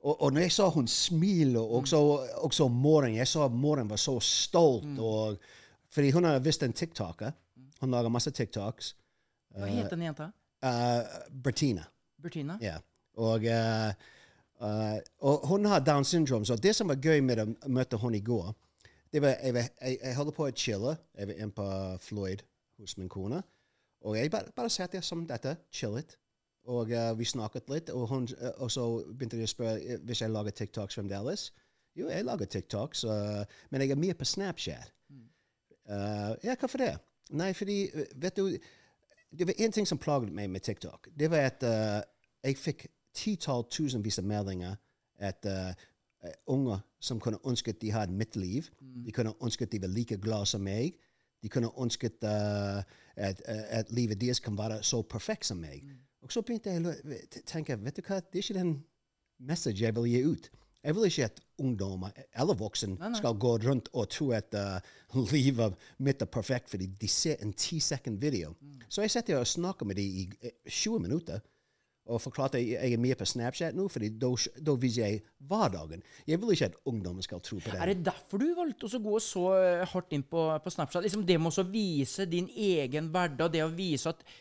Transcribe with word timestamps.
Og, 0.00 0.22
og 0.22 0.32
når 0.32 0.40
jeg 0.40 0.52
så 0.52 0.68
hun 0.72 0.86
smile, 0.88 1.60
og 1.60 1.88
så, 1.88 1.98
også 2.40 2.68
Maren 2.68 3.14
Jeg 3.14 3.28
så 3.28 3.48
Måren 3.48 3.90
var 3.90 3.96
så 3.96 4.20
stolt. 4.20 4.98
Og, 4.98 5.36
fordi 5.90 6.10
hun 6.10 6.24
har 6.24 6.38
visst 6.38 6.62
en 6.62 6.72
tiktoker. 6.72 7.30
Hun 7.80 7.90
lager 7.90 8.08
masse 8.08 8.30
tiktoks. 8.30 8.94
Hva 9.56 9.66
het 9.66 9.90
den 9.90 10.02
jenta? 10.06 10.30
Uh, 10.62 11.04
Bertina. 11.42 11.84
Bertina? 12.22 12.56
Ja. 12.60 12.76
Og, 13.16 13.44
uh, 13.44 13.92
uh, 14.60 14.98
og 15.18 15.46
hun 15.48 15.64
har 15.64 15.80
Down 15.80 16.04
syndrom. 16.04 16.44
Så 16.44 16.56
det 16.56 16.76
som 16.76 16.88
var 16.88 17.00
gøy 17.00 17.20
med 17.20 17.40
å 17.42 17.48
møte 17.68 17.98
henne 17.98 18.20
i 18.20 18.24
går 18.24 18.52
det 19.10 19.22
var, 19.22 19.40
Jeg, 19.42 19.54
jeg, 19.54 19.98
jeg 20.02 20.14
holdt 20.14 20.36
på 20.36 20.46
å 20.46 20.52
chille. 20.54 20.94
Jeg 21.18 21.28
var 21.28 21.40
inne 21.40 21.54
på 21.56 21.66
Floyd 22.04 22.44
hos 22.78 22.96
min 22.96 23.08
kone. 23.10 23.42
Og 24.06 24.16
jeg 24.16 24.30
bare, 24.30 24.52
bare 24.56 24.70
satt 24.70 24.92
der 24.92 25.02
som 25.04 25.26
dette, 25.26 25.56
chillet. 25.74 26.14
Og 26.64 26.90
uh, 26.90 27.18
vi 27.18 27.24
snakket 27.24 27.70
litt. 27.70 27.90
Og, 27.90 28.08
hun, 28.08 28.28
uh, 28.40 28.62
og 28.62 28.70
så 28.70 28.84
begynte 29.08 29.38
de 29.38 29.46
å 29.46 29.50
spørre 29.50 29.78
uh, 29.80 30.00
hvis 30.06 30.20
jeg 30.22 30.32
lager 30.32 30.50
TikToks 30.50 30.98
fremdeles. 30.98 31.50
Jo, 31.96 32.08
jeg 32.08 32.24
lager 32.24 32.44
TikToks, 32.46 33.04
uh, 33.04 33.44
men 33.70 33.82
jeg 33.82 33.90
er 33.90 34.00
mye 34.00 34.14
på 34.14 34.24
Snapchat. 34.24 34.92
Uh, 35.90 36.36
ja, 36.44 36.54
hvorfor 36.54 36.78
det? 36.78 36.92
Nei, 37.30 37.52
fordi 37.54 37.88
Vet 38.18 38.36
du 38.36 38.46
Det 39.30 39.46
var 39.46 39.54
én 39.62 39.70
ting 39.70 39.86
som 39.86 39.98
plaget 39.98 40.32
meg 40.34 40.50
med 40.50 40.60
TikTok. 40.60 41.08
Det 41.18 41.30
var 41.30 41.46
at 41.46 41.62
jeg 42.42 42.56
fikk 42.58 42.86
titall 43.14 43.62
tusenvis 43.70 44.18
av 44.18 44.24
meldinger 44.26 44.74
at 45.18 45.46
unger 46.50 46.80
som 47.00 47.20
kunne 47.20 47.38
ønsket 47.46 47.80
de 47.82 47.92
hadde 47.94 48.12
mitt 48.12 48.36
liv. 48.36 48.66
De 48.80 49.12
kunne 49.12 49.34
ønsket 49.42 49.72
de 49.72 49.80
var 49.82 49.88
like 49.88 50.18
glad 50.18 50.46
som 50.46 50.60
meg. 50.60 50.98
De 51.42 51.48
kunne 51.48 51.70
ønsket 51.78 52.24
at, 52.24 53.42
uh, 53.48 53.78
at 53.78 53.92
livet 53.92 54.20
deres 54.20 54.40
kan 54.40 54.58
være 54.58 54.82
så 54.82 55.02
perfekt 55.02 55.46
som 55.46 55.62
meg. 55.62 55.86
Og 56.22 56.32
så 56.32 56.42
begynte 56.44 56.72
jeg 56.72 56.84
å 56.84 57.42
tenke 57.48 57.78
vet 57.80 57.96
du 57.96 58.02
hva, 58.04 58.20
det 58.20 58.40
er 58.40 58.44
ikke 58.44 58.58
den 58.58 58.74
message 59.40 59.84
jeg 59.84 59.96
vil 59.96 60.08
gi 60.10 60.24
ut. 60.26 60.50
Jeg 60.80 60.96
vil 60.96 61.06
ikke 61.10 61.28
at 61.28 61.40
ungdommer 61.60 62.20
eller 62.40 62.56
voksen 62.56 62.96
skal 63.18 63.36
gå 63.40 63.52
rundt 63.66 63.90
og 63.92 64.08
tro 64.12 64.30
at 64.32 64.54
uh, 64.56 64.80
livet 65.34 65.76
mitt 66.00 66.22
er 66.24 66.30
perfekt 66.32 66.72
fordi 66.72 66.88
de 67.00 67.08
ser 67.08 67.40
en 67.44 67.52
ti 67.52 67.80
sekund 67.84 68.20
video. 68.20 68.54
Så 68.88 69.04
jeg 69.04 69.12
sitter 69.12 69.40
og 69.40 69.48
snakker 69.48 69.88
med 69.88 70.00
dem 70.00 70.20
i 70.22 70.28
eh, 70.40 70.56
20 70.68 71.02
minutter 71.04 71.40
og 72.10 72.20
forklarte 72.22 72.58
at 72.58 72.66
jeg 72.66 72.94
er 72.94 73.00
mye 73.00 73.16
på 73.18 73.26
Snapchat 73.28 73.76
nå, 73.76 73.86
fordi 73.92 74.08
da 74.18 74.74
viser 74.80 75.04
jeg 75.04 75.20
hverdagen. 75.50 76.02
Jeg 76.26 76.40
vil 76.42 76.54
ikke 76.54 76.70
at 76.72 76.78
ungdommer 76.90 77.22
skal 77.26 77.42
tro 77.44 77.60
på 77.60 77.70
det. 77.70 77.78
Er 77.78 77.92
det 77.92 78.06
derfor 78.08 78.40
du 78.42 78.48
valgte 78.56 78.88
å 78.88 79.02
gå 79.04 79.20
så 79.22 79.44
eh, 79.58 79.84
hardt 79.92 80.16
inn 80.16 80.24
på, 80.26 80.46
på 80.64 80.72
Snapchat? 80.74 81.04
Liksom 81.06 81.26
det 81.28 81.38
med 81.38 81.60
å 81.60 81.66
vise 81.70 82.26
din 82.30 82.48
egen 82.50 83.12
hverdag, 83.14 83.52
det 83.54 83.62
å 83.66 83.70
vise 83.74 84.10
at 84.10 84.24
eh, 84.24 84.40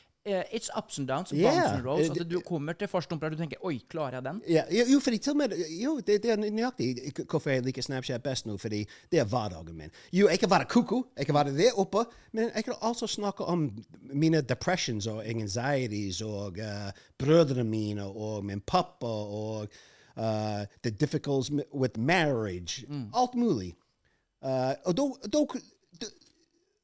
it's 0.51 0.69
ups 0.77 0.97
and 0.99 1.07
downs, 1.07 1.31
Yeah. 1.33 1.75
and 1.75 1.85
rolls. 1.85 2.09
Eh, 2.09 2.21
At 2.21 2.29
du 2.31 2.39
kommer 2.45 2.73
til 2.73 2.87
fartsdumper 2.87 3.25
og 3.25 3.31
du 3.31 3.37
tenker 3.37 3.57
'oi, 3.65 3.79
klarer 3.89 4.11
jeg 4.19 4.23
den'? 4.23 4.41
Yeah. 4.51 4.91
jo, 4.93 4.99
fordi 4.99 5.17
til 5.17 5.31
og 5.31 5.37
med, 5.37 5.49
jo, 5.83 5.97
det, 5.99 6.23
det 6.23 6.31
er 6.31 6.35
nøyaktig 6.35 7.13
hvorfor 7.29 7.49
jeg 7.49 7.63
liker 7.65 7.81
Snapchat 7.81 8.23
best 8.23 8.45
nå, 8.45 8.57
fordi 8.57 8.85
det 9.11 9.19
er 9.19 9.25
hverdagen 9.25 9.75
min. 9.77 9.89
Jo, 10.13 10.27
jeg 10.29 10.39
kan 10.39 10.49
være 10.49 10.65
koko, 10.65 11.03
jeg 11.17 11.25
kan 11.25 11.35
være 11.35 11.57
der 11.57 11.71
oppe, 11.79 12.05
men 12.31 12.49
jeg 12.55 12.63
kan 12.63 12.73
også 12.81 13.07
snakke 13.07 13.45
om 13.45 13.69
mine 14.13 14.41
depressions 14.41 15.07
og 15.07 15.25
anxieties 15.27 16.21
og 16.21 16.57
uh, 16.57 16.91
brødrene 17.17 17.63
mine 17.63 18.03
og 18.05 18.45
min 18.45 18.61
pappa 18.61 19.07
og 19.07 19.67
uh, 20.17 20.65
the 20.83 20.91
difficulties 20.91 21.51
with 21.73 21.99
marriage, 21.99 22.85
alt 23.15 23.35
mulig. 23.35 23.73
Uh, 24.41 24.73
og 24.85 24.97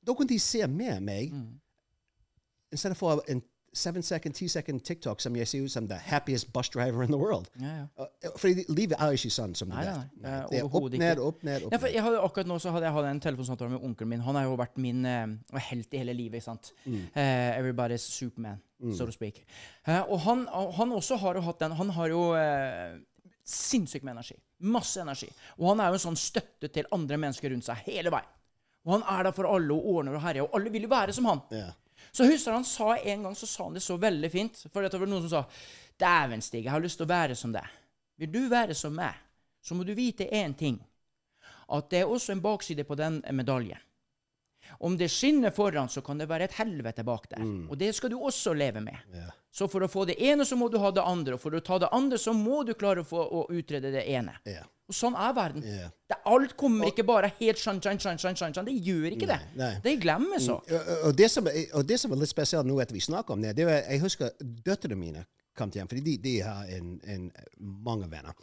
da, 0.07 0.13
kan 0.17 0.27
de 0.27 0.39
se 0.39 0.67
mer 0.67 0.99
meg. 0.99 1.31
meg, 1.31 1.43
i 2.75 2.79
stedet 2.81 2.97
for 2.99 3.23
en 3.31 3.41
7 3.75 3.97
second, 4.07 4.31
10 4.37 4.47
second 4.53 4.79
TikTok 4.87 5.19
som 5.19 5.35
jeg 5.35 5.47
ser 5.51 5.65
ut 5.65 5.71
som 5.73 5.87
the 5.89 5.97
happiest 5.99 6.47
bus 6.55 6.69
driver 6.71 7.03
in 7.03 7.09
the 7.11 7.17
world. 7.19 7.49
Ja, 7.59 7.71
ja. 7.81 8.05
Uh, 8.23 8.29
fordi 8.39 8.63
livet 8.71 8.95
er 9.03 9.17
ikke 9.17 9.31
sånn 9.35 9.55
som 9.59 9.67
du 9.67 9.75
Nei, 9.75 9.81
vet. 9.83 9.97
nei, 9.97 10.29
nei, 10.29 10.37
Det 10.51 10.61
er 10.61 10.69
opp, 10.69 10.85
ned, 10.93 11.19
opp, 11.19 11.43
ned, 11.43 11.65
opp, 11.67 11.73
Ja, 11.75 11.79
ned. 11.81 11.91
jeg 11.97 12.03
hadde, 12.05 12.21
akkurat 12.23 12.47
nå 12.47 12.55
så 12.63 12.71
hadde 12.71 12.87
jeg 12.87 12.95
hatt 12.95 13.09
en 13.09 13.19
telefonsamtale 13.25 13.73
med 13.73 13.83
onkelen 13.89 14.13
min. 14.13 14.23
Han 14.23 14.39
har 14.39 14.47
jo 14.47 14.55
vært 14.61 14.79
min 14.79 15.03
uh, 15.03 15.59
helt 15.67 15.91
i 15.91 16.03
hele 16.05 16.15
livet. 16.15 16.39
ikke 16.39 16.47
sant? 16.47 16.71
Mm. 16.85 17.01
Uh, 17.17 17.59
everybody's 17.59 18.07
superman, 18.07 18.63
so 18.95 19.03
to 19.09 19.11
speak. 19.11 19.43
Eh, 19.87 19.99
og 20.07 20.23
han, 20.23 20.47
han 20.79 20.95
også 20.95 21.19
har 21.19 21.35
jo 21.35 21.43
hatt 21.49 21.59
den 21.59 21.75
Han 21.75 21.91
har 21.99 22.09
jo 22.15 22.23
eh, 22.39 22.95
sinnssykt 23.43 24.07
med 24.07 24.15
energi. 24.15 24.39
Masse 24.71 25.01
energi. 25.03 25.27
Og 25.59 25.73
han 25.73 25.83
er 25.83 25.91
jo 25.91 25.99
en 25.99 26.07
sånn 26.09 26.17
støtte 26.19 26.71
til 26.71 26.87
andre 26.95 27.19
mennesker 27.19 27.51
rundt 27.51 27.67
seg 27.67 27.83
hele 27.89 28.13
veien. 28.13 28.31
Og 28.85 28.95
han 29.01 29.03
er 29.17 29.27
der 29.27 29.35
for 29.35 29.49
alle 29.51 29.73
og 29.75 29.85
ordner 29.97 30.15
og 30.15 30.23
herjer, 30.23 30.45
og 30.47 30.55
alle 30.55 30.71
vil 30.71 30.87
jo 30.87 30.95
være 30.95 31.13
som 31.17 31.27
han. 31.27 31.43
Ja. 31.51 31.73
Så 32.15 32.27
husker 32.29 32.55
han 32.55 32.67
sa 32.67 32.93
en 32.95 33.25
gang 33.27 33.35
så 33.35 33.47
sa 33.47 33.65
han 33.67 33.75
det 33.75 33.83
så 33.83 33.97
veldig 33.99 34.31
fint. 34.31 34.61
For 34.71 34.85
det 34.85 34.95
var 34.95 35.09
noen 35.11 35.25
som 35.25 35.33
sa 35.33 35.43
Dæven, 35.99 36.43
Stig, 36.43 36.63
jeg 36.63 36.71
har 36.71 36.83
lyst 36.83 36.99
til 36.99 37.07
å 37.07 37.11
være 37.11 37.35
som 37.35 37.51
deg. 37.55 37.67
Vil 38.19 38.31
du 38.31 38.45
være 38.51 38.75
som 38.75 38.95
meg, 38.95 39.15
så 39.63 39.75
må 39.75 39.83
du 39.83 39.91
vite 39.95 40.27
én 40.31 40.55
ting. 40.55 40.79
At 41.75 41.89
det 41.91 42.03
er 42.03 42.11
også 42.11 42.31
en 42.31 42.43
bakside 42.43 42.85
på 42.87 42.95
den 42.99 43.19
medaljen. 43.35 43.79
Om 44.79 44.97
det 44.99 45.09
skinner 45.11 45.53
foran, 45.55 45.89
så 45.89 46.03
kan 46.05 46.19
det 46.19 46.29
være 46.29 46.49
et 46.49 46.59
helvete 46.59 47.05
bak 47.07 47.29
der. 47.31 47.43
Og 47.69 47.77
det 47.79 47.93
skal 47.95 48.11
du 48.13 48.19
også 48.19 48.53
leve 48.57 48.83
med. 48.83 49.17
Så 49.55 49.69
for 49.71 49.85
å 49.85 49.87
få 49.87 50.03
det 50.09 50.17
ene, 50.19 50.43
så 50.43 50.57
må 50.59 50.67
du 50.67 50.75
ha 50.83 50.89
det 50.91 51.03
andre. 51.05 51.37
Og 51.37 51.43
for 51.43 51.55
å 51.55 51.61
ta 51.63 51.79
det 51.79 51.87
andre, 51.95 52.19
så 52.19 52.33
må 52.35 52.63
du 52.67 52.73
klare 52.75 53.05
å, 53.05 53.07
få, 53.07 53.21
å 53.23 53.45
utrede 53.55 53.93
det 53.93 54.03
ene. 54.11 54.33
Ja. 54.51 54.65
Og 54.85 54.93
sånn 54.93 55.15
er 55.17 55.31
verden. 55.33 55.63
Yeah. 55.65 55.93
Det, 56.11 56.17
alt 56.29 56.53
kommer 56.59 56.91
ikke 56.91 57.05
bare 57.07 57.31
helt 57.39 57.57
shine, 57.57 57.79
shine, 57.81 57.97
shine, 57.97 58.19
shine, 58.21 58.35
shine, 58.37 58.53
shine. 58.53 58.65
Det 58.67 58.75
gjør 58.85 59.15
ikke 59.15 59.29
det. 59.31 59.39
nei. 59.57 59.71
Det 59.81 59.95
glemmer 60.03 60.43
så. 60.43 60.59
Og, 60.59 60.91
og, 60.97 61.15
det 61.17 61.31
som, 61.33 61.47
og 61.47 61.87
det 61.89 61.97
som 62.01 62.13
er 62.13 62.21
litt 62.21 62.33
spesielt 62.33 62.69
nå 62.69 62.77
etter 62.83 62.97
vi 62.97 63.01
snakker 63.01 63.33
om 63.33 63.41
det, 63.41 63.55
det 63.57 63.65
var, 63.65 63.79
jeg 63.87 64.03
husker 64.03 64.35
døtrene 64.67 64.99
mine 64.99 65.25
kom 65.55 65.71
til 65.71 65.79
hjem, 65.79 65.87
fordi 65.87 66.03
de, 66.03 66.15
de 66.19 66.33
har 66.43 66.71
en, 66.75 66.95
en, 67.07 67.27
mange 67.87 68.09
venner, 68.11 68.35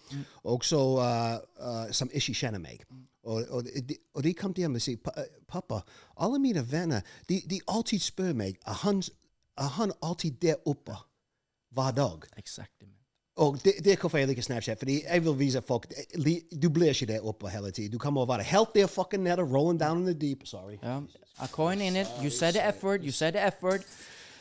og 0.49 0.65
så, 0.65 0.79
uh, 0.97 1.35
uh, 1.61 1.91
som 1.93 2.09
ikke 2.09 2.33
kjenner 2.39 2.63
meg. 2.63 2.87
Og, 3.25 3.45
og, 3.51 3.65
de, 3.65 3.97
og 4.15 4.25
de 4.25 4.33
kom 4.35 4.55
til 4.55 4.63
hjem 4.63 4.75
og 4.75 4.83
sier, 4.83 4.97
"Pa- 5.05 5.23
pappa, 5.49 5.81
alle 6.21 6.39
mine 6.43 6.65
venner, 6.73 7.01
de, 7.29 7.41
de 7.51 7.61
alltid 7.69 7.99
spør 7.99 8.33
meg, 8.35 8.57
er 8.67 8.73
han, 8.83 9.03
er 9.59 9.69
han 9.79 9.93
alltid 10.03 10.31
der 10.43 10.55
oppe 10.67 10.97
hver 11.71 11.91
dag? 11.91 12.19
Exactly. 12.37 12.89
og 13.37 13.57
det, 13.65 13.73
det 13.85 13.93
er 13.93 13.97
hvorfor 13.97 14.19
jeg 14.19 14.29
liker 14.29 14.43
Snapchat. 14.43 14.79
Fordi 14.79 15.03
jeg 15.05 15.25
vil 15.25 15.39
vise 15.39 15.63
folk 15.63 15.87
Du 16.63 16.69
blir 16.71 16.89
ikke 16.91 17.07
der 17.07 17.21
oppe 17.27 17.49
hele 17.51 17.71
tiden. 17.71 17.93
Du 17.93 17.99
kommer 17.99 18.23
å 18.23 18.29
være 18.29 18.43
helt 18.43 18.75
der 18.75 18.87
fucking 18.87 19.23
nede, 19.23 19.43
rolling 19.43 19.81
down 19.81 19.99
in 19.99 20.05
the 20.05 20.15
deep. 20.27 20.47
Sorry. 20.47 20.77
Yeah. 20.85 21.03
A 21.39 21.47
coin 21.47 21.81
in 21.81 21.97
it. 21.97 22.07
You 22.23 22.31
said 22.31 22.53
the 22.55 22.67
F 22.69 22.83
word. 22.85 23.03
You 23.05 23.13
said 23.13 23.33
the 23.33 23.41
F 23.47 23.63
word. 23.63 23.81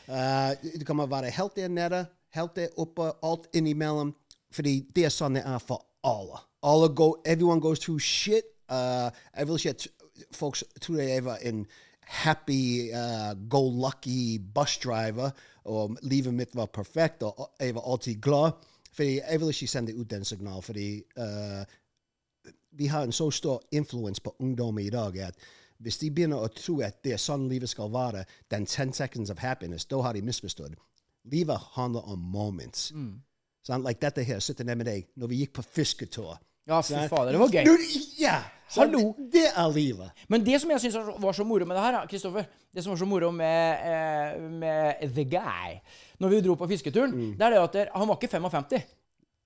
Uh, 0.08 0.52
du 0.80 0.86
kommer 0.86 1.04
å 1.08 1.10
være 1.10 1.30
helt 1.32 1.56
der 1.56 1.68
nede, 1.68 2.06
helt 2.36 2.56
der 2.56 2.68
oppe, 2.78 3.12
alt 3.24 3.48
innimellom. 3.54 4.16
Fordi 4.52 4.82
det 4.96 5.06
er 5.06 5.10
sånn 5.14 5.38
det 5.40 5.46
er 5.48 5.60
for 5.64 5.86
alle. 6.04 6.42
Alle 6.64 6.90
go, 6.96 7.14
everyone 7.26 7.62
goes 7.62 7.80
through 7.80 8.02
shit. 8.04 8.44
Uh, 8.72 9.12
jeg 9.38 9.48
vil 9.48 9.60
ikke 9.60 9.70
at 9.70 9.88
folk 10.32 10.58
tror 10.82 11.00
jeg 11.02 11.26
var 11.26 11.38
en 11.44 11.66
happy, 12.02 12.92
uh, 12.94 13.50
go 13.50 13.70
lucky 13.70 14.40
bus 14.56 14.78
driver, 14.78 15.32
og 15.64 15.98
livet 16.02 16.34
mitt 16.34 16.56
var 16.56 16.66
perfekt, 16.66 17.24
og 17.24 17.52
jeg 17.60 17.76
var 17.76 17.92
alltid 17.92 18.22
glad. 18.22 18.52
Fordi 18.94 19.20
jeg 19.20 19.40
vil 19.40 19.48
ikke 19.48 19.68
sende 19.68 19.96
ut 19.96 20.10
den 20.10 20.26
signal, 20.26 20.62
fordi 20.62 21.04
uh, 21.18 21.64
vi 22.72 22.86
har 22.86 23.04
en 23.04 23.12
så 23.12 23.32
stor 23.32 23.64
influens 23.72 24.20
på 24.20 24.36
ungdom 24.40 24.80
i 24.80 24.90
dag 24.90 25.18
at 25.18 25.36
hvis 25.78 25.98
de 25.98 26.12
begynner 26.12 26.38
å 26.38 26.52
tro 26.54 26.80
at 26.86 27.00
det 27.04 27.16
er 27.16 27.22
sånn 27.22 27.48
livet 27.50 27.70
skal 27.70 27.90
være, 27.94 28.26
den 28.52 28.66
10 28.66 28.94
seconds 28.94 29.32
of 29.34 29.40
happiness, 29.42 29.86
da 29.86 30.02
har 30.06 30.14
de 30.14 30.22
misforstått. 30.22 30.76
Livet 31.32 31.58
handler 31.74 32.06
om 32.06 32.20
moments. 32.20 32.92
Sånn, 33.66 33.84
like 33.86 34.02
dette 34.02 34.24
her, 34.26 34.40
sitter 34.40 34.66
ned 34.66 34.78
med 34.78 34.90
deg 34.90 35.10
når 35.18 35.32
vi 35.32 35.40
gikk 35.42 35.56
på 35.58 35.66
fisketur. 35.66 36.38
Ja, 36.68 36.82
fy 36.82 36.94
fader, 37.10 37.32
det 37.32 37.40
var 37.42 37.48
gøy. 37.54 37.66
Ja! 38.22 38.40
Hallo. 38.72 39.00
Det, 39.18 39.32
det 39.34 39.48
er 39.52 39.74
livet. 39.76 40.12
Men 40.32 40.46
det 40.46 40.62
som 40.62 40.70
jeg 40.72 40.80
syns 40.80 40.96
var 41.20 41.36
så 41.36 41.44
moro 41.44 41.66
med 41.68 41.76
det 41.76 41.84
her, 41.84 42.06
Kristoffer 42.08 42.46
Det 42.72 42.84
som 42.84 42.94
var 42.94 42.98
så 43.02 43.06
moro 43.06 43.32
med, 43.36 43.82
eh, 43.84 44.42
med 44.62 45.02
The 45.16 45.26
Guy 45.28 45.74
Når 46.20 46.30
vi 46.32 46.40
dro 46.46 46.56
på 46.56 46.68
fisketuren, 46.70 47.12
Mm. 47.12 47.34
det 47.38 47.46
er 47.46 47.50
det 47.50 47.60
at 47.84 47.90
han 47.96 48.08
var 48.08 48.16
ikke 48.16 48.32
55. 48.32 48.82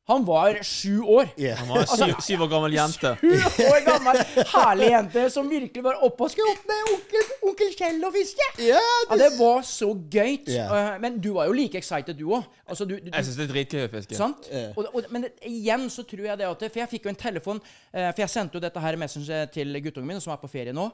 Han 0.08 0.22
var 0.26 0.60
sju 0.62 1.00
år. 1.02 1.32
Ja. 1.42 1.56
Han 1.58 1.68
var 1.72 1.82
en 1.82 1.88
syv, 1.90 2.20
syv 2.22 2.42
år 2.46 2.50
gammel 2.52 2.76
jente. 2.78 3.16
Sju 3.22 3.64
år 3.66 3.80
gammel, 3.88 4.20
herlig 4.52 4.90
jente 4.92 5.24
som 5.34 5.48
virkelig 5.50 5.82
var 5.82 5.98
oppe 6.06 6.28
og 6.28 6.30
skulle 6.30 6.52
opp 6.54 6.68
med 6.70 6.92
onkel, 6.94 7.32
onkel 7.50 7.72
Kjell 7.76 8.04
og 8.06 8.14
fiske. 8.14 8.46
Ja, 8.68 8.82
Ja, 9.10 9.16
det 9.18 9.32
var 9.40 9.64
så 9.66 9.90
gøy. 10.14 10.36
Eh, 10.46 10.92
Men 11.02 11.18
du 11.22 11.32
var 11.34 11.48
jo 11.50 11.56
like 11.58 11.78
excited, 11.82 12.14
du 12.20 12.28
òg. 12.38 12.46
Altså, 12.70 12.86
Jeg 12.90 13.26
syns 13.26 13.36
det 13.40 13.48
er 13.48 13.52
dritgøy 13.54 13.88
å 13.88 13.90
fiske. 13.96 14.16
Sant? 14.18 14.46
Og, 14.78 14.86
og, 14.94 15.10
men 15.14 15.26
det, 15.26 15.32
igjen 15.50 15.90
så 15.94 16.06
tror 16.06 16.26
jeg 16.30 16.38
det 16.40 16.48
at 16.50 16.64
For 16.70 16.80
jeg 16.84 16.90
fikk 16.96 17.06
jo 17.06 17.12
en 17.12 17.20
telefon 17.20 17.60
eh, 17.94 18.08
For 18.10 18.24
jeg 18.24 18.32
sendte 18.34 18.58
jo 18.58 18.62
dette 18.64 18.82
her 18.82 18.98
Messenger 18.98 19.50
til 19.54 19.74
guttungen 19.86 20.08
min, 20.14 20.22
som 20.22 20.34
er 20.34 20.40
på 20.42 20.50
ferie 20.50 20.74
nå. 20.74 20.86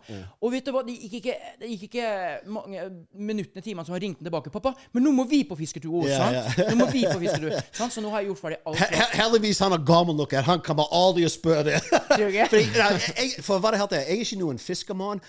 Og 0.41 0.51
vet 0.55 0.65
du 0.67 0.71
hva, 0.75 0.83
det 0.87 0.95
gikk 0.95 1.19
ikke, 1.21 1.35
det 1.61 1.69
gikk 1.75 1.85
ikke 1.89 2.07
mange 2.51 2.87
minuttene, 3.15 3.63
timene, 3.63 3.85
som 3.87 3.95
han 3.95 4.03
ringte 4.07 4.23
tilbake. 4.23 4.51
'Pappa, 4.51 4.73
men 4.95 5.03
nå 5.03 5.11
må 5.15 5.27
vi 5.27 5.43
på 5.47 5.55
fisketur 5.59 5.99
òg, 6.01 6.07
yeah. 6.07 6.47
sant?' 6.55 6.71
Nå 6.71 6.79
må 6.85 6.89
vi 6.91 7.03
på 7.07 7.19
fisketur. 7.19 7.55
sant? 7.75 7.91
Så 7.93 8.03
nå 8.03 8.09
har 8.15 8.23
jeg 8.23 8.31
gjort 8.31 8.43
ferdig 8.47 8.59
alt. 8.65 9.00
He- 9.01 9.07
he- 9.07 9.21
Heldigvis 9.21 9.59
han 9.59 9.73
er 9.73 9.81
gammel 9.85 10.15
nok 10.15 10.33
at 10.33 10.43
han 10.45 10.61
kommer 10.61 10.85
aldri 10.93 11.23
å 11.25 11.29
spørre 11.31 11.63
det. 11.63 11.79
Ja, 12.75 12.89
jeg, 13.17 13.43
for 13.43 13.59
være 13.63 13.77
helt 13.81 13.93
ærlig, 13.93 14.07
jeg 14.07 14.17
er 14.17 14.25
ikke 14.25 14.39
noen 14.41 14.59
fiskermann. 14.61 15.21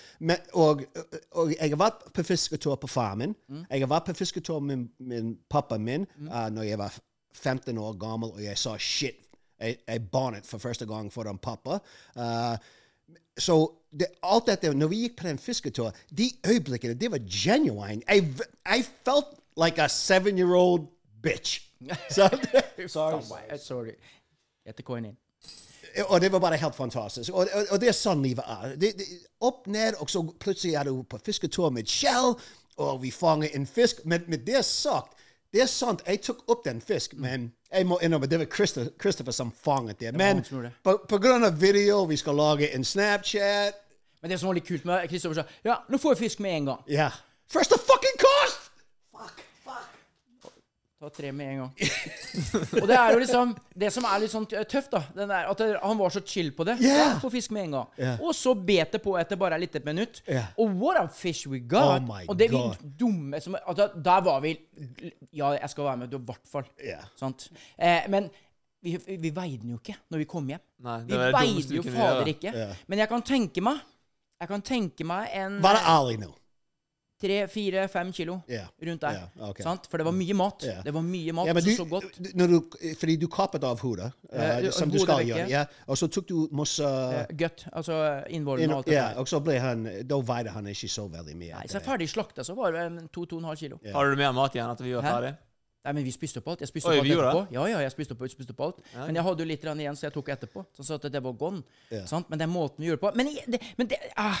Og, 0.53 0.83
og 1.31 1.53
jeg 1.55 1.69
har 1.73 1.79
vært 1.81 2.05
på 2.13 2.23
fisketur 2.27 2.75
på 2.81 2.87
farmen. 2.91 3.35
Jeg 3.69 3.83
har 3.85 3.89
vært 3.91 4.05
på 4.11 4.15
fisketur 4.21 4.59
med 4.61 4.87
min 4.99 5.33
pappa 5.49 5.77
min 5.81 6.05
uh, 6.29 6.49
når 6.53 6.63
jeg 6.69 6.77
var 6.81 6.93
15 7.33 7.77
år 7.77 7.97
gammel, 7.97 8.29
og 8.35 8.43
jeg 8.43 8.57
sa 8.57 8.75
shit. 8.77 9.19
Jeg, 9.61 9.77
jeg 9.87 10.01
barnet 10.11 10.45
for 10.45 10.59
første 10.61 10.85
gang 10.85 11.09
foran 11.13 11.37
pappa. 11.41 11.79
Uh, 12.17 12.57
så 13.39 13.55
det, 13.93 14.07
alt 14.25 14.45
dette, 14.49 14.73
når 14.77 14.87
vi 14.91 14.99
gikk 15.07 15.15
på 15.21 15.27
den 15.27 15.39
fisketur, 15.41 15.91
de 16.17 16.31
øyeblikkene, 16.45 16.93
det 16.93 17.09
var 17.11 17.21
genuine. 17.29 18.01
Jeg, 18.09 18.27
følte 18.37 18.89
felt 19.05 19.25
like 19.57 19.81
a 19.81 19.87
seven-year-old 19.89 20.85
bitch. 21.23 21.61
Så, 22.15 22.29
sorry. 22.87 23.21
Sorry. 23.21 23.57
Sorry. 23.57 23.95
Etter 24.65 24.83
coin 24.83 25.05
in. 25.05 25.17
Og 26.09 26.21
det 26.21 26.31
var 26.31 26.39
bare 26.39 26.57
helt 26.57 26.75
fantastisk. 26.75 27.33
Og, 27.33 27.47
og, 27.53 27.65
og 27.71 27.81
det 27.81 27.91
er 27.91 27.97
sånn 27.97 28.23
livet 28.23 28.45
er. 28.49 28.75
Det, 28.81 28.93
det, 28.97 29.07
opp 29.45 29.67
ned, 29.69 29.99
og 30.01 30.09
så 30.09 30.23
plutselig 30.39 30.73
er 30.79 30.89
du 30.89 31.03
på 31.05 31.19
fisketur 31.25 31.69
med 31.73 31.89
Kjell, 31.89 32.33
og 32.81 33.03
vi 33.03 33.11
fanger 33.13 33.53
en 33.53 33.67
fisk. 33.69 34.01
Men 34.09 34.25
men 34.27 34.41
det 34.45 34.63
sagt, 34.65 35.13
det 35.53 35.61
er 35.61 35.69
sant, 35.69 36.01
jeg 36.07 36.21
tok 36.25 36.47
opp 36.49 36.63
den 36.65 36.81
fisk, 36.81 37.13
men 37.13 37.51
jeg 37.69 37.85
må 37.85 37.99
innrømme 38.01 38.27
det 38.29 38.39
var 38.41 38.49
Christopher, 38.55 38.89
Christopher 39.01 39.31
som 39.31 39.51
fanget 39.51 39.99
det. 39.99 40.15
Men 40.17 40.41
på, 40.83 40.97
på 41.09 41.17
grunn 41.21 41.45
av 41.45 41.61
video, 41.61 42.05
vi 42.09 42.17
skal 42.17 42.35
lage 42.35 42.73
en 42.73 42.83
Snapchat 42.83 43.77
Men 44.21 44.31
det 44.31 44.39
som 44.39 44.47
var 44.47 44.57
litt 44.57 44.67
kult 44.67 44.85
med 44.85 45.09
Kristoffer, 45.09 45.43
sa 45.43 45.67
ja, 45.67 45.81
nå 45.89 45.99
får 46.01 46.15
jeg 46.15 46.23
fisk 46.25 46.39
med 46.39 46.57
en 46.57 46.71
gang. 46.71 46.85
Ja. 46.87 47.11
First 47.53 47.69
the 47.69 47.77
fucking 47.77 48.17
cost! 48.17 48.32
Ta 51.03 51.09
tre 51.11 51.31
med 51.35 51.49
en 51.51 51.57
gang. 51.57 51.71
og 52.81 52.85
det 52.87 52.95
er 52.95 53.09
jo 53.11 53.17
liksom 53.19 53.49
Det 53.75 53.89
som 53.91 54.05
er 54.07 54.21
litt 54.23 54.31
sånn 54.31 54.45
tøft, 54.47 54.93
da, 54.93 55.01
den 55.17 55.27
der, 55.27 55.49
at 55.51 55.63
han 55.81 55.97
var 55.99 56.13
så 56.15 56.21
chill 56.23 56.53
på 56.55 56.63
det. 56.63 56.77
Yeah. 56.79 56.99
Ja, 57.01 57.07
Få 57.19 57.31
fisk 57.33 57.51
med 57.51 57.65
en 57.67 57.73
gang. 57.75 57.89
Yeah. 57.97 58.21
Og 58.23 58.31
så 58.37 58.53
bet 58.55 58.95
det 58.95 59.01
på 59.03 59.17
etter 59.19 59.39
bare 59.41 59.57
et 59.59 59.65
lite 59.65 59.81
minutt. 59.83 60.21
Yeah. 60.29 60.53
Og 60.63 60.77
what 60.79 61.01
a 61.01 61.09
fish 61.11 61.49
we 61.51 61.59
got! 61.59 62.07
Oh 62.07 62.21
og 62.31 62.39
det 62.39 62.47
vi 62.53 62.61
dumme 63.01 63.41
som 63.43 63.57
altså, 63.59 63.89
Der 64.05 64.23
var 64.23 64.39
vi 64.45 64.53
Ja, 65.33 65.51
jeg 65.57 65.69
skal 65.73 65.89
være 65.89 65.97
med, 66.05 66.15
i 66.15 66.21
hvert 66.29 66.47
fall. 66.53 66.69
Yeah. 66.79 67.03
Sant? 67.19 67.49
Eh, 67.75 68.07
men 68.07 68.29
vi, 68.83 68.95
vi 68.95 69.33
veide 69.35 69.59
den 69.59 69.73
jo 69.75 69.81
ikke 69.81 69.97
når 70.07 70.23
vi 70.23 70.29
kom 70.37 70.47
hjem. 70.53 70.63
Nei, 70.87 71.01
vi 71.09 71.19
veide 71.35 71.81
jo 71.81 71.83
fader 71.89 72.31
ikke. 72.31 72.55
Men 72.87 73.03
jeg 73.03 73.11
kan 73.11 73.27
tenke 73.27 73.65
meg 73.65 73.83
Jeg 74.39 74.49
kan 74.55 74.63
tenke 74.63 75.07
meg 75.07 75.35
en 75.35 75.59
Vær 75.63 75.83
ærlig 75.83 76.21
nå. 76.23 76.31
Tre, 77.23 77.39
fire, 77.51 77.87
fem 77.91 78.11
kilo 78.15 78.37
yeah. 78.51 78.67
rundt 78.83 79.01
der. 79.05 79.21
Yeah, 79.21 79.49
okay. 79.49 79.65
Sant? 79.65 79.87
For 79.91 80.01
det 80.01 80.07
var 80.07 80.15
mye 80.17 80.37
mat. 80.37 80.67
Yeah. 80.67 80.83
Det 80.85 80.93
var 80.95 81.05
mye 81.07 81.35
mat, 81.39 81.49
Ja, 81.49 81.55
men 81.57 81.65
så 81.65 81.69
du, 81.69 81.75
så 81.79 81.87
godt. 81.89 82.19
når 82.35 82.53
du, 82.53 82.59
fordi 82.99 83.17
du 83.23 83.27
kappet 83.31 83.63
av 83.67 83.81
hodet, 83.83 84.11
Eh, 84.33 84.65
uh, 84.65 84.71
som 84.73 84.89
du 84.89 84.97
skal 84.97 85.21
gjøre, 85.27 85.45
ja, 85.51 85.59
og 85.85 85.97
så 85.99 86.07
tok 86.09 86.25
du 86.25 86.35
masse 86.57 86.81
uh, 86.81 87.19
Gutt, 87.37 87.67
Altså 87.69 87.97
innvollene 88.33 88.73
og 88.73 88.81
alt 88.81 88.89
det 88.89 88.95
Ja, 88.95 89.07
der. 89.11 89.19
og 89.21 89.29
så 89.29 89.39
ble 89.45 89.59
han 89.61 89.85
Da 90.09 90.17
veide 90.25 90.53
han 90.55 90.67
ikke 90.71 90.89
så 90.89 91.05
veldig 91.11 91.35
mye. 91.37 91.53
Nei, 91.59 91.69
så 91.69 91.77
er 91.77 91.85
ferdig 91.85 92.09
slakta, 92.09 92.45
så 92.45 92.55
var 92.57 92.73
det 92.73 92.85
en 92.87 93.01
to-to-og-en-halv 93.13 93.59
kilo. 93.59 93.79
Har 93.93 94.09
du 94.09 94.17
mer 94.17 94.33
mat 94.33 94.55
igjen 94.57 94.71
etter 94.73 94.87
vi 94.87 94.95
var 94.97 95.05
ferdig? 95.05 95.35
Nei, 95.83 95.91
men 95.97 96.05
vi 96.07 96.13
spiste 96.15 96.39
opp 96.39 96.47
alt. 96.53 96.61
Jeg 96.63 96.71
spiste 96.71 96.87
Oi, 96.87 96.95
opp 96.95 97.01
alt 97.01 97.09
vi 97.09 97.11
gjorde 97.11 97.29
etterpå. 97.29 97.55
Ja, 97.57 97.63
ja, 97.67 97.79
jeg 97.83 97.91
spiste 97.91 98.15
opp, 98.15 98.21
spiste 98.31 98.53
opp 98.55 98.61
alt. 98.63 98.77
Men 98.95 99.17
jeg 99.19 99.25
hadde 99.27 99.43
jo 99.43 99.47
litt 99.49 99.65
igjen, 99.67 99.97
så 99.99 100.05
jeg 100.05 100.13
tok 100.15 100.29
etterpå. 100.31 100.63
Så, 100.77 100.85
sa 100.87 100.95
at 100.95 101.07
det 101.11 101.21
var 101.25 101.33
gone. 101.35 101.59
Sant? 102.07 102.29
Men 102.31 102.39
den 102.39 102.53
måten 102.53 102.85
vi 102.85 102.87
gjorde 102.87 103.01
på 103.03 103.11
Men, 103.19 103.33
det, 103.51 103.59
men 103.75 103.89
det, 103.91 103.99
ah, 104.15 104.39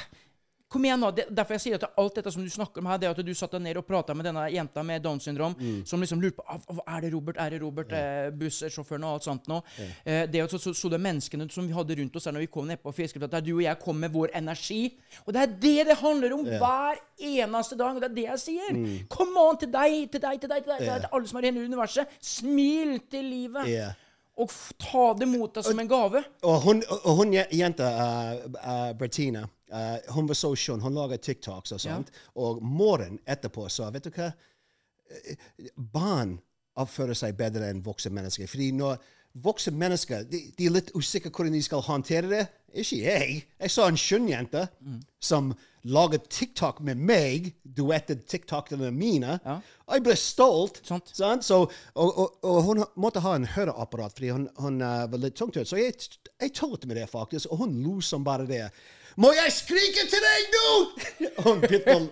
Kom 0.73 0.85
igjen, 0.87 0.99
nå. 1.03 1.11
Det, 1.13 1.27
derfor 1.29 1.53
jeg 1.53 1.61
sier 1.67 1.77
at 1.77 1.99
alt 2.01 2.15
dette 2.17 2.31
som 2.33 2.41
du 2.41 2.49
snakker 2.49 2.81
om 2.81 2.87
her, 2.89 2.97
det 3.01 3.11
at 3.11 3.19
du 3.21 3.29
satte 3.37 3.59
deg 3.59 3.67
ned 3.67 3.77
og 3.77 3.85
prata 3.85 4.15
med 4.17 4.25
denne 4.25 4.47
jenta 4.49 4.81
med 4.85 5.03
Downs 5.05 5.27
syndrom, 5.27 5.53
som 5.85 6.01
liksom 6.01 6.21
lurte 6.23 6.39
på 6.39 6.45
ah, 6.49 6.57
hva 6.73 6.85
er 6.95 7.05
det 7.05 7.11
Robert, 7.13 7.37
er 7.43 7.53
det 7.53 7.59
Robert, 7.61 7.93
eh, 7.93 8.31
bussjåføren 8.41 9.05
og 9.05 9.19
alt 9.19 9.27
sånt 9.27 9.49
nå. 9.51 9.59
Eh, 10.03 10.23
det 10.33 10.41
at 10.41 10.55
så, 10.55 10.57
så, 10.63 10.73
så 10.73 10.89
det 10.89 10.99
menneskene 11.03 11.45
som 11.53 11.67
vi 11.69 11.75
hadde 11.77 11.97
rundt 11.99 12.17
oss 12.17 12.25
her 12.25 12.33
når 12.33 12.47
vi 12.47 12.51
kom 12.55 12.67
ned 12.71 12.81
på 12.81 12.93
fiskeflåten, 12.97 13.35
der 13.37 13.45
du 13.45 13.53
og 13.53 13.63
jeg 13.67 13.79
kom 13.83 14.01
med 14.01 14.13
vår 14.15 14.33
energi. 14.41 14.81
Og 15.27 15.33
det 15.37 15.43
er 15.45 15.53
det 15.67 15.75
det 15.91 15.99
handler 16.01 16.33
om 16.39 16.47
hver 16.49 17.03
eneste 17.23 17.77
dag, 17.79 17.93
og 17.93 18.01
det 18.01 18.09
er 18.09 18.15
det 18.17 18.25
jeg 18.31 18.43
sier. 18.47 18.79
Come 19.13 19.45
on 19.45 19.59
til 19.61 19.69
deg, 19.73 19.99
til 20.09 20.23
deg, 20.25 20.41
til 20.41 20.49
deg, 20.49 20.63
til 20.65 20.73
deg, 20.73 20.81
til 20.81 20.89
deg, 20.89 21.05
til 21.05 21.13
alle 21.19 21.29
som 21.29 21.37
er 21.39 21.45
i 21.45 21.51
hele 21.51 21.67
universet. 21.69 22.17
Smil 22.33 22.97
til 23.13 23.29
livet. 23.29 23.69
Ja. 24.37 24.45
F 24.49 24.73
ta 24.81 25.13
det 25.13 25.27
mot 25.29 25.53
deg 25.53 25.65
som 25.65 25.79
en 25.79 25.89
gave. 25.89 26.23
Og 26.41 26.63
hun, 26.63 26.81
og 27.03 27.19
hun 27.19 27.35
jenta, 27.37 27.89
uh, 27.93 28.47
uh, 28.57 28.87
Bertina, 28.97 29.43
uh, 29.69 30.13
hun 30.15 30.29
var 30.29 30.39
så 30.39 30.49
skjønn. 30.57 30.81
Hun 30.81 30.97
lager 30.97 31.21
TikToks 31.21 31.75
og 31.75 31.83
sånt. 31.83 32.09
Og 32.41 32.63
morgenen 32.65 33.21
etterpå 33.29 33.67
sa 33.69 33.91
Vet 33.93 34.09
du 34.09 34.13
hva? 34.15 34.31
Barn 35.77 36.39
oppfører 36.81 37.17
seg 37.17 37.37
bedre 37.37 37.69
enn 37.69 37.83
voksne 37.85 38.13
mennesker. 38.15 38.49
Fordi 38.49 38.71
når 38.73 38.97
voksne 39.33 39.73
mennesker 39.77 40.25
de, 40.29 40.39
de 40.57 40.67
er 40.67 40.75
litt 40.75 40.91
usikre 40.93 41.31
hvordan 41.33 41.55
de 41.55 41.61
skal 41.65 41.85
håndtere 41.85 42.29
det. 42.29 42.43
Ikke 42.73 42.99
jeg. 43.03 43.43
Jeg 43.61 43.71
så 43.71 43.85
en 43.85 43.99
skjønn 43.99 44.29
jente 44.31 44.65
som 45.21 45.51
laget 45.83 46.29
TikTok 46.31 46.79
med 46.85 46.97
meg, 46.97 47.51
duettet 47.63 48.23
TikTokene 48.29 48.89
mine. 48.95 49.37
Ja. 49.43 49.57
Jeg 49.93 50.05
ble 50.05 50.15
stolt. 50.17 50.79
Sant. 50.87 51.11
Sant? 51.13 51.45
Så, 51.45 51.59
og, 51.67 52.09
og, 52.09 52.37
og 52.47 52.59
hun 52.69 52.83
måtte 52.95 53.23
ha 53.25 53.35
en 53.37 53.49
høreapparat 53.55 54.15
fordi 54.15 54.31
hun, 54.33 54.47
hun 54.63 54.81
uh, 54.81 55.03
var 55.11 55.21
litt 55.21 55.37
tungtørt. 55.37 55.69
Så 55.69 55.81
jeg, 55.81 55.97
jeg 56.39 56.55
tullet 56.55 56.87
med 56.89 57.01
det, 57.01 57.09
faktisk, 57.11 57.51
og 57.51 57.65
hun 57.65 57.77
lo 57.83 57.99
som 58.01 58.25
bare 58.25 58.47
det. 58.49 58.65
Må 59.21 59.29
jeg 59.37 59.53
skrike 59.53 60.07
til 60.09 60.23
deg 60.23 60.55
nå?! 60.55 60.69
hun, 61.45 61.61
hun, 61.85 62.07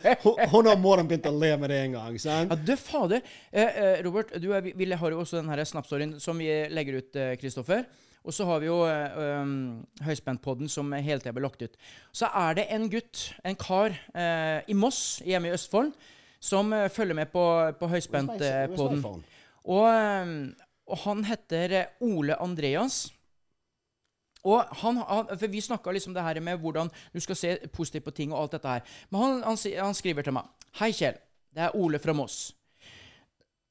hun 0.51 0.69
og 0.69 0.83
moren 0.83 1.09
begynte 1.09 1.31
å 1.31 1.39
le 1.41 1.55
med 1.57 1.73
det 1.73 1.79
en 1.87 1.97
gang. 1.97 2.19
Sant? 2.21 2.53
Ja, 2.53 2.59
du 2.59 2.75
fader. 2.77 3.25
Eh, 3.49 3.65
eh, 3.65 3.97
Robert, 4.05 4.35
du 4.41 4.51
er, 4.53 4.61
vi 4.65 4.87
har 4.91 5.15
jo 5.15 5.23
også 5.23 5.39
den 5.39 5.49
her 5.49 5.63
snapstoryen 5.65 6.15
som 6.21 6.37
vi 6.37 6.49
legger 6.69 7.01
ut, 7.01 7.17
eh, 7.17 7.33
Kristoffer. 7.41 7.87
Og 8.21 8.35
så 8.37 8.45
har 8.45 8.61
vi 8.61 8.69
jo 8.69 8.81
eh, 8.85 9.15
um, 9.41 9.81
Høyspentpodden 10.05 10.69
som 10.69 10.91
hele 10.93 11.17
tida 11.23 11.33
blir 11.33 11.47
lagt 11.47 11.63
ut. 11.65 11.77
Så 12.13 12.29
er 12.29 12.59
det 12.59 12.67
en 12.75 12.85
gutt, 12.91 13.31
en 13.47 13.57
kar, 13.57 13.95
eh, 14.13 14.59
i 14.69 14.77
Moss, 14.77 15.21
hjemme 15.25 15.49
i 15.49 15.55
Østfold, 15.55 15.95
som 16.41 16.69
eh, 16.77 16.89
følger 16.93 17.17
med 17.17 17.31
på, 17.33 17.45
på 17.79 17.89
Høyspentpodden. 17.89 19.01
Og, 19.65 19.87
eh, 19.89 20.35
og 20.85 21.01
han 21.07 21.25
heter 21.31 21.77
eh, 21.79 22.05
Ole 22.05 22.37
Andreas. 22.37 23.07
Og 24.47 24.71
han, 24.81 25.01
han, 25.07 25.27
for 25.37 25.51
Vi 25.53 25.61
snakka 25.61 25.91
liksom 25.93 26.15
det 26.15 26.23
her 26.25 26.39
med 26.41 26.57
hvordan 26.61 26.89
du 27.13 27.19
skal 27.21 27.37
se 27.37 27.57
positivt 27.73 28.07
på 28.07 28.15
ting 28.15 28.33
og 28.33 28.41
alt 28.43 28.57
dette 28.57 28.67
her. 28.67 28.95
Men 29.09 29.21
han, 29.21 29.43
han, 29.43 29.59
han 29.77 29.97
skriver 29.97 30.25
til 30.25 30.33
meg 30.37 30.49
Hei, 30.79 30.91
Kjell. 30.95 31.19
Det 31.51 31.65
er 31.67 31.75
Ole 31.75 31.99
fra 31.99 32.15
Moss. 32.15 32.53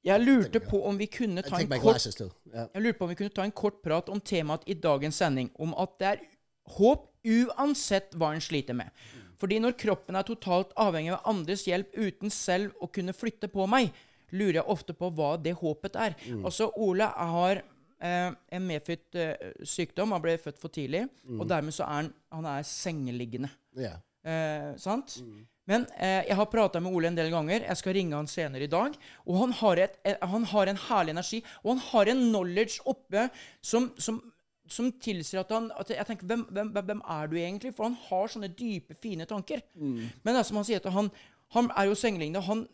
Jeg 0.04 0.20
lurte 0.20 0.60
på 0.64 0.80
om 0.88 0.96
vi 0.96 1.06
kunne 1.12 1.42
ta 1.44 1.58
en 1.60 1.68
kort. 1.80 2.04
Jeg 2.04 2.82
lurte 2.82 2.98
på 2.98 3.04
om 3.04 3.10
vi 3.10 3.16
kunne 3.18 3.34
ta 3.36 3.44
en 3.44 3.56
kort 3.56 3.80
prat 3.84 4.08
om 4.12 4.20
temaet 4.20 4.64
i 4.66 4.76
dagens 4.76 5.18
sending, 5.20 5.50
om 5.60 5.74
at 5.76 5.96
det 6.00 6.08
er 6.08 6.22
håp 6.76 7.08
uansett 7.26 8.14
hva 8.16 8.30
en 8.32 8.40
sliter 8.44 8.76
med. 8.76 8.88
Fordi 9.40 9.58
når 9.60 9.76
kroppen 9.80 10.16
er 10.16 10.24
totalt 10.28 10.72
avhengig 10.80 11.12
av 11.16 11.26
andres 11.32 11.66
hjelp 11.68 11.92
uten 11.96 12.32
selv 12.32 12.76
å 12.80 12.88
kunne 12.92 13.16
flytte 13.16 13.48
på 13.52 13.66
meg, 13.68 13.90
lurer 14.32 14.60
jeg 14.60 14.68
ofte 14.72 14.94
på 14.96 15.10
hva 15.16 15.34
det 15.40 15.56
håpet 15.58 15.96
er. 16.00 16.16
Altså, 16.44 16.70
Ole 16.76 17.08
har 17.08 17.62
eh, 18.00 18.32
en 18.56 18.66
medfødt 18.66 19.14
eh, 19.14 19.52
sykdom. 19.64 20.12
Han 20.16 20.22
ble 20.24 20.38
født 20.38 20.58
for 20.58 20.68
tidlig, 20.72 21.06
og 21.38 21.46
dermed 21.48 21.72
så 21.76 21.84
er 21.84 21.94
han, 22.00 22.12
han 22.32 22.44
er 22.46 22.62
sengeliggende. 22.66 23.50
Yeah. 23.76 23.98
Eh, 24.24 24.76
sant? 24.76 25.20
Men 25.70 25.84
eh, 26.02 26.24
jeg 26.26 26.34
har 26.36 26.46
prata 26.50 26.80
med 26.82 26.92
Ole 26.92 27.06
en 27.08 27.14
del 27.16 27.30
ganger. 27.30 27.62
Jeg 27.68 27.76
skal 27.78 27.94
ringe 27.94 28.16
han 28.16 28.26
senere 28.26 28.64
i 28.66 28.70
dag. 28.72 28.96
Og 29.26 29.36
han 29.38 29.52
har, 29.60 29.76
et, 29.84 29.98
eh, 30.04 30.16
han 30.32 30.44
har 30.50 30.66
en 30.72 30.76
herlig 30.88 31.10
energi, 31.14 31.42
og 31.62 31.76
han 31.76 31.82
har 31.92 32.10
en 32.10 32.24
knowledge 32.32 32.80
oppe 32.90 33.28
som, 33.62 33.86
som, 33.98 34.18
som 34.66 34.90
tilsier 35.02 35.40
at 35.44 35.50
han 35.54 35.70
at 35.78 35.90
Jeg 35.94 36.06
tenker, 36.08 36.26
hvem, 36.26 36.42
hvem, 36.50 36.72
hvem- 36.74 36.84
hvem 36.90 37.02
er 37.06 37.26
du 37.30 37.36
egentlig? 37.36 37.74
For 37.76 37.84
han 37.86 37.96
har 38.08 38.26
sånne 38.28 38.50
dype, 38.58 38.96
fine 39.00 39.26
tanker. 39.30 39.62
Men 39.76 40.34
det 40.34 40.40
er 40.40 40.48
som 40.50 40.56
han 40.58 40.66
sier, 40.66 40.82
at 40.82 40.92
han, 40.92 41.10
han 41.54 41.70
er 41.76 41.86
jo 41.92 41.94
sengeliggende. 41.94 42.42
Han, 42.50 42.66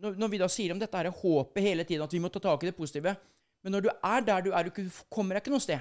når, 0.00 0.14
når 0.20 0.28
vi 0.32 0.38
da 0.44 0.48
sier 0.48 0.72
om 0.72 0.78
dette 0.80 0.96
her 0.96 1.10
håpet 1.10 1.62
hele 1.64 1.84
tiden, 1.84 2.04
at 2.04 2.12
vi 2.12 2.20
må 2.20 2.28
ta 2.32 2.40
tak 2.40 2.62
i 2.64 2.70
det 2.70 2.76
positive 2.76 3.16
Men 3.62 3.72
når 3.76 3.80
du 3.84 3.90
er 3.92 4.20
der 4.24 4.42
du 4.42 4.50
er, 4.52 4.64
du 4.64 4.90
kommer 5.12 5.34
deg 5.36 5.42
ikke 5.44 5.52
noe 5.52 5.60
sted. 5.64 5.80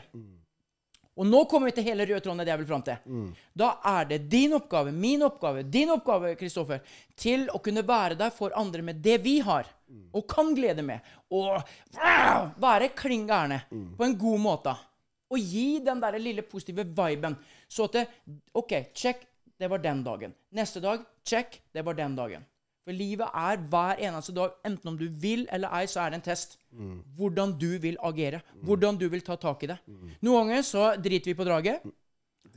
Og 1.19 1.27
nå 1.27 1.41
kommer 1.51 1.67
vi 1.67 1.73
til 1.75 1.83
hele 1.83 2.05
røde 2.07 2.21
tråden, 2.23 2.39
det 2.45 2.51
jeg 2.53 2.59
vil 2.61 2.67
fram 2.69 2.83
til. 2.87 2.95
Da 3.59 3.69
er 3.83 4.05
det 4.07 4.19
din 4.31 4.53
oppgave, 4.55 4.91
min 4.95 5.21
oppgave, 5.27 5.63
din 5.67 5.89
oppgave, 5.91 6.35
Kristoffer, 6.39 6.79
til 7.19 7.49
å 7.51 7.59
kunne 7.59 7.83
være 7.83 8.15
der 8.15 8.31
for 8.31 8.55
andre 8.55 8.81
med 8.81 9.01
det 9.03 9.17
vi 9.25 9.39
har, 9.43 9.67
og 10.15 10.27
kan 10.31 10.53
glede 10.55 10.81
med. 10.85 10.99
Og 11.31 11.59
wow, 11.97 12.51
være 12.63 12.91
klin 12.95 13.25
gærne 13.27 13.61
på 13.97 14.03
en 14.05 14.15
god 14.17 14.39
måte. 14.39 14.75
Og 15.29 15.37
gi 15.39 15.79
den 15.83 15.99
der 16.01 16.17
lille 16.19 16.41
positive 16.41 16.85
viben. 16.87 17.35
Så 17.67 17.83
at 17.89 17.97
det, 17.99 18.05
OK, 18.53 18.71
check, 18.95 19.27
det 19.59 19.67
var 19.69 19.77
den 19.83 20.03
dagen. 20.03 20.33
Neste 20.55 20.79
dag, 20.79 21.03
check, 21.27 21.59
det 21.73 21.83
var 21.85 21.93
den 21.99 22.15
dagen. 22.15 22.45
For 22.89 22.97
livet 22.97 23.27
er 23.37 23.59
hver 23.69 23.99
eneste 24.01 24.33
dag, 24.33 24.55
enten 24.65 24.89
om 24.89 24.95
du 24.97 25.05
vil 25.21 25.43
eller 25.53 25.69
ei, 25.77 25.85
så 25.85 25.99
er 26.01 26.09
det 26.09 26.17
en 26.17 26.23
test. 26.25 26.55
Hvordan 27.19 27.51
du 27.61 27.67
vil 27.83 27.99
agere. 28.01 28.39
Hvordan 28.65 28.97
du 28.97 29.05
vil 29.13 29.21
ta 29.21 29.35
tak 29.37 29.61
i 29.63 29.69
det. 29.69 29.77
Noen 30.25 30.49
ganger 30.49 30.65
så 30.65 30.87
driter 30.97 31.29
vi 31.29 31.37
på 31.37 31.45
draget. 31.45 31.85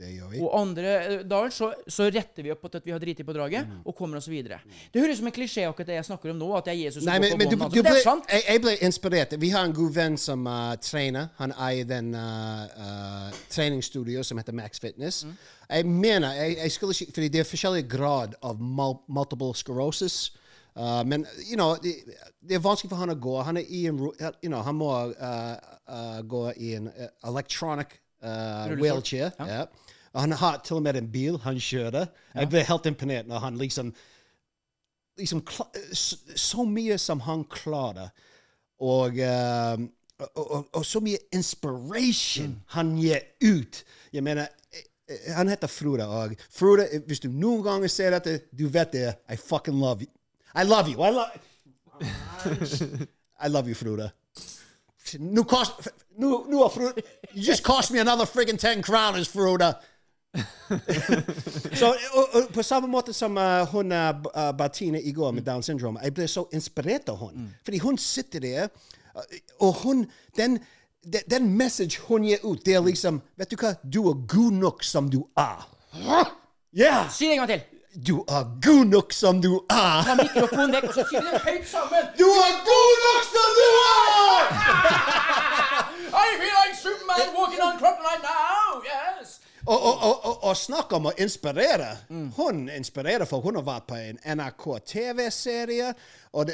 Det 0.03 0.11
gjør 0.17 0.33
vi. 0.33 0.43
Og 0.43 0.59
andre 0.59 0.99
dagen 1.23 1.43
dager 1.43 1.55
så, 1.55 1.73
så 1.89 2.07
retter 2.11 2.43
vi 2.43 2.53
opp 2.53 2.65
at 2.69 2.81
vi 2.85 2.93
har 2.95 3.01
driti 3.03 3.25
på 3.27 3.35
draget, 3.35 3.69
og 3.85 3.97
kommer 3.97 4.19
oss 4.19 4.29
videre. 4.31 4.61
Det 4.93 5.01
høres 5.03 5.17
ut 5.17 5.23
som 5.23 5.31
en 5.31 5.35
klisjé 5.37 5.67
akkurat 5.69 5.93
det 5.93 5.99
jeg 5.99 6.09
snakker 6.11 6.33
om 6.33 6.39
nå, 6.41 6.51
at 6.59 6.71
jeg 6.71 6.79
er 6.79 6.85
Jesus 6.87 7.03
som 7.03 7.11
Nei, 7.11 7.19
går 7.19 7.23
men, 7.23 7.33
på 7.33 7.39
men 7.39 7.49
du, 7.51 7.57
du 7.57 7.63
Altså, 7.63 7.77
det 7.77 7.85
ble, 7.87 7.95
er 7.99 8.05
sant. 8.05 8.29
jeg, 8.33 8.45
jeg 8.49 8.63
ble 8.65 8.75
inspirert. 8.89 9.37
Vi 9.41 9.51
har 9.55 9.69
en 9.69 9.75
god 9.77 9.97
venn 9.97 10.19
som 10.21 10.47
uh, 10.49 10.75
trener. 10.83 11.31
Han 11.39 11.55
eier 11.69 11.89
den 11.89 12.13
uh, 12.15 12.67
uh, 12.77 13.41
treningsstudio 13.53 14.25
som 14.27 14.41
heter 14.41 14.57
Max 14.57 14.83
Fitness. 14.83 15.23
Mm. 15.25 15.37
Jeg 15.73 15.89
mener 15.89 16.37
jeg, 16.37 16.57
jeg 16.59 16.77
skulle 16.77 16.97
ikke, 16.99 17.17
fordi 17.17 17.33
det 17.33 17.43
er 17.43 17.49
forskjellig 17.49 17.85
grad 17.91 18.39
av 18.43 18.61
mul 18.61 18.99
multiple 19.09 19.55
sclerosis. 19.57 20.33
Uh, 20.77 21.03
men 21.05 21.27
you 21.45 21.57
know, 21.57 21.77
det, 21.83 21.95
det 22.41 22.57
er 22.57 22.65
vanskelig 22.65 22.93
for 22.93 23.01
han 23.01 23.13
å 23.13 23.19
gå. 23.21 23.39
Han 23.47 23.61
er 23.61 23.69
i 23.69 23.87
en, 23.91 24.01
you 24.43 24.51
know, 24.51 24.63
han 24.65 24.77
må 24.77 24.93
uh, 25.13 25.57
uh, 25.87 26.21
gå 26.25 26.47
i 26.57 26.75
en 26.81 26.91
electronic 27.29 27.99
wheelchair. 28.23 29.33
Ja. 29.43 29.65
Og 29.65 29.92
han 30.15 30.33
har 30.33 30.59
til 30.65 30.77
og 30.77 30.83
med 30.83 30.97
en 30.97 31.13
bil 31.13 31.39
han 31.45 31.61
kjører. 31.61 32.07
Jeg 32.35 32.49
ble 32.53 32.65
helt 32.69 32.87
imponert 32.87 33.29
når 33.31 33.47
han 33.47 33.61
liksom 33.61 33.95
liksom 35.19 35.43
så, 36.37 36.65
mye 36.65 36.99
som 36.99 37.21
han 37.21 37.45
klarer, 37.45 38.11
og, 38.81 39.19
eh, 39.19 39.83
og, 40.19 40.51
og, 40.51 40.69
og 40.73 40.87
så 40.87 41.01
mye 41.01 41.21
inspiration 41.33 42.57
han 42.75 42.97
gir 42.99 43.21
ut. 43.45 43.85
Jeg 44.13 44.25
mener, 44.25 44.49
eh, 44.73 44.87
eh, 45.09 45.35
han 45.37 45.49
heter 45.49 45.71
Frode, 45.71 46.07
og 46.09 46.33
eh, 46.33 46.99
hvis 47.07 47.21
du 47.21 47.29
noen 47.29 47.63
ganger 47.63 47.93
ser 47.93 48.17
dette, 48.17 48.41
du 48.59 48.67
vet 48.69 48.93
det. 48.93 49.15
I 49.31 49.37
fucking 49.37 49.79
love 49.79 50.03
you. 50.03 50.11
I 50.55 50.65
love 50.65 50.91
you. 50.91 51.03
I 51.03 51.11
love 51.11 51.31
I 53.45 53.49
love 53.49 53.69
you, 53.69 53.75
Frode. 53.75 54.11
Nu 55.19 55.45
cost, 55.45 55.73
nu, 56.17 56.45
nu 56.49 56.57
har 56.57 56.69
Frode, 56.69 57.03
you 57.35 57.43
just 57.43 57.63
cost 57.63 57.91
me 57.91 58.01
another 58.01 58.27
friggin' 58.27 58.59
10 58.59 58.83
kroners, 58.83 59.29
Frode. 59.29 59.75
Så, 61.81 61.95
og, 62.13 62.29
og, 62.33 62.49
på 62.55 62.63
samme 62.63 62.89
måte 62.89 63.13
som 63.13 63.37
uh, 63.37 63.69
hun 63.73 63.93
uh, 63.93 64.53
Bertine 64.59 65.03
i 65.03 65.13
går 65.13 65.31
med 65.31 65.43
Down 65.43 65.63
syndrome, 65.63 66.01
jeg 66.03 66.15
ble 66.15 66.29
så 66.29 66.47
inspirert 66.53 67.09
av 67.13 67.17
hun. 67.21 67.51
Fordi 67.65 67.79
hun 67.79 67.99
sitter 67.99 68.41
der, 68.41 68.69
og 69.61 69.83
hun 69.83 70.07
den, 70.37 70.59
den, 71.05 71.21
den 71.31 71.57
message 71.57 72.01
hun 72.09 72.25
gir 72.25 72.41
ut, 72.45 72.65
det 72.67 72.75
er 72.75 72.81
liksom 72.81 73.21
Vet 73.37 73.51
du 73.51 73.57
hva? 73.61 73.75
Du 73.85 74.07
er 74.09 74.25
god 74.27 74.53
nok 74.53 74.85
som 74.85 75.11
du 75.11 75.21
er. 75.37 75.69
Ja! 76.73 77.05
Si 77.13 77.29
det 77.29 77.37
en 77.37 77.45
gang 77.45 77.53
til. 77.53 77.69
Du 78.07 78.25
er 78.25 78.45
god 78.65 78.85
nok 78.89 79.13
som 79.13 79.43
du 79.43 79.53
er. 79.69 80.05
Ta 80.07 80.15
mikrofonen 80.17 80.73
vekk, 80.73 80.87
og 80.89 80.95
så 80.97 81.03
sier 81.11 81.21
vi 81.21 81.35
det 81.35 81.43
høyt 81.45 81.67
sammen. 81.69 82.07
Du 82.17 82.25
er 82.25 82.55
god 82.69 83.03
nok 83.05 83.27
som 83.35 83.51
du 83.59 83.67
er! 83.83 84.47
I 86.25 86.29
feel 86.41 86.57
like 86.63 86.75
Superman 86.85 87.29
walking 87.37 87.61
on 87.67 87.77
kryptonite 87.81 88.23
now. 88.25 88.81
Yes. 88.93 89.22
Og, 89.67 89.79
og, 89.79 90.25
og, 90.27 90.39
og, 90.43 90.57
snakk 90.59 90.93
om 90.97 91.07
å 91.11 91.13
inspirere. 91.23 91.93
Hun 92.37 92.65
inspirerer 92.73 93.29
folk. 93.31 93.45
Hun 93.47 93.61
har 93.61 93.67
vært 93.67 93.89
på 93.91 93.99
en 93.99 94.19
NRK 94.39 94.65
TV-serie, 94.91 95.93
og, 96.33 96.51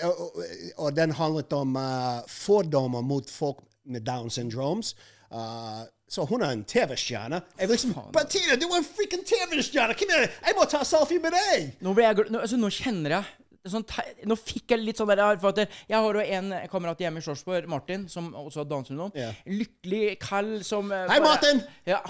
og, 0.77 0.91
den 0.97 1.15
handlet 1.17 1.55
om 1.57 1.79
uh, 1.81 2.21
fordommer 2.29 3.05
mot 3.07 3.31
folk 3.31 3.65
med 3.89 4.05
Down 4.05 4.29
syndromes. 4.31 4.93
Uh, 5.33 5.87
så 6.09 6.25
hun 6.29 6.45
er 6.45 6.53
en 6.53 6.65
TV-stjerne. 6.69 7.41
Jeg 7.59 7.69
liksom, 7.73 7.97
Bettina, 8.13 8.57
du 8.61 8.69
er 8.69 8.79
en 8.81 8.87
frikken 8.87 9.25
TV-stjerne! 9.29 9.97
Kom 9.97 10.13
jeg 10.13 10.57
må 10.57 10.65
ta 10.69 10.81
selfie 10.89 11.21
med 11.21 11.37
deg! 11.37 11.75
Nå, 11.85 11.93
jeg, 12.01 12.29
nå, 12.33 12.41
altså, 12.45 12.61
nå 12.61 12.73
kjenner 12.73 13.19
jeg 13.19 13.35
sånn, 13.73 13.85
Nå 14.29 14.37
fikk 14.39 14.75
jeg 14.75 14.83
litt 14.83 15.01
sånn 15.01 15.11
der 15.13 15.39
for 15.43 15.51
at 15.55 15.61
Jeg 15.89 15.97
har 15.97 16.19
jo 16.19 16.25
en 16.39 16.53
kamerat 16.73 17.01
hjemme 17.05 17.23
i 17.23 17.27
Sarpsborg, 17.27 17.69
Martin, 17.71 18.07
som 18.09 18.31
også 18.35 18.63
har 18.63 18.69
Downs 18.71 18.89
syndrom. 18.91 19.13
Yeah. 19.15 19.35
Lykkelig, 19.47 20.19
kall 20.23 20.51
som 20.67 20.93
eh, 20.93 21.05
Hei, 21.11 21.19
bare- 21.21 21.29
Martin! 21.29 21.63
Ja, 21.89 22.01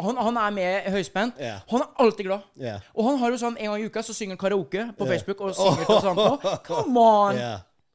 han, 0.00 0.20
han 0.28 0.36
er 0.44 0.50
med 0.58 0.90
høyspent. 0.94 1.40
Yeah. 1.40 1.60
Han 1.70 1.82
er 1.86 1.88
alltid 2.04 2.26
glad. 2.30 2.46
Yeah. 2.60 2.80
Og 2.94 3.08
han 3.10 3.18
har 3.22 3.34
jo 3.34 3.40
sånn 3.42 3.56
en 3.58 3.72
gang 3.72 3.82
i 3.82 3.88
uka 3.90 4.02
så 4.06 4.16
synger 4.16 4.36
han 4.36 4.44
karaoke 4.44 4.86
på 4.98 5.08
Facebook. 5.10 5.40
og 5.40 5.54
synger 5.58 5.84
til 5.88 6.00
sånn 6.08 6.20
på. 6.22 6.54
Come 6.70 7.08
on! 7.08 7.42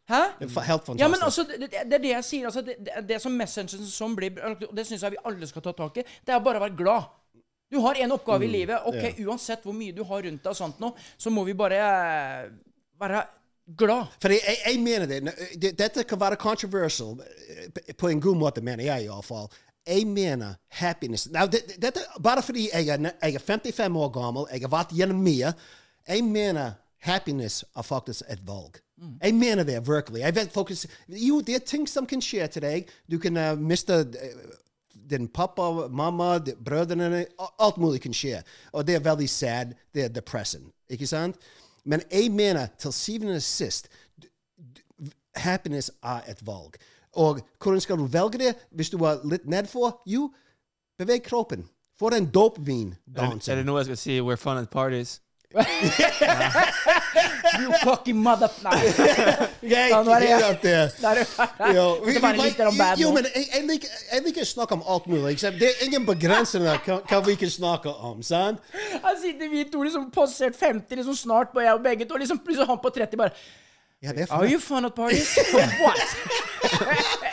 Hæ? 0.05 0.19
Helt 0.37 0.51
fantastisk. 0.53 0.99
Ja, 1.01 1.07
men 1.09 1.21
altså, 1.25 1.43
det, 1.49 1.57
det 1.65 1.69
det 1.89 1.95
er 1.97 2.01
det 2.03 2.09
jeg 2.11 2.25
sier. 2.27 2.45
Altså, 2.45 2.61
det, 2.61 2.75
det, 2.85 2.99
det 3.09 3.17
som 3.23 3.33
messengeren 3.33 3.87
som 3.89 4.13
blir 4.17 4.35
det 4.77 4.83
syns 4.85 5.01
jeg 5.01 5.15
vi 5.15 5.21
alle 5.25 5.47
skal 5.49 5.63
ta 5.65 5.73
tak 5.73 5.97
i. 5.97 6.03
Det 6.25 6.35
er 6.35 6.43
bare 6.45 6.61
å 6.61 6.65
være 6.67 6.77
glad. 6.77 7.07
Du 7.73 7.79
har 7.81 7.97
en 7.97 8.13
oppgave 8.13 8.45
i 8.45 8.51
livet. 8.51 8.85
Ok, 8.85 9.17
Uansett 9.25 9.63
hvor 9.65 9.73
mye 9.73 9.95
du 9.97 10.03
har 10.05 10.21
rundt 10.21 10.43
deg, 10.43 10.51
og 10.51 10.57
sånt 10.59 10.77
nå, 10.79 10.91
så 11.17 11.33
må 11.33 11.41
vi 11.47 11.55
bare 11.57 11.79
eh, 11.81 12.43
være 12.99 13.23
glad. 13.77 14.05
For 14.21 14.29
jeg, 14.29 14.41
jeg, 14.47 14.57
jeg 14.73 14.81
mener 14.83 15.05
det. 15.05 15.33
det. 15.61 15.79
Dette 15.79 16.03
kan 16.03 16.19
være 16.19 16.35
controversial, 16.35 17.17
på 17.97 18.07
en 18.07 18.21
god 18.21 18.35
måte, 18.35 18.61
mener 18.61 18.83
jeg 18.83 19.03
iallfall. 19.09 19.47
Jeg 19.87 20.07
mener 20.07 20.53
happiness 20.69 21.27
Now, 21.29 21.45
det, 21.45 21.61
det- 21.67 21.81
dette, 21.81 21.99
Bare 22.23 22.41
fordi 22.43 22.69
jeg 22.73 22.87
er, 22.87 23.11
jeg 23.23 23.35
er 23.35 23.39
55 23.39 23.95
år 23.95 24.09
gammel, 24.09 24.45
jeg 24.51 24.61
har 24.61 24.71
vært 24.73 24.93
gjennom 24.97 25.17
mye 25.21 25.53
Jeg 26.07 26.23
mener 26.23 26.71
happiness 26.99 27.65
er 27.77 27.81
faktisk 27.81 28.21
et 28.29 28.39
valg. 28.47 28.79
Jeg 29.23 29.35
mener 29.35 29.63
det 29.63 29.87
virkelig. 29.87 30.19
Jeg 30.21 30.35
vet 30.35 30.51
folk 30.51 30.71
Jo, 31.07 31.41
det 31.41 31.55
er 31.55 31.59
ting 31.59 31.89
som 31.89 32.05
kan 32.05 32.21
skje 32.21 32.47
til 32.47 32.61
deg. 32.61 32.89
Du 33.11 33.17
kan 33.19 33.37
uh, 33.37 33.59
miste 33.59 34.05
din 35.09 35.27
pappa, 35.27 35.87
mamma, 35.87 36.39
brødrene 36.65 37.25
Alt 37.59 37.77
mulig 37.77 38.01
kan 38.01 38.13
skje. 38.13 38.41
Og 38.71 38.87
det 38.87 38.95
er 38.95 38.99
veldig 38.99 39.29
sad. 39.29 39.73
Det 39.93 40.03
er 40.03 40.07
depressing. 40.07 40.71
Ikke 40.89 41.07
sant? 41.07 41.35
Men 41.85 42.01
jeg 42.11 42.31
mener 42.31 42.67
til 42.79 42.93
syvende 42.93 43.35
og 43.35 43.41
sist 43.41 43.87
happiness 45.35 45.91
er 46.03 46.21
et 46.31 46.45
valg. 46.47 46.73
Og 47.13 47.39
hvordan 47.63 47.81
skal 47.81 47.97
du 47.97 48.05
velge 48.05 48.37
det? 48.37 48.55
Hvis 48.71 48.89
du 48.89 48.97
er 49.03 49.21
litt 49.29 49.45
nedfor, 49.47 50.01
jo, 50.05 50.29
beveg 50.99 51.23
kroppen. 51.23 51.67
Få 51.99 52.09
den 52.09 52.23
Er, 52.25 52.31
dopamin-dansen. 52.31 53.51
er 53.51 53.55
det 53.55 53.65
noe 53.65 53.77
jeg 53.79 53.85
skal 53.85 53.97
si? 53.97 54.19
We're 54.19 54.35
fun 54.39 54.57
at 54.57 54.69
parties. 54.69 55.21
You 57.61 57.71
fucking 57.83 58.17
mother... 58.19 58.49
Nei. 58.63 58.79
Jeg, 59.61 59.91
er 59.91 60.19
helt 60.19 60.65
Jo, 61.75 61.85
det 62.03 62.15
jo, 62.99 63.11
men 63.15 63.25
jeg, 63.31 63.63
liker, 63.69 63.89
å 64.43 64.45
snakke 64.49 64.73
om 64.75 64.83
alt 64.95 65.05
mulig. 65.07 65.29
ikke? 65.37 65.51
Det 65.59 65.67
er 65.71 65.75
ingen 65.87 66.03
begrensninger 66.07 66.75
hva, 66.85 67.19
vi 67.25 67.33
kan 67.39 67.51
snakke 67.53 67.89
om. 67.93 68.23
sant? 68.25 68.57
Her 68.73 69.15
sitter 69.21 69.47
vi 69.51 69.63
to 69.71 69.83
liksom 69.85 70.03
passert 70.13 70.55
50 70.59 70.95
liksom 71.01 71.15
snart 71.19 71.49
på 71.55 71.59
jeg 71.63 71.73
og 71.77 71.83
begge 71.85 72.05
to. 72.09 72.15
Liksom 72.19 72.39
plutselig 72.43 72.67
han 72.69 72.79
på 72.83 72.89
30 72.99 73.17
bare 73.23 73.33
Ja, 74.03 74.11
det 74.11 74.27
Are 74.29 74.47
you 74.49 74.59
fun 74.59 74.85
at 74.85 74.95
parties? 74.95 75.37
What? 75.81 75.99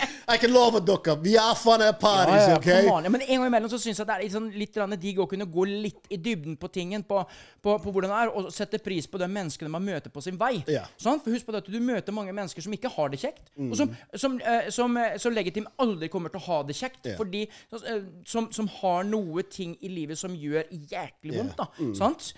I 0.29 0.37
kan 0.38 0.50
love 0.52 0.81
dere. 0.87 1.17
Vi 1.23 1.35
er 1.37 1.55
fan 1.59 1.83
av 1.83 1.93
parties, 2.00 2.45
Ja, 2.47 2.50
ja, 2.50 2.57
OK? 2.57 2.67
Ja, 3.05 3.09
men 3.11 3.21
en 3.23 3.41
gang 3.41 3.47
imellom 3.49 3.71
så 3.73 3.79
syns 3.83 3.99
jeg 3.99 4.07
det 4.07 4.14
er 4.14 4.23
litt, 4.23 4.33
sånn, 4.33 4.50
litt 4.55 5.00
digg 5.02 5.19
å 5.19 5.26
kunne 5.29 5.47
gå 5.50 5.64
litt 5.67 6.07
i 6.11 6.17
dybden 6.17 6.57
på 6.57 6.69
tingen, 6.73 7.02
på, 7.02 7.25
på, 7.62 7.75
på 7.83 7.91
hvordan 7.93 8.11
det 8.12 8.19
er, 8.23 8.31
og 8.38 8.52
sette 8.55 8.79
pris 8.79 9.07
på 9.11 9.19
de 9.19 9.26
menneskene 9.29 9.69
man 9.73 9.83
møter 9.85 10.11
på 10.14 10.23
sin 10.23 10.38
vei. 10.38 10.62
Ja. 10.71 10.85
Sånn? 10.97 11.19
For 11.25 11.31
husk 11.35 11.47
på 11.47 11.52
det 11.57 11.64
at 11.64 11.71
du 11.73 11.81
møter 11.83 12.12
mange 12.14 12.33
mennesker 12.33 12.62
som 12.62 12.73
ikke 12.73 12.93
har 12.95 13.09
det 13.12 13.19
kjekt, 13.25 13.43
Mm. 13.57 13.71
og 13.73 13.76
som, 13.76 13.91
som, 14.17 14.38
uh, 14.41 14.71
som 14.73 14.97
uh, 14.97 15.17
så 15.21 15.31
legitimt 15.31 15.69
aldri 15.83 16.09
kommer 16.09 16.31
til 16.33 16.41
å 16.41 16.45
ha 16.47 16.62
det 16.62 16.75
kjekt, 16.79 17.05
Ja. 17.11 17.17
fordi 17.19 17.43
uh, 17.75 18.00
som, 18.25 18.49
som 18.52 18.69
har 18.81 19.05
noe 19.05 19.43
ting 19.43 19.76
i 19.83 19.88
livet 19.93 20.19
som 20.19 20.33
gjør 20.35 20.64
jæklig 20.71 21.37
vondt, 21.37 21.57
da. 21.59 21.67
Sant? 21.99 22.33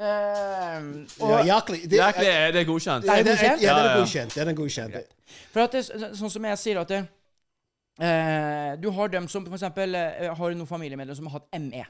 Uh, 0.00 1.04
og, 1.20 1.30
Ja, 1.30 1.40
Jakli, 1.56 1.82
det, 1.86 1.98
Jæklig 2.00 2.28
er 2.32 2.52
det 2.52 2.66
godkjent. 2.66 3.04
ja, 3.04 3.12
er 3.18 3.22
det, 3.24 3.32
godkjent? 3.36 3.62
ja, 3.62 3.74
det 3.76 3.86
er 3.90 3.96
godkjent. 4.00 4.34
Det 4.34 4.48
er 4.48 4.54
godkjent. 4.54 5.16
For 5.52 5.60
at 5.66 5.72
det, 5.76 5.82
så- 5.86 6.12
sånn 6.16 6.30
som 6.30 6.44
jeg 6.44 6.58
sier 6.58 6.80
at 6.80 6.88
det, 6.88 7.00
eh, 7.98 8.76
Du 8.80 8.90
har 8.94 9.08
dem 9.08 9.26
som 9.28 9.46
f.eks. 9.46 9.62
eh, 9.62 10.30
har 10.36 10.54
noen 10.54 10.66
familiemedlemmer 10.68 11.18
som 11.18 11.26
har 11.30 11.40
hatt 11.40 11.60
ME. 11.60 11.82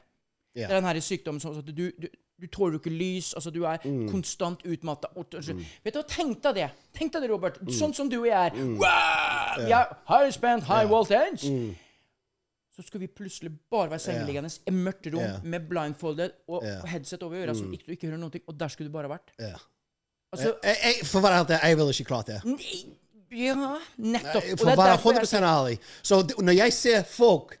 Yeah. 0.51 0.67
Det 0.67 0.71
er 0.71 0.81
den 0.81 0.89
her 0.89 0.99
sykdommen 0.99 1.39
sånn 1.39 1.59
at 1.61 1.69
du, 1.71 1.85
du, 1.95 2.07
du 2.41 2.47
tåler 2.51 2.79
ikke 2.79 2.91
lys. 2.91 3.33
altså 3.37 3.51
Du 3.53 3.61
er 3.69 3.77
konstant 4.11 4.65
utmatta. 4.67 5.07
Vet 5.15 5.37
du 5.93 5.99
hva, 6.01 6.03
Tenk 6.09 6.41
deg 6.43 6.57
det, 6.57 6.67
Tenk 6.97 7.13
deg 7.13 7.23
det, 7.23 7.29
Robert. 7.31 7.61
Sånn 7.71 7.93
som 7.95 8.09
du 8.11 8.17
og 8.23 8.27
jeg 8.27 8.35
er. 8.49 8.57
Wow! 8.81 9.61
Vi 9.65 9.71
er 9.77 9.95
high 10.09 10.31
spent, 10.35 10.67
high 10.67 10.89
voltage. 10.89 11.47
Så 12.71 12.85
skulle 12.87 13.03
vi 13.05 13.11
plutselig 13.11 13.51
bare 13.71 13.91
være 13.91 13.99
sengeliggende 13.99 14.49
i 14.67 14.71
mørkt 14.73 15.07
rom 15.13 15.43
med 15.43 15.65
blindfolded 15.69 16.31
og, 16.47 16.63
headset 16.87 17.23
over 17.27 17.41
øra, 17.43 17.53
så 17.55 17.65
ikke, 17.67 17.87
du 17.89 17.91
ikke 17.97 18.07
hører 18.07 18.21
noe. 18.21 18.41
Og 18.47 18.55
der 18.59 18.71
skulle 18.71 18.87
du 18.89 18.93
bare 18.95 19.11
vært. 19.11 19.33
Altså, 20.31 20.53
Jeg, 20.63 20.77
jeg, 20.83 21.07
for 21.07 21.19
å 21.19 21.25
være 21.25 21.41
helt 21.41 21.51
ærlig, 21.51 21.67
jeg 21.67 21.77
ville 21.81 21.95
ikke 21.97 22.07
klart 22.07 22.29
det. 22.31 22.37
nei, 22.47 22.77
Ja, 23.31 23.55
nettopp. 23.97 24.47
For 24.59 24.73
å 24.73 24.75
være 24.75 24.97
100 24.99 25.47
ærlig. 25.47 25.79
Så 26.03 26.21
når 26.37 26.57
jeg 26.57 26.75
ser 26.75 27.03
folk 27.07 27.55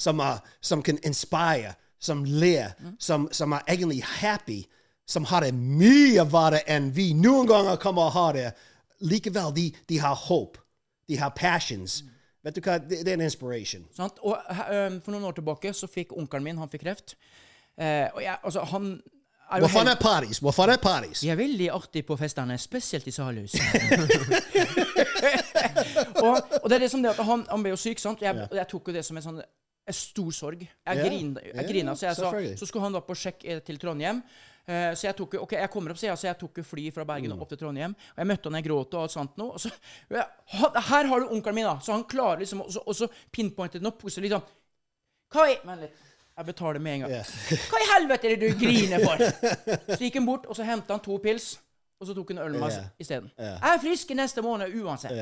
som, 0.00 0.20
er, 0.24 0.40
som 0.64 0.82
kan 0.82 0.98
inspire, 1.04 1.74
som 2.00 2.24
ler, 2.24 2.72
som, 2.98 3.28
som 3.32 3.52
er 3.52 3.66
egentlig 3.68 4.00
happy, 4.04 4.62
som 5.10 5.26
har 5.28 5.44
det 5.44 5.52
mye 5.54 6.24
verre 6.30 6.62
enn 6.70 6.88
vi 6.94 7.10
noen 7.18 7.48
ganger 7.50 7.80
kommer 7.82 8.08
å 8.08 8.14
ha 8.14 8.26
det, 8.32 8.48
likevel 9.04 9.52
de, 9.56 9.68
de 9.90 9.98
har 10.00 10.16
håp. 10.28 10.56
De 11.10 11.18
har 11.18 11.34
passions. 11.36 12.00
Vet 12.46 12.56
du 12.56 12.62
hva? 12.64 12.78
Det, 12.80 13.02
det 13.04 13.12
er 13.12 13.18
en 13.18 13.26
inspiration. 13.26 13.84
Sant? 13.96 14.20
Og 14.24 14.36
eh, 14.38 15.00
For 15.02 15.12
noen 15.12 15.26
år 15.28 15.36
tilbake 15.36 15.74
så 15.76 15.90
fikk 15.90 16.14
onkelen 16.16 16.46
min 16.46 16.60
han 16.62 16.70
fikk 16.72 16.86
kreft. 16.86 17.16
Eh, 17.76 18.06
og 18.14 18.22
jeg, 18.22 18.38
altså, 18.38 18.64
han 18.70 18.94
helt- 19.58 19.88
er 19.88 19.96
parties? 20.02 20.38
Hvor 20.38 20.52
faen 20.54 20.70
er 20.70 20.78
parties? 20.82 21.20
De 21.20 21.30
er 21.32 21.36
veldig 21.36 21.70
artige 21.74 22.06
på 22.06 22.16
festene, 22.18 22.58
spesielt 22.58 23.06
i 23.06 23.10
Salhus. 23.14 23.54
og, 26.22 26.36
og 26.62 26.68
det 26.68 26.76
er 26.76 26.84
det 26.84 26.90
som 26.92 27.02
det 27.02 27.14
at 27.14 27.24
han, 27.26 27.42
han 27.48 27.64
ble 27.64 27.72
jo 27.74 27.80
syk, 27.80 28.02
sant? 28.02 28.22
Jeg, 28.22 28.36
yeah. 28.36 28.52
jeg 28.60 28.68
tok 28.70 28.90
jo 28.90 28.94
det 28.94 29.04
som 29.06 29.18
en 29.18 29.26
sånn 29.26 29.40
en 29.90 29.96
stor 29.96 30.30
sorg. 30.36 30.60
Jeg 30.62 31.00
jeg 31.00 31.54
ja, 31.54 31.64
grina 31.66 31.96
så 31.98 32.10
jeg 32.10 32.20
sa. 32.20 32.30
Så 32.60 32.68
skulle 32.68 32.84
han 32.84 32.94
da 32.94 33.00
på 33.02 33.16
sjekk 33.18 33.42
til 33.66 33.80
Trondheim. 33.80 34.20
Uh, 34.70 34.92
så 34.94 35.08
jeg 35.08 35.16
tok 35.18 35.32
jo- 35.34 35.42
ok, 35.42 35.56
jeg 35.56 35.70
kommer 35.72 35.90
opp, 35.90 35.98
så 35.98 36.06
jeg, 36.06 36.18
så 36.20 36.28
jeg 36.28 36.38
tok 36.38 36.60
jo 36.60 36.62
fly 36.62 36.84
fra 36.94 37.02
Bergen 37.08 37.32
Mm. 37.32 37.40
opp 37.42 37.48
til 37.48 37.58
Trondheim. 37.58 37.94
Og 38.12 38.20
jeg 38.22 38.28
møtte 38.28 38.50
han, 38.50 38.58
jeg 38.60 38.66
gråt 38.68 38.94
og 38.94 39.02
alt 39.02 39.14
sånt 39.16 39.40
noe. 39.40 39.56
Og 39.56 39.64
så, 39.64 39.72
ja, 40.12 40.26
her 40.92 41.08
har 41.10 41.24
du 41.24 41.32
onkelen 41.32 41.58
min, 41.58 41.66
da. 41.66 41.78
Så 41.82 41.96
han 41.96 42.04
klarer 42.04 42.44
liksom 42.44 42.60
Og 42.62 42.70
så, 42.70 42.84
og 42.86 42.94
så 42.94 43.08
pinpointet 43.32 43.80
den 43.80 43.90
opp. 43.90 44.04
Og 44.04 44.12
så 44.12 44.22
liksom 44.22 44.44
Hva 45.32 45.48
Vent 45.64 45.80
litt. 45.80 45.96
Jeg 46.40 46.46
betaler 46.48 46.80
med 46.80 46.94
en 46.94 47.00
gang. 47.04 47.12
Yes. 47.12 47.30
Hva 47.68 47.78
i 47.82 47.88
helvete 47.90 48.28
er 48.30 48.36
det 48.40 48.48
du 48.48 48.58
griner 48.62 49.02
for? 49.04 49.20
Så 49.92 49.98
gikk 50.00 50.14
han 50.16 50.24
bort, 50.28 50.46
og 50.48 50.56
så 50.56 50.64
henta 50.64 50.94
han 50.96 51.02
to 51.04 51.18
pils. 51.20 51.50
Og 52.00 52.08
så 52.08 52.14
tok 52.16 52.30
han 52.32 52.38
øl 52.40 52.54
med 52.54 52.62
meg 52.62 52.72
Ja. 52.72 52.84
isteden. 53.02 53.26
Yeah. 53.36 53.58
Jeg 53.60 53.74
er 53.76 53.80
frisk 53.82 54.14
neste 54.16 54.40
måned 54.46 54.72
uansett. 54.80 55.12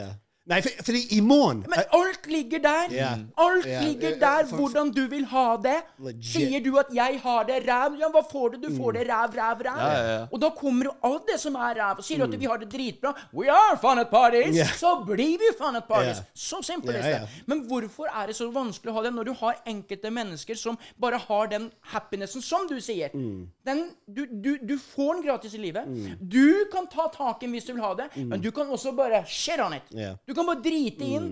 Nei, 0.49 0.61
for, 0.65 0.85
fordi 0.87 1.01
i 1.17 1.21
morgen 1.21 1.59
Men 1.69 1.83
alt 1.93 2.27
ligger 2.27 2.63
der. 2.65 2.93
Yeah. 2.93 3.19
Alt 3.37 3.67
yeah. 3.67 3.85
ligger 3.85 4.15
der 4.21 4.49
hvordan 4.57 4.91
du 4.97 5.03
vil 5.11 5.27
ha 5.29 5.57
det. 5.63 5.77
Legit. 6.07 6.31
Sier 6.33 6.65
du 6.65 6.79
at 6.81 6.87
'jeg 6.95 7.21
har 7.23 7.43
det 7.45 7.59
ræv', 7.69 7.99
ja, 8.01 8.09
hva 8.15 8.23
får 8.33 8.49
du? 8.49 8.57
Du 8.69 8.77
får 8.77 8.93
det 8.93 9.03
ræv, 9.11 9.29
ræv, 9.37 9.59
ræv. 9.67 9.79
Ja, 9.79 9.93
ja, 9.93 10.15
ja. 10.15 10.27
Og 10.33 10.41
da 10.41 10.49
kommer 10.61 10.85
jo 10.85 10.93
alt 11.05 11.23
det 11.33 11.41
som 11.41 11.55
er 11.55 11.75
ræv. 11.81 11.95
Og 11.99 12.05
sier 12.05 12.19
du 12.19 12.25
at 12.33 12.41
vi 12.41 12.45
har 12.45 12.57
det 12.57 12.73
dritbra, 12.73 13.13
'we 13.35 13.51
are 13.51 13.79
fun 13.81 13.99
at 13.99 14.07
parties', 14.07 14.55
Yeah. 14.59 14.73
så 14.77 15.05
blir 15.07 15.37
vi 15.39 15.49
fun 15.59 15.77
at 15.77 15.85
parties. 15.85 16.23
Så 16.35 16.63
simpelt 16.63 16.97
er 16.97 17.03
det. 17.03 17.29
Men 17.47 17.61
hvorfor 17.69 18.07
er 18.23 18.27
det 18.27 18.37
så 18.37 18.51
vanskelig 18.51 18.91
å 18.91 18.95
ha 18.95 19.03
det 19.03 19.13
når 19.15 19.25
du 19.25 19.33
har 19.33 19.63
enkelte 19.67 20.11
mennesker 20.11 20.55
som 20.55 20.79
bare 21.01 21.19
har 21.19 21.47
den 21.47 21.71
happinessen, 21.81 22.43
som 22.43 22.69
du 22.71 22.81
sier? 22.81 23.09
Mm. 23.15 23.49
Den, 23.67 23.91
du, 24.17 24.27
du, 24.45 24.57
du 24.69 24.79
får 24.79 25.15
den 25.15 25.23
gratis 25.23 25.55
i 25.55 25.59
livet. 25.59 25.85
Du 26.33 26.65
kan 26.73 26.87
ta 26.87 27.09
tak 27.13 27.43
i 27.43 27.47
den 27.47 27.53
hvis 27.53 27.65
du 27.65 27.73
vil 27.73 27.83
ha 27.83 27.95
det, 27.95 28.09
men 28.17 28.41
du 28.41 28.51
kan 28.51 28.67
også 28.67 28.93
bare 28.97 29.25
shit 29.27 29.61
on 29.61 29.75
it. 29.75 29.83
Mm. 29.93 29.99
Mm. 29.99 30.17
Du 30.27 30.35
kan 30.39 30.49
bare 30.49 30.65
drite 30.65 31.13
inn. 31.19 31.31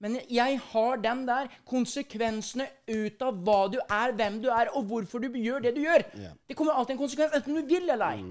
Men 0.00 0.16
jeg 0.32 0.60
har 0.70 1.00
den 1.02 1.24
der 1.28 1.48
konsekvensene 1.68 2.68
ut 2.88 3.24
av 3.24 3.40
hva 3.44 3.58
du 3.72 3.76
er, 3.82 4.14
hvem 4.16 4.38
du 4.44 4.48
er, 4.54 4.70
og 4.72 4.86
hvorfor 4.88 5.20
du 5.20 5.34
gjør 5.34 5.66
det 5.66 5.74
du 5.76 5.82
gjør. 5.82 6.04
Det 6.48 6.56
kommer 6.56 6.78
alltid 6.78 6.96
en 6.96 7.02
konsekvens, 7.02 7.34
enten 7.36 7.58
du 7.58 7.66
vil 7.68 7.90
eller 7.90 8.14
ei. 8.14 8.22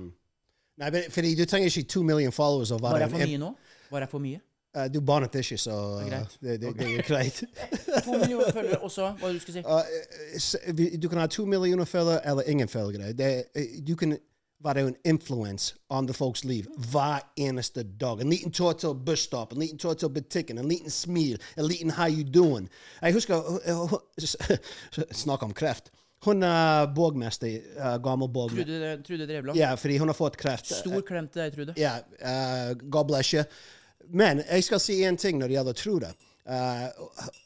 Nei, 0.77 0.91
men 0.93 1.11
fordi 1.11 1.35
du 1.35 1.45
trenger 1.45 1.71
ikke 1.71 1.89
to 1.89 2.03
million 2.05 2.31
followers. 2.31 2.71
Og 2.71 2.81
Var 2.81 2.99
jeg 2.99 3.09
for 3.09 3.25
mye 3.25 3.41
nå? 3.41 3.53
Var 3.91 4.05
jeg 4.05 4.09
for 4.09 4.23
mye? 4.23 4.41
Uh, 4.77 4.83
du 4.93 4.99
bannet 5.01 5.35
ikke, 5.35 5.57
så 5.57 5.75
greit. 6.09 6.37
det, 6.41 6.61
det, 6.61 6.73
det 6.77 6.87
er 6.99 7.05
greit. 7.07 7.43
To 8.05 8.11
millioner 8.11 8.51
følgere 8.51 8.77
også, 8.77 9.07
hva 9.19 9.31
du 9.33 9.39
skal 9.39 9.53
si. 9.55 9.63
Uh, 9.65 11.01
du 11.01 11.07
kan 11.09 11.23
ha 11.23 11.27
to 11.27 11.45
millioner 11.45 11.85
følgere 11.85 12.19
eller 12.29 12.41
ingen 12.51 12.69
følgere. 12.69 13.13
Det, 13.13 13.45
du 13.87 13.95
kan 13.95 14.17
være 14.63 14.87
en 14.87 14.95
influence 15.05 15.75
andre 15.93 16.13
folks 16.13 16.43
liv 16.43 16.65
hver 16.91 17.19
eneste 17.37 17.83
dag. 17.83 18.21
En 18.21 18.29
liten 18.29 18.51
tur 18.51 18.73
til 18.73 18.95
busstopp, 19.05 19.53
en 19.53 19.61
liten 19.61 19.77
tur 19.77 19.93
til 19.93 20.09
butikken, 20.09 20.57
en 20.57 20.67
liten 20.67 20.91
smil, 20.91 21.41
en 21.57 21.67
liten 21.67 21.91
'how 21.91 22.07
you 22.09 22.25
doing'. 22.25 22.67
Jeg 23.01 23.13
husker 23.13 23.43
Snakk 25.23 25.43
om 25.43 25.53
kreft. 25.53 25.91
Hun 26.25 26.43
er 26.43 26.93
borgmester, 26.95 27.59
uh, 27.77 28.03
gammel 28.03 28.29
borgmester. 28.33 28.65
Trude, 28.65 29.03
Trude 29.03 29.27
Drevland. 29.27 29.57
Ja, 29.57 29.73
fordi 29.75 29.97
hun 29.97 30.07
har 30.07 30.13
fått 30.13 30.37
kreft. 30.37 30.65
Stor 30.65 31.01
klem 31.01 31.27
til 31.27 31.41
deg, 31.41 31.53
Trude. 31.53 31.73
Ja, 31.77 31.99
uh, 32.21 32.89
God 32.89 33.05
bless 33.11 33.33
you. 33.33 33.43
Men 34.09 34.41
jeg 34.49 34.63
skal 34.63 34.79
si 34.79 35.03
en 35.03 35.17
ting 35.17 35.37
når 35.37 35.47
det 35.47 35.59
gjelder 35.59 35.73
Trude. 35.73 36.09
Uh, 36.47 36.87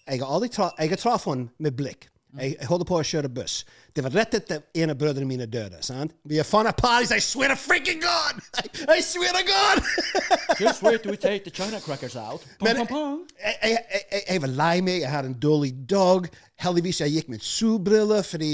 jeg 0.07 0.21
har 0.21 0.29
aldri 0.29 0.49
tra 0.53 0.71
jeg 0.77 0.89
har 0.93 1.01
traff 1.01 1.27
henne 1.27 1.49
med 1.57 1.75
blikk. 1.75 2.10
Jeg, 2.39 2.55
jeg 2.59 2.67
holder 2.69 2.85
på 2.87 2.95
å 2.95 3.03
kjøre 3.03 3.29
buss. 3.29 3.65
Det 3.95 4.03
var 4.05 4.13
rett 4.15 4.35
etter 4.37 4.61
en 4.83 4.93
av 4.93 4.95
brødrene 4.99 5.27
mine 5.27 5.45
døde. 5.51 5.81
sant? 5.83 6.13
Vi 6.23 6.37
er 6.39 6.47
fun 6.47 6.69
parties, 6.77 7.11
I 7.11 7.19
swear 7.19 7.49
to 7.51 7.57
freaking 7.59 7.99
God! 7.99 8.39
I, 8.63 8.97
I 8.97 9.01
swear 9.01 9.33
to 9.35 9.43
God! 9.43 9.83
Just 10.59 10.81
wait 10.83 11.01
till 11.03 11.11
we 11.11 11.17
take 11.17 11.43
the 11.43 11.51
China 11.51 11.79
crackers 11.81 12.15
out. 12.15 12.41
Pong, 12.59 12.67
Men 12.67 12.77
pong, 12.77 12.87
pong. 12.87 13.19
jeg, 13.43 13.55
jeg, 13.63 13.83
jeg, 14.11 14.23
jeg 14.29 14.41
var 14.41 14.47
lei 14.47 14.81
meg. 14.81 15.01
Jeg 15.01 15.11
hadde 15.11 15.27
en 15.33 15.39
dårlig 15.43 15.73
dag. 15.89 16.29
Heldigvis 16.61 17.01
jeg 17.01 17.15
gikk 17.17 17.29
med 17.33 17.43
solbriller, 17.43 18.21
fordi 18.23 18.51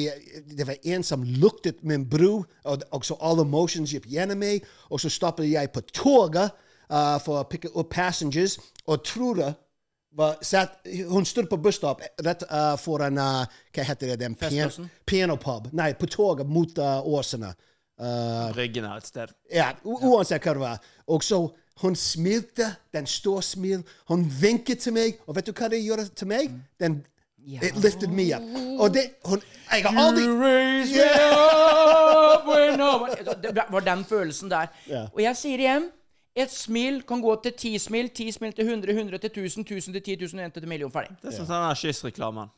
det 0.58 0.68
var 0.68 0.78
en 0.84 1.04
som 1.04 1.24
luktet 1.24 1.84
min 1.84 2.06
bro, 2.10 2.46
og, 2.64 2.82
og 2.92 3.06
så 3.06 3.18
alle 3.22 3.44
emotions 3.46 3.94
gikk 3.94 4.08
gjennom 4.10 4.40
meg. 4.42 4.66
Og 4.90 5.02
så 5.04 5.12
stoppet 5.12 5.52
jeg 5.52 5.70
på 5.76 5.84
toget 5.94 6.50
uh, 6.90 7.18
for 7.22 7.42
å 7.42 7.48
pikke 7.52 7.74
opp 7.76 7.92
passengers, 7.94 8.58
og 8.88 9.04
satt, 9.06 9.58
hun 11.10 11.26
stod 11.26 11.50
på 11.50 11.58
busstopp 11.62 12.02
rett 12.26 12.44
uh, 12.50 12.74
foran 12.82 13.18
uh, 13.22 13.44
Hva 13.76 13.84
heter 13.86 14.14
det? 14.14 14.18
Den 14.24 14.36
pian 14.36 14.90
pianopub. 15.06 15.70
Nei, 15.78 15.92
på 15.94 16.10
toget 16.10 16.50
mot 16.50 16.80
uh, 16.82 17.06
Åsene. 17.06 17.54
Uh, 18.02 18.50
Ryggen 18.58 18.86
er 18.86 18.98
et 18.98 19.10
sted. 19.10 19.34
ja, 19.54 19.72
uansett 19.84 20.46
hva 20.46 20.54
det 20.58 20.62
var. 20.62 20.90
Og 21.14 21.24
så 21.26 21.40
hun 21.82 21.96
smilte, 21.96 22.72
den 22.94 23.06
store 23.06 23.42
smil. 23.46 23.84
Hun 24.10 24.26
vinket 24.42 24.80
til 24.86 24.94
meg, 24.94 25.20
og 25.28 25.36
vet 25.38 25.46
du 25.46 25.54
hva 25.54 25.70
det 25.70 25.84
gjorde 25.86 26.08
til 26.18 26.28
meg? 26.30 26.50
Den, 26.82 27.06
It 27.48 27.78
lifted 27.80 28.12
me 28.12 28.36
up. 28.36 28.44
Og 28.80 28.94
det, 28.94 29.02
hun, 29.26 29.42
jeg 29.72 29.84
har 29.86 30.04
aldri 30.04 30.24
Det 33.44 33.64
var 33.72 33.80
den 33.80 34.06
følelsen 34.06 34.52
der. 34.52 34.68
Yeah. 34.90 35.08
Og 35.14 35.22
jeg 35.24 35.38
sier 35.38 35.58
igjen 35.64 35.92
et 36.38 36.54
smil 36.54 37.02
kan 37.08 37.22
gå 37.24 37.34
til 37.44 37.56
ti 37.58 37.74
smil, 37.82 38.12
ti 38.14 38.30
smil 38.32 38.54
til 38.54 38.70
100, 38.70 38.94
100 38.94 39.24
til 39.26 39.32
1000, 39.32 39.66
1000 39.66 39.98
til 39.98 40.04
10 40.04 40.16
000, 40.36 40.46
1 40.46 40.54
til 40.54 40.68
million. 40.70 40.92
Ferdig. 40.94 41.18
Det 41.22 41.34
er 41.34 41.38
som 41.46 41.52
er 41.58 41.82
kyssreklamen. 41.82 42.54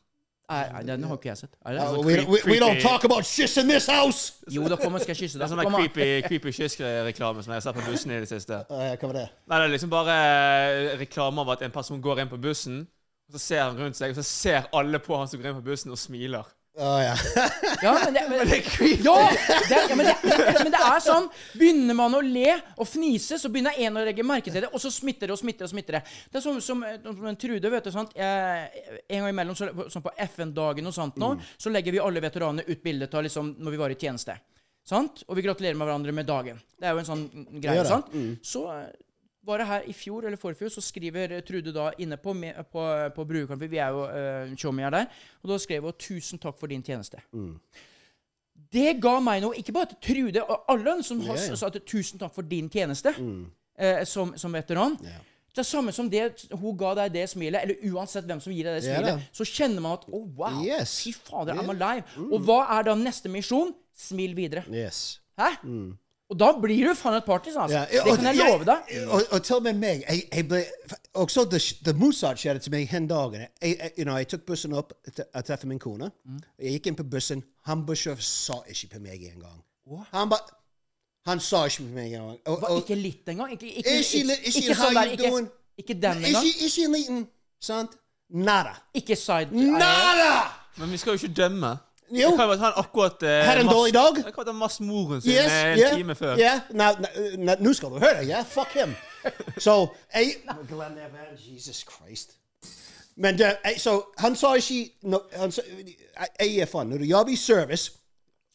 Nei, 0.49 0.63
nei, 0.73 0.81
den 0.87 1.03
har 1.05 1.17
ikke 1.19 1.29
jeg 1.29 1.37
sett. 1.43 1.51
Er 1.61 1.75
det? 1.77 1.81
Uh, 1.85 1.99
we, 2.01 2.13
we, 2.25 2.39
we 2.49 2.57
don't 2.57 2.81
talk 2.81 3.03
about 3.05 3.25
shit 3.25 3.57
in 3.61 3.69
this 3.69 3.85
house! 3.85 4.33
Jo, 4.49 4.65
da 4.71 4.79
kommer 4.81 4.97
skal 4.99 5.13
jeg 5.13 5.27
kysse 5.27 5.37
Det 5.37 5.45
er 5.45 5.51
sånn 5.51 5.61
creepy, 5.75 6.07
creepy 6.25 6.53
kyssreklame 6.57 7.43
som 7.45 7.53
jeg 7.53 7.61
har 7.61 7.65
sett 7.67 7.77
på 7.77 7.85
bussen 7.85 8.15
i 8.15 8.17
det 8.23 8.29
siste. 8.31 8.63
Uh, 8.71 8.87
hva 8.95 9.11
var 9.11 9.19
det? 9.19 9.27
Nei, 9.45 9.59
det 9.59 9.67
er 9.67 9.73
liksom 9.75 9.91
bare 9.93 10.15
eh, 10.15 10.95
reklame 11.03 11.45
av 11.45 11.53
at 11.53 11.67
en 11.67 11.75
person 11.75 12.01
går 12.01 12.23
inn 12.23 12.31
på 12.31 12.41
bussen, 12.41 12.81
og 13.29 13.37
så 13.37 13.43
ser 13.43 13.61
han 13.67 13.77
rundt 13.77 13.99
seg, 13.99 14.15
og 14.15 14.17
så 14.17 14.25
ser 14.25 14.71
alle 14.73 15.01
på 15.05 15.21
han 15.21 15.29
som 15.29 15.37
går 15.37 15.51
inn 15.51 15.59
på 15.61 15.67
bussen, 15.69 15.93
og 15.93 16.01
smiler. 16.01 16.49
Ja. 16.77 17.15
Ja, 17.81 17.99
men 18.05 18.13
det, 18.13 18.25
men, 18.29 18.37
ja, 19.03 19.29
det, 19.69 19.77
ja, 19.89 19.95
men, 19.95 20.05
det, 20.05 20.15
men 20.63 20.71
det 20.71 20.79
er 20.83 20.99
sånn 21.03 21.29
Begynner 21.55 21.95
man 21.95 22.15
å 22.15 22.19
le 22.23 22.53
og 22.75 22.87
fnise, 22.87 23.39
så 23.39 23.51
begynner 23.51 23.77
en 23.79 23.99
å 23.99 24.03
legge 24.05 24.23
merke 24.27 24.51
til 24.51 24.63
det, 24.65 24.69
og 24.71 24.81
så 24.83 24.91
smitter 24.91 25.27
det 25.31 25.35
og 25.35 25.41
smitter 25.41 25.67
og 25.67 25.71
smitter 25.71 25.97
det. 25.97 26.01
Det 26.31 26.39
er 26.39 26.43
som, 26.45 26.59
som 26.63 26.83
en 26.83 27.39
Trude, 27.39 27.71
vet 27.71 27.87
du. 27.87 27.91
sant? 27.95 28.13
Eh, 28.15 28.79
en 29.07 29.23
gang 29.23 29.31
imellom, 29.31 29.55
så, 29.57 29.69
sånn 29.91 30.03
på 30.05 30.13
FN-dagen 30.27 30.91
og 30.91 30.95
sånt 30.95 31.19
nå, 31.19 31.33
så 31.59 31.71
legger 31.73 31.95
vi 31.95 32.01
alle 32.03 32.23
veteranene 32.23 32.67
ut 32.67 32.83
bilde 32.83 33.09
av 33.11 33.25
liksom, 33.27 33.53
når 33.59 33.75
vi 33.75 33.81
var 33.83 33.95
i 33.95 33.99
tjeneste. 33.99 34.37
Sant? 34.89 35.23
Og 35.27 35.37
vi 35.37 35.45
gratulerer 35.45 35.77
med 35.79 35.87
hverandre 35.87 36.15
med 36.15 36.27
dagen. 36.27 36.59
Det 36.79 36.89
er 36.89 36.95
jo 36.97 37.03
en 37.03 37.09
sånn 37.11 37.25
greie. 37.61 37.85
sant? 37.87 38.11
Mm. 38.13 38.31
Så 38.43 38.65
det 39.47 39.67
her 39.67 39.85
i 39.87 39.93
fjor 39.93 40.25
eller 40.27 40.37
forfjor, 40.37 40.69
så 40.69 40.81
skriver 40.81 41.39
Trude 41.41 41.73
da 41.73 41.91
inne 41.99 42.17
på, 42.17 42.33
på, 42.71 42.83
på 43.15 43.25
Brukerkampen 43.25 43.71
vi 43.71 43.77
er 43.77 43.95
jo 43.95 44.03
uh, 44.03 44.57
showmier 44.57 44.89
der, 44.89 45.05
og 45.43 45.49
da 45.49 45.57
skrev 45.57 45.81
hun 45.83 45.93
'Tusen 45.93 46.39
takk 46.39 46.59
for 46.59 46.67
din 46.67 46.83
tjeneste'. 46.83 47.21
Det 48.73 49.01
ga 49.01 49.19
meg 49.19 49.41
noe, 49.41 49.55
ikke 49.57 49.71
bare 49.73 49.85
til 49.85 49.97
Trude, 50.03 50.43
og 50.43 50.65
alle 50.69 51.03
som 51.03 51.21
har 51.21 51.39
yeah. 51.39 51.57
sagt 51.57 51.79
'tusen 51.85 52.19
takk 52.19 52.35
for 52.35 52.41
din 52.41 52.69
tjeneste' 52.69 53.15
eh, 53.79 54.05
som, 54.05 54.37
som 54.37 54.53
veteran. 54.53 54.97
Det 55.49 55.57
er 55.57 55.63
samme 55.63 55.91
som 55.91 56.09
det 56.09 56.45
hun 56.53 56.77
ga 56.77 56.93
deg 56.95 57.13
det 57.13 57.29
smilet, 57.29 57.63
eller 57.63 57.95
uansett 57.95 58.25
hvem 58.25 58.39
som 58.39 58.53
gir 58.53 58.67
deg 58.67 58.75
det 58.75 58.83
smilet, 58.83 59.15
yeah. 59.15 59.23
så 59.33 59.43
kjenner 59.47 59.81
man 59.81 59.97
at 59.97 60.05
'Å, 60.05 60.19
wow, 60.37 60.61
Yes. 60.65 60.99
fy 61.03 61.13
fader, 61.13 61.55
I'm 61.55 61.71
alive. 61.71 62.03
Mm. 62.17 62.33
Og 62.33 62.39
hva 62.45 62.59
er 62.77 62.83
da 62.83 62.95
neste 62.95 63.29
misjon? 63.29 63.73
Smil 63.95 64.35
videre. 64.35 64.63
Yes. 64.71 65.21
Hæ? 65.39 65.55
Og 66.29 66.37
da 66.39 66.51
blir 66.61 66.85
du 66.87 66.93
faen 66.93 67.15
et 67.17 67.25
party, 67.25 67.49
altså. 67.49 67.73
Ja, 67.73 68.03
Det 68.05 68.15
kan 68.19 68.25
jeg 68.29 68.35
love 68.37 68.65
deg. 68.65 69.07
Og, 69.09 69.21
og 69.31 69.43
til 69.43 69.55
og 69.55 69.63
med 69.65 69.73
meg 69.81 70.03
jeg, 70.09 70.23
jeg 70.35 70.47
ble, 70.47 70.59
Også 71.13 71.45
det, 71.49 71.61
det 71.85 71.95
motsatte 71.97 72.37
skjedde 72.43 72.59
til 72.59 72.71
meg 72.75 72.91
den 72.91 73.07
dagen. 73.09 73.41
Jeg, 73.41 73.49
jeg, 73.79 73.91
you 73.97 74.03
know, 74.05 74.17
jeg 74.17 74.27
tok 74.29 74.43
bussen 74.45 74.73
opp 74.77 74.93
til 75.15 75.23
jeg 75.25 75.45
treffet 75.47 75.67
min 75.71 75.79
kone. 75.81 76.11
Jeg 76.59 76.75
gikk 76.77 76.87
inn 76.91 76.95
på 76.99 77.03
bussen. 77.15 77.41
Han 77.65 77.81
bussjåføren 77.87 78.21
sa 78.29 78.59
ikke 78.69 78.91
på 78.93 79.01
meg 79.07 79.25
engang. 79.31 79.57
Han 80.13 80.29
bare 80.29 80.55
Han 81.25 81.39
sa 81.39 81.65
ikke 81.65 81.83
på 81.87 81.89
meg 81.97 82.13
engang. 82.13 82.37
Og- 82.45 82.63
og- 82.63 82.77
ikke 82.83 82.95
litt 82.95 83.27
engang? 83.29 83.51
Ikke, 83.51 83.65
ikke, 83.65 83.89
ikke, 83.99 84.17
ikke, 84.21 84.57
ikke 84.61 84.75
sånn 84.75 84.93
der, 84.93 85.05
you 85.17 85.39
ikke, 85.39 85.49
ikke 85.77 85.93
den 86.01 86.17
Is 86.21 86.27
engang. 86.27 86.45
Ikke, 86.45 86.65
is 86.65 86.77
en 86.77 86.93
liten 86.93 87.27
Sant? 87.61 87.91
Nada. 88.29 88.75
Ikke 88.93 89.15
side 89.15 89.49
Nada! 89.51 90.43
Men 90.77 90.91
vi 90.91 90.97
skal 90.97 91.17
jo 91.17 91.25
ikke 91.25 91.33
dømme. 91.41 91.77
Jo. 92.11 92.27
Det 92.29 92.35
kan 92.35 92.43
jo 92.43 92.47
være 92.47 92.57
han 92.57 92.73
akkurat 92.75 93.23
eh, 93.23 93.29
Her 93.29 93.59
en 93.59 93.65
mas- 93.65 93.73
dårlig 93.73 93.93
dag? 93.93 94.15
Det 94.15 94.33
kan 94.33 94.45
være 94.45 94.53
masse 94.53 94.83
moren 94.83 95.21
sin 95.21 95.31
Yes, 95.31 95.51
eh, 95.51 95.71
en 95.71 95.79
yeah, 95.79 95.97
time 95.97 96.15
før. 96.15 96.37
Yeah, 96.37 97.61
nu 97.61 97.73
skal 97.73 97.89
du 97.89 97.99
høre, 97.99 98.25
yeah? 98.25 98.45
Fuck 98.45 98.73
him. 98.73 98.95
So, 99.57 99.87
jeg... 100.15 100.33
Glenn 100.67 100.97
Evans, 100.97 101.41
Jesus 101.47 101.85
Christ. 101.91 102.31
Men 103.17 103.37
det, 103.37 103.45
jeg, 103.65 103.75
så 103.77 104.01
han 104.17 104.35
sa 104.35 104.53
ikke... 104.53 104.97
No, 105.03 105.19
han 105.33 105.51
sa, 105.51 105.61
jeg, 106.39 106.57
er 106.57 106.65
fan. 106.65 106.87
Når 106.87 106.97
du 106.97 107.03
jobber 107.03 107.31
i 107.31 107.35
service, 107.35 107.91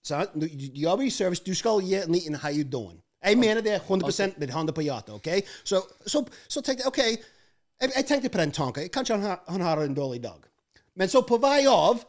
sant? 0.04 0.36
Når 0.36 0.46
du 0.46 0.80
jobber 0.80 1.04
i 1.04 1.10
service, 1.10 1.42
du 1.46 1.54
skal 1.54 1.82
gi 1.82 1.94
en 1.94 2.12
liten 2.12 2.34
how 2.34 2.50
you 2.50 2.70
doing. 2.72 3.00
Jeg 3.24 3.38
mener 3.38 3.60
det 3.60 3.72
er 3.72 3.78
100% 3.78 4.38
med 4.38 4.48
hånda 4.48 4.72
på 4.72 4.80
hjertet, 4.80 5.14
ok? 5.14 5.28
Så, 5.64 5.82
så, 6.06 6.24
så 6.48 6.60
tenkte 6.60 6.82
jeg, 6.82 6.86
ok, 6.86 6.98
jeg, 7.80 7.90
jeg 7.96 8.04
tenkte 8.06 8.28
på 8.28 8.38
den 8.38 8.52
tanken. 8.52 8.88
Kanskje 8.88 9.16
han, 9.16 9.38
han 9.48 9.60
har 9.60 9.76
en 9.76 9.94
dårlig 9.94 10.22
dag. 10.22 10.40
Men 10.96 11.08
så 11.08 11.20
på 11.20 11.36
vei 11.36 11.66
av, 11.66 12.04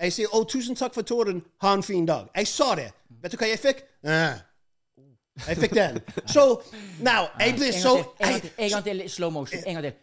jeg 0.00 0.12
sier, 0.12 0.32
å, 0.34 0.44
tusen 0.44 0.76
takk 0.76 0.94
for 0.94 1.02
tåren. 1.06 1.42
ha 1.62 1.74
en 1.74 1.82
fin 1.82 2.06
dag. 2.06 2.26
Jeg 2.36 2.46
sa 2.50 2.74
det. 2.74 2.90
Vet 3.22 3.32
du 3.32 3.36
hva 3.38 3.48
jeg 3.48 3.58
fikk? 3.62 3.84
Eh. 4.04 4.34
Jeg 5.48 5.56
fikk 5.58 5.74
den. 5.74 6.00
Så, 6.26 6.62
now, 7.00 7.26
jeg 7.40 7.54
blir 7.56 7.72
så... 7.72 7.96
en 8.20 8.70
gang 8.70 8.84
til, 8.84 9.00
til 9.00 9.10
slow 9.10 9.30
motion. 9.30 9.62
En 9.66 9.74
gang 9.74 9.84
til. 9.84 9.94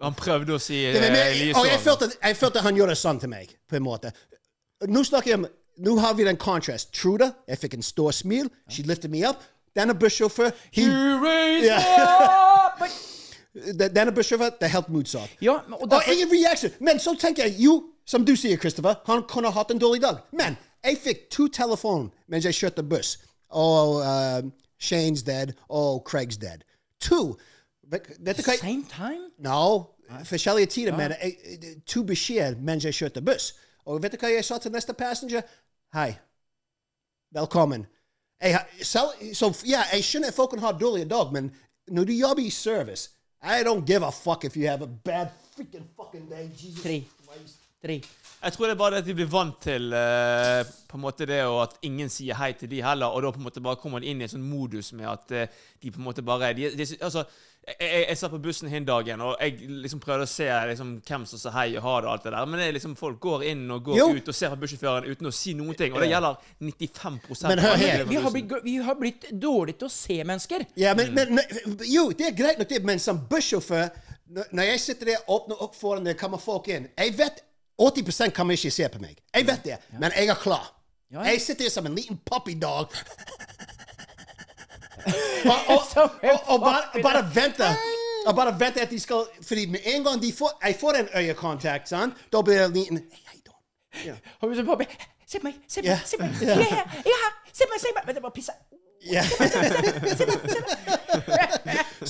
Han 0.00 0.14
prøvde 0.16 0.54
å 0.56 0.60
si 0.62 0.78
Det 0.86 0.96
eh, 0.96 1.12
med- 1.12 1.56
og 1.56 1.66
jeg 1.68 1.80
følte, 1.80 2.08
jeg 2.22 2.36
følte 2.36 2.62
han 2.64 2.76
gjorde 2.76 2.94
sånn 2.96 3.18
til 3.20 3.28
meg, 3.28 3.50
på 3.68 3.76
en 3.76 3.84
måte. 3.84 4.12
Nå 4.88 5.02
snakker 5.04 5.34
jeg 5.34 5.42
om 5.42 5.48
Nå 5.80 5.94
har 5.96 6.12
vi 6.14 6.24
den 6.26 6.36
contrast. 6.36 6.90
Truda, 6.92 7.30
jeg 7.48 7.58
fikk 7.58 7.74
en 7.78 7.82
stor 7.82 8.10
smil. 8.12 8.50
She 8.68 8.82
lifted 8.84 9.08
me 9.10 9.22
up. 9.24 9.40
Denne 9.76 9.94
bussjåfør 9.96 10.50
he- 10.76 10.88
raised 11.22 11.70
me 11.70 12.02
up! 12.04 12.84
Den- 13.54 13.94
Denne 13.96 14.12
bussjåfør, 14.12 14.44
det 14.50 14.62
er 14.62 14.66
helt 14.68 14.88
motsatt. 14.88 15.30
Ja, 15.42 15.52
og 15.72 15.82
Og 15.82 15.90
derfor, 15.90 16.10
ingen 16.12 16.28
reaksjon. 16.32 16.70
Men 16.80 16.98
så 17.00 17.16
tenker 17.20 17.42
jeg, 17.44 17.54
jo, 17.58 17.82
som 18.06 18.24
du 18.24 18.36
sier, 18.36 18.56
Christopher, 18.56 18.94
han 19.06 19.22
kunne 19.28 19.50
hatt 19.50 19.70
en 19.70 19.78
dårlig 19.80 20.02
dag. 20.02 20.16
Men 20.32 20.56
jeg 20.84 20.98
fikk 20.98 21.30
to 21.30 21.48
telefoner 21.48 22.08
mens 22.28 22.44
jeg 22.44 22.54
kjørte 22.54 22.82
buss. 22.88 23.18
Og 23.50 23.94
uh, 23.96 24.50
Shane's 24.82 25.22
dead, 25.26 25.52
og 25.68 26.06
Craig's 26.08 26.38
dead. 26.40 26.58
To. 27.00 27.38
Vet, 27.90 28.02
vet 28.20 28.36
du 28.36 28.42
hva 28.42 28.52
jeg- 28.52 28.60
same 28.60 28.84
time? 28.96 29.30
No, 29.38 29.82
forskjellige 30.24 30.66
tider, 30.66 30.96
men 30.96 31.10
jeg, 31.22 31.36
to 31.86 32.02
beskjed 32.02 32.56
mens 32.62 32.84
jeg 32.84 32.94
kjørte 32.94 33.20
buss. 33.24 33.54
Og 33.86 34.02
vet 34.02 34.12
du 34.12 34.16
hva 34.16 34.28
jeg 34.34 34.44
sa 34.44 34.58
til 34.58 34.70
neste 34.72 34.92
passenger? 34.92 35.40
Hei. 35.94 36.14
Velkommen. 37.32 37.86
Jeg, 38.42 38.60
selv, 38.82 39.34
så 39.34 39.50
ja, 39.66 39.82
jeg 39.92 40.04
skjønner 40.04 40.30
folk 40.32 40.50
kan 40.50 40.58
ha 40.64 40.72
dårlige 40.72 41.08
dag, 41.08 41.32
men 41.32 41.50
når 41.88 42.04
du 42.04 42.12
jobber 42.12 42.42
i 42.42 42.50
service, 42.50 43.10
I 43.42 43.62
don't 43.62 43.86
give 43.86 44.02
a 44.02 44.10
fuck 44.12 44.44
if 44.44 44.56
you 44.56 44.68
have 44.68 44.82
a 44.82 44.86
bad 44.86 45.30
freaking 45.56 45.86
fucking 45.96 46.28
day. 46.28 46.50
Jesus 46.52 46.82
Tre. 46.82 47.02
Christ. 47.24 47.56
Tre. 47.82 48.02
Jeg 48.42 48.52
tror 48.52 48.66
det 48.66 48.72
er 48.72 48.78
bare 48.78 48.90
det 48.90 48.98
at 49.00 49.06
de 49.06 49.14
blir 49.16 49.28
vant 49.32 49.56
til 49.64 49.92
uh, 49.96 50.60
på 50.88 50.98
en 50.98 51.02
måte 51.02 51.26
det, 51.28 51.38
og 51.48 51.62
at 51.62 51.78
ingen 51.88 52.12
sier 52.12 52.36
hei 52.36 52.52
til 52.52 52.68
de 52.68 52.82
heller. 52.84 53.08
Og 53.08 53.24
da 53.24 53.30
på 53.32 53.40
en 53.40 53.46
måte 53.48 53.62
bare 53.64 53.80
kommer 53.80 54.00
de 54.00 54.12
inn 54.12 54.20
i 54.20 54.26
en 54.26 54.32
sånn 54.32 54.44
modus 54.44 54.92
med 54.92 55.08
at 55.08 55.32
uh, 55.32 55.62
de 55.80 55.92
på 55.92 56.02
en 56.02 56.08
måte 56.10 56.24
bare 56.24 56.52
de, 56.56 56.68
de, 56.76 56.86
altså, 57.00 57.24
jeg, 57.66 57.76
jeg, 57.80 58.04
jeg 58.08 58.18
satt 58.18 58.32
på 58.32 58.38
bussen 58.42 58.68
hin 58.72 58.86
dagen, 58.88 59.20
og 59.20 59.36
jeg 59.40 59.58
liksom 59.84 60.00
prøvde 60.02 60.24
å 60.26 60.30
se 60.30 60.46
liksom, 60.70 60.94
hvem 61.06 61.26
som 61.28 61.38
sa 61.42 61.52
hei 61.54 61.66
og 61.76 61.82
ha 61.84 61.94
det 62.00 62.08
og 62.08 62.12
alt 62.14 62.24
det 62.26 62.32
der. 62.34 62.46
Men 62.48 62.58
det 62.62 62.68
er 62.68 62.72
liksom 62.78 62.94
folk 62.98 63.20
går 63.22 63.44
inn 63.52 63.66
og 63.70 63.84
går 63.90 63.98
Jo. 64.00 64.06
ut 64.16 64.30
og 64.32 64.34
ser 64.38 64.54
på 64.54 64.60
bussjåføren 64.64 65.10
uten 65.12 65.28
å 65.28 65.34
si 65.34 65.52
noen 65.58 65.76
ting. 65.78 65.92
Og 65.92 66.00
det 66.02 66.08
gjelder 66.10 66.40
95 66.58 67.18
Men 67.50 67.62
hør 67.66 67.76
her. 67.84 68.04
Vi 68.08 68.16
har, 68.16 68.30
blitt, 68.34 68.54
vi 68.64 68.76
har 68.88 68.98
blitt 68.98 69.28
dårlige 69.42 69.82
til 69.84 69.90
å 69.90 69.92
se 69.94 70.16
mennesker. 70.24 70.66
Ja, 70.80 70.94
men, 70.98 71.12
men, 71.14 71.36
men 71.36 71.84
Jo, 71.86 72.08
det 72.16 72.30
er 72.32 72.38
greit 72.38 72.58
nok, 72.58 72.68
det, 72.72 72.82
men 72.84 72.98
som 72.98 73.20
bussjåfør 73.30 73.90
når- 74.30 74.66
jeg 74.72 74.80
sitter 74.80 75.06
der 75.12 75.22
og 75.26 75.40
åpner 75.40 75.62
opp 75.62 75.74
foran 75.76 76.04
det 76.06 76.16
kommer 76.18 76.38
folk 76.38 76.68
inn 76.70 76.84
Jeg 76.96 77.16
vet 77.18 77.40
80% 77.80 78.30
kan 78.36 78.50
ikke 78.50 78.70
se 78.70 78.88
på 78.92 79.00
meg. 79.02 79.16
Jeg 79.34 79.46
vet 79.48 79.64
det, 79.64 79.78
men 79.98 80.12
jeg 80.16 80.28
er 80.28 80.36
klar. 80.38 80.68
Jeg 81.10 81.40
sitter 81.42 81.64
der 81.64 81.72
som 81.74 81.86
en 81.88 81.94
liten 81.96 82.18
puppy 82.28 82.54
dog. 82.60 82.92
og, 85.52 85.58
og, 85.68 85.80
og, 86.30 86.38
og 86.46 86.60
bare, 86.60 87.02
bare 87.02 87.22
vente. 87.34 87.70
Og 88.26 88.36
bare 88.36 88.52
vente 88.60 88.80
at 88.80 88.90
de 88.90 89.00
skal 89.00 89.22
Fordi 89.48 89.66
med 89.66 89.80
en 89.84 90.04
gang 90.04 90.22
de 90.22 90.32
får, 90.32 90.58
jeg 90.64 90.76
får 90.80 90.92
en 90.92 91.08
øyekontakt, 91.14 91.88
sant? 91.88 92.14
da 92.32 92.42
blir 92.42 92.64
en 92.64 92.72
liten 92.72 93.00
hey, 93.90 94.54
så 94.54 94.64
pappa, 94.64 94.84
Se 95.30 95.38
på 95.38 95.46
meg, 95.46 95.54
se 95.68 95.80
på 95.82 95.86
meg, 95.86 96.00
se 96.04 96.18
på 96.18 96.26
meg. 96.26 96.40
Jeg 96.42 96.50
er 96.50 96.56
her, 96.58 96.86
jeg 97.06 97.12
er 97.14 97.20
her. 97.22 97.34
Se 97.54 97.66
på 97.66 97.70
meg, 97.70 97.80
se 97.80 97.86
på 97.88 97.94
meg. 97.94 98.06
Men 98.06 98.14
det 98.16 98.22
bare 98.22 98.34
pisser. 98.34 98.56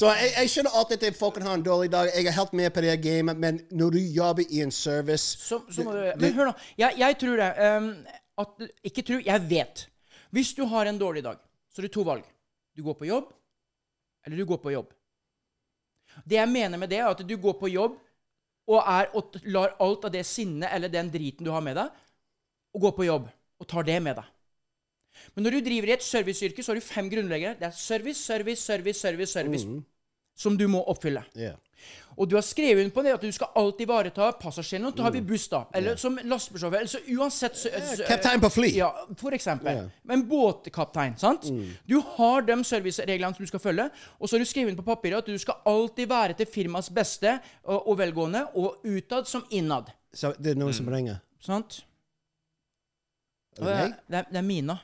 Så 0.00 0.08
jeg, 0.08 0.30
jeg 0.38 0.50
skjønner 0.50 0.78
alltid 0.80 1.04
at 1.10 1.18
folk 1.18 1.36
har 1.42 1.54
en 1.54 1.62
dårlig 1.66 1.90
dag. 1.92 2.08
Jeg 2.16 2.26
er 2.30 2.36
helt 2.38 2.56
med 2.56 2.70
på 2.72 2.80
det 2.80 2.96
gamet, 3.04 3.36
men 3.36 3.60
når 3.70 3.90
du 3.90 4.00
jobber 4.16 4.42
i 4.48 4.62
en 4.64 4.72
service 4.72 5.36
Så, 5.44 5.60
så 5.70 5.84
må 5.84 5.92
du, 5.92 6.00
men 6.16 6.32
hør 6.32 6.50
nå. 6.50 6.54
Jeg, 6.78 6.96
jeg 6.98 7.18
tror 7.20 7.36
det. 7.42 7.50
um, 7.76 7.92
at, 8.40 8.68
ikke 8.84 9.02
tror, 9.02 9.20
jeg 9.26 9.50
vet. 9.50 9.88
Hvis 10.30 10.54
du 10.56 10.64
har 10.64 10.88
en 10.88 10.98
dårlig 10.98 11.24
dag, 11.24 11.36
så 11.74 11.82
er 11.82 11.88
det 11.90 11.92
to 11.92 12.06
valg. 12.06 12.24
Du 12.76 12.82
går 12.86 12.96
på 12.98 13.08
jobb, 13.08 13.30
eller 14.24 14.36
du 14.36 14.46
går 14.48 14.60
på 14.62 14.72
jobb. 14.74 14.92
Det 16.26 16.38
jeg 16.38 16.50
mener 16.50 16.80
med 16.80 16.90
det, 16.90 17.00
er 17.00 17.10
at 17.10 17.22
du 17.26 17.36
går 17.38 17.56
på 17.60 17.70
jobb 17.70 17.96
og, 18.70 18.80
er, 18.80 19.10
og 19.16 19.36
lar 19.50 19.76
alt 19.82 20.06
av 20.06 20.12
det 20.14 20.24
sinnet 20.26 20.70
eller 20.74 20.92
den 20.92 21.10
driten 21.12 21.46
du 21.46 21.52
har 21.54 21.62
med 21.64 21.78
deg, 21.78 22.02
og 22.74 22.86
går 22.86 22.94
på 22.98 23.06
jobb 23.08 23.30
og 23.60 23.68
tar 23.68 23.86
det 23.86 23.98
med 24.02 24.18
deg. 24.20 24.28
Men 25.34 25.44
når 25.46 25.56
du 25.56 25.66
driver 25.66 25.90
i 25.90 25.94
et 25.96 26.06
serviceyrke, 26.06 26.62
så 26.62 26.72
har 26.72 26.78
du 26.78 26.86
fem 26.86 27.08
grunnleggere. 27.10 27.58
Det 27.58 27.66
er 27.66 27.74
service, 27.76 28.22
service, 28.22 28.62
service, 28.62 29.00
service, 29.02 29.32
service 29.34 29.66
som 30.40 30.56
du 30.56 30.66
må 30.72 30.80
oppfylle. 30.88 31.22
Yeah. 31.36 31.58
Og 32.20 32.28
du 32.28 32.34
har 32.36 32.44
skrevet 32.44 32.82
under 32.82 32.92
på 32.92 33.02
det 33.06 33.12
at 33.14 33.22
du 33.24 33.30
skal 33.32 33.48
alltid 33.56 33.86
ivareta 33.86 34.26
passasjerene. 34.36 34.90
Nå 34.90 34.96
tar 34.96 35.12
vi 35.14 35.22
buss, 35.24 35.46
da. 35.48 35.62
Eller 35.76 35.96
som 36.00 36.18
lastebilsjåfør. 36.18 36.82
Eller 36.82 36.90
så 36.92 37.00
uansett 37.16 37.56
så, 37.56 37.70
så- 37.70 38.04
kaptein 38.08 38.42
på 38.42 38.50
fly. 38.52 38.68
Ja, 38.76 38.90
for 39.16 39.32
eksempel. 39.36 39.86
En 40.10 40.24
båtkaptein, 40.28 41.16
sant? 41.16 41.48
Du 41.88 41.96
har 42.16 42.44
de 42.44 42.58
servicereglene 42.64 43.34
som 43.36 43.44
du 43.46 43.48
skal 43.48 43.62
følge, 43.64 43.88
og 44.18 44.28
så 44.28 44.36
har 44.36 44.44
du 44.44 44.50
skrevet 44.50 44.74
inn 44.74 44.76
på 44.80 44.84
papiret 44.84 45.22
at 45.22 45.30
du 45.32 45.38
skal 45.40 45.62
alltid 45.64 46.10
være 46.10 46.36
til 46.36 46.50
firmaets 46.50 46.90
beste 46.92 47.38
og, 47.64 47.88
og 47.88 47.98
velgående, 48.02 48.44
og 48.54 48.84
utad 48.84 49.24
som 49.30 49.46
innad. 49.50 49.88
Så 50.12 50.34
det 50.38 50.52
er 50.52 50.60
noen 50.60 50.76
som 50.76 50.88
ringer. 50.92 51.22
Sant? 51.40 51.80
Det? 53.56 53.64
Det 53.64 54.18
er, 54.18 54.28
det 54.28 54.38
er 54.38 54.46
Mina. 54.46 54.78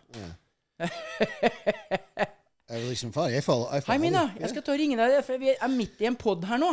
Er 2.68 2.80
det 2.82 2.88
liksom 2.88 3.12
far? 3.14 3.28
Jeg 3.30 3.44
faller, 3.44 3.68
jeg 3.74 3.82
faller. 3.82 3.98
Hei, 3.98 4.10
Mina. 4.10 4.30
Jeg 4.40 4.50
skal 4.50 4.62
ta 4.66 4.72
og 4.74 4.78
ringe 4.80 4.96
deg, 4.98 5.20
for 5.24 5.38
vi 5.38 5.52
er 5.54 5.70
midt 5.70 6.00
i 6.02 6.08
en 6.08 6.16
pod 6.18 6.44
her 6.50 6.58
nå. 6.58 6.72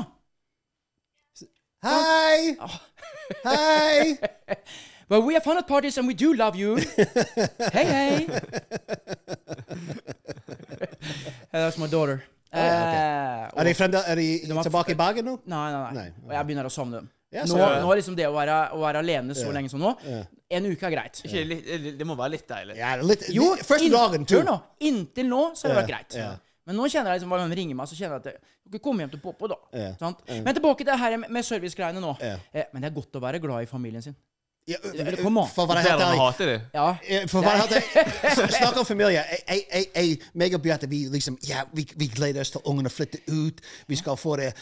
Hei! 1.83 2.55
Hei! 3.45 4.17
Well, 5.09 5.21
we 5.27 5.33
have 5.33 5.43
fun 5.43 5.57
at 5.57 5.67
parties 5.67 5.97
and 5.97 6.07
we 6.07 6.13
do 6.13 6.33
love 6.33 6.55
you. 6.55 6.77
hei, 7.75 7.83
hei. 7.83 8.25
That's 11.51 11.77
my 11.77 11.87
daughter. 11.87 12.23
Oh, 12.53 12.57
okay. 12.57 13.49
uh, 13.51 13.59
Er 13.59 13.63
de, 13.67 13.73
fremde, 13.75 13.97
er 14.07 14.15
de 14.15 14.27
De 14.47 14.63
tilbake 14.63 14.91
i 14.91 14.95
Bergen 14.95 15.25
nå? 15.25 15.35
Nei, 15.45 15.71
nei, 15.71 15.81
nei. 15.81 15.93
Nei, 15.93 16.07
Og 16.23 16.33
jeg 16.33 16.47
begynner 16.47 16.69
å 16.69 16.71
savne 16.73 17.01
dem. 17.01 17.09
Ja, 17.33 17.43
nå, 17.49 17.57
nå 17.57 17.91
er 17.91 17.99
liksom 17.99 18.15
det 18.17 18.27
å 18.29 18.33
være, 18.33 18.57
å 18.73 18.79
være 18.81 19.03
alene 19.03 19.35
så 19.37 19.51
lenge 19.53 19.69
som 19.69 19.81
nå 19.83 19.91
En 20.53 20.65
uke 20.69 20.85
er 20.87 20.93
greit. 20.95 21.21
Ikke 21.25 21.43
litt, 21.49 21.65
det- 21.97 22.07
må 22.07 22.15
være 22.19 22.31
litt 22.37 22.47
deilig. 22.47 22.75
Ja, 22.77 22.95
litt, 23.01 23.27
Jo, 23.33 23.55
første 23.65 23.89
dagen, 23.91 24.25
tur. 24.25 24.43
nå. 24.43 24.57
Inntil 24.89 25.27
nå 25.29 25.43
så 25.55 25.67
har 25.67 25.73
det 25.75 25.83
vært 25.83 25.91
greit. 25.93 26.15
Yeah. 26.15 26.35
Men 26.65 26.77
nå 26.77 26.85
kjenner 26.87 27.11
jeg 27.11 27.19
liksom, 27.21 27.29
hver 27.33 27.41
hun 27.43 27.51
ringer 27.59 27.75
meg, 27.75 27.87
så 27.91 27.95
kjenner 27.97 28.15
jeg 28.15 28.21
at 28.21 28.23
det, 28.23 28.35
dere 28.71 28.79
kommer 28.79 29.03
hjem 29.03 29.11
til 29.11 29.19
Poppo, 29.19 29.47
da. 29.51 29.55
Yeah. 29.73 29.95
Sant? 29.99 30.21
Men 30.29 30.53
tilbake 30.55 30.77
til 30.77 30.85
det 30.91 30.99
her 30.99 31.17
med 31.17 31.43
servicegreiene 31.43 31.99
nå. 32.03 32.13
Yeah. 32.21 32.39
Eh, 32.53 32.65
men 32.73 32.81
det 32.85 32.91
er 32.91 32.95
godt 33.01 33.11
å 33.19 33.21
være 33.21 33.41
glad 33.43 33.63
i 33.63 33.65
familien 33.65 34.01
sin. 34.01 34.15
Ja, 34.63 34.77
For 34.79 35.67
hva 35.67 35.75
det 35.75 35.81
heter 35.83 36.01
jeg, 36.01 36.19
hater 36.21 36.47
det. 36.47 36.59
Ja. 36.71 36.85
Eh, 37.03 37.25
For 37.27 37.43
hva 37.43 37.55
det 37.67 37.81
heter 37.83 38.51
Snakk 38.57 38.77
om 38.79 38.85
familie. 38.87 39.19
Jeg, 39.19 39.65
jeg, 39.67 39.87
jeg, 39.91 40.21
meg 40.39 40.55
og 40.55 40.61
Beate, 40.63 40.87
vi 40.87 41.01
liksom 41.11 41.35
Ja, 41.43 41.65
vi, 41.75 41.83
vi 41.99 42.07
gleder 42.07 42.45
oss 42.45 42.53
til 42.53 42.63
ungene 42.71 42.91
flytter 42.93 43.19
ut. 43.27 43.59
Vi 43.91 43.99
skal 43.99 44.15
få 44.19 44.37
det 44.39 44.53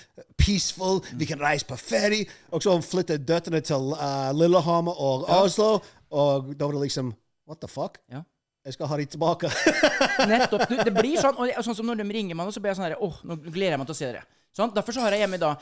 peaceful. 0.41 1.03
Vi 1.13 1.29
kan 1.29 1.41
reise 1.41 1.69
på 1.69 1.77
ferie. 1.77 2.25
Og 2.49 2.65
så 2.65 2.73
flytter 2.81 3.21
døtrene 3.21 3.61
til 3.61 3.93
uh, 3.93 4.31
Lillehammer 4.33 4.97
og 4.97 5.29
Oslo. 5.37 5.75
Og 6.09 6.49
da 6.57 6.65
var 6.65 6.79
det 6.79 6.87
liksom 6.89 7.13
What 7.45 7.61
the 7.61 7.69
fuck? 7.69 8.01
Ja. 8.09 8.23
Jeg 8.65 8.73
skal 8.73 8.89
ha 8.89 8.97
de 8.97 9.05
tilbake. 9.05 9.49
Nettopp. 10.33 10.65
Du, 10.69 10.75
det 10.81 10.93
blir 10.97 11.21
sånn, 11.21 11.37
og 11.41 11.63
sånn 11.65 11.77
som 11.77 11.87
når 11.89 12.01
de 12.01 12.09
ringer 12.09 12.37
meg, 12.37 12.49
nå, 12.49 12.53
så 12.53 12.61
blir 12.61 12.73
jeg 12.73 12.81
sånn 12.81 12.89
her 12.89 12.97
Åh, 13.01 13.21
nå 13.25 13.37
gleder 13.47 13.75
jeg 13.75 13.81
meg 13.83 13.89
til 13.89 13.97
å 13.97 14.01
se 14.01 14.09
dere. 14.09 14.25
Sånn? 14.57 14.73
Derfor 14.75 14.97
så 14.97 15.05
har 15.05 15.13
jeg 15.13 15.27
hjemme 15.27 15.41
da 15.41 15.55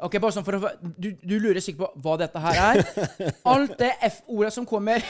Ok, 0.00 0.18
bare 0.20 0.32
sånn 0.36 0.44
for 0.44 0.58
å 0.58 0.70
Du, 0.98 1.10
du 1.22 1.38
lurer 1.40 1.60
sikkert 1.64 1.94
på 1.94 2.02
hva 2.04 2.16
dette 2.20 2.40
her 2.42 2.58
er. 2.70 2.82
Alt 3.52 3.78
det 3.80 3.92
F-ordet 4.10 4.52
som 4.52 4.66
kommer 4.68 5.00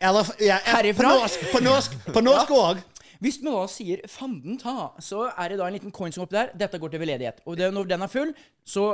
Eller 0.00 0.28
ja, 0.44 0.58
F- 0.60 0.74
Herifra? 0.76 1.08
På 1.10 1.18
norsk. 1.22 1.46
På 1.52 1.60
norsk, 1.64 1.96
på 2.14 2.22
norsk 2.22 2.50
òg. 2.54 2.82
Hvis 3.24 3.38
man 3.42 3.54
da 3.56 3.66
sier 3.72 4.02
'fanden 4.06 4.58
ta', 4.60 4.90
så 5.00 5.30
er 5.32 5.48
det 5.48 5.58
da 5.58 5.66
en 5.66 5.72
liten 5.72 5.90
coin 5.90 6.12
som 6.12 6.20
er 6.22 6.26
oppi 6.26 6.36
der. 6.36 6.50
Dette 6.54 6.78
går 6.78 6.88
til 6.92 7.00
veldedighet. 7.00 7.40
Og 7.46 7.56
det, 7.56 7.72
når 7.72 7.84
den 7.88 8.02
er 8.04 8.10
full, 8.12 8.34
så 8.64 8.84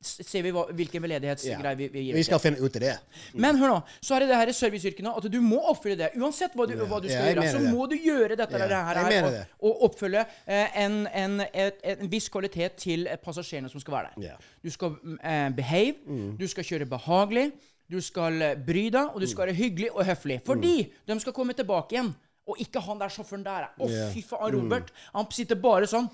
ser 0.00 0.44
vi 0.46 0.50
hva, 0.54 0.62
hvilken 0.72 1.02
veldedighetsgreie 1.04 1.76
vi, 1.76 1.88
vi 1.92 2.02
gir. 2.06 2.16
Vi 2.16 2.24
skal 2.24 2.40
finne 2.40 2.60
ut 2.60 2.76
av 2.78 2.84
det. 2.84 2.92
Men 3.36 3.58
hør 3.60 3.74
nå, 3.74 3.78
så 4.00 4.16
er 4.16 4.24
det 4.24 4.30
det 4.30 4.38
her 4.40 4.52
i 4.52 4.54
serviceyrkene 4.56 5.12
at 5.20 5.26
du 5.32 5.38
må 5.44 5.58
oppfylle 5.72 5.98
det. 6.00 6.10
Uansett 6.16 6.56
hva 6.56 6.66
du, 6.68 6.72
hva 6.80 7.00
du 7.04 7.08
skal 7.10 7.26
yeah, 7.26 7.34
gjøre, 7.34 7.48
så 7.52 7.60
det. 7.60 7.72
må 7.74 7.88
du 7.90 7.96
gjøre 7.98 8.38
dette 8.40 8.56
yeah. 8.56 8.70
det 8.70 8.78
her, 8.86 9.00
her 9.04 9.28
og, 9.28 9.66
og 9.68 9.82
oppfølge 9.90 10.22
eh, 10.46 10.78
en, 10.84 11.02
en, 11.06 11.42
et, 11.52 11.82
en 11.92 12.12
viss 12.12 12.30
kvalitet 12.32 12.78
til 12.80 13.04
passasjerene 13.24 13.68
som 13.72 13.82
skal 13.82 13.98
være 13.98 14.14
der. 14.16 14.48
Du 14.64 14.72
skal 14.72 14.96
eh, 15.20 15.50
behave, 15.58 16.16
du 16.40 16.46
skal 16.48 16.66
kjøre 16.70 16.88
behagelig, 16.88 17.50
du 17.90 18.00
skal 18.04 18.40
eh, 18.46 18.56
bry 18.56 18.88
deg, 18.94 19.12
og 19.12 19.20
du 19.20 19.28
skal 19.28 19.50
være 19.50 19.58
hyggelig 19.60 19.92
og 19.92 20.04
høflig. 20.08 20.40
Fordi 20.46 20.74
de 20.88 21.20
skal 21.20 21.36
komme 21.36 21.56
tilbake 21.58 21.98
igjen. 21.98 22.14
Og 22.50 22.58
ikke 22.58 22.80
han 22.82 22.98
der 22.98 23.12
sjåføren 23.12 23.44
der. 23.46 23.68
Å, 23.76 23.86
Ja. 23.90 24.08
fy 24.14 24.24
faen, 24.26 24.56
Robert. 24.56 24.88
Han 25.12 25.28
sitter 25.30 25.60
bare 25.60 25.86
sånn. 25.90 26.08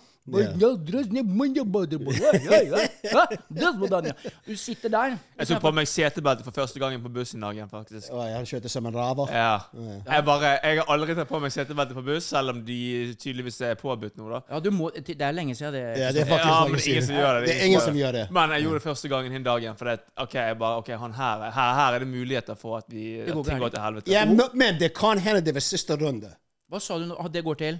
Du 4.46 4.56
sitter 4.56 4.88
der. 4.92 5.14
Jeg 5.38 5.46
tok 5.50 5.60
på 5.62 5.70
meg 5.74 5.86
setebelte 5.90 6.44
for 6.46 6.54
første 6.56 6.80
gangen 6.82 7.02
på 7.04 7.10
bussen 7.14 7.42
i 7.42 7.46
dag 7.46 7.68
faktisk. 7.70 8.10
Oi, 8.14 8.28
han 8.34 8.46
kjørte 8.48 8.70
som 8.72 8.86
en 8.90 8.96
raver. 8.96 9.30
Ja. 9.32 9.52
Jeg, 9.76 10.24
bare, 10.26 10.52
jeg 10.62 10.80
har 10.80 10.90
aldri 10.94 11.14
tatt 11.18 11.28
på 11.30 11.40
meg 11.42 11.54
setebelte 11.54 11.94
på 11.96 12.04
buss, 12.06 12.28
selv 12.32 12.54
om 12.54 12.62
de 12.66 12.78
tydeligvis 13.22 13.60
er 13.68 13.74
påbudt 13.80 14.16
nå, 14.18 14.28
da. 14.34 14.40
Ja, 14.50 14.60
du 14.64 14.70
må, 14.74 14.90
det 14.96 15.16
er 15.20 15.34
lenge 15.36 15.54
siden 15.58 15.74
det 15.76 15.84
Ja, 16.00 16.12
det 16.14 16.24
er 16.24 16.30
faktisk 16.32 16.46
Ja, 16.46 16.60
men 16.66 16.80
ingen 16.86 17.06
som 17.06 17.16
gjør 17.20 17.40
det. 17.40 17.46
Det 17.48 17.56
er 17.56 17.66
ingen 17.70 17.84
som 17.86 18.00
gjør 18.02 18.12
det. 18.20 18.24
Men 18.38 18.56
jeg 18.56 18.66
gjorde 18.66 18.80
det 18.80 18.86
første 18.88 19.08
gangen 19.14 19.32
den 19.38 19.46
dagen. 19.46 19.76
For 19.78 19.90
det, 19.92 19.98
ok, 20.26 20.34
jeg 20.34 20.58
bare, 20.58 20.82
ok, 20.82 20.88
han 21.06 21.12
her, 21.20 21.46
er- 21.48 21.54
her, 21.60 21.74
her 21.80 21.94
er 21.94 21.98
det 22.04 22.08
muligheter 22.08 22.54
for 22.58 22.78
at, 22.78 22.84
vi, 22.90 23.06
at 23.20 23.32
ting 23.46 23.58
går 23.62 23.68
til 23.76 23.80
helvete. 23.86 24.10
Ja, 24.12 24.24
men- 24.24 24.50
men 24.54 24.78
det 24.80 24.92
kan 24.94 25.18
hende 25.18 25.40
det 25.40 25.54
var 25.54 25.60
siste 25.60 25.96
runde. 26.00 26.32
Hva 26.70 26.80
sa 26.82 26.98
du 26.98 27.06
nå 27.06 27.28
det 27.32 27.44
går 27.44 27.54
til? 27.62 27.78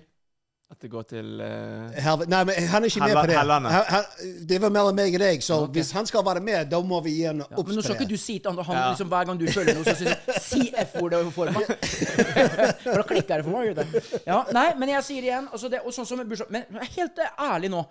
At 0.66 0.81
det 0.83 0.88
går 0.90 1.05
til 1.07 1.26
uh... 1.38 1.92
Helvete. 1.94 2.31
Nei, 2.31 2.40
men 2.48 2.57
han 2.72 2.83
er 2.83 2.90
ikke 2.90 3.07
med 3.07 3.14
på 3.14 3.26
det. 3.31 3.37
Han, 3.38 3.66
han, 3.70 4.07
det 4.50 4.57
var 4.64 4.72
mellom 4.74 4.96
meg 4.98 5.14
og 5.14 5.22
deg, 5.22 5.44
så 5.46 5.61
hvis 5.76 5.92
han 5.94 6.09
skal 6.11 6.24
være 6.26 6.40
med, 6.42 6.66
da 6.72 6.81
må 6.83 6.98
vi 7.05 7.12
gi 7.20 7.29
ham 7.29 7.44
Ja, 7.44 7.61
men 7.61 7.79
nå 7.79 7.85
skal 7.87 7.94
ikke 7.94 8.09
du 8.11 8.16
si 8.18 8.38
til 8.40 8.50
han, 8.50 8.59
han 8.66 8.81
Ja. 8.81 8.88
liksom, 8.90 9.12
hver 9.12 9.29
gang 9.29 9.38
du 9.38 9.46
føler 9.46 9.79
noe, 9.79 9.87
så 9.87 9.94
sier 9.94 10.16
du 10.16 10.40
si 10.42 10.72
F-ordet 10.83 11.20
for 11.37 11.55
meg. 11.55 11.70
For 12.83 12.98
da 12.98 13.05
klikker 13.07 13.37
det 13.37 13.44
for 13.46 13.55
meg. 13.55 13.79
det. 13.79 14.02
Ja, 14.26 14.40
nei, 14.57 14.66
men 14.81 14.90
jeg 14.96 15.07
sier 15.07 15.29
igjen 15.29 15.46
altså 15.52 15.70
det, 15.70 15.85
og 15.87 15.94
sånn 15.94 16.09
som 16.09 16.18
med 16.18 16.33
bursdag, 16.35 16.50
Men 16.50 16.90
helt 16.96 17.22
ærlig 17.38 17.70
nå. 17.70 17.85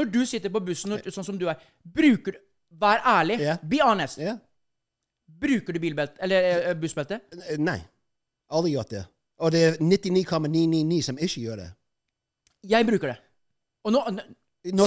Når 0.00 0.08
du 0.14 0.20
sitter 0.24 0.52
på 0.54 0.62
bussen, 0.64 0.94
når, 0.94 1.04
sånn 1.12 1.26
som 1.26 1.38
du 1.38 1.50
er, 1.52 1.60
bruker 1.84 2.38
du 2.38 2.46
Vær 2.80 3.00
ærlig. 3.02 3.40
Yeah. 3.42 3.58
Be 3.66 3.80
honest. 3.82 4.18
Yeah. 4.22 4.36
Bruker 5.40 5.74
du 5.74 5.80
bilbelte 5.82 6.22
Eller 6.22 6.68
eh, 6.70 6.74
bussbelte? 6.78 7.20
Nei. 7.58 7.80
Aldri 8.50 8.76
gjort 8.76 8.92
det. 8.94 9.02
Og 9.40 9.52
det 9.52 9.62
er 9.64 9.76
99,999 9.82 11.02
som 11.02 11.18
ikke 11.18 11.42
gjør 11.42 11.62
det. 11.64 11.68
Jeg 12.68 12.86
bruker 12.86 13.14
det. 13.14 13.18
Og 13.84 13.92
nå 13.92 14.04
Nå, 14.60 14.84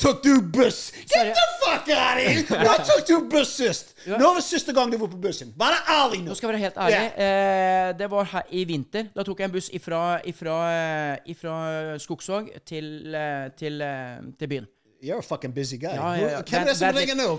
tok 0.00 0.24
du 0.24 0.40
buss! 0.50 0.90
Get 1.06 1.28
the 1.30 1.42
fuck 1.62 1.86
out 1.94 2.18
of 2.18 2.24
here! 2.26 2.64
Nå 2.64 2.72
tok 2.88 3.04
du 3.06 3.28
buss 3.30 3.52
sist! 3.54 3.92
Nå 4.08 4.32
var 4.34 4.42
siste 4.42 4.74
gang 4.74 4.90
du 4.90 4.96
var 4.98 5.12
på 5.12 5.20
bussen. 5.22 5.52
Vær 5.54 5.76
ærlig 5.94 6.24
nå! 6.24 6.32
Nå 6.32 6.34
skal 6.34 6.48
jeg 6.50 6.56
være 6.56 6.62
helt 6.64 6.80
ærlig. 6.82 7.04
Eh, 7.22 7.90
det 8.00 8.08
var 8.10 8.26
her 8.32 8.50
i 8.50 8.64
vinter. 8.66 9.12
Da 9.14 9.22
tok 9.28 9.38
jeg 9.44 9.46
en 9.46 9.54
buss 9.54 9.68
ifra, 9.78 10.00
ifra, 10.26 10.56
eh, 10.72 11.30
ifra 11.30 11.54
Skogsvåg 12.02 12.50
til, 12.66 13.14
eh, 13.14 13.46
til, 13.54 13.78
eh, 13.86 14.26
til 14.40 14.50
byen. 14.50 14.66
You're 15.02 15.22
a 15.22 15.28
fucking 15.28 15.54
busy 15.54 15.78
guy. 15.78 15.94
Ja, 15.94 16.10
ja, 16.18 16.28
ja. 16.38 16.42
Hvem 16.42 16.60
er 16.60 16.72
det 16.72 16.76
som 16.82 16.98
ringer 16.98 17.14
nå? 17.22 17.38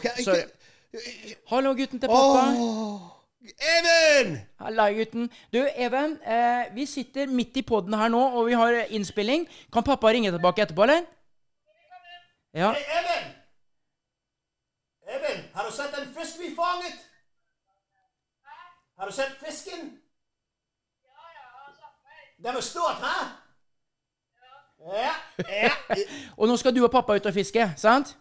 Hallo, 1.52 1.76
gutten 1.76 2.00
til 2.00 2.08
pappa. 2.08 2.48
Åh, 2.48 3.12
Even! 3.44 4.38
Halla, 4.60 4.92
gutten. 4.92 5.30
Du, 5.54 5.68
Even. 5.76 6.20
Eh, 6.24 6.76
vi 6.76 6.86
sitter 6.86 7.28
midt 7.28 7.58
i 7.58 7.62
poden 7.62 7.94
her 7.94 8.08
nå, 8.08 8.22
og 8.38 8.48
vi 8.48 8.54
har 8.54 8.74
innspilling. 8.90 9.48
Kan 9.74 9.84
pappa 9.84 10.08
ringe 10.08 10.32
tilbake 10.32 10.64
etterpå, 10.64 10.84
eller? 10.84 11.04
Ja. 12.54 12.72
Hey, 12.72 12.84
Even! 13.00 13.32
Even, 15.16 15.44
har 15.54 15.66
du 15.66 15.76
sett 15.76 15.92
den 15.96 16.08
fisken 16.16 16.42
vi 16.42 16.56
fanget? 16.56 17.00
Hæ? 18.46 18.58
Har 18.98 19.06
du 19.08 19.14
sett 19.14 19.36
fisken? 19.46 19.80
Ja, 21.04 21.24
ja, 21.36 21.44
jeg 21.44 21.52
har 21.60 21.74
sett 21.76 21.98
meg. 22.08 22.46
Den 22.46 22.54
var 22.56 22.62
stor, 22.62 22.92
hæ? 23.04 23.16
Ja. 24.80 25.14
Ja. 25.50 25.72
ja. 25.90 25.96
Og 26.38 26.48
nå 26.48 26.58
skal 26.58 26.76
du 26.76 26.84
og 26.84 26.92
pappa 26.92 27.16
ut 27.16 27.26
og 27.26 27.34
fiske, 27.34 27.74
sant? 27.78 28.18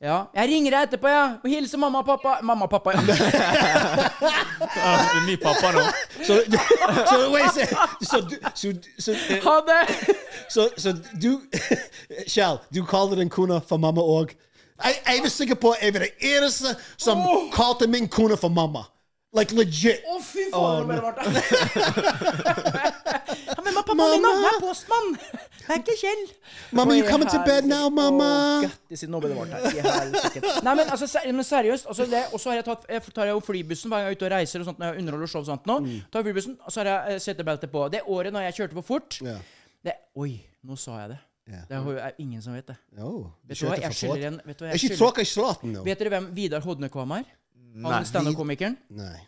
Ja. 0.00 0.18
Jeg 0.32 0.48
ringer 0.48 0.72
deg 0.72 0.86
etterpå, 0.86 1.08
ja. 1.12 1.24
Og 1.44 1.50
hilser 1.52 1.78
mamma 1.80 2.00
og 2.00 2.06
pappa. 2.08 2.38
Mamma 2.46 2.64
og 2.64 2.70
pappa, 2.72 2.94
ja. 2.96 3.00
er 4.80 5.26
ny 5.26 5.34
pappa 5.42 5.72
nå. 5.76 5.82
Så, 6.24 6.38
så, 7.10 7.18
wait. 7.34 7.58
Så, 8.00 8.20
så, 8.54 8.72
så, 8.96 9.12
eh, 9.12 9.42
Ha 9.44 9.56
det! 9.68 10.14
så, 10.48 10.70
så 10.80 10.94
du 11.20 11.34
Kjell, 12.32 12.62
du 12.72 12.80
kaller 12.88 13.20
din 13.20 13.28
kone 13.28 13.60
for 13.68 13.76
mamma 13.82 14.00
òg? 14.00 14.32
Jeg, 14.80 14.96
jeg 15.04 15.24
er 15.24 15.28
sikker 15.34 15.60
på 15.60 15.74
at 15.76 15.84
jeg 15.84 15.92
var 15.94 16.06
den 16.06 16.24
eneste 16.32 16.72
som 16.96 17.20
kalte 17.52 17.90
min 17.90 18.08
kone 18.08 18.40
for 18.40 18.48
mamma. 18.48 18.86
Like 19.30 19.54
legit. 19.54 20.02
Å, 20.10 20.16
fy 20.26 20.48
faen, 20.50 20.80
nå 20.80 20.86
ble 20.88 20.96
det 20.98 21.04
varmt. 21.06 21.20
Ja, 23.30 23.62
men 23.62 23.76
pappa 23.76 23.94
min, 23.94 24.24
da. 24.24 24.30
Jeg 24.42 24.50
er 24.50 24.62
postmann. 24.62 25.12
Det 25.20 25.68
er 25.70 25.78
ikke 25.78 25.94
Kjell. 26.00 26.24
Mamma, 26.74 26.96
you 26.98 27.06
coming 27.06 27.30
to 27.30 27.38
bed 27.46 27.68
now, 27.70 27.86
mamma? 27.94 28.26
Å, 28.26 28.64
gøttis, 28.66 29.04
nå 29.06 29.20
ble 29.22 29.30
det 29.30 29.38
varmt 29.38 29.54
her. 29.54 30.48
Nei, 30.66 30.74
men 30.80 30.82
altså, 30.86 31.06
ser, 31.10 31.30
men 31.30 31.46
seriøst. 31.46 31.86
Altså, 31.92 32.08
det, 32.10 32.24
og 32.34 32.42
så 32.42 32.50
har 32.50 32.58
jeg 32.58 32.66
tatt 32.72 32.90
jeg 32.90 33.14
tar 33.14 33.30
jeg 33.30 33.36
jo 33.36 33.44
flybussen 33.46 33.92
hver 33.92 34.02
gang 34.02 34.10
jeg 34.10 34.16
er 34.16 34.20
ute 34.20 34.26
og 34.26 34.34
reiser 34.34 34.64
og 34.64 34.70
sånt, 34.70 34.82
når 34.82 34.90
jeg 34.90 35.04
underholder 35.04 35.30
show 35.30 35.44
og 35.44 35.50
sånt 35.52 35.70
nå. 35.70 35.78
Tar 36.10 36.24
jeg 36.24 36.30
flybussen, 36.30 36.58
og 36.58 36.74
så 36.74 36.82
har 36.82 36.90
jeg 36.90 37.14
eh, 37.14 37.24
setebelte 37.28 37.70
på. 37.70 37.86
Det 37.94 38.04
året 38.10 38.34
når 38.34 38.48
jeg 38.48 38.58
kjørte 38.58 38.80
for 38.80 38.90
fort 38.94 39.20
yeah. 39.22 39.42
det, 39.86 39.98
Oi, 40.18 40.32
nå 40.66 40.78
sa 40.80 41.02
jeg 41.04 41.14
det. 41.14 41.20
Yeah. 41.50 41.66
Det 41.70 42.00
er 42.02 42.18
ingen 42.22 42.42
som 42.42 42.54
vet 42.58 42.66
det. 42.70 42.78
Oh, 42.98 43.30
Vet 43.46 43.62
du 43.62 43.68
hva, 43.70 43.78
jeg 43.78 43.94
skylder 43.98 44.26
en 44.28 44.42
vet 44.42 44.58
du 44.58 44.66
hva, 44.66 44.74
jeg 44.74 44.90
skylder-. 45.30 45.84
Vet 45.86 46.02
dere 46.02 46.14
hvem 46.18 46.32
Vidar 46.34 46.66
Hodnekvam 46.66 47.14
er? 47.20 47.30
Han 47.84 48.06
standup-komikeren? 48.08 48.78
Nei. 48.98 49.18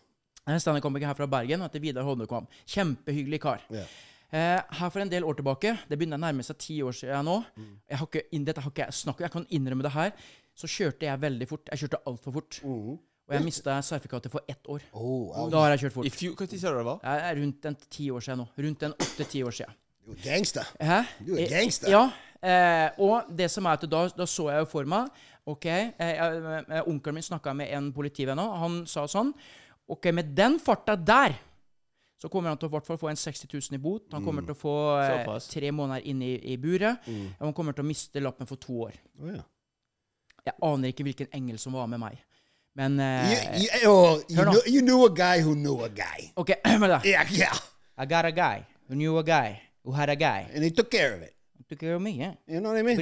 Han 0.46 0.56
er 0.56 0.62
standup-komiker 0.62 1.06
her 1.06 1.18
fra 1.18 1.28
Bergen. 1.30 1.60
og 1.62 1.70
heter 1.70 1.82
Vidar 1.84 2.06
Hodnekvam. 2.06 2.48
Kjempehyggelig 2.66 3.40
kar. 3.42 3.62
Yeah. 3.70 3.86
Uh, 4.32 4.58
her 4.78 4.88
for 4.90 5.02
en 5.02 5.10
del 5.12 5.26
år 5.28 5.36
tilbake, 5.36 5.74
det 5.88 5.98
begynner 6.00 6.16
å 6.16 6.22
nærme 6.24 6.44
seg 6.46 6.56
ti 6.56 6.78
år 6.80 6.94
siden 6.96 7.26
nå 7.28 7.34
jeg 7.60 7.98
har 8.00 8.06
ikke, 8.06 8.22
Dette 8.46 8.62
har 8.64 8.72
ikke 8.72 8.86
snakket 8.96 9.26
Jeg 9.26 9.32
kan 9.34 9.44
innrømme 9.52 9.84
det 9.84 9.92
her. 9.92 10.14
Så 10.56 10.68
kjørte 10.68 11.04
jeg 11.04 11.20
veldig 11.20 11.48
fort. 11.48 11.68
Jeg 11.68 11.82
kjørte 11.82 12.00
altfor 12.08 12.36
fort. 12.38 12.58
Og 12.64 13.36
jeg 13.36 13.44
mista 13.44 13.76
sertifikatet 13.84 14.32
for 14.32 14.44
ett 14.50 14.68
år. 14.68 14.82
Oh. 14.92 15.48
Da 15.52 15.62
har 15.62 15.74
jeg 15.74 15.84
kjørt 15.84 15.94
fort. 15.94 16.08
tid 16.48 16.58
sa 16.60 16.72
du 16.72 16.80
det 16.80 16.88
var? 16.88 16.98
Jeg 17.04 17.22
er 17.28 17.40
rundt 17.40 17.68
en 17.70 17.76
ti 17.88 18.10
år 18.10 18.24
siden 18.24 18.42
nå. 18.42 18.48
Rundt 18.66 18.82
en 18.88 18.96
åtte-ti 18.98 19.44
år 19.46 19.56
siden. 19.60 19.78
Du 20.02 20.12
er 20.12 20.22
gangster. 20.24 20.66
Hæ? 20.80 20.98
Du 21.24 21.34
er 21.36 21.44
Eh, 21.44 21.50
gangster. 21.50 21.90
Ja. 21.92 22.02
Uh, 22.42 23.04
og 23.06 23.36
det 23.38 23.50
som 23.50 23.66
er 23.66 23.78
at 23.78 23.84
da, 23.86 24.08
da 24.16 24.26
så 24.26 24.48
jeg 24.50 24.64
jo 24.64 24.66
for 24.66 24.84
meg 24.84 25.12
OK, 25.50 25.66
eh, 25.66 25.94
eh, 25.98 26.82
Onkelen 26.86 27.18
min 27.18 27.26
snakka 27.26 27.54
med 27.54 27.72
en 27.74 27.90
politivenn, 27.94 28.38
òg. 28.38 28.58
han 28.62 28.76
sa 28.86 29.08
sånn 29.10 29.32
OK, 29.90 30.06
med 30.14 30.30
den 30.36 30.60
farta 30.62 30.94
der 30.96 31.34
så 32.22 32.28
kommer 32.30 32.52
han 32.52 32.58
til 32.60 32.68
å 32.68 32.72
hvert 32.76 32.86
fall 32.86 33.00
få 33.00 33.08
en 33.10 33.18
60 33.18 33.48
000 33.50 33.74
i 33.74 33.78
bot. 33.82 34.04
Han 34.14 34.22
kommer 34.22 34.44
til 34.46 34.54
å 34.54 34.58
få 34.60 34.74
eh, 35.02 35.30
tre 35.50 35.72
måneder 35.74 36.04
inn 36.06 36.20
i, 36.22 36.36
i 36.52 36.54
buret. 36.54 37.02
Og 37.08 37.48
han 37.48 37.54
kommer 37.56 37.74
til 37.74 37.82
å 37.82 37.88
miste 37.88 38.22
lappen 38.22 38.46
for 38.46 38.62
to 38.62 38.76
år. 38.84 38.94
Oh, 39.18 39.26
ja. 39.26 39.42
Jeg 40.46 40.54
aner 40.68 40.92
ikke 40.92 41.06
hvilken 41.08 41.32
engel 41.34 41.58
som 41.58 41.74
var 41.74 41.90
med 41.90 41.98
meg. 41.98 42.20
Men 42.78 43.00
eh, 43.02 43.32
you, 43.32 43.40
you, 43.64 43.90
oh, 43.90 44.22
you, 44.28 44.36
Hør 44.38 44.52
nå. 44.52 44.60
you 44.70 44.80
knew 44.86 45.02
a 45.04 45.10
guy 45.10 45.42
who 45.42 45.56
knew 45.58 45.82
a 45.82 45.90
guy. 45.90 46.30
OK, 46.36 46.54
men 46.80 46.94
da. 46.94 47.00
Yeah, 47.04 47.26
yeah. 47.30 47.58
I 47.98 48.06
got 48.06 48.24
a 48.24 48.32
guy 48.32 48.66
who 48.88 48.94
knew 48.94 49.18
a 49.18 49.24
guy 49.24 49.60
who 49.84 49.92
had 49.92 50.08
a 50.08 50.16
guy. 50.16 50.46
And 50.54 50.64
he 50.64 50.70
took 50.70 50.90
care 50.90 51.14
of 51.14 51.22
it. 51.22 51.34
Care 51.78 51.94
of 51.94 52.02
me, 52.02 52.10
yeah. 52.10 52.34
You 52.46 52.60
know 52.60 52.70
what 52.70 52.78
I 52.78 52.82
mean? 52.82 52.96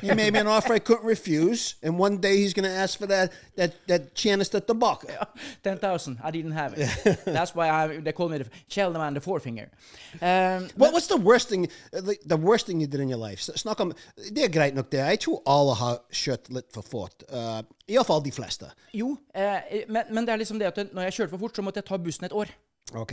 He 0.00 0.14
made 0.14 0.32
me 0.32 0.38
an 0.38 0.46
offer 0.46 0.72
I 0.74 0.78
couldn't 0.78 1.04
refuse, 1.06 1.74
and 1.82 1.98
one 1.98 2.18
day 2.18 2.36
he's 2.36 2.52
going 2.54 2.68
to 2.68 2.74
ask 2.82 2.98
for 2.98 3.06
that 3.06 3.32
that 3.56 3.72
that 3.88 4.14
Chanister 4.14 4.60
Ten 4.60 4.80
10,000. 5.62 6.18
I 6.22 6.30
didn't 6.30 6.52
have 6.52 6.74
it. 6.76 6.88
That's 7.24 7.54
why 7.54 7.68
I, 7.70 8.00
they 8.00 8.12
call 8.12 8.28
me 8.28 8.38
the 8.38 8.46
Sheldon 8.68 9.14
the 9.14 9.20
forefinger. 9.20 9.70
Um, 10.20 10.68
What, 10.76 10.92
what's 10.92 11.06
the 11.08 11.16
worst 11.16 11.48
thing? 11.48 11.68
uh, 11.92 12.00
The, 12.00 12.16
the 12.26 12.36
worst 12.36 12.66
thing 12.66 12.80
you 12.80 12.86
did 12.86 13.00
in 13.00 13.08
your 13.08 13.18
life? 13.28 13.40
Snakk 13.42 13.80
om 13.80 13.92
Det 14.34 14.44
er 14.44 14.48
greit 14.48 14.74
nok, 14.74 14.90
det. 14.90 14.98
Jeg 14.98 15.20
tror 15.20 15.42
alle 15.46 15.74
har 15.74 15.98
kjørt 16.12 16.48
litt 16.50 16.72
for 16.72 16.82
fort. 16.82 17.22
Uh, 17.32 17.62
Iallfall 17.88 18.22
de 18.24 18.32
fleste. 18.32 18.70
jo, 18.94 19.16
eh, 19.34 19.84
men, 19.88 20.04
men 20.10 20.24
det 20.26 20.32
er 20.32 20.36
liksom 20.42 20.58
det 20.58 20.66
at 20.66 20.92
når 20.94 21.02
jeg 21.08 21.12
kjørte 21.12 21.30
for 21.30 21.38
fort, 21.46 21.56
så 21.56 21.62
måtte 21.62 21.78
jeg 21.82 21.84
ta 21.88 21.96
bussen 21.98 22.24
et 22.28 22.32
år. 22.32 22.48
OK. 22.94 23.12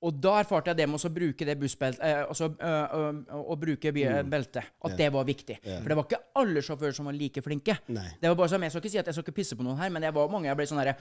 Og 0.00 0.16
da 0.16 0.38
erfarte 0.40 0.72
jeg 0.72 0.78
det 0.78 0.86
med 0.88 1.02
å 1.04 1.10
bruke 1.12 1.44
det 1.44 1.56
bussbeltet 1.60 2.00
eh, 2.06 2.22
altså, 2.24 2.46
øh, 2.56 2.94
øh, 2.96 3.40
Å 3.52 3.56
bruke 3.60 3.92
beltet. 3.92 4.70
At 4.84 4.96
det 4.96 5.10
var 5.12 5.26
viktig. 5.28 5.58
For 5.60 5.88
det 5.92 5.96
var 5.98 6.06
ikke 6.08 6.20
alle 6.40 6.62
sjåfører 6.64 6.96
som 6.96 7.10
var 7.10 7.16
like 7.18 7.42
flinke. 7.44 7.76
Nei. 7.92 8.06
Det 8.20 8.30
var 8.32 8.38
bare 8.40 8.48
sånn, 8.54 8.64
Jeg 8.64 8.72
skal 8.72 8.80
ikke 8.84 8.94
si 8.94 8.98
at 9.02 9.10
jeg 9.10 9.18
skal 9.18 9.26
ikke 9.28 9.36
pisse 9.42 9.58
på 9.58 9.66
noen 9.66 9.76
her, 9.76 9.92
men 9.92 10.02
jeg 10.08 10.16
var 10.16 10.32
mange 10.32 10.48
jeg 10.48 10.56
ble 10.56 10.68
sånn 10.70 10.80
herre 10.80 10.96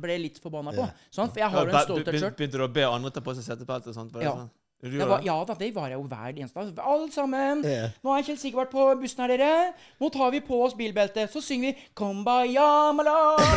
Ble 0.00 0.18
litt 0.22 0.38
forbanna 0.38 0.70
på. 0.76 0.86
Sant? 1.10 1.32
For 1.34 1.42
jeg 1.42 1.50
har 1.50 1.64
jo 1.64 1.70
en 1.70 1.74
Be- 1.74 1.84
stolthet 1.88 2.14
be- 2.14 2.22
sjøl. 2.22 2.34
Begynte 2.38 2.60
du 2.60 2.64
å 2.66 2.72
be 2.72 2.86
andre 2.86 3.10
ta 3.10 3.20
på 3.24 3.34
seg 3.34 3.46
setebelte 3.48 3.90
og 3.90 3.96
sånt? 3.98 4.14
Ja. 4.22 4.36
sånn? 4.38 4.50
Var, 4.82 5.20
ja 5.24 5.44
da, 5.44 5.54
det 5.60 5.74
var 5.74 5.88
jeg 5.88 5.98
jo 5.98 6.06
hver 6.08 6.28
eneste 6.30 6.60
dag. 6.60 6.84
Alle 6.88 7.12
sammen. 7.12 7.64
Yeah. 7.64 7.90
Nå 8.02 8.14
har 8.14 8.22
Kjell 8.24 8.38
Sigvart 8.40 8.70
på 8.72 8.86
bussen 9.00 9.20
her, 9.20 9.32
dere. 9.34 9.72
Nå 10.00 10.08
tar 10.08 10.30
vi 10.32 10.40
på 10.40 10.62
oss 10.64 10.74
bilbeltet. 10.74 11.32
Så 11.32 11.42
synger 11.44 11.72
vi 11.72 11.88
Kumbaya, 11.94 12.92
Malala, 12.96 13.50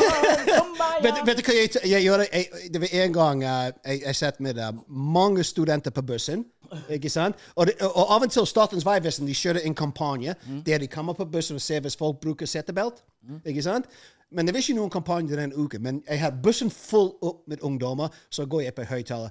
Kumbaya. 0.49 0.99
Vet, 1.03 1.21
vet 1.27 1.39
du 1.39 1.43
hva 1.47 1.55
jeg, 1.55 1.69
jeg 1.88 2.03
gjorde? 2.03 2.27
Jeg, 2.33 2.67
det 2.73 2.81
var 2.83 2.97
en 3.03 3.13
gang 3.13 3.43
uh, 3.43 3.69
jeg, 3.86 4.01
jeg 4.03 4.19
satt 4.19 4.41
med 4.43 4.59
uh, 4.59 4.73
mange 4.88 5.43
studenter 5.47 5.95
på 5.95 6.01
bussen. 6.01 6.43
Ikke 6.89 7.09
sant? 7.09 7.39
Og, 7.55 7.67
det, 7.67 7.77
og 7.86 8.12
av 8.15 8.25
og 8.25 8.31
til 8.33 8.47
Statens 8.49 8.86
vegvesen 8.86 9.29
de 9.29 9.36
kjører 9.38 9.63
en 9.63 9.75
kampanje 9.77 10.33
der 10.65 10.81
de 10.81 10.88
kommer 10.88 11.13
på 11.13 11.25
bussen 11.29 11.55
og 11.55 11.62
ser 11.62 11.83
hvis 11.86 11.95
folk 11.95 12.19
bruker 12.21 12.49
setebelt. 12.49 13.03
Ikke 13.45 13.63
sant? 13.63 13.86
Men 14.33 14.47
det 14.47 14.55
var 14.55 14.63
ikke 14.65 14.75
noen 14.75 14.91
kampanje 14.91 15.38
den 15.38 15.53
uken. 15.53 15.83
Men 15.83 16.03
jeg 16.09 16.19
har 16.19 16.33
bussen 16.43 16.71
full 16.73 17.13
opp 17.21 17.47
med 17.47 17.62
ungdommer, 17.62 18.09
så 18.29 18.45
går 18.45 18.62
jeg 18.67 18.75
på 18.75 18.88
høyttaler. 18.89 19.29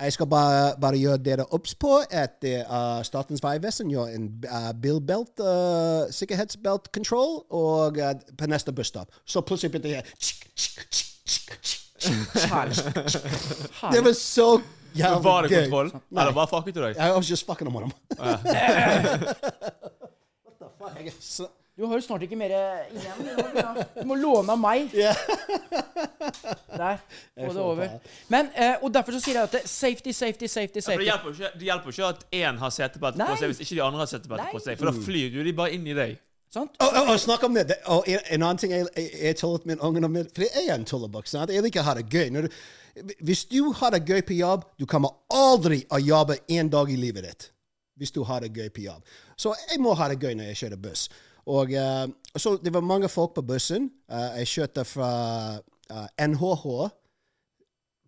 Jeg 0.00 0.12
skal 0.12 0.26
bare, 0.26 0.74
bare 0.80 0.98
gjøre 0.98 1.16
dere 1.22 1.44
obs 1.54 1.74
på 1.74 2.00
at 2.10 2.44
uh, 2.44 3.02
Statens 3.06 3.42
vegvesen 3.42 3.90
gjør 3.90 4.10
en 4.12 4.26
uh, 4.44 4.72
bilbelt, 4.82 5.40
uh, 5.40 6.10
sikkerhetsbeltkontroll, 6.12 7.38
og 7.50 7.98
uh, 7.98 8.12
på 8.38 8.46
neste 8.50 8.72
busstopp. 8.72 9.08
Så 9.24 9.40
plutselig 9.40 9.72
begynte 9.72 9.88
jeg 9.88 10.02
Det 13.92 14.04
var 14.04 14.12
så 14.18 14.60
jævlig 14.98 15.24
Var 15.24 15.42
det 15.42 15.50
gøy. 15.50 15.62
kontroll? 15.62 15.92
Eller 16.10 16.32
bare 16.32 16.48
fucket 16.50 16.74
du 16.74 16.82
deg? 16.82 16.96
I 16.96 17.10
was 17.14 17.30
just 17.30 17.46
fucking 17.46 17.68
with 17.72 17.84
him. 17.84 17.92
What 18.18 18.42
the 20.58 20.68
fuck? 20.78 21.61
Du 21.76 21.86
har 21.88 21.96
jo 21.96 22.00
snart 22.04 22.22
ikke 22.26 22.36
mer 22.36 22.52
igjen. 22.52 23.78
Du 23.96 24.04
må 24.04 24.14
låne 24.20 24.52
av 24.52 24.58
meg. 24.60 24.90
Der. 24.92 26.98
Få 27.36 27.52
det 27.52 27.62
over. 27.62 27.88
Men, 28.28 28.48
eh, 28.54 28.74
og 28.82 28.92
derfor 28.92 29.12
så 29.16 29.20
sier 29.24 29.34
jeg 29.38 29.44
at 29.48 29.52
det, 29.56 29.62
safety, 29.70 30.12
safety, 30.12 30.46
safety, 30.46 30.76
Ja, 30.76 30.80
det 30.80 30.84
safety. 30.84 31.04
hjelper 31.08 31.30
ikke, 31.32 31.50
det 31.58 31.64
hjelper 31.70 31.88
ikke 31.94 32.10
at 32.10 32.26
én 32.42 32.58
har 32.60 32.70
setebelte 32.76 33.28
på 33.30 33.36
seg 33.40 33.52
hvis 33.52 33.62
ikke 33.64 33.78
de 33.78 33.82
andre 33.86 34.02
har 34.04 34.10
setebelte 34.10 34.50
på 34.52 34.60
seg. 34.66 34.78
For 34.82 34.90
da 34.90 34.94
flyr 35.06 35.38
jo 35.38 35.42
de 35.48 35.54
bare 35.56 35.72
inn 35.78 35.86
i 35.88 35.96
deg. 35.96 36.12
Sant? 36.52 36.76
Og, 36.84 36.92
og, 36.92 37.08
og 37.14 37.20
snakk 37.20 37.42
om 37.48 37.54
det. 37.56 37.64
det 37.70 37.78
og 37.88 38.04
en, 38.04 38.20
en 38.36 38.42
annen 38.42 38.60
ting 38.60 38.74
jeg, 38.74 38.84
jeg, 38.96 39.08
jeg 39.22 39.36
tullet 39.40 39.64
med 39.70 39.80
ungene 39.80 40.08
mine 40.12 40.28
For 40.28 40.44
jeg 40.44 40.68
er 40.68 40.74
en 40.76 40.84
tullebukk. 40.84 41.30
Jeg 41.32 41.62
liker 41.64 41.80
å 41.80 41.86
ha 41.88 41.94
det 41.96 42.04
gøy. 42.12 42.28
Når 42.34 42.48
du, 42.48 42.60
hvis 43.24 43.46
du 43.48 43.72
har 43.80 43.96
det 43.96 44.02
gøy 44.04 44.20
på 44.28 44.36
jobb, 44.36 44.68
du 44.76 44.84
kommer 44.84 45.16
aldri 45.32 45.86
å 45.88 45.96
jobbe 46.02 46.36
en 46.52 46.68
dag 46.68 46.92
i 46.92 47.00
livet 47.00 47.24
ditt. 47.24 47.48
Hvis 47.96 48.12
du 48.12 48.20
har 48.28 48.44
det 48.44 48.52
gøy 48.52 48.68
på 48.68 48.84
jobb. 48.84 49.00
Så 49.40 49.56
jeg 49.70 49.80
må 49.80 49.96
ha 49.96 50.12
det 50.12 50.20
gøy 50.20 50.36
når 50.36 50.52
jeg 50.52 50.66
kjører 50.66 50.84
buss. 50.84 51.08
Og 51.46 51.72
eh, 51.72 52.08
så 52.36 52.56
Det 52.56 52.74
var 52.74 52.80
mange 52.80 53.08
folk 53.08 53.34
på 53.34 53.42
bussen. 53.42 53.90
Eh, 54.10 54.38
jeg 54.38 54.46
kjørte 54.46 54.84
fra 54.84 55.10
eh, 55.90 56.26
NHH 56.28 56.64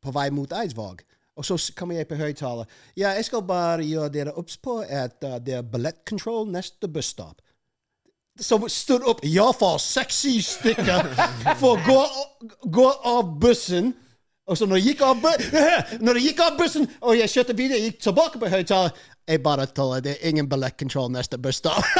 på 0.05 0.13
vei 0.13 0.31
mot 0.31 0.53
Eidsvåg. 0.53 1.03
Og 1.37 1.45
så 1.45 1.73
kommer 1.77 1.95
jeg 1.95 2.09
på 2.09 2.15
høyttaler. 2.15 2.65
Ja, 2.97 3.09
jeg 3.09 3.25
skal 3.25 3.43
bare 3.43 3.83
gjøre 3.83 4.09
dere 4.09 4.37
obs 4.39 4.57
på 4.57 4.79
at 4.87 5.25
uh, 5.25 5.41
det 5.43 5.55
er 5.55 5.67
billettkontroll 5.67 6.47
neste 6.47 6.89
busstopp. 6.89 7.41
Som 8.41 8.69
stod 8.69 9.03
opp, 9.11 9.25
iallfall 9.27 9.81
seks-syv 9.83 10.41
stykker, 10.47 11.11
for 11.61 11.75
å 11.75 11.83
gå, 11.87 11.99
gå 12.71 12.87
av 13.11 13.35
bussen. 13.43 13.93
Og 14.47 14.59
så 14.59 14.69
når 14.69 14.79
jeg 14.79 14.93
gikk 14.93 15.03
av, 15.09 15.23
bu 15.25 15.31
når 16.05 16.21
jeg 16.21 16.29
gikk 16.29 16.45
av 16.45 16.59
bussen, 16.61 16.87
og 17.01 17.19
jeg 17.19 17.33
kjørte 17.33 17.59
videre, 17.59 17.81
jeg 17.81 17.91
gikk 17.95 18.03
tilbake 18.07 18.43
på 18.43 18.53
høyttaler 18.55 19.05
Jeg 19.25 19.41
bare 19.43 19.65
tuller. 19.73 20.03
Det 20.05 20.19
er 20.19 20.29
ingen 20.29 20.49
billettkontroll 20.49 21.09
neste 21.15 21.39
busstopp. 21.41 21.85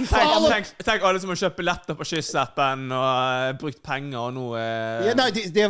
Tenk, 0.00 0.46
tenk, 0.48 0.68
tenk 0.80 1.02
alle 1.04 1.20
som 1.20 1.28
har 1.28 1.36
kjøpt 1.36 1.58
billetter 1.58 1.96
på 1.98 2.06
Kyss-appen 2.08 2.86
og 2.96 3.02
uh, 3.04 3.48
brukt 3.60 3.82
penger 3.84 4.16
og 4.16 4.30
nå 4.32 4.44
uh... 4.54 5.02
ja, 5.04 5.12
nei, 5.18 5.26
de, 5.36 5.42
de, 5.52 5.66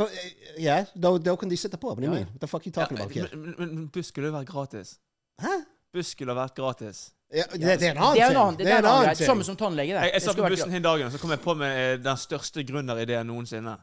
yeah, 0.55 0.87
da, 0.95 1.11
da 1.19 1.35
kan 1.41 1.51
de 1.51 1.59
sitte 1.59 1.81
på. 1.81 1.91
What 1.97 1.99
do 1.99 2.07
you 2.07 2.13
mean? 2.15 2.29
What 2.29 2.45
the 2.45 2.51
fuck 2.51 2.63
are 2.63 2.71
you 2.71 2.77
talking 2.77 3.01
about, 3.01 3.11
kid? 3.11 3.33
men, 3.59 3.89
buss 3.91 4.13
skulle 4.13 4.31
jo 4.31 4.37
vært 4.37 4.53
gratis. 4.53 5.01
Hæ? 5.43 5.57
Buss 5.91 6.13
skulle 6.15 6.37
vært 6.39 6.55
gratis. 6.61 7.09
Ja, 7.35 7.49
det, 7.51 7.59
det 7.59 7.89
er 7.89 7.97
en 7.97 8.05
annen 8.05 8.15
Det 8.15 8.23
er 8.23 8.29
en 8.29 8.31
ting. 8.31 8.43
annen, 8.45 8.59
det 8.61 8.69
er 8.69 8.79
en 8.79 8.91
annen 8.93 9.19
ting. 9.19 9.27
Samme 9.33 9.47
som 9.47 9.59
tannlege. 9.59 9.97
Det. 9.97 10.07
Jeg, 10.07 10.15
jeg 10.15 10.27
satt 10.29 10.39
på 10.39 10.53
bussen 10.55 10.77
hele 10.77 10.87
dagen, 10.87 11.11
og 11.11 11.15
så 11.17 11.23
kom 11.25 11.35
jeg 11.35 11.43
på 11.43 11.55
med 11.59 11.81
eh, 11.81 11.93
den 12.03 12.23
største 12.23 12.65
gründerideen 12.71 13.31
noensinne. 13.31 13.77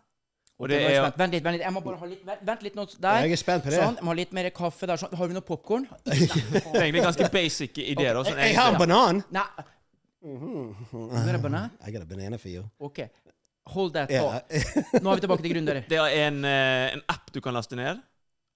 Og 0.58 0.72
det 0.72 0.80
er 0.82 0.96
jeg. 0.96 1.14
Vent 1.20 1.36
litt, 1.36 1.44
vent 1.46 1.58
litt. 1.58 1.64
Jeg 1.68 1.74
må 1.76 1.84
bare 1.86 2.00
ha 2.02 2.08
litt 2.10 2.24
Vent, 2.26 2.42
vent 2.50 2.64
litt 2.66 2.78
nå 2.78 2.88
der. 2.98 3.28
Jeg 3.28 3.38
er 3.38 3.42
spent 3.42 3.66
på 3.66 3.74
det. 3.74 3.78
Sånn. 3.82 4.00
Jeg 4.00 4.08
må 4.08 4.14
ha 4.14 4.18
litt 4.18 4.34
mer 4.34 4.50
kaffe 4.58 4.90
der. 4.90 4.98
Sånn. 5.02 5.14
Har 5.20 5.30
vi 5.30 5.38
noe 5.38 5.46
popkorn? 5.46 5.86
det 6.08 6.18
er 6.18 6.88
egentlig 6.88 7.06
ganske 7.06 7.30
basic 7.34 7.78
idé. 7.84 8.10
Okay. 8.10 8.32
sånn 8.32 8.42
Jeg 8.42 8.58
har 8.58 8.74
en 8.74 8.82
banan. 8.82 9.22
Nei. 9.38 9.48
You 10.28 10.36
got 11.14 11.22
banan? 11.22 11.42
banana? 11.42 11.72
I 11.86 11.92
got 11.92 12.02
a 12.02 12.10
banana 12.10 12.38
for 12.42 12.50
you. 12.50 12.66
OK. 12.80 13.06
Hold 13.68 13.94
that 13.94 14.10
yeah. 14.10 14.22
thought. 14.24 15.02
Nå 15.04 15.12
er 15.12 15.20
vi 15.20 15.26
tilbake 15.28 15.46
til 15.46 15.54
gründere. 15.54 15.86
Det 15.92 16.00
er 16.02 16.28
en, 16.28 16.44
eh, 16.48 16.94
en 16.96 17.04
app 17.14 17.34
du 17.36 17.42
kan 17.44 17.54
laste 17.54 17.78
ned. 17.78 18.02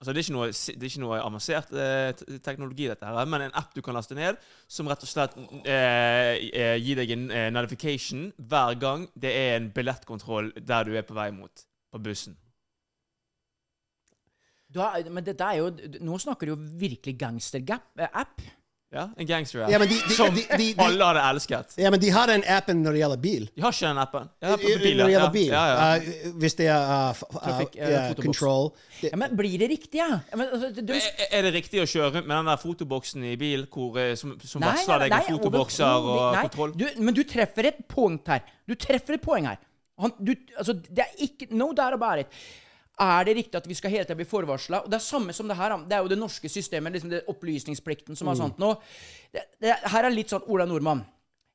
Altså, 0.01 0.15
det, 0.15 0.17
er 0.17 0.25
ikke 0.25 0.33
noe, 0.33 0.47
det 0.49 0.81
er 0.81 0.89
ikke 0.89 1.01
noe 1.03 1.17
avansert 1.21 1.73
eh, 1.77 2.37
teknologi, 2.41 2.87
dette 2.89 3.05
her, 3.05 3.27
men 3.29 3.43
en 3.45 3.57
app 3.59 3.75
du 3.75 3.83
kan 3.85 3.93
laste 3.93 4.17
ned, 4.17 4.39
som 4.65 4.89
rett 4.89 5.03
og 5.05 5.11
slett 5.11 5.35
eh, 5.61 6.39
eh, 6.49 6.77
gir 6.81 6.97
deg 6.97 7.13
en 7.13 7.27
eh, 7.29 7.49
notification 7.53 8.31
hver 8.41 8.79
gang 8.81 9.05
det 9.13 9.35
er 9.37 9.59
en 9.59 9.67
billettkontroll 9.75 10.49
der 10.57 10.89
du 10.89 10.97
er 10.97 11.05
på 11.05 11.13
vei 11.13 11.27
mot 11.35 11.67
på 11.91 11.99
bussen. 11.99 12.37
Da, 14.71 14.93
men 15.11 15.25
dette 15.27 15.43
er 15.43 15.59
jo 15.59 15.99
Nå 15.99 16.15
snakker 16.23 16.47
du 16.47 16.53
jo 16.55 16.61
virkelig 16.79 17.17
gangster-app. 17.19 18.43
Ja, 18.91 19.05
En 19.15 19.27
gangster-app. 19.27 19.71
Ja, 19.71 19.77
men 19.79 19.87
de, 19.87 19.97
de, 20.03 20.15
som 20.15 20.33
de, 20.35 20.41
de, 20.43 20.65
de, 20.75 20.83
alle 20.83 21.05
hadde 21.07 21.21
elsket. 21.29 21.75
ja, 21.79 21.91
men 21.93 21.99
de 21.99 22.09
har 22.11 22.27
den 22.27 22.41
appen 22.43 22.81
når 22.83 22.95
det 22.97 22.99
gjelder 22.99 23.21
bil. 23.23 23.45
De 23.55 23.63
har 23.63 23.71
ikke 23.75 23.87
den 23.87 24.01
appen. 24.01 24.25
Ja, 24.43 24.49
på, 24.59 24.63
på 24.63 24.71
Når 24.73 24.81
det 24.83 25.13
gjelder 25.13 25.31
bil. 25.35 25.53
Ja, 25.53 25.61
ja. 25.69 25.85
Uh, 25.95 26.33
hvis 26.43 26.57
det 26.59 26.67
er 26.71 26.89
uh, 26.89 27.21
uh, 27.23 27.37
Trafikk, 27.37 27.77
uh, 27.77 27.85
yeah, 27.87 28.09
control 28.19 28.67
Ja, 29.05 29.15
men 29.23 29.35
blir 29.39 29.55
det 29.63 29.69
riktig, 29.71 30.01
ja? 30.01 30.09
ja 30.31 30.39
men, 30.41 30.51
altså, 30.51 30.71
du, 30.75 30.91
Er- 30.97 31.31
Er 31.39 31.47
det 31.47 31.53
riktig 31.55 31.83
å 31.83 31.87
kjøre 31.87 32.11
rundt 32.17 32.27
med 32.27 32.35
den 32.35 32.51
der 32.51 32.59
fotoboksen 32.63 33.27
i 33.31 33.37
bil 33.39 33.63
hvor, 33.71 33.95
eh, 33.99 34.11
som, 34.19 34.35
som 34.43 34.63
Nei, 34.63 34.73
varsler 34.73 35.05
deg 35.07 35.15
om 35.19 35.27
fotobokser 35.37 36.11
og 36.11 36.23
nei. 36.35 36.43
kontroll? 36.49 36.75
Du, 36.75 36.87
men 36.99 37.15
du 37.15 37.23
treffer 37.27 37.71
et 37.71 37.83
punkt 37.91 38.27
her. 38.31 38.43
Du 38.67 38.75
treffer 38.75 39.15
et 39.15 39.23
poeng 39.23 39.47
her. 39.53 39.59
Han, 40.01 40.13
du, 40.19 40.33
altså, 40.57 40.73
det 40.73 41.05
er 41.05 41.23
ikke 41.25 41.47
No 41.51 41.71
doubt 41.77 41.95
about 41.97 42.25
it. 42.25 42.41
Er 43.01 43.23
det 43.25 43.33
riktig 43.37 43.57
at 43.57 43.67
vi 43.69 43.73
skal 43.77 43.93
hele 43.93 44.05
tiden 44.05 44.19
bli 44.19 44.27
forvarsla? 44.29 44.83
Det 44.85 44.97
er 44.99 45.03
samme 45.05 45.33
som 45.33 45.47
det 45.49 45.57
her. 45.57 45.73
Det 45.89 45.95
er 45.97 46.03
jo 46.05 46.11
det 46.11 46.19
norske 46.19 46.49
systemet, 46.51 46.93
liksom 46.93 47.09
det 47.13 47.23
opplysningsplikten 47.31 48.17
som 48.19 48.27
er 48.29 48.35
Mm. 48.35 48.41
sånt 48.43 48.59
nå. 48.61 48.75
Det, 49.33 49.45
det, 49.61 49.73
her 49.93 50.05
er 50.05 50.13
litt 50.13 50.29
sånn 50.29 50.43
Ola 50.47 50.65
Nordmann. 50.69 51.01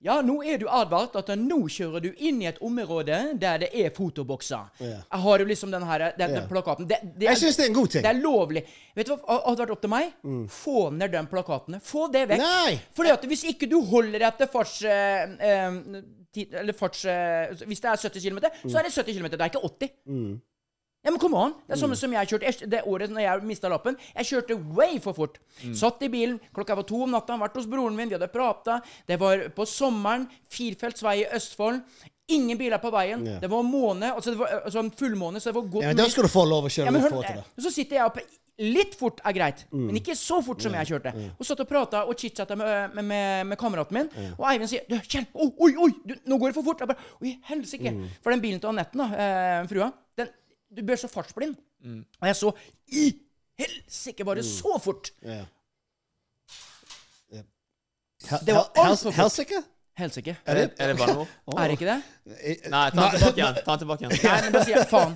Ja, 0.05 0.19
nå 0.21 0.37
er 0.45 0.59
du 0.61 0.67
advart 0.69 1.15
at 1.17 1.31
nå 1.41 1.57
kjører 1.73 2.03
du 2.05 2.11
inn 2.29 2.43
i 2.43 2.49
et 2.51 2.59
område 2.65 3.17
der 3.41 3.63
det 3.63 3.71
er 3.73 3.95
fotobokser. 3.97 4.69
Yeah. 4.81 5.01
Jeg 5.01 5.23
har 5.25 5.43
jo 5.43 5.47
liksom 5.49 5.73
den 5.73 5.87
her 5.89 6.05
den, 6.19 6.35
den 6.37 6.49
plakaten. 6.51 6.89
Det, 6.91 6.99
det 7.17 7.31
Jeg 7.31 7.41
syns 7.41 7.57
det 7.57 7.65
er 7.65 7.71
en 7.71 7.79
god 7.79 7.95
ting. 7.95 8.05
det 8.05 8.11
er 8.13 8.21
lovlig. 8.21 8.63
Vet 8.97 9.09
du 9.09 9.15
hva 9.15 9.39
hadde 9.47 9.63
vært 9.65 9.73
opp 9.77 9.87
til 9.87 9.93
meg? 9.95 10.13
Få 10.53 10.85
ned 10.93 11.17
de 11.17 11.23
plakatene. 11.33 11.81
Få 11.85 12.11
det 12.13 12.27
vekk. 12.33 12.45
Nei! 12.45 12.77
Fordi 12.97 13.15
at 13.15 13.25
hvis 13.33 13.47
ikke 13.55 13.71
du 13.73 13.81
holder 13.89 14.29
etter 14.29 14.53
farts... 14.53 14.83
Eh, 14.85 15.25
eh, 15.41 15.81
eller 16.37 16.77
farts 16.77 17.07
eh, 17.09 17.55
Hvis 17.65 17.81
det 17.81 17.89
er 17.89 17.97
70 17.97 18.27
km, 18.27 18.43
så 18.69 18.77
er 18.77 18.85
det 18.85 18.93
70 18.93 19.17
km. 19.17 19.31
Det 19.33 19.41
er 19.41 19.49
ikke 19.49 19.65
80. 19.65 19.95
Ja, 21.07 21.13
men 21.15 21.21
come 21.23 21.39
on! 21.39 21.53
Det 21.69 21.77
er 21.77 21.81
samme 21.81 21.95
som 21.97 22.13
jeg 22.17 22.29
kjørte 22.33 22.49
jeg- 22.51 22.69
det 22.73 22.81
året 22.91 23.13
når 23.15 23.23
jeg 23.23 23.43
mista 23.47 23.69
lappen. 23.71 23.97
Jeg 24.17 24.27
kjørte 24.27 24.57
way 24.75 24.99
for 24.99 25.15
fort. 25.15 25.39
Satt 25.73 26.03
i 26.03 26.09
bilen, 26.11 26.41
klokka 26.53 26.75
var 26.77 26.83
to 26.89 27.03
om 27.07 27.11
natta, 27.15 27.37
vært 27.39 27.55
hos 27.55 27.67
broren 27.71 27.95
min, 27.97 28.09
vi 28.11 28.17
hadde 28.19 28.29
prata. 28.33 28.81
Det 29.07 29.19
var 29.23 29.47
på 29.55 29.65
sommeren, 29.71 30.27
firfelts 30.51 31.03
vei 31.07 31.21
i 31.23 31.29
Østfold. 31.39 31.81
Ingen 32.29 32.59
biler 32.59 32.79
på 32.83 32.91
veien. 32.91 33.23
Yeah. 33.25 33.39
Det 33.41 33.49
var 33.53 33.63
måne, 33.63 34.09
altså 34.13 34.33
det 34.35 34.39
var 34.41 34.49
altså 34.65 34.81
en 34.83 34.91
fullmåne, 34.91 35.39
så 35.39 35.53
det 35.53 35.55
var 35.55 35.63
godt 35.71 35.83
ja, 35.83 35.93
men 35.93 35.97
Da 35.97 36.09
skal 36.11 36.25
du 36.27 36.29
få 36.29 36.43
lov 36.49 36.65
å 36.67 36.73
kjøre 36.75 36.87
ja, 36.87 36.91
men 36.91 37.03
litt 37.07 37.13
fortere. 37.13 37.39
eh, 37.39 37.63
Så 37.63 37.71
sitter 37.71 37.97
jeg 38.01 38.05
oppe 38.11 38.27
Litt 38.59 38.95
fort 38.97 39.21
er 39.23 39.33
greit, 39.37 39.67
Mm. 39.71 39.83
men 39.87 39.97
ikke 40.01 40.15
så 40.17 40.43
fort 40.43 40.63
som 40.63 40.73
jeg 40.73 40.87
kjørte. 40.89 41.13
Og 41.39 41.45
satt 41.45 41.61
og 41.61 41.69
prata 41.69 42.07
og 42.09 42.17
chit-chatta 42.17 42.57
med, 42.57 42.95
med, 42.95 43.05
med, 43.05 43.47
med 43.49 43.59
kameraten 43.59 43.93
min. 43.93 44.09
Og 44.39 44.47
Eivind 44.49 44.67
sier 44.71 44.81
«Du, 44.89 44.97
'Kjell, 44.97 45.27
oi, 45.35 45.53
oi, 45.61 45.75
oi, 45.77 45.91
du, 46.07 46.15
nå 46.27 46.39
går 46.41 46.49
det 46.49 46.55
for 46.55 46.63
fort.' 46.65 46.79
Jeg 46.81 46.89
bare, 46.89 46.97
Oi, 47.23 47.39
helsike. 47.51 47.93
Mm. 47.93 48.09
For 48.25 48.31
den 48.33 48.41
bilen 48.41 48.59
til 48.59 48.69
Anette, 48.71 48.97
da, 48.97 49.05
eh, 49.13 49.67
frua, 49.69 49.93
den, 50.17 50.29
du 50.71 50.83
blir 50.83 50.99
så 51.01 51.09
fartsblind. 51.11 51.57
Og 52.21 52.29
jeg 52.31 52.37
så 52.37 52.53
I 52.93 53.07
helsike, 53.59 54.27
var 54.27 54.35
det 54.41 54.45
så 54.49 54.79
fort! 54.83 55.13
Yeah. 55.25 55.47
Yeah. 57.33 57.45
Det 58.45 58.55
var 58.55 58.97
fort. 58.97 59.15
Helsike? 59.15 59.63
Helsike. 59.97 60.37
Er 60.45 60.55
det, 60.55 60.65
er 60.79 60.91
det 60.91 60.97
banneord? 60.99 61.29
Er 61.57 61.71
det 61.71 61.77
ikke 61.79 61.87
det? 61.89 62.03
Nei, 62.69 62.91
ta 62.93 63.07
den 63.07 63.15
tilbake 63.17 63.41
igjen. 63.41 63.55
Ta 63.65 63.71
den 63.71 63.79
tilbake 63.81 64.05
igjen. 64.05 64.19
Nei, 64.27 64.41
men 64.45 64.53
bare 64.53 64.65
sier 64.69 64.77
jeg 64.77 64.89
faen. 64.91 65.15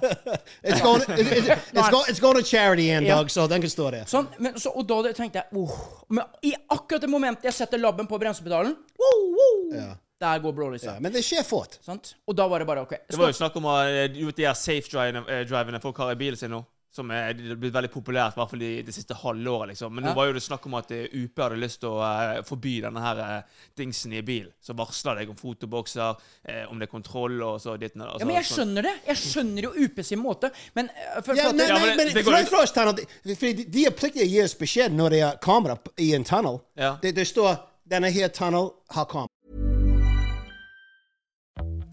It's 0.65 0.81
going, 0.81 1.03
it, 1.19 1.33
it, 1.37 1.51
it's, 1.51 1.91
go, 1.93 2.01
it's 2.09 2.21
going 2.23 2.39
to 2.39 2.45
charity 2.49 2.87
en 2.89 3.05
dag, 3.05 3.29
så 3.31 3.45
den 3.51 3.61
kan 3.61 3.73
stå 3.75 3.91
der. 3.93 4.07
Sånn, 4.09 4.31
men, 4.41 4.57
så, 4.57 4.73
og 4.73 4.87
da 4.89 5.13
tenkte 5.13 5.43
jeg 5.43 5.61
oh. 5.61 5.75
Men 6.09 6.25
i 6.49 6.55
akkurat 6.57 7.05
det 7.05 7.11
momentet 7.13 7.51
jeg 7.51 7.59
setter 7.59 7.83
labben 7.83 8.09
på 8.09 8.17
bremsepedalen 8.23 8.73
woo, 8.97 9.21
woo, 9.37 9.91
Der 10.21 10.39
går 10.39 10.53
blålyset. 10.53 10.91
Ja, 10.91 11.01
men 11.01 11.13
det 11.15 11.23
skjer 11.25 11.47
fort. 11.49 11.79
Sant? 11.85 12.13
Og 12.29 12.37
da 12.37 12.45
var 12.51 12.61
det 12.61 12.69
bare 12.69 12.83
OK. 12.85 12.93
Det 13.09 13.17
var 13.17 13.31
jo 13.33 13.39
snakk 13.39 13.57
om 13.57 13.71
eh, 13.73 14.03
vet 14.13 14.37
de 14.37 14.45
her 14.51 14.59
safe-drivene 14.59 15.81
folk 15.81 15.97
har 16.03 16.13
i 16.13 16.21
bilen 16.21 16.37
sin 16.37 16.53
nå. 16.53 16.61
Som 16.91 17.07
er 17.15 17.37
blitt 17.39 17.71
veldig 17.71 17.89
populært, 17.95 18.35
i 18.35 18.41
hvert 18.41 18.51
fall 18.51 18.63
i 18.67 18.71
det 18.83 18.93
siste 18.93 19.15
halvåret. 19.15 19.71
liksom. 19.71 19.93
Men 19.95 20.03
nå 20.05 20.11
Ja. 20.11 20.15
var 20.19 20.27
jo 20.27 20.33
det 20.35 20.43
snakk 20.43 20.67
om 20.67 20.75
at 20.75 20.91
eh, 20.91 21.05
UP 21.15 21.39
hadde 21.39 21.57
lyst 21.63 21.79
til 21.81 21.89
å 21.95 22.01
uh, 22.03 22.41
forby 22.43 22.81
denne 22.83 23.01
her 23.05 23.21
uh, 23.23 23.61
dingsen 23.79 24.13
i 24.13 24.23
bilen. 24.27 24.51
Så 24.61 24.75
varsler 24.75 25.21
deg 25.23 25.31
om 25.31 25.39
fotobokser, 25.39 26.19
uh, 26.19 26.65
om 26.69 26.83
det 26.83 26.89
er 26.89 26.91
kontroll 26.91 27.39
og 27.47 27.61
så 27.63 27.77
ditt 27.79 27.95
og 27.95 28.19
Ja, 28.19 28.27
men 28.27 28.35
jeg 28.41 28.51
skjønner 28.51 28.83
det. 28.91 28.97
Jeg 29.07 29.23
skjønner 29.23 29.69
jo 29.69 29.73
UP 29.87 30.03
sin 30.05 30.19
måte, 30.19 30.51
men 30.75 30.91
først 31.23 31.31
for, 31.31 31.37
Ja, 31.39 31.53
nei, 31.53 31.69
Ja, 31.69 31.79
men 31.79 31.97
men 31.97 32.07
det- 32.09 32.15
det 32.19 32.27
går 32.27 32.45
for, 32.51 32.65
oss, 32.67 32.73
Tunnel, 32.73 33.07
for 33.39 33.53
de 33.71 33.87
er 33.87 33.91
pliktige 33.95 34.27
å 34.27 34.31
gi 34.35 34.43
oss 34.43 34.55
beskjed 34.59 34.93
når 34.93 35.11
det 35.11 35.21
er 35.23 35.39
kamera 35.39 35.79
i 35.97 36.13
en 36.19 36.25
tunnel. 36.25 36.61
Ja. 36.77 36.97
Det, 37.01 37.15
det 37.15 37.29
står 37.29 37.57
denne 37.89 38.11
her 38.11 38.29
tunnel 38.29 38.73
har 38.91 39.07
kamera. 39.07 39.31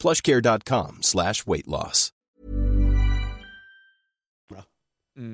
plushcare.com 0.00 1.02
slash 1.02 1.46
weight 1.46 1.68
loss. 1.68 2.10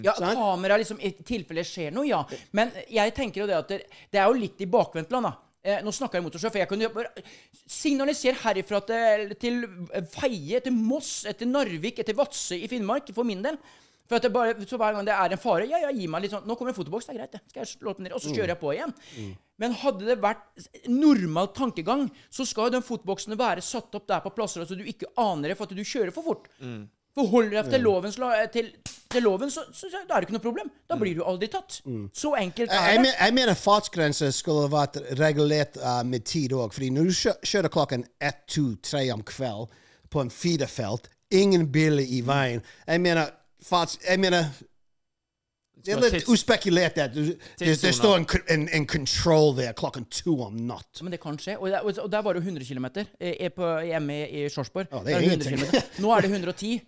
ja, 0.02 0.12
kamera 0.18 0.76
liksom, 0.80 1.00
i 1.00 1.12
tilfelle 1.26 1.64
skjer 1.66 1.94
noe, 1.94 2.06
ja. 2.08 2.22
Men 2.56 2.72
jeg 2.90 3.14
tenker 3.16 3.42
jo 3.42 3.48
det 3.48 3.58
at 3.58 3.72
det, 3.72 4.18
er 4.18 4.24
jo 4.26 4.38
litt 4.38 4.62
i 4.62 4.70
bakvendtland, 4.70 5.28
da. 5.28 5.34
Eh, 5.66 5.80
nå 5.82 5.92
snakker 5.94 6.18
jeg 6.18 6.26
motorsjåfør. 6.26 6.62
Jeg 6.62 6.70
kunne 6.70 6.90
bare 6.94 7.24
signalisere 7.66 8.38
herifra 8.44 8.80
til, 8.86 9.34
til 9.42 9.64
Feie, 10.14 10.60
til 10.62 10.74
Moss, 10.74 11.24
etter 11.28 11.48
Narvik, 11.50 12.00
etter 12.02 12.16
Vadsø 12.18 12.58
i 12.58 12.70
Finnmark, 12.70 13.10
for 13.14 13.26
min 13.26 13.42
del. 13.46 13.58
For 14.06 14.18
at 14.18 14.28
bare, 14.32 14.54
så 14.66 14.78
Hver 14.78 14.94
gang 14.94 15.06
det 15.08 15.14
er 15.14 15.34
en 15.34 15.40
fare 15.42 15.66
Ja, 15.66 15.80
ja, 15.82 15.90
gi 15.94 16.06
meg 16.10 16.24
litt 16.24 16.34
sånn 16.34 16.46
Nå 16.46 16.54
kommer 16.58 16.70
en 16.74 16.78
fotoboks, 16.78 17.08
det 17.08 17.16
er 17.16 17.20
greit, 17.20 17.36
det. 17.36 17.42
Skal 17.50 17.64
jeg 17.64 17.72
slå 17.72 17.94
den 17.96 18.06
ned? 18.06 18.14
Og 18.16 18.22
så 18.22 18.34
kjører 18.34 18.54
jeg 18.54 18.60
på 18.60 18.74
igjen. 18.74 18.92
Men 19.62 19.72
hadde 19.80 20.04
det 20.08 20.18
vært 20.20 20.44
normal 20.92 21.48
tankegang, 21.56 22.04
så 22.30 22.44
skal 22.46 22.68
jo 22.68 22.76
den 22.76 22.84
fotoboksen 22.84 23.38
være 23.40 23.64
satt 23.64 23.94
opp 23.96 24.04
der 24.10 24.20
på 24.24 24.34
plasser 24.36 24.66
så 24.68 24.76
du 24.76 24.84
ikke 24.84 25.08
aner 25.20 25.50
det 25.52 25.56
for 25.58 25.68
at 25.68 25.76
du 25.76 25.82
kjører 25.82 26.12
for 26.14 26.26
fort. 26.26 26.50
For 27.16 27.30
holder 27.32 27.62
deg 27.62 27.70
til 27.72 27.80
loven, 27.80 28.12
til, 28.52 28.66
til 29.08 29.24
loven, 29.24 29.50
så, 29.52 29.62
så, 29.72 29.88
så 29.88 30.02
da 30.04 30.18
er 30.18 30.20
det 30.20 30.28
ikke 30.28 30.36
noe 30.36 30.44
problem. 30.44 30.68
Da 30.84 30.98
blir 31.00 31.16
du 31.16 31.22
aldri 31.24 31.48
tatt. 31.48 31.78
Så 32.12 32.34
enkelt 32.36 32.68
er 32.68 32.90
jeg, 32.90 33.06
det. 33.06 33.14
jeg 33.14 33.36
mener 33.38 33.56
fartsgrenser 33.56 34.34
skulle 34.36 34.68
vært 34.72 35.00
regulert 35.16 35.80
uh, 35.80 36.02
med 36.04 36.26
tid 36.28 36.52
òg. 36.52 36.76
Fordi 36.76 36.92
når 36.92 37.08
du 37.08 37.16
kjører 37.48 37.72
klokken 37.72 38.04
ett, 38.20 38.44
to, 38.52 38.74
tre 38.84 39.06
om 39.14 39.24
kveld 39.24 39.72
på 40.12 40.20
en 40.20 40.32
fiberfelt, 40.32 41.08
ingen 41.32 41.64
biler 41.72 42.04
i 42.06 42.20
veien 42.22 42.60
Jeg 42.86 43.00
mener 43.02 43.32
farts... 43.62 43.98
Jeg 44.08 44.20
mener 44.20 44.50
det 45.86 45.94
er 45.94 46.14
litt 46.16 46.30
uspekulert 46.32 46.96
at 46.98 47.14
det, 47.14 47.36
det 47.60 47.92
står 47.94 48.16
en, 48.18 48.26
en, 48.50 48.64
en 48.74 48.86
control 48.90 49.52
der 49.58 49.74
klokken 49.76 50.06
to 50.10 50.34
om 50.48 50.56
natt. 50.66 51.02
Men 51.04 51.14
det 51.14 51.20
kan 51.22 51.38
skje. 51.38 51.58
Og 51.60 51.70
der, 51.70 51.84
og 51.84 52.10
der 52.10 52.24
var 52.26 52.34
det 52.34 52.42
jo 52.42 52.50
100 52.50 52.66
km 52.66 52.88
hjemme 53.86 54.18
i 54.26 54.46
Sjorsborg. 54.50 54.90
Oh, 54.90 55.04
det 55.06 55.14
er 55.14 55.20
Der 55.20 55.36
100 55.36 55.52
ingenting. 55.52 55.86
Nå 56.02 56.12
er 56.16 56.26
det 56.26 56.32
110, 56.34 56.80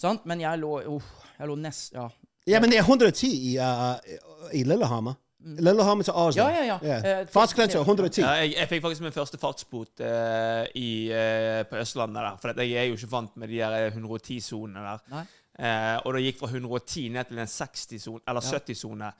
sant? 0.00 0.26
Men 0.28 0.42
jeg 0.44 0.60
lå 0.60 0.74
oh, 0.96 1.10
Jeg 1.38 1.48
lå 1.48 1.58
nest... 1.62 1.94
Ja. 1.96 2.10
Ja, 2.46 2.58
men 2.60 2.72
det 2.72 2.80
er 2.80 2.82
110 2.82 3.28
i, 3.30 3.58
uh, 3.62 4.50
i 4.52 4.64
Lillehammer. 4.66 5.14
Lillehammer 5.42 6.06
til 6.06 6.12
Oslo. 6.12 6.42
Ja, 6.42 6.62
ja, 6.62 6.78
ja. 6.82 6.98
Yeah. 6.98 7.28
Fartsgrense 7.30 7.78
er 7.78 7.86
110. 7.86 8.20
Ja, 8.22 8.32
jeg, 8.42 8.54
jeg 8.58 8.68
fikk 8.70 8.82
faktisk 8.82 9.04
min 9.04 9.14
første 9.14 9.38
fartsbot 9.38 10.02
uh, 10.02 10.64
i, 10.74 10.90
uh, 11.10 11.62
på 11.70 11.78
Østlandet. 11.82 12.18
der, 12.18 12.40
For 12.42 12.62
jeg 12.62 12.82
er 12.82 12.90
jo 12.90 12.98
ikke 12.98 13.10
vant 13.10 13.36
med 13.36 13.48
de 13.48 13.62
der 13.62 13.90
110-sonene 13.90 14.84
der. 14.88 15.06
Nei. 15.14 15.24
Eh, 15.58 15.98
og 16.06 16.14
det 16.16 16.22
gikk 16.24 16.38
fra 16.40 16.48
110 16.48 17.08
ned 17.12 17.28
til 17.28 17.38
en 17.42 17.50
60-sone, 17.50 18.22
eller 18.26 18.40
70-sone. 18.40 19.12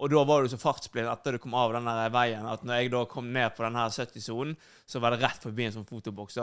Og 0.00 0.08
da 0.12 0.22
var 0.24 0.42
du 0.42 0.48
så 0.48 0.56
fartsblind 0.60 1.10
etter 1.12 1.36
du 1.36 1.38
kom 1.42 1.54
av 1.58 1.74
den 1.76 1.88
veien, 2.14 2.46
at 2.48 2.62
når 2.64 2.78
jeg 2.80 2.92
da 2.94 3.04
kom 3.10 3.32
ned 3.34 3.52
på 3.56 3.66
den 3.66 3.74
70-sonen, 3.76 4.54
så 4.88 5.00
var 5.02 5.12
det 5.12 5.22
rett 5.26 5.42
forbi 5.42 5.66
en 5.66 5.74
sånn 5.74 5.88
fotoboks. 5.88 6.38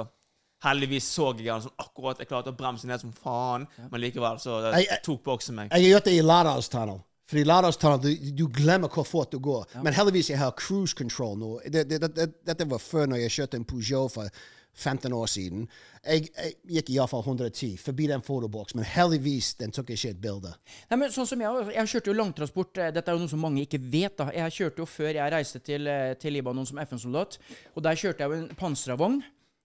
Heldigvis 0.65 1.07
så 1.13 1.31
jeg 1.37 1.45
den 1.47 1.61
sånn 1.67 1.79
akkurat. 1.81 2.19
Jeg 2.21 2.29
klarte 2.29 2.49
å 2.53 2.57
bremse 2.57 2.87
ned 2.89 3.01
som 3.01 3.11
faen, 3.13 3.67
men 3.91 4.01
likevel 4.01 4.39
så 4.41 4.59
eh, 4.71 4.79
Jeg- 4.81 4.87
jeg- 4.89 5.03
tok 5.05 5.23
boksen 5.23 5.55
meg. 5.55 5.69
Jeg 5.71 5.83
har 5.83 5.99
gjort 5.99 6.05
det 6.05 6.13
i 6.17 6.21
Lardalstunnel. 6.25 7.01
For 7.27 7.37
i 7.37 7.43
Lardalstunnel 7.43 7.99
du, 8.01 8.31
du 8.31 8.47
glemmer 8.47 8.87
hvor 8.89 9.05
fort 9.05 9.31
du 9.31 9.39
går. 9.39 9.65
Men 9.83 9.93
heldigvis 9.93 10.29
jeg 10.29 10.37
har 10.39 10.51
cruise 10.51 10.93
control 10.95 11.35
nå. 11.37 11.59
Det, 11.69 11.87
det, 11.89 11.99
det, 12.01 12.13
det, 12.15 12.27
dette 12.45 12.65
var 12.69 12.79
før 12.79 13.05
når 13.07 13.17
jeg 13.25 13.31
kjørte 13.35 13.57
en 13.59 13.65
Peugeot 13.65 14.11
for 14.13 14.29
15 14.77 15.13
år 15.17 15.25
siden. 15.27 15.67
Jeg, 16.05 16.29
jeg 16.37 16.53
gikk 16.77 16.89
iallfall 16.93 17.23
110 17.25 17.73
forbi 17.81 18.05
den 18.07 18.21
fotoboks, 18.23 18.75
men 18.77 18.85
heldigvis 18.87 19.55
den 19.59 19.73
tok 19.75 19.89
ikke 19.95 20.11
et 20.13 20.21
bilde. 20.21 20.53
Nei, 20.91 20.99
men 21.01 21.11
sånn 21.11 21.27
som 21.27 21.41
Jeg 21.41 21.73
jeg 21.75 21.91
kjørte 21.93 22.11
jo 22.13 22.17
langtransport. 22.19 22.77
eh, 22.77 22.91
Dette 22.95 23.11
er 23.11 23.17
jo 23.17 23.23
noe 23.25 23.33
som 23.33 23.41
mange 23.43 23.65
ikke 23.65 23.81
vet. 23.81 24.15
da. 24.17 24.29
Jeg 24.35 24.51
kjørte 24.59 24.83
jo 24.85 24.85
før 24.85 25.13
jeg 25.17 25.31
reiste 25.33 25.59
til, 25.59 25.87
eh, 25.87 26.13
til 26.21 26.33
Libanon 26.37 26.65
som 26.65 26.77
FN-soldat. 26.79 27.37
Og 27.75 27.83
Der 27.83 27.95
kjørte 27.95 28.19
jeg 28.23 28.29
jo 28.29 28.33
en 28.43 28.55
pansravogn, 28.55 29.21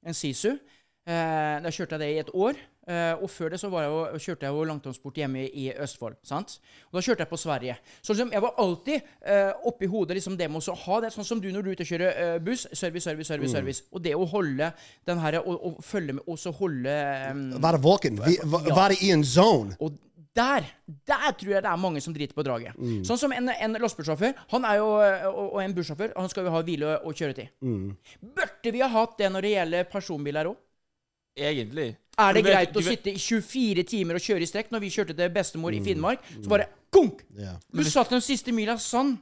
en 0.06 0.14
Sisu. 0.14 0.50
Eh, 1.06 1.60
der 1.62 1.70
kjørte 1.70 1.98
jeg 1.98 2.00
det 2.00 2.10
i 2.14 2.18
et 2.24 2.30
år. 2.34 2.54
Eh, 2.82 3.14
og 3.22 3.30
før 3.30 3.52
det 3.54 3.60
så 3.62 3.68
var 3.70 3.84
jeg 3.84 3.92
jo, 3.92 4.22
kjørte 4.24 4.48
jeg 4.48 4.56
jo 4.56 4.62
langtransport 4.66 5.18
hjemme 5.20 5.44
i, 5.46 5.68
Østfold. 5.84 6.16
sant? 6.26 6.56
Og 6.90 6.98
Da 6.98 7.02
kjørte 7.06 7.22
jeg 7.22 7.30
på 7.30 7.38
Sverige. 7.38 7.76
Så 8.02 8.12
liksom, 8.12 8.32
jeg 8.34 8.42
var 8.42 8.54
alltid 8.58 9.10
uh, 9.22 9.68
oppi 9.70 9.86
hodet 9.86 10.16
liksom 10.18 10.36
det 10.38 10.48
med 10.50 10.68
å 10.68 10.78
ha 10.84 11.00
det 11.04 11.12
sånn 11.14 11.28
som 11.28 11.42
du 11.42 11.50
når 11.52 11.62
du 11.62 11.70
er 11.70 11.76
ute 11.78 11.86
og 11.86 11.92
kjører 11.92 12.18
uh, 12.18 12.38
buss. 12.42 12.66
Service, 12.72 13.04
service, 13.06 13.28
service. 13.30 13.52
service. 13.54 13.84
Og 13.92 14.02
det 14.02 14.16
å 14.18 14.26
holde 14.26 14.72
den 15.06 15.22
her, 15.22 15.38
og, 15.44 15.54
og 15.68 15.84
følge 15.86 16.16
med, 16.18 16.26
og 16.26 16.40
så 16.42 16.50
holde 16.58 16.96
um, 17.30 17.44
Være 17.62 17.82
våken. 17.82 18.18
Være 18.18 18.98
i 18.98 19.12
en 19.14 19.22
zone. 19.24 19.78
og 19.78 20.00
der, 20.32 20.64
der 21.06 21.32
tror 21.36 21.50
jeg 21.52 21.62
det 21.62 21.68
er 21.68 21.76
mange 21.76 22.00
som 22.00 22.14
driter 22.16 22.32
på 22.32 22.42
draget. 22.46 22.76
Sånn 23.04 23.18
som 23.20 23.34
en, 23.36 23.50
en 23.52 23.76
lastebilsjåfør. 23.76 24.38
Og, 24.56 24.94
og 25.42 25.58
en 25.60 25.74
bussjåfør. 25.76 26.14
Han 26.16 26.30
skal 26.32 26.48
jo 26.48 26.54
ha 26.54 26.62
hvile 26.64 26.94
og 27.04 27.12
kjøretid. 27.12 27.52
Burde 27.60 28.72
vi 28.72 28.80
ha 28.80 28.88
hatt 28.94 29.18
det 29.20 29.28
når 29.28 29.44
det 29.44 29.50
gjelder 29.52 29.90
personbiler 29.92 30.48
òg? 30.48 30.56
Egentlig. 31.36 31.96
Er 32.18 32.32
det 32.34 32.44
vet- 32.44 32.52
greit 32.52 32.72
å 32.76 32.82
vet- 32.82 32.98
sitte 32.98 33.10
i 33.10 33.18
24 33.18 33.84
timer 33.88 34.14
og 34.14 34.20
kjøre 34.20 34.42
i 34.42 34.46
strekk? 34.46 34.70
Når 34.70 34.80
vi 34.80 34.90
kjørte 34.90 35.16
til 35.16 35.30
bestemor 35.30 35.72
i 35.72 35.80
Finnmark, 35.80 36.20
så 36.42 36.48
bare 36.48 36.66
konk! 36.92 37.22
Yeah. 37.38 37.56
Du 37.72 37.82
satt 37.84 38.10
den 38.10 38.20
siste 38.20 38.52
mila 38.52 38.74
sånn. 38.76 39.18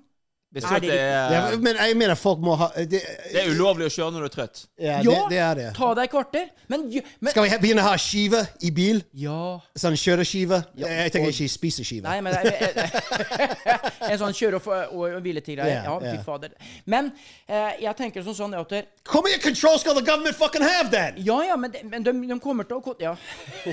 Det 0.52 0.62
det, 0.82 0.94
Ja, 0.96 1.46
er, 1.52 1.58
men 1.62 1.76
jeg 1.78 1.94
mener 1.94 2.16
folk 2.18 2.40
må 2.42 2.56
ha 2.58 2.66
Det, 2.74 2.88
det 2.90 3.38
er 3.38 3.52
ulovlig 3.54 3.86
å 3.86 3.90
kjøre 3.94 4.10
når 4.16 4.24
du 4.24 4.26
er 4.26 4.32
trøtt. 4.34 4.62
ja, 4.82 4.96
det, 4.98 5.04
Ja, 5.12 5.28
det 5.30 5.38
er 5.38 5.54
det. 5.54 5.66
ta 5.76 5.90
deg 5.94 6.04
et 6.08 6.10
kvarter. 6.10 6.48
Men, 6.66 6.88
men 7.20 7.30
Skal 7.30 7.44
vi 7.46 7.50
begynne 7.62 7.84
å 7.84 7.86
ha 7.86 7.92
skive 7.96 8.40
i 8.66 8.70
bil? 8.74 8.98
Ja. 9.14 9.60
Sånn 9.78 9.94
kjøreskive? 9.94 10.58
Ja, 10.74 10.88
Jeg 10.88 11.12
tenker 11.14 11.28
og- 11.28 11.34
ikke 11.38 11.48
spiseskive. 11.54 12.02
Nei, 12.02 12.20
men 12.20 12.34
det 12.34 12.90
En 14.10 14.18
sånn 14.18 14.34
kjøre- 14.34 14.58
og, 14.58 14.66
og, 14.90 15.04
og 15.14 15.22
hviletid-greie. 15.22 15.70
Ja, 15.70 15.84
Ja, 15.86 15.98
fy 16.00 16.06
yeah. 16.16 16.24
fader. 16.26 16.50
Men 16.86 17.12
eh, 17.46 17.78
jeg 17.84 17.96
tenker 17.96 18.22
sånn 18.26 18.34
sånn 18.40 18.58
at 18.58 18.68
det- 18.74 18.86
How 19.08 19.22
many 19.22 19.38
controls 19.38 19.80
skal 19.82 19.94
the 19.94 20.02
government 20.02 20.34
fucking 20.34 20.62
have 20.66 20.90
then? 20.90 21.14
Ja, 21.22 21.38
ja, 21.46 21.56
men, 21.56 21.70
de, 21.70 21.84
men 21.84 22.02
de, 22.02 22.12
de, 22.12 22.40
kommer 22.42 22.64
til 22.66 22.80
å, 22.82 22.94
ja. 22.98 23.14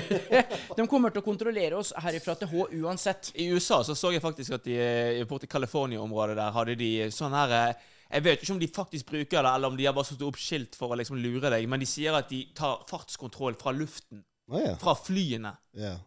de 0.78 0.86
kommer 0.86 1.10
til 1.10 1.22
å 1.22 1.24
kontrollere 1.26 1.74
oss 1.78 1.92
herifra 1.96 2.36
til 2.38 2.48
H 2.54 2.68
uansett. 2.84 3.32
I 3.34 3.50
USA 3.50 3.82
så 3.82 3.94
så 3.98 4.12
jeg 4.14 4.22
faktisk 4.22 4.54
at 4.54 4.64
de, 4.64 4.78
eh, 4.78 5.24
borte 5.28 5.44
i 5.48 5.50
California-området 5.50 6.36
der 6.38 6.50
hadde 6.68 6.78
de 6.80 7.10
sånn 7.14 7.34
her 7.36 7.54
eh, 7.58 7.86
Jeg 8.10 8.24
vet 8.24 8.42
ikke 8.44 8.54
om 8.54 8.60
de 8.62 8.68
faktisk 8.72 9.10
bruker 9.10 9.42
det, 9.44 9.50
eller 9.54 9.68
om 9.68 9.76
de 9.76 9.84
har 9.84 9.92
bare 9.96 10.08
satt 10.08 10.22
opp 10.24 10.38
skilt 10.40 10.76
for 10.78 10.94
å 10.94 10.96
liksom 10.96 11.18
lure 11.20 11.50
deg, 11.52 11.66
men 11.68 11.80
de 11.82 11.86
sier 11.88 12.14
at 12.16 12.30
de 12.32 12.44
tar 12.56 12.84
fartskontroll 12.88 13.56
fra 13.60 13.74
luften. 13.76 14.22
Oh, 14.48 14.56
ja. 14.62 14.74
Fra 14.80 14.94
flyene. 14.96 15.50
Yeah. 15.76 15.98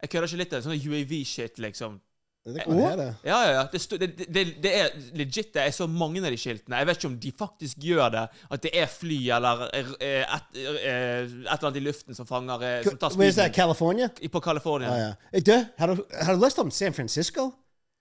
Jeg 0.00 0.10
kødder 0.14 0.28
ikke 0.30 0.38
litt. 0.40 0.50
det 0.54 0.58
er 0.62 0.64
Sånn 0.64 0.80
UAV-shit, 0.80 1.58
liksom. 1.60 1.98
Det 2.46 2.62
kan 2.62 2.78
være. 2.78 3.04
Ja, 3.26 3.36
ja, 3.42 3.52
ja. 3.56 3.62
Det, 3.72 3.80
sto- 3.82 3.96
det, 3.98 4.06
det, 4.30 4.42
det 4.62 4.70
er 4.78 4.92
legit. 5.18 5.48
Det 5.52 5.64
er 5.66 5.72
så 5.74 5.88
mange 5.90 6.20
av 6.22 6.30
de 6.30 6.38
skiltene. 6.38 6.78
Jeg 6.78 6.86
vet 6.86 7.00
ikke 7.00 7.08
om 7.10 7.16
de 7.24 7.32
faktisk 7.40 7.80
gjør 7.82 8.12
det. 8.14 8.22
At 8.54 8.62
det 8.62 8.70
er 8.78 8.86
fly 8.86 9.16
eller 9.34 9.64
et, 9.74 9.88
et, 9.98 10.60
eh, 10.62 10.84
et 10.86 11.34
eller 11.34 11.56
annet 11.58 11.80
i 11.80 11.84
luften 11.88 12.14
som 12.14 12.28
fanger 12.28 12.62
eh, 12.68 12.76
Som 12.86 12.96
tar 13.02 13.16
Where's 13.18 13.34
that, 13.34 13.50
speeden. 13.50 13.56
California? 13.58 14.08
På 14.30 14.40
California. 14.44 14.92
Oh, 14.94 15.00
ja. 15.08 15.10
Eh, 15.32 15.42
Du, 15.42 15.52
har 15.82 15.92
du, 15.92 16.04
har 16.22 16.38
du 16.38 16.40
lest 16.46 16.62
om 16.62 16.70
San 16.70 16.94
Francisco? 16.94 17.48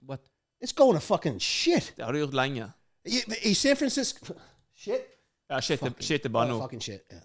What? 0.06 0.22
It's 0.66 0.74
going 0.74 0.98
to 0.98 1.04
fucking 1.06 1.38
shit. 1.40 1.94
Det 1.98 2.06
har 2.06 2.12
du 2.16 2.20
gjort 2.24 2.34
lenge. 2.34 2.68
I, 3.06 3.22
I 3.52 3.54
San 3.54 3.78
Francisco... 3.78 4.34
Shit? 4.74 5.04
Ja, 5.50 5.60
shit, 5.62 5.82
er- 5.86 5.94
shit 6.02 6.26
er 6.26 6.30
Oh, 6.30 6.34
banneord. 6.34 6.62
fucking 6.66 6.82
shit. 6.82 7.02
Yeah. 7.12 7.22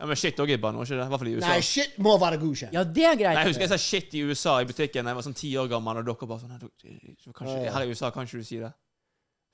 Ja, 0.00 0.06
men 0.06 0.16
shit 0.18 0.38
òg 0.42 0.50
er 0.54 0.58
banneord, 0.62 0.86
ikke 0.86 0.98
det? 1.00 1.04
I 1.06 1.08
hvert 1.12 1.20
fall 1.22 1.28
i 1.30 1.34
USA. 1.38 1.48
Nei, 1.50 1.60
shit 1.66 1.96
må 2.04 2.14
være 2.22 2.38
godkjent. 2.38 2.72
Ja, 2.76 2.84
det 2.84 3.04
er 3.08 3.16
greit. 3.18 3.34
Nei, 3.34 3.42
jeg 3.42 3.50
husker 3.52 3.64
jeg 3.66 3.72
sa 3.74 3.78
shit 3.82 4.14
i 4.14 4.22
USA 4.28 4.54
i 4.62 4.66
butikken 4.70 5.06
da 5.06 5.10
jeg 5.14 5.18
var 5.18 5.26
sånn 5.26 5.34
ti 5.38 5.50
år 5.58 5.70
gammel, 5.72 5.98
og 6.02 6.06
dere 6.06 6.28
bare 6.30 6.42
sånn 6.44 6.52
«Nei, 6.54 6.58
du- 6.62 7.16
du- 7.26 7.32
kanskje, 7.38 7.56
Her 7.74 7.82
i 7.82 7.90
USA 7.90 8.10
kan 8.14 8.26
ikke 8.28 8.38
du 8.38 8.44
si 8.44 8.60
det. 8.62 8.70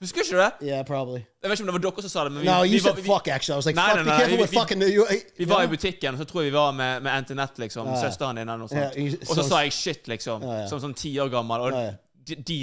Husker 0.02 0.24
ikke 0.24 0.34
du 0.34 0.40
det? 0.42 0.68
Yeah, 0.68 0.82
probably. 0.84 1.20
Jeg 1.40 1.48
vet 1.50 1.56
ikke 1.60 1.64
om 1.64 1.70
det 1.70 1.76
var 1.78 1.84
dere 1.86 2.02
som 2.04 2.12
sa 2.12 2.24
det, 2.28 2.32
men 2.34 2.42
vi, 2.42 2.48
No, 2.50 2.56
vi, 2.62 2.72
you 2.76 2.82
var, 2.84 2.96
vi, 2.98 3.02
fuck, 3.08 3.28
actually. 3.28 3.54
I 3.54 3.60
was 3.62 3.66
like, 3.70 3.76
Nei, 3.78 3.88
fuck, 3.88 3.96
nei, 3.96 4.04
be 4.04 4.16
careful 4.20 4.36
vi- 4.36 4.42
with 4.42 4.54
fucking... 4.58 4.82
You, 4.82 5.06
vi 5.38 5.44
var 5.48 5.62
i 5.64 5.70
butikken, 5.72 6.14
og 6.14 6.20
så 6.20 6.26
tror 6.28 6.42
jeg 6.44 6.50
vi 6.52 6.56
var 6.58 6.72
med, 6.76 7.02
med 7.06 7.12
Antinette, 7.12 7.62
liksom. 7.64 7.86
Ja, 7.88 7.94
ja. 7.94 8.00
Søsteren 8.10 8.36
din 8.36 8.48
eller 8.48 8.64
noe 8.64 8.68
Ja, 8.72 8.90
sånt. 8.90 8.96
i- 9.00 9.28
Og 9.30 9.36
så 9.38 9.44
sa 9.48 9.60
jeg 9.64 9.72
shit, 9.72 10.08
liksom. 10.10 10.42
Uh, 10.42 10.48
yeah. 10.58 10.68
Som 10.68 10.80
sånn 10.82 10.96
ti 10.98 11.14
år 11.22 11.30
gammel. 11.32 11.60
Og 11.68 11.72
uh, 11.72 11.78
ja. 11.86 11.94
De, 12.28 12.36
de 12.48 12.56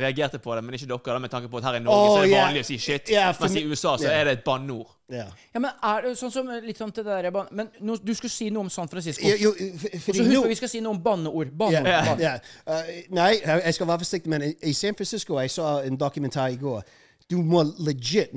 reagerte 0.00 0.38
på 0.38 0.54
det, 0.56 0.64
men 0.64 0.74
ikke 0.74 0.88
dere, 0.90 1.20
med 1.20 1.30
tanke 1.30 1.48
på 1.48 1.60
at 1.60 1.64
her 1.64 1.78
i 1.78 1.82
Norge 1.82 2.08
Oh, 2.08 2.16
så 2.16 2.18
er 2.18 2.26
det 2.26 2.32
yeah. 2.32 2.46
vanlig 2.46 2.64
å 2.64 2.66
si 2.68 2.78
shit. 2.78 3.10
Yeah, 3.10 3.34
mens 3.40 3.56
i 3.56 3.64
USA 3.66 3.96
så 3.96 4.08
yeah. 4.08 4.18
er 4.20 4.28
det 4.28 4.32
et 4.38 4.44
banneord. 4.44 4.90
Yeah. 5.12 5.30
Ja, 5.54 5.60
men 5.60 5.70
er 5.84 6.06
det 6.06 6.12
sånn 6.20 6.32
som 6.32 6.50
litt 6.64 6.78
sånn 6.80 6.92
til 6.96 7.04
det 7.04 7.18
der 7.26 7.48
Men 7.52 7.68
no, 7.84 7.98
du 8.00 8.14
skulle 8.16 8.32
si 8.32 8.48
noe 8.54 8.64
om 8.64 8.70
San 8.72 8.88
Francisco. 8.88 9.26
Jo, 9.28 9.52
you, 9.52 9.72
for, 9.78 10.12
Og 10.14 10.16
så 10.16 10.26
husk 10.26 10.34
no, 10.34 10.44
vi 10.48 10.58
skal 10.60 10.72
si 10.72 10.82
noe 10.84 10.96
om 10.96 11.00
banneord. 11.04 11.54
Banneord. 11.58 11.90
ja, 11.92 12.04
banneord. 12.08 12.52
Uh, 12.66 12.92
nei, 13.18 13.32
jeg 13.42 13.78
skal 13.78 13.90
være 13.92 14.04
forsiktig, 14.04 14.32
men 14.32 14.46
i, 14.48 14.52
i 14.70 14.76
San 14.76 14.96
Francisco 14.98 15.40
jeg 15.40 15.52
så 15.52 15.74
en 15.86 15.98
dokumentar 16.00 16.54
i 16.54 16.60
går. 16.60 16.86
Du 17.30 17.38
må 17.42 17.64
legit 17.80 18.32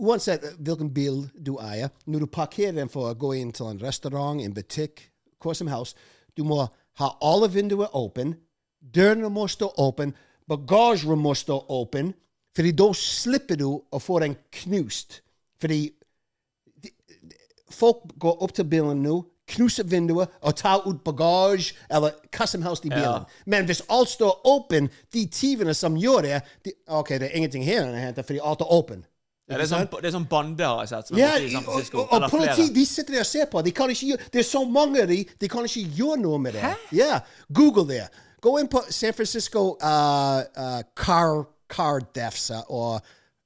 Uansett 0.00 0.44
hvilken 0.56 0.88
bil 0.96 1.26
du 1.36 1.58
eier, 1.60 1.90
når 2.08 2.24
du 2.24 2.26
parkerer 2.32 2.72
den 2.78 2.88
for 2.88 3.10
å 3.10 3.16
gå 3.20 3.34
inn 3.36 3.50
til 3.52 3.66
en 3.68 3.80
restaurant, 3.82 4.40
en 4.40 4.54
butikk, 4.56 5.02
hva 5.44 5.52
som 5.56 5.68
helst, 5.68 5.98
du 6.36 6.40
må 6.48 6.62
ha 7.00 7.08
alle 7.20 7.50
vinduer 7.52 7.92
åpne, 7.96 8.32
dørene 8.80 9.30
må 9.32 9.46
stå 9.48 9.70
åpne, 9.78 10.14
bagasjerommet 10.50 11.22
må 11.22 11.34
stå 11.38 11.60
åpent, 11.70 12.16
fordi 12.56 12.72
da 12.74 12.88
slipper 12.96 13.58
du 13.60 13.68
å 13.70 14.00
få 14.02 14.18
den 14.24 14.34
knust. 14.62 15.20
Fordi 15.62 15.84
folk 17.70 18.08
går 18.18 18.42
opp 18.42 18.54
til 18.56 18.66
bilen 18.70 19.04
nå, 19.04 19.20
knuser 19.50 19.86
vinduet 19.90 20.30
og 20.46 20.56
tar 20.58 20.84
ut 20.86 21.00
bagasje 21.04 21.74
eller 21.90 22.14
hva 22.30 22.46
som 22.46 22.62
helst 22.66 22.86
i 22.86 22.92
bilen. 22.92 23.26
Men 23.50 23.66
hvis 23.66 23.82
alt 23.90 24.10
står 24.12 24.46
åpen, 24.46 24.90
de 25.14 25.24
tyvene 25.26 25.74
som 25.74 25.96
gjør 25.98 26.26
det 26.26 26.42
de, 26.66 26.74
OK, 26.86 27.16
det 27.18 27.30
er 27.30 27.38
ingenting 27.38 27.66
her 27.66 27.86
å 27.86 27.96
hente 27.98 28.26
fordi 28.26 28.42
alt 28.42 28.62
er 28.66 28.74
åpen. 28.76 29.06
Ja, 29.50 29.56
det, 29.58 29.64
er 29.64 29.70
sånn, 29.72 29.88
det 29.90 30.06
er 30.06 30.12
sånn 30.14 30.28
bande, 30.30 30.62
har 30.62 30.84
jeg 30.86 30.92
sett. 30.92 31.08
Ja, 31.18 31.32
og, 31.64 31.80
og, 31.98 32.12
og 32.14 32.26
politi 32.30 32.68
de 32.70 32.84
sitter 32.86 33.16
der 33.16 33.24
og 33.24 33.26
ser 33.26 33.48
på. 33.50 33.62
De 33.66 33.72
kan 33.74 33.90
ikke 33.90 34.18
det 34.30 34.44
er 34.44 34.46
så 34.46 34.62
mange 34.62 35.02
av 35.02 35.10
dem, 35.10 35.32
de 35.42 35.48
kan 35.50 35.66
ikke 35.66 35.82
gjøre 35.98 36.18
noe 36.22 36.38
med 36.38 36.54
det. 36.54 36.70
Ja, 36.94 37.18
Google 37.50 37.88
det. 37.88 38.04
Gå 38.40 38.58
inn 38.60 38.68
på 38.72 38.82
San 38.88 39.14
Francisco 39.16 39.76
uh, 39.76 40.40
uh, 40.56 40.82
car, 40.96 41.44
car 41.68 42.00
thefts 42.14 42.50
uh, 42.50 42.62
og 42.68 43.00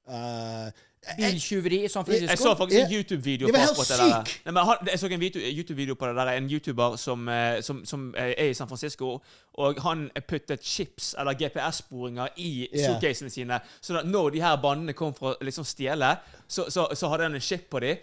uh, 0.07 0.69
Biltyveri 1.17 1.83
i 1.85 1.87
San 1.87 2.05
Francisco? 2.05 2.29
Jeg 2.29 2.37
så 2.37 2.55
faktisk 2.57 2.81
en 2.81 2.93
YouTube-video 2.93 3.47
på 3.47 3.57
akkurat 3.57 3.87
det 3.87 3.97
der. 3.97 4.23
Nei, 4.45 4.53
men 4.53 4.89
jeg 4.91 4.99
så 4.99 5.07
en 5.07 5.21
YouTube-video 5.57 5.95
på 5.95 6.07
det 6.07 6.15
der. 6.15 6.31
En 6.37 6.51
YouTuber 6.51 6.95
som, 6.95 7.29
eh, 7.29 7.61
som, 7.61 7.85
som 7.85 8.13
eh, 8.17 8.33
er 8.37 8.45
i 8.45 8.53
San 8.53 8.67
Francisco, 8.67 9.19
og 9.53 9.81
han 9.81 10.09
puttet 10.27 10.63
chips 10.63 11.15
eller 11.19 11.33
GPS-sporinger 11.33 12.27
i 12.37 12.67
suitcasene 12.85 13.29
sine. 13.29 13.59
Så 13.81 13.93
da 13.93 14.03
når 14.03 14.29
de 14.29 14.41
her 14.41 14.55
bandene 14.61 14.93
kom 14.93 15.13
for 15.13 15.35
å 15.35 15.35
liksom 15.41 15.65
stjele, 15.65 16.15
så, 16.47 16.69
så, 16.69 16.87
så 16.93 17.09
hadde 17.09 17.23
han 17.23 17.35
en 17.35 17.41
chip 17.41 17.69
på 17.69 17.79
dem. 17.79 17.97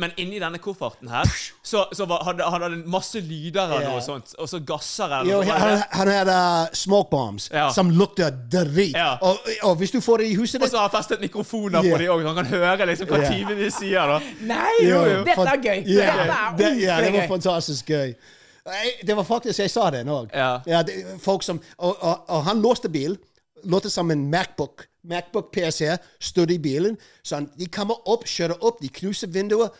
Men 0.00 0.14
inni 0.16 0.38
denne 0.40 0.56
kofferten 0.64 1.10
her 1.12 1.28
så, 1.62 1.82
så 1.92 2.06
var, 2.08 2.22
hadde 2.24 2.46
han 2.48 2.62
hadde 2.64 2.78
masse 2.88 3.20
lyder 3.20 3.68
og 3.76 3.82
noe 3.84 4.00
sånt, 4.02 4.30
og 4.40 4.48
så 4.48 4.58
gasser 4.64 5.12
eller 5.12 5.28
Jo, 5.28 5.40
noe. 5.44 5.58
han, 5.60 5.82
han 5.92 6.08
hadde 6.08 6.36
uh, 6.36 6.70
smoke 6.72 7.10
bombs 7.12 7.50
Ja. 7.52 7.66
som 7.70 7.90
lukter 7.92 8.32
drit. 8.32 8.96
Ja. 8.96 9.18
Og, 9.20 9.44
og 9.68 9.76
hvis 9.82 9.92
du 9.92 10.00
får 10.00 10.24
det 10.24 10.30
i 10.32 10.38
huset 10.40 10.56
ditt 10.56 10.66
Og 10.66 10.72
så 10.72 10.80
har 10.80 10.88
han 10.88 10.94
festet 10.96 11.20
mikrofoner 11.20 11.84
yeah. 11.84 11.92
på 11.92 12.00
dem 12.00 12.14
òg, 12.14 12.22
så 12.24 12.32
han 12.32 12.38
kan 12.40 12.50
høre 12.54 12.88
liksom 12.90 13.12
hva 13.12 13.20
Ja. 13.26 13.34
tyvene 13.34 13.68
sier. 13.76 14.14
da 14.14 14.16
Nei! 14.54 14.72
Jo, 14.88 15.02
jo. 15.10 15.20
Dette 15.28 15.46
er 15.52 15.62
gøy! 15.68 15.84
Dette 15.90 16.08
er 16.08 16.56
det, 16.62 16.72
ja, 16.80 16.96
det 17.04 17.12
var 17.18 17.28
fantastisk 17.36 17.92
gøy. 17.92 18.16
Det 19.04 19.16
var 19.20 19.28
faktisk 19.28 19.60
Jeg 19.66 19.70
sa 19.70 19.90
det 19.92 20.06
nå. 20.08 20.22
Ja. 20.32 20.80
folk 21.20 21.44
som, 21.44 21.60
og, 21.76 21.92
og, 22.00 22.24
og 22.28 22.44
han 22.48 22.64
låste 22.64 22.88
bil. 22.88 23.18
Låter 23.64 23.88
som 23.88 24.10
en 24.10 24.30
Macbook. 24.30 24.86
Macbook 25.02 25.52
PC 25.52 25.96
stod 26.20 26.50
i 26.50 26.58
bilen. 26.58 26.96
Så 27.22 27.46
de 27.58 27.66
kommer 27.66 28.08
opp, 28.08 28.26
kjører 28.28 28.64
opp, 28.64 28.82
de 28.82 28.88
knuser 28.88 29.28
vinduet. 29.28 29.70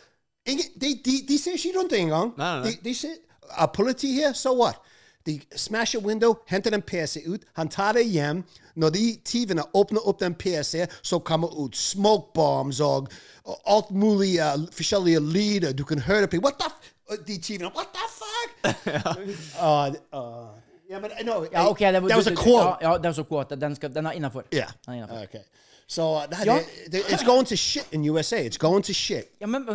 Ingen, 0.45 0.65
de, 0.81 1.01
de, 1.05 1.21
de 1.27 1.37
ser 1.37 1.57
ikke 1.57 1.77
rundt 1.79 1.93
engang. 1.93 2.33
Nei, 2.37 2.59
nei. 2.59 2.71
De, 2.71 2.89
de 2.89 2.93
ser, 2.95 3.15
er 3.57 3.71
politi 3.73 4.13
her, 4.13 4.33
so 4.33 4.53
what? 4.59 4.81
De 5.25 5.39
smasher 5.55 5.99
window, 5.99 6.35
henter 6.45 6.73
en 6.73 6.81
PC 6.81 7.23
ut, 7.25 7.41
han 7.55 7.69
tar 7.69 7.93
det 7.97 8.05
hjem. 8.05 8.43
Når 8.75 8.89
de 8.89 9.05
tyvene 9.25 9.63
åpner 9.73 10.07
opp 10.07 10.19
den 10.19 10.35
PC, 10.35 10.85
så 11.01 11.19
kommer 11.19 11.65
ut 11.65 11.77
smoke 11.77 12.29
bombs 12.33 12.79
og, 12.79 13.07
og 13.43 13.61
alt 13.65 13.91
mulig 13.91 14.35
uh, 14.37 14.67
forskjellige 14.71 15.19
lyder. 15.19 15.73
Du 15.73 15.83
kan 15.83 15.99
høre 15.99 16.27
på 16.27 16.37
What 16.43 16.59
the 16.59 16.69
f... 16.69 16.91
De 17.27 17.37
tyvene 17.41 17.71
What 17.73 17.87
the 17.93 18.05
fuck? 18.09 18.51
uh, 19.61 19.93
uh, 20.13 20.64
yeah, 20.89 21.01
but 21.01 21.11
no, 21.25 21.45
Ja, 21.51 21.69
ok, 21.69 21.79
det 21.79 22.01
var, 22.01 22.09
that 22.09 22.17
was 22.17 22.27
a 22.27 22.35
quote. 22.35 22.77
Ja, 22.81 22.97
that 22.97 23.05
was 23.05 23.19
a 23.19 23.23
quote. 23.23 23.55
Den, 23.55 23.75
skal, 23.75 23.93
den 23.95 24.05
er 24.05 24.11
innafor. 24.11 24.43
Yeah. 24.53 24.67
Den 24.85 24.93
er 24.93 24.97
innenfor. 24.97 25.23
Okay. 25.23 25.39
So 25.87 26.01
uh, 26.15 26.23
that, 26.31 26.45
Ja. 26.45 26.57
it- 26.57 27.05
it's 27.13 27.25
going 27.25 27.45
to 27.47 27.55
shit 27.55 27.85
in 27.91 28.09
USA. 28.09 28.37
It's 28.47 28.57
going 28.57 28.83
to 28.83 28.93
shit. 28.93 29.25
Ja, 29.41 29.45
men 29.45 29.67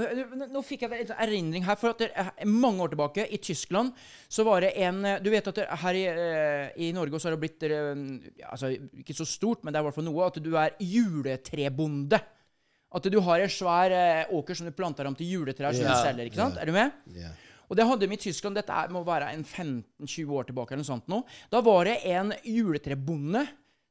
Nå 0.52 0.62
fikk 0.66 0.82
jeg 0.82 0.90
en 1.04 1.12
erindring 1.18 1.64
her. 1.64 1.76
For 1.78 1.88
at 1.88 1.98
det, 1.98 2.08
er 2.16 2.44
mange 2.46 2.82
år 2.82 2.86
tilbake, 2.88 3.26
i 3.32 3.36
Tyskland, 3.36 3.92
så 4.28 4.42
var 4.44 4.60
det 4.60 4.72
en 4.74 5.04
øh, 5.06 5.24
Du 5.24 5.30
vet 5.30 5.46
at 5.46 5.56
det, 5.56 5.66
her 5.70 5.90
i, 5.90 6.04
øh, 6.08 6.68
i 6.88 6.92
Norge 6.92 7.20
så 7.20 7.28
har 7.28 7.36
det 7.36 7.40
blitt 7.40 7.62
ja, 7.62 8.50
altså, 8.50 8.76
Ikke 8.98 9.14
så 9.14 9.24
stort, 9.24 9.62
men 9.64 9.72
det 9.74 9.78
er 9.78 9.82
i 9.82 9.86
hvert 9.86 9.94
fall 9.94 10.04
noe. 10.04 10.26
At 10.26 10.40
du 10.44 10.54
er 10.56 10.68
juletrebonde. 10.80 12.18
At 12.94 13.04
du 13.12 13.20
har 13.20 13.38
en 13.38 13.48
svær 13.50 13.92
åker 14.34 14.54
som 14.54 14.66
du 14.66 14.72
planter 14.74 15.06
om 15.06 15.14
til 15.14 15.30
juletrær 15.30 15.72
som 15.72 15.86
du 15.86 15.94
selger. 15.94 16.24
ikke 16.26 16.36
sant? 16.36 16.56
Er 16.58 16.66
du 16.66 16.72
med? 16.72 16.90
Yeah. 17.14 17.30
Og 17.70 17.78
det 17.78 17.86
hadde 17.86 18.08
vi 18.10 18.16
i 18.18 18.22
Tyskland. 18.24 18.58
Dette 18.58 18.74
er, 18.74 18.90
må 18.90 19.04
være 19.06 19.30
en 19.30 19.44
15-20 19.46 20.32
år 20.34 20.48
tilbake. 20.48 20.74
eller 20.74 20.82
noe 20.82 20.90
sånt 20.90 21.10
nå. 21.10 21.20
Da 21.52 21.60
var 21.62 21.86
det 21.86 22.00
en 22.10 22.32
juletrebonde 22.44 23.44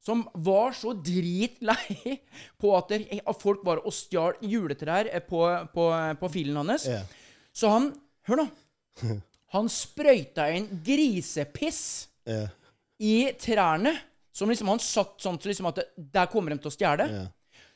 som 0.04 0.26
var 0.34 0.76
så 0.76 0.94
dritlei 0.96 2.18
på 2.62 2.74
at, 2.78 2.92
folk 3.40 3.64
var 3.68 3.82
og 3.84 3.96
stjal 3.96 4.38
juletrær 4.44 5.10
eh, 5.12 5.24
på, 5.24 5.42
på, 5.74 5.88
på 6.20 6.30
filen 6.32 6.60
hans. 6.60 6.88
Ja. 6.88 7.02
Så 7.56 7.72
han 7.72 7.92
Hør 8.30 8.44
nå. 8.44 8.46
Han 9.56 9.72
sprøyta 9.74 10.52
inn 10.54 10.68
grisepiss 10.86 11.82
Yeah. 12.30 12.52
i 13.02 13.32
trærne. 13.42 13.96
Som 14.36 14.52
liksom 14.52 14.70
han 14.70 14.82
satt 14.84 15.16
sånn 15.24 15.40
så 15.42 15.50
liksom 15.50 15.66
at 15.72 15.80
der 15.98 16.28
kommer 16.30 16.54
de 16.54 16.60
til 16.62 16.70
å 16.70 16.74
stjele. 16.76 17.08
Ja. 17.10 17.24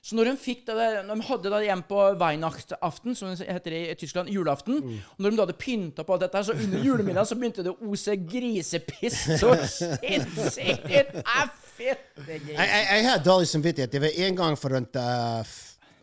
Så 0.03 0.15
når 0.15 0.23
de 0.33 0.53
det 0.67 1.05
når 1.07 1.15
de 1.15 1.23
hadde 1.29 1.49
det 1.53 1.59
hjemme 1.63 1.85
på 1.87 1.99
Weihnachtaften, 2.19 3.15
som 3.15 3.29
det 3.31 3.47
heter 3.47 3.71
i 3.71 3.93
Tyskland, 3.95 4.29
julaften, 4.29 4.81
Mm. 4.83 4.97
og 5.11 5.19
når 5.19 5.29
de 5.29 5.37
da 5.37 5.45
hadde 5.45 5.53
pynta 5.59 6.03
på 6.03 6.13
alt 6.13 6.21
dette, 6.21 6.43
så 6.43 6.51
under 6.51 6.83
julemiddagen 6.83 7.25
så 7.25 7.35
begynte 7.35 7.63
det 7.63 7.71
å 7.71 7.87
ose 7.87 8.17
grisepiss 8.17 9.21
så 9.39 9.53
sinnssykt 9.79 10.91
er. 10.91 11.49
Jeg, 11.79 13.05
har 13.09 13.23
dårlig 13.23 13.47
samvittighet. 13.47 13.91
Det 13.91 14.01
var 14.01 14.11
en 14.27 14.35
gang 14.35 14.57
for 14.59 14.75
rundt, 14.75 14.95
uh, 14.95 15.39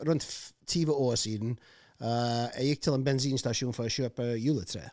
rundt 0.08 0.24
20 0.66 0.92
år 0.92 1.14
siden. 1.14 1.58
Uh, 2.00 2.48
jeg 2.56 2.66
gikk 2.66 2.82
til 2.82 2.96
en 2.96 3.04
bensinstasjon 3.04 3.76
for 3.76 3.84
å 3.84 3.92
kjøpe 3.92 4.32
juletre. 4.40 4.88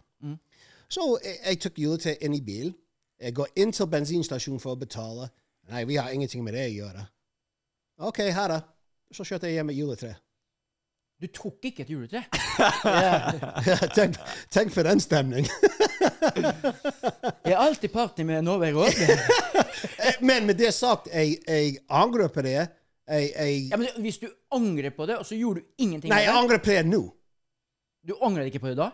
Så 0.89 1.03
jeg, 1.23 1.39
jeg 1.45 1.59
tok 1.63 1.79
juletre 1.79 2.15
inn 2.23 2.35
i 2.35 2.41
bil. 2.41 2.73
Jeg 3.19 3.33
går 3.33 3.47
inn 3.55 3.71
til 3.71 3.87
bensinstasjonen 3.87 4.59
for 4.59 4.75
å 4.75 4.79
betale. 4.79 5.29
Nei, 5.71 5.83
vi 5.87 5.95
har 5.95 6.11
ingenting 6.11 6.43
med 6.43 6.53
det 6.55 6.67
å 6.69 6.75
gjøre. 6.75 7.07
OK, 8.07 8.19
ha 8.35 8.47
det. 8.51 8.61
Så 9.13 9.23
skjøt 9.27 9.45
jeg 9.47 9.57
hjem 9.57 9.69
et 9.71 9.77
juletre. 9.79 10.15
Du 11.17 11.25
tok 11.33 11.63
ikke 11.65 11.81
et 11.81 11.89
juletre? 11.89 12.21
Tenk, 13.97 14.17
tenk 14.53 14.73
for 14.73 14.85
den 14.85 14.99
stemning. 15.01 15.47
Jeg 16.37 17.53
er 17.55 17.57
alltid 17.57 17.89
party 17.89 18.25
med 18.27 18.43
Norway 18.45 18.75
Road. 18.75 18.93
Men 20.29 20.45
med 20.45 20.59
det 20.59 20.73
sagt, 20.77 21.09
jeg, 21.09 21.39
jeg 21.47 21.79
angrer 21.89 22.29
på 22.33 22.43
det. 22.45 22.59
Jeg, 23.07 23.31
jeg, 23.33 23.63
Ja, 23.71 23.77
men 23.79 23.87
hvis 24.03 24.17
du 24.19 24.27
angrer 24.51 24.91
på 24.91 25.05
det, 25.07 25.15
og 25.17 25.25
så 25.25 25.37
gjorde 25.37 25.61
du 25.61 25.65
ingenting 25.79 26.11
nei, 26.11 26.25
jeg 26.25 26.33
angrer 26.35 26.59
på 26.59 26.73
det 26.75 26.81
nå. 26.89 26.99
Du 28.03 28.17
angrer 28.19 28.49
ikke 28.49 28.59
på 28.59 28.67
det 28.73 28.77
da? 28.81 28.89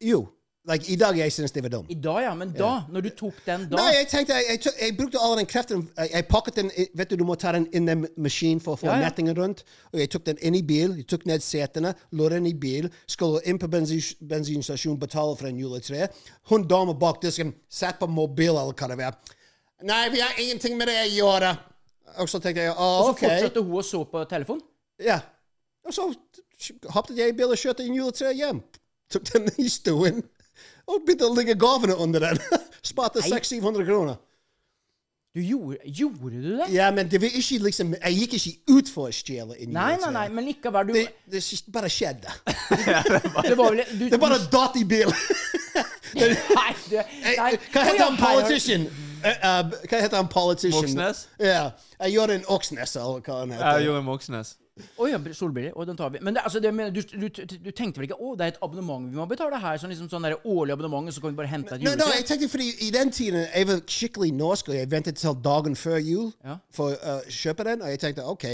Jo. 0.00 0.22
Like, 0.66 0.84
I 0.92 0.96
dag 0.96 1.16
jeg 1.18 1.32
synes 1.32 1.52
det 1.52 1.62
var 1.62 1.68
dumt. 1.70 1.90
I 1.90 1.94
dag, 1.94 2.22
ja. 2.22 2.34
Men 2.34 2.50
da, 2.52 2.70
når 2.92 3.00
du 3.00 3.08
tok 3.16 3.34
den 3.46 3.66
da 3.70 3.76
Nei, 3.76 3.92
jeg 3.98 4.08
tenkte, 4.10 4.34
jeg, 4.34 4.44
jeg, 4.50 4.60
tok- 4.64 4.80
jeg 4.80 4.96
brukte 4.98 5.18
alle 5.22 5.36
den 5.38 5.46
kreften. 5.46 5.84
Jeg, 5.96 6.10
jeg 6.14 6.26
pakket 6.28 6.56
den, 6.56 6.70
vet 6.98 7.10
du, 7.10 7.16
du 7.16 7.24
må 7.24 7.34
ta 7.40 7.52
den 7.56 7.66
inn 7.72 7.88
i 7.88 7.94
en 7.94 8.06
maskin 8.16 8.60
for 8.60 8.74
å 8.76 8.80
få 8.80 8.88
Ja, 8.90 8.96
ja. 8.98 9.06
nettingen 9.08 9.36
rundt. 9.38 9.62
Og 9.92 10.00
jeg 10.02 10.10
tok 10.12 10.26
den 10.26 10.38
inn 10.42 10.58
i 10.58 10.62
bil, 10.62 10.96
jeg 10.98 11.06
tok 11.08 11.24
ned 11.30 11.44
setene, 11.44 11.94
lå 12.12 12.28
den 12.34 12.46
i 12.50 12.54
bil, 12.54 12.90
skulle 13.06 13.40
inn 13.48 13.58
på 13.62 13.68
bensin, 13.72 14.02
bensinstasjon, 14.20 14.98
betale 15.00 15.36
for 15.40 15.48
en 15.48 15.58
juletre. 15.62 16.08
Hun 16.50 16.66
dama 16.68 16.92
bak 16.98 17.20
disken 17.22 17.54
satt 17.68 17.98
på 18.02 18.08
mobil 18.10 18.50
eller 18.56 18.74
hva 18.74 18.88
det 18.92 18.98
var. 19.00 19.16
Nei, 19.88 20.08
vi 20.10 20.20
har 20.20 20.34
ingenting 20.42 20.76
med 20.76 20.88
det 20.90 20.98
å 21.04 21.10
gjøre. 21.14 21.54
Og 22.18 22.28
så 22.28 22.40
tenkte 22.42 22.64
jeg, 22.66 22.72
å, 22.74 22.86
Og 23.04 23.12
så 23.12 23.18
fortsatte 23.28 23.62
hun 23.62 23.76
å 23.78 23.82
så 23.86 24.00
på 24.10 24.24
telefon? 24.26 24.60
Ja. 24.98 25.20
Og 25.86 25.94
så 25.94 26.08
hoppet 26.92 27.16
jeg 27.20 27.30
i 27.30 27.36
bil 27.38 27.52
og 27.54 27.60
kjørte 27.60 27.84
en 27.86 27.94
juletre 27.94 28.32
hjem. 28.34 28.58
Tok 29.12 29.28
den 29.32 29.46
i 29.62 29.68
stuen. 29.70 30.18
Og 30.88 31.04
begynte 31.04 31.28
å 31.28 31.34
ligge 31.36 31.56
gavene 31.58 31.96
under 32.00 32.28
den. 32.28 32.40
Sparte 32.90 33.20
600-700 33.24 33.84
kroner. 33.88 34.18
Du 35.34 35.42
gjorde, 35.44 35.76
gjorde 35.84 36.30
du 36.30 36.56
det? 36.56 36.66
Ja, 36.72 36.90
men 36.90 37.10
det 37.10 37.20
var 37.20 37.28
ikke 37.28 37.58
liksom 37.62 37.92
Jeg 37.94 38.14
gikk 38.16 38.32
ikke 38.38 38.78
ut 38.78 38.88
for 38.90 39.10
å 39.10 39.12
stjele 39.12 39.58
en 39.60 39.74
Nei, 39.76 39.90
nei, 40.00 40.12
nei, 40.14 40.24
men 40.32 40.48
likevel. 40.48 40.88
Du, 40.88 40.96
Det, 40.96 41.04
det 41.30 41.42
bare 41.72 41.90
skjedde. 41.92 42.32
det 43.50 43.58
var 43.58 43.74
vel 43.76 43.84
du, 43.92 44.06
Det 44.08 44.20
bare 44.20 44.40
datt 44.50 44.78
i 44.80 44.86
bilen. 44.88 45.14
Nei, 46.18 46.72
du, 46.88 46.94
nei. 46.96 47.50
Hva 47.68 47.82
heter 47.84 48.00
han 48.00 48.16
politician? 48.16 48.86
Uh, 49.20 49.26
uh, 49.28 49.74
hva 49.84 49.98
heter 50.00 50.16
han 50.16 50.30
politician? 50.32 50.86
Moxnes? 50.88 51.20
Ja. 51.38 51.66
Jeg 52.00 52.14
gjør 52.16 52.32
en 52.32 52.46
Oksnes, 52.56 52.94
eller 52.96 53.20
hva 53.20 53.36
han 53.42 53.52
Ja, 53.52 53.58
heter. 53.60 53.84
Jorunn 53.84 54.06
Moxnes. 54.08 54.54
Å 54.98 55.08
ja, 55.10 55.18
solbriller. 55.34 55.72
Å, 55.76 55.84
den 55.88 55.96
tar 55.98 56.10
vi. 56.14 56.20
Men 56.24 56.34
det, 56.38 56.42
altså, 56.44 56.60
det, 56.60 56.72
du, 56.94 57.00
du, 57.28 57.56
du 57.66 57.70
tenkte 57.70 58.00
vel 58.00 58.08
ikke 58.08 58.18
å, 58.20 58.34
det 58.38 58.46
er 58.46 58.54
et 58.54 58.60
abonnement 58.64 59.06
vi 59.08 59.16
må 59.18 59.26
betale 59.30 59.58
her? 59.62 59.78
Sånn, 59.82 59.92
liksom, 59.94 60.08
sånn 60.12 60.26
der 60.28 60.36
årlig 60.44 60.76
abonnement, 60.76 61.12
så 61.14 61.22
kan 61.24 61.32
vi 61.34 61.38
bare 61.40 61.50
hente 61.52 61.74
et 61.76 61.82
juletre? 61.84 61.98
nei, 62.02 62.08
no, 62.08 62.18
jeg 62.18 62.26
tenkte 62.30 62.50
fordi 62.52 62.68
I 62.86 62.90
den 62.94 63.10
tiden 63.14 63.46
jeg 63.46 63.68
var 63.70 63.80
skikkelig 63.98 64.32
norsk, 64.38 64.68
og 64.72 64.78
jeg 64.78 64.90
ventet 64.92 65.20
til 65.20 65.38
dagen 65.44 65.76
før 65.78 65.98
jul 66.02 66.28
Ja. 66.44 66.58
for 66.74 66.94
å 66.94 67.18
kjøpe 67.28 67.64
den. 67.68 67.82
Og 67.82 67.88
jeg 67.94 68.02
tenkte 68.04 68.26
OK, 68.28 68.46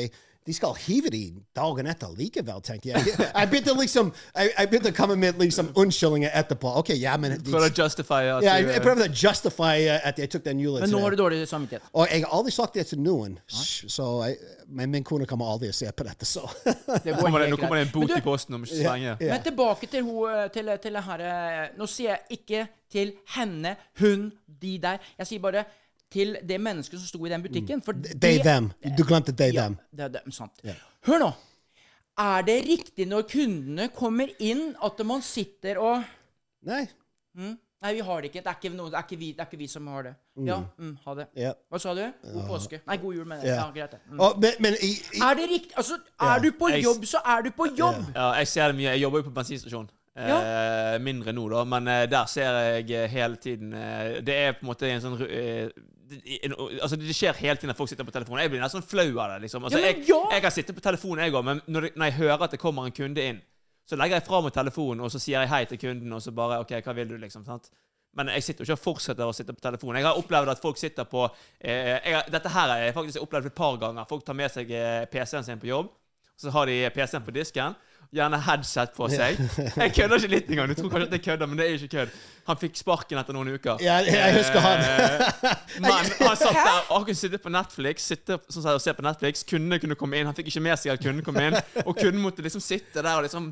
de 0.47 0.53
skal 0.53 0.75
hive 0.85 1.09
de 1.09 1.23
dagen 1.57 1.87
etter 1.89 2.11
likevel, 2.19 2.61
tenkte 2.65 2.91
jeg. 2.91 3.15
Jeg 3.17 3.49
begynte 3.49 3.73
liksom 3.79 4.11
Jeg, 4.13 4.51
jeg 4.59 4.69
begynte 4.69 4.91
å 4.93 4.97
komme 4.97 5.17
med 5.17 5.39
liksom 5.41 5.71
unnskyldninger 5.81 6.35
etterpå. 6.37 6.73
OK, 6.83 6.93
ja, 7.01 7.15
men 7.21 7.39
For 7.47 7.65
å 7.65 7.71
justify 7.71 8.29
at 8.35 8.45
ja, 8.45 8.59
jeg, 8.61 8.69
jeg 8.75 8.85
prøvde 8.85 9.09
å 9.09 9.15
justify 9.15 9.87
uh, 9.89 10.09
at 10.11 10.21
jeg 10.21 10.33
tok 10.35 10.45
den 10.45 10.61
Men 10.61 10.93
nå 10.93 11.01
har 11.01 11.17
du 11.17 11.23
dårlig 11.23 11.41
samvittighet. 11.49 11.89
Og 11.97 12.13
jeg 12.13 12.27
har 12.27 12.37
aldri 12.37 12.53
sagt 12.53 12.77
det 12.77 12.85
til 12.91 13.01
noen, 13.01 13.39
så 13.49 14.09
jeg, 14.29 14.37
men 14.69 14.93
min 14.93 15.07
kone 15.07 15.29
kommer 15.29 15.49
aldri 15.55 15.71
å 15.73 15.77
se 15.77 15.89
på 15.89 16.07
dette, 16.07 16.29
så 16.29 16.45
Det 17.05 17.17
kommer 17.17 17.45
det, 17.45 17.49
Nå 17.53 17.59
kommer 17.61 17.81
det 17.81 17.87
en 17.89 17.95
bot 17.95 18.13
i 18.13 18.21
posten 18.25 18.59
om 18.59 18.67
ikke 18.67 18.77
så 18.83 18.95
lenge. 18.95 19.17
Men 19.25 19.45
tilbake 19.45 19.89
til 19.91 20.05
hun 20.05 20.29
eh, 20.29 20.47
til, 20.53 20.71
til 20.83 20.99
det 20.99 21.05
her 21.09 21.25
eh, 21.29 21.63
Nå 21.79 21.89
sier 21.91 22.15
jeg 22.15 22.41
ikke 22.41 22.67
til 22.95 23.15
henne, 23.35 23.75
hun, 23.99 24.29
de 24.47 24.77
der. 24.79 25.01
Jeg 25.19 25.27
sier 25.33 25.43
bare 25.43 25.65
til 26.15 26.37
det 26.47 26.61
mennesket 26.63 27.01
som 27.03 27.11
sto 27.11 27.21
i 27.27 27.33
den 27.33 27.43
butikken. 27.45 27.83
For 27.85 27.99
They, 28.15 28.39
them. 28.45 28.71
Du 28.97 29.03
glemte 29.09 29.35
they, 29.35 29.51
Ja, 29.55 29.67
them. 29.67 29.77
det 29.91 30.07
er 30.09 30.15
dem, 30.21 30.33
sant. 30.35 30.63
Hør 31.09 31.21
nå. 31.27 31.33
Er 32.23 32.47
det 32.47 32.61
riktig 32.69 33.09
når 33.11 33.27
kundene 33.27 33.89
kommer 33.95 34.31
inn, 34.39 34.69
at 34.87 35.01
man 35.07 35.23
sitter 35.27 35.83
og 35.83 36.05
Nei. 36.65 36.85
Nei, 37.85 37.91
vi 37.93 38.01
har 38.01 38.23
det 38.23 38.31
ikke. 38.31 38.41
Det 38.41 38.49
er 38.49 38.57
ikke, 38.63 38.71
noe, 38.73 38.89
det 38.89 38.97
er 38.97 39.03
ikke, 39.05 39.17
vi, 39.21 39.27
det 39.37 39.43
er 39.43 39.49
ikke 39.51 39.59
vi 39.61 39.67
som 39.69 39.89
har 39.93 40.07
det. 40.07 40.13
Ja, 40.47 40.57
mm, 40.79 40.93
ha 41.05 41.15
det. 41.19 41.27
Yeah. 41.37 41.57
Hva 41.69 41.81
sa 41.83 41.93
du? 41.99 42.01
God 42.33 42.47
påske. 42.49 42.79
Nei, 42.87 42.97
god 43.03 43.19
jul, 43.19 43.27
mener 43.29 43.45
jeg. 43.45 43.51
Yeah. 43.51 43.67
Ja, 43.67 43.75
greit 43.75 43.93
det. 43.93 43.99
Mm. 44.09 44.23
Oh, 44.25 44.39
men, 44.41 44.57
men 44.65 44.79
i, 44.81 44.93
i, 44.95 45.21
Er 45.21 45.37
det 45.37 45.49
riktig? 45.51 45.75
Altså, 45.83 45.99
er 46.31 46.41
du 46.41 46.49
på 46.63 46.71
jobb, 46.81 47.05
så 47.11 47.21
er 47.35 47.45
du 47.45 47.51
på 47.59 47.67
jobb. 47.77 48.01
Ja, 48.15 48.31
jeg 48.39 48.49
ser 48.55 48.73
det 48.73 48.79
mye. 48.79 48.89
Jeg 48.95 49.03
jobber 49.05 49.21
jo 49.21 49.27
på 49.29 49.35
bensinstasjon. 49.37 49.91
Eh, 50.17 50.95
mindre 51.03 51.35
nå, 51.35 51.45
da, 51.51 51.65
men 51.67 51.91
eh, 51.91 52.05
der 52.09 52.31
ser 52.31 52.57
jeg 52.63 52.91
eh, 52.95 53.09
hele 53.11 53.35
tiden 53.43 53.73
eh, 53.75 54.21
Det 54.23 54.37
er 54.45 54.53
på 54.55 54.63
en 54.63 54.69
måte 54.69 54.87
en 54.87 55.01
sånn 55.03 55.17
eh, 55.27 55.73
Altså, 56.83 56.99
det 57.01 57.15
skjer 57.17 57.39
hele 57.41 57.57
tiden 57.57 57.73
at 57.73 57.79
folk 57.79 57.89
sitter 57.89 58.05
på 58.05 58.13
telefonen. 58.13 58.43
Jeg 58.45 58.53
blir 58.53 58.61
nesten 58.61 58.85
flau 58.85 59.07
av 59.19 59.35
det. 59.35 59.41
liksom 59.47 59.65
altså, 59.65 59.79
Ja, 59.79 59.87
men 59.87 60.03
jeg, 60.03 60.09
ja! 60.11 60.21
jeg 60.35 60.45
kan 60.45 60.55
sitte 60.55 60.77
på 60.77 60.85
telefonen, 60.85 61.25
jeg 61.25 61.35
òg, 61.35 61.45
men 61.47 61.63
når, 61.67 61.89
når 61.97 62.11
jeg 62.11 62.19
hører 62.21 62.45
at 62.45 62.55
det 62.57 62.61
kommer 62.61 62.85
en 62.89 62.97
kunde 62.97 63.25
inn, 63.25 63.41
så 63.89 63.97
legger 64.01 64.21
jeg 64.21 64.27
fra 64.27 64.41
meg 64.45 64.53
telefonen, 64.57 65.05
og 65.05 65.13
så 65.13 65.21
sier 65.21 65.43
jeg 65.43 65.51
hei 65.53 65.65
til 65.69 65.81
kunden, 65.81 66.13
og 66.17 66.23
så 66.25 66.33
bare 66.37 66.61
OK, 66.65 66.77
hva 66.85 66.95
vil 66.97 67.11
du, 67.11 67.17
liksom? 67.21 67.45
sant? 67.49 67.69
Men 68.15 68.31
jeg 68.37 68.45
sitter 68.47 68.63
jo 68.63 68.69
ikke 68.69 68.79
og 68.79 68.85
fortsetter 68.85 69.27
å 69.27 69.35
sitte 69.35 69.55
på 69.57 69.65
telefonen. 69.65 69.99
Jeg 69.99 70.07
har 70.07 70.21
opplevd 70.21 70.53
at 70.53 70.63
folk 70.63 70.79
sitter 70.79 71.07
på 71.11 71.25
eh, 71.59 71.97
jeg 71.99 72.21
Dette 72.31 72.53
her 72.55 72.71
har 72.71 72.85
jeg 72.85 72.95
faktisk 72.95 73.25
opplevd 73.25 73.51
et 73.51 73.57
par 73.57 73.81
ganger. 73.83 74.07
Folk 74.09 74.23
tar 74.27 74.39
med 74.39 74.53
seg 74.55 74.71
eh, 74.71 75.03
PC-en 75.11 75.47
sin 75.47 75.61
på 75.63 75.69
jobb. 75.73 75.91
Så 76.39 76.53
har 76.55 76.71
de 76.71 76.77
PC-en 76.95 77.27
på 77.27 77.35
disken. 77.35 77.75
Gjerne 78.15 78.39
headset 78.47 78.93
på 78.95 79.09
seg. 79.11 79.41
Jeg 79.75 79.93
kødder 79.97 80.21
ikke 80.23 80.31
litt 80.31 80.51
engang. 80.55 80.71
Du 80.71 80.77
tror 80.79 80.93
kanskje 80.93 81.09
at 81.09 81.17
jeg 81.19 81.23
kødder, 81.25 81.49
men 81.51 81.59
det 81.59 81.67
er 81.67 81.75
ikke 81.81 81.89
kødd. 81.97 82.15
Han 82.47 82.59
fikk 82.61 82.77
sparken 82.79 83.19
etter 83.19 83.35
noen 83.35 83.51
uker. 83.57 83.81
Ja, 83.83 83.97
jeg 84.07 84.37
husker 84.37 84.61
han. 84.63 84.83
Eh, 84.85 85.55
Men 85.83 85.91
han 85.91 86.37
satt 86.37 86.55
der 86.55 86.91
og 86.95 87.07
kunne 87.09 87.17
sitte 87.19 87.41
på 87.43 87.51
Netflix 87.51 88.05
sitte 88.13 88.37
sånn 88.53 88.69
og 88.77 88.83
se 88.85 88.93
på 88.95 89.03
Netflix. 89.07 89.43
Kundene 89.49 89.81
kunne 89.83 89.97
komme 89.99 90.21
inn. 90.21 90.29
Han 90.29 90.37
fikk 90.37 90.53
ikke 90.53 90.63
med 90.69 90.79
seg 90.79 90.93
at 90.95 91.03
kunden 91.03 91.25
kom 91.27 91.39
inn. 91.43 91.57
Og 91.87 91.95
kunden 91.97 92.21
måtte 92.23 92.45
liksom 92.45 92.63
sitte 92.63 93.01
der 93.03 93.17
og 93.17 93.25
liksom 93.27 93.49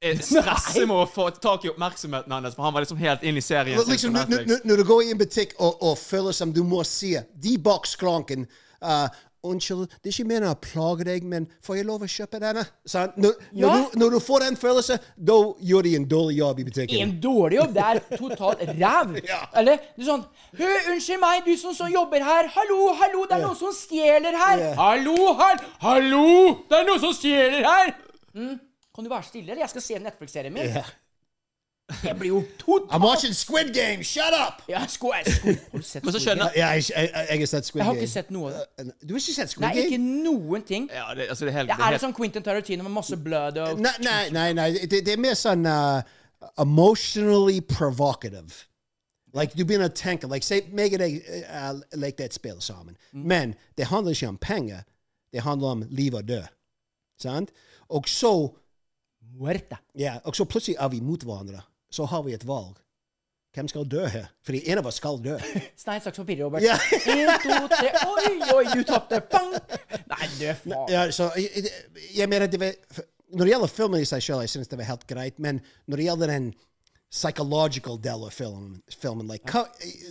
eh, 0.00 0.16
stresse 0.22 0.86
med 0.86 0.94
å 0.96 1.04
få 1.10 1.26
tak 1.42 1.66
i 1.66 1.72
oppmerksomheten 1.74 2.32
hans, 2.38 2.54
for 2.56 2.68
han 2.68 2.74
var 2.76 2.86
liksom 2.86 3.00
helt 3.02 3.26
inn 3.26 3.36
i 3.36 3.44
serien. 3.44 3.76
liksom, 3.90 4.14
når, 4.16 4.46
når- 4.46 4.64
når 4.70 4.76
du 4.82 4.84
går 4.94 5.02
i 5.02 5.10
en 5.16 5.20
butikk 5.26 5.56
og, 5.58 5.82
og 5.90 5.98
føler 6.00 6.32
som 6.36 6.52
du 6.54 6.62
må 6.64 6.84
si 6.86 7.12
De 7.34 7.56
bak 7.58 7.84
skranken 7.90 8.46
uh, 8.80 9.08
Unnskyld, 9.52 9.86
det 10.02 10.10
er 10.10 10.14
ikke 10.14 10.26
meningen 10.28 10.52
å 10.52 10.58
plage 10.60 11.06
deg, 11.08 11.24
men 11.28 11.46
får 11.64 11.78
jeg 11.78 11.86
lov 11.88 12.02
å 12.04 12.08
kjøpe 12.10 12.40
denne? 12.42 12.64
Når, 12.92 13.12
når, 13.22 13.34
Ja. 13.60 13.70
du, 13.92 13.96
når 14.02 14.16
du 14.16 14.18
får 14.26 14.44
den 14.46 14.58
følelsen, 14.60 14.98
da 15.16 15.36
gjør 15.70 15.86
de 15.88 15.94
en 16.00 16.06
dårlig 16.10 16.36
jobb 16.40 16.60
i 16.60 16.66
butikken. 16.68 17.00
En 17.06 17.14
dårlig 17.24 17.58
jobb. 17.60 17.72
Det 17.76 17.84
er 17.86 18.02
totalt 18.16 18.64
ræv. 18.82 19.16
Eller 19.62 19.80
du 19.96 20.04
sånn 20.08 20.26
Hø, 20.56 20.68
unnskyld 20.92 21.20
meg, 21.20 21.42
du 21.46 21.56
som, 21.60 21.74
som 21.76 21.90
jobber 21.92 22.22
her. 22.24 22.50
Hallo, 22.54 22.92
hallo, 23.00 23.24
det 23.28 23.36
er 23.38 23.42
noen 23.44 23.58
som 23.58 23.74
stjeler 23.76 24.36
her. 24.40 24.62
Yeah. 24.66 24.76
Hallo, 24.80 25.16
hall, 25.40 25.58
hallo, 25.82 26.28
det 26.70 26.78
er 26.80 26.86
noen 26.88 27.02
som 27.02 27.12
stjeler 27.16 27.66
her. 27.66 27.92
Mm. 28.36 28.54
Kan 28.96 29.04
du 29.04 29.10
være 29.12 29.26
stille, 29.28 29.50
eller? 29.52 29.60
Jeg 29.66 29.74
skal 29.74 29.84
se 29.84 29.98
Netflix-serien 30.00 30.54
min. 30.56 30.78
Det 32.02 32.12
blir 32.18 32.28
jo 32.32 32.40
totalt 32.58 32.90
I'm 32.96 33.04
watching 33.04 33.34
Squid 33.34 33.68
Game! 33.74 34.02
Shut 34.04 34.34
up! 34.34 34.62
Ja, 34.68 34.80
sko, 34.90 35.12
sko. 35.22 35.52
Har 35.72 35.78
du 35.78 35.82
sett 35.86 36.04
Men 36.04 36.12
så 36.12 36.18
Squid 36.18 36.24
skjønner 36.24 36.48
Game? 36.50 36.58
Ja, 36.58 36.70
jeg, 36.74 36.84
jeg, 36.90 37.10
jeg, 37.14 37.26
jeg 37.30 37.38
har 37.38 37.46
sett 37.52 37.68
Squid 37.68 37.80
Jeg 37.80 37.86
har 37.86 37.94
Game. 37.94 38.02
ikke 38.02 38.12
sett 38.12 38.30
noe 38.34 38.48
av 38.50 38.56
det. 38.56 38.86
Du 39.06 39.12
har 39.14 39.20
ikke 39.22 39.34
sett 39.36 39.52
Squid 39.54 39.66
Nei, 39.66 39.74
Game? 39.76 39.86
ikke 39.86 40.00
noen 40.26 40.64
ting. 40.66 40.88
Ja, 40.90 41.04
det, 41.14 41.28
altså, 41.30 41.46
det 41.46 41.52
er 41.52 41.58
helt, 41.60 41.68
Det 41.70 41.76
det 41.76 41.84
er 41.84 41.86
er 41.86 41.94
helt 41.96 42.04
sånn 42.06 42.16
Quentin 42.18 42.46
Tarantino 42.48 42.86
med 42.88 42.94
masse 42.96 43.18
blød 43.28 43.60
og 43.62 43.82
Nei, 43.86 43.92
nei, 44.02 44.22
nei. 44.34 44.48
nei. 44.58 44.66
Det, 44.82 45.00
det 45.06 45.14
er 45.14 45.22
mer 45.22 45.38
sånn 45.38 45.62
uh, 45.70 46.02
emotionally 46.66 47.60
provocative. 47.60 48.64
Like, 49.36 49.54
du 49.54 49.62
begynner 49.68 49.90
å 49.90 49.94
tenke 49.94 50.26
like, 50.32 50.46
Se 50.46 50.62
meg 50.74 50.94
og 50.98 51.02
deg 51.04 51.20
uh, 51.46 51.70
lekte 52.02 52.26
et 52.26 52.34
spill 52.34 52.58
sammen. 52.64 52.98
Men 53.12 53.54
det 53.78 53.86
handler 53.92 54.16
ikke 54.16 54.32
om 54.34 54.38
penger. 54.42 54.82
Det 55.30 55.46
handler 55.46 55.78
om 55.78 55.86
liv 55.94 56.14
og 56.18 56.26
død. 56.26 56.50
Sant? 57.22 57.54
Og 57.94 58.08
så, 58.10 58.34
muerte. 59.38 59.78
ja, 59.94 60.18
og 60.24 60.34
så 60.36 60.44
plutselig 60.48 60.76
er 60.80 60.90
vi 60.90 61.00
mot 61.04 61.22
hverandre. 61.22 61.62
Så 61.96 62.04
har 62.10 62.22
vi 62.26 62.34
et 62.36 62.44
valg. 62.48 62.76
Hvem 63.56 63.68
skal 63.72 63.86
dø 63.88 64.02
her? 64.12 64.26
Fordi 64.44 64.58
en 64.68 64.78
av 64.82 64.86
oss 64.90 64.98
skal 65.00 65.16
dø. 65.24 65.36
Stein, 65.80 66.02
saks, 66.04 66.18
papir, 66.20 66.42
Robert. 66.44 66.60
Ja. 66.64 66.74
En, 67.08 67.30
to, 67.40 67.60
tre. 67.72 67.92
Oi, 68.04 68.32
oi, 68.52 68.64
du 68.74 68.82
tapte. 68.84 69.22
Bang! 69.32 69.54
Nei, 70.12 70.26
du 70.36 70.44
faen. 70.60 70.90
Ja, 70.92 71.06
så 71.16 71.30
jeg, 71.40 71.70
jeg- 72.18 72.28
mener 72.28 72.50
det 72.52 72.60
var, 72.60 72.74
Når 73.32 73.44
det 73.48 73.52
gjelder 73.54 73.72
filmen 73.72 74.04
i 74.04 74.08
seg 74.08 74.22
selv, 74.22 74.44
jeg 74.44 74.52
synes 74.52 74.68
det 74.68 74.76
var 74.78 74.90
helt 74.90 75.06
greit. 75.08 75.38
Men 75.42 75.62
når 75.88 75.96
det 76.02 76.04
gjelder 76.10 76.32
den 76.34 76.50
psychological 77.10 77.96
del 78.02 78.26
av 78.28 78.34
filmen, 78.34 78.82
filmen 78.92 79.28
like, 79.30 79.48
hva, 79.50 79.64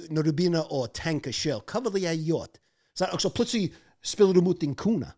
når 0.10 0.24
du 0.30 0.32
begynner 0.34 0.72
å 0.74 0.86
tenke 0.96 1.34
selv 1.36 1.66
Hva 1.70 1.84
ville 1.92 2.08
jeg 2.08 2.24
gjort? 2.32 2.58
Så, 2.96 3.08
og 3.12 3.22
så 3.22 3.30
plutselig 3.36 3.70
spiller 4.06 4.34
du 4.38 4.42
mot 4.46 4.60
din 4.62 4.74
kone. 4.80 5.12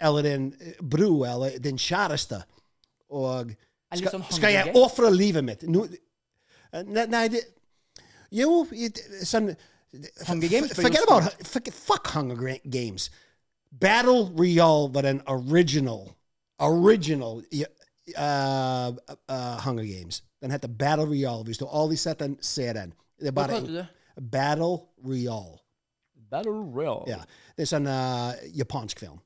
Eller 0.00 0.24
din 0.24 0.46
eh, 0.64 0.78
bror 0.80 1.26
eller 1.28 1.58
din 1.60 1.76
kjæreste. 1.78 2.38
Og 3.12 3.50
skal, 3.98 4.10
sånn 4.14 4.24
skal 4.30 4.52
jeg 4.54 4.74
ofre 4.78 5.10
livet 5.10 5.44
mitt? 5.44 5.62
No, 5.68 5.86
ne, 6.86 7.06
nei, 7.10 7.24
det 7.32 7.42
Jo, 8.30 8.62
sånn 9.26 9.50
Hunger 10.28 10.48
Games? 10.52 10.72
Forget 10.78 11.02
about 11.02 11.32
forget, 11.42 11.74
Fuck 11.74 12.12
Hunger 12.14 12.58
Games. 12.70 13.08
Battle 13.70 14.30
Real 14.38 14.88
var 14.94 15.02
den 15.02 15.18
original 15.26 16.12
Original 16.60 17.40
uh, 17.40 18.92
uh, 19.28 19.56
Hunger 19.64 19.84
Games. 19.88 20.22
Den 20.42 20.50
heter 20.50 20.68
Battle 20.68 21.06
Real. 21.10 21.42
Hvis 21.44 21.58
du 21.58 21.66
aldri 21.66 21.96
sett 21.96 22.20
den, 22.20 22.36
se 22.40 22.68
den. 22.76 22.92
Det 23.18 23.30
er 23.30 23.32
Hva 23.32 23.42
bare 23.42 23.56
kalte 23.58 23.72
du 23.72 23.78
det? 23.80 23.86
Battle 24.30 24.76
Real. 25.04 25.58
Battle 26.30 26.60
Real. 26.76 27.02
Ja. 27.08 27.18
Det 27.56 27.64
er 27.66 27.70
sånn 27.72 27.88
uh, 27.90 28.36
japansk 28.54 29.00
film. 29.02 29.18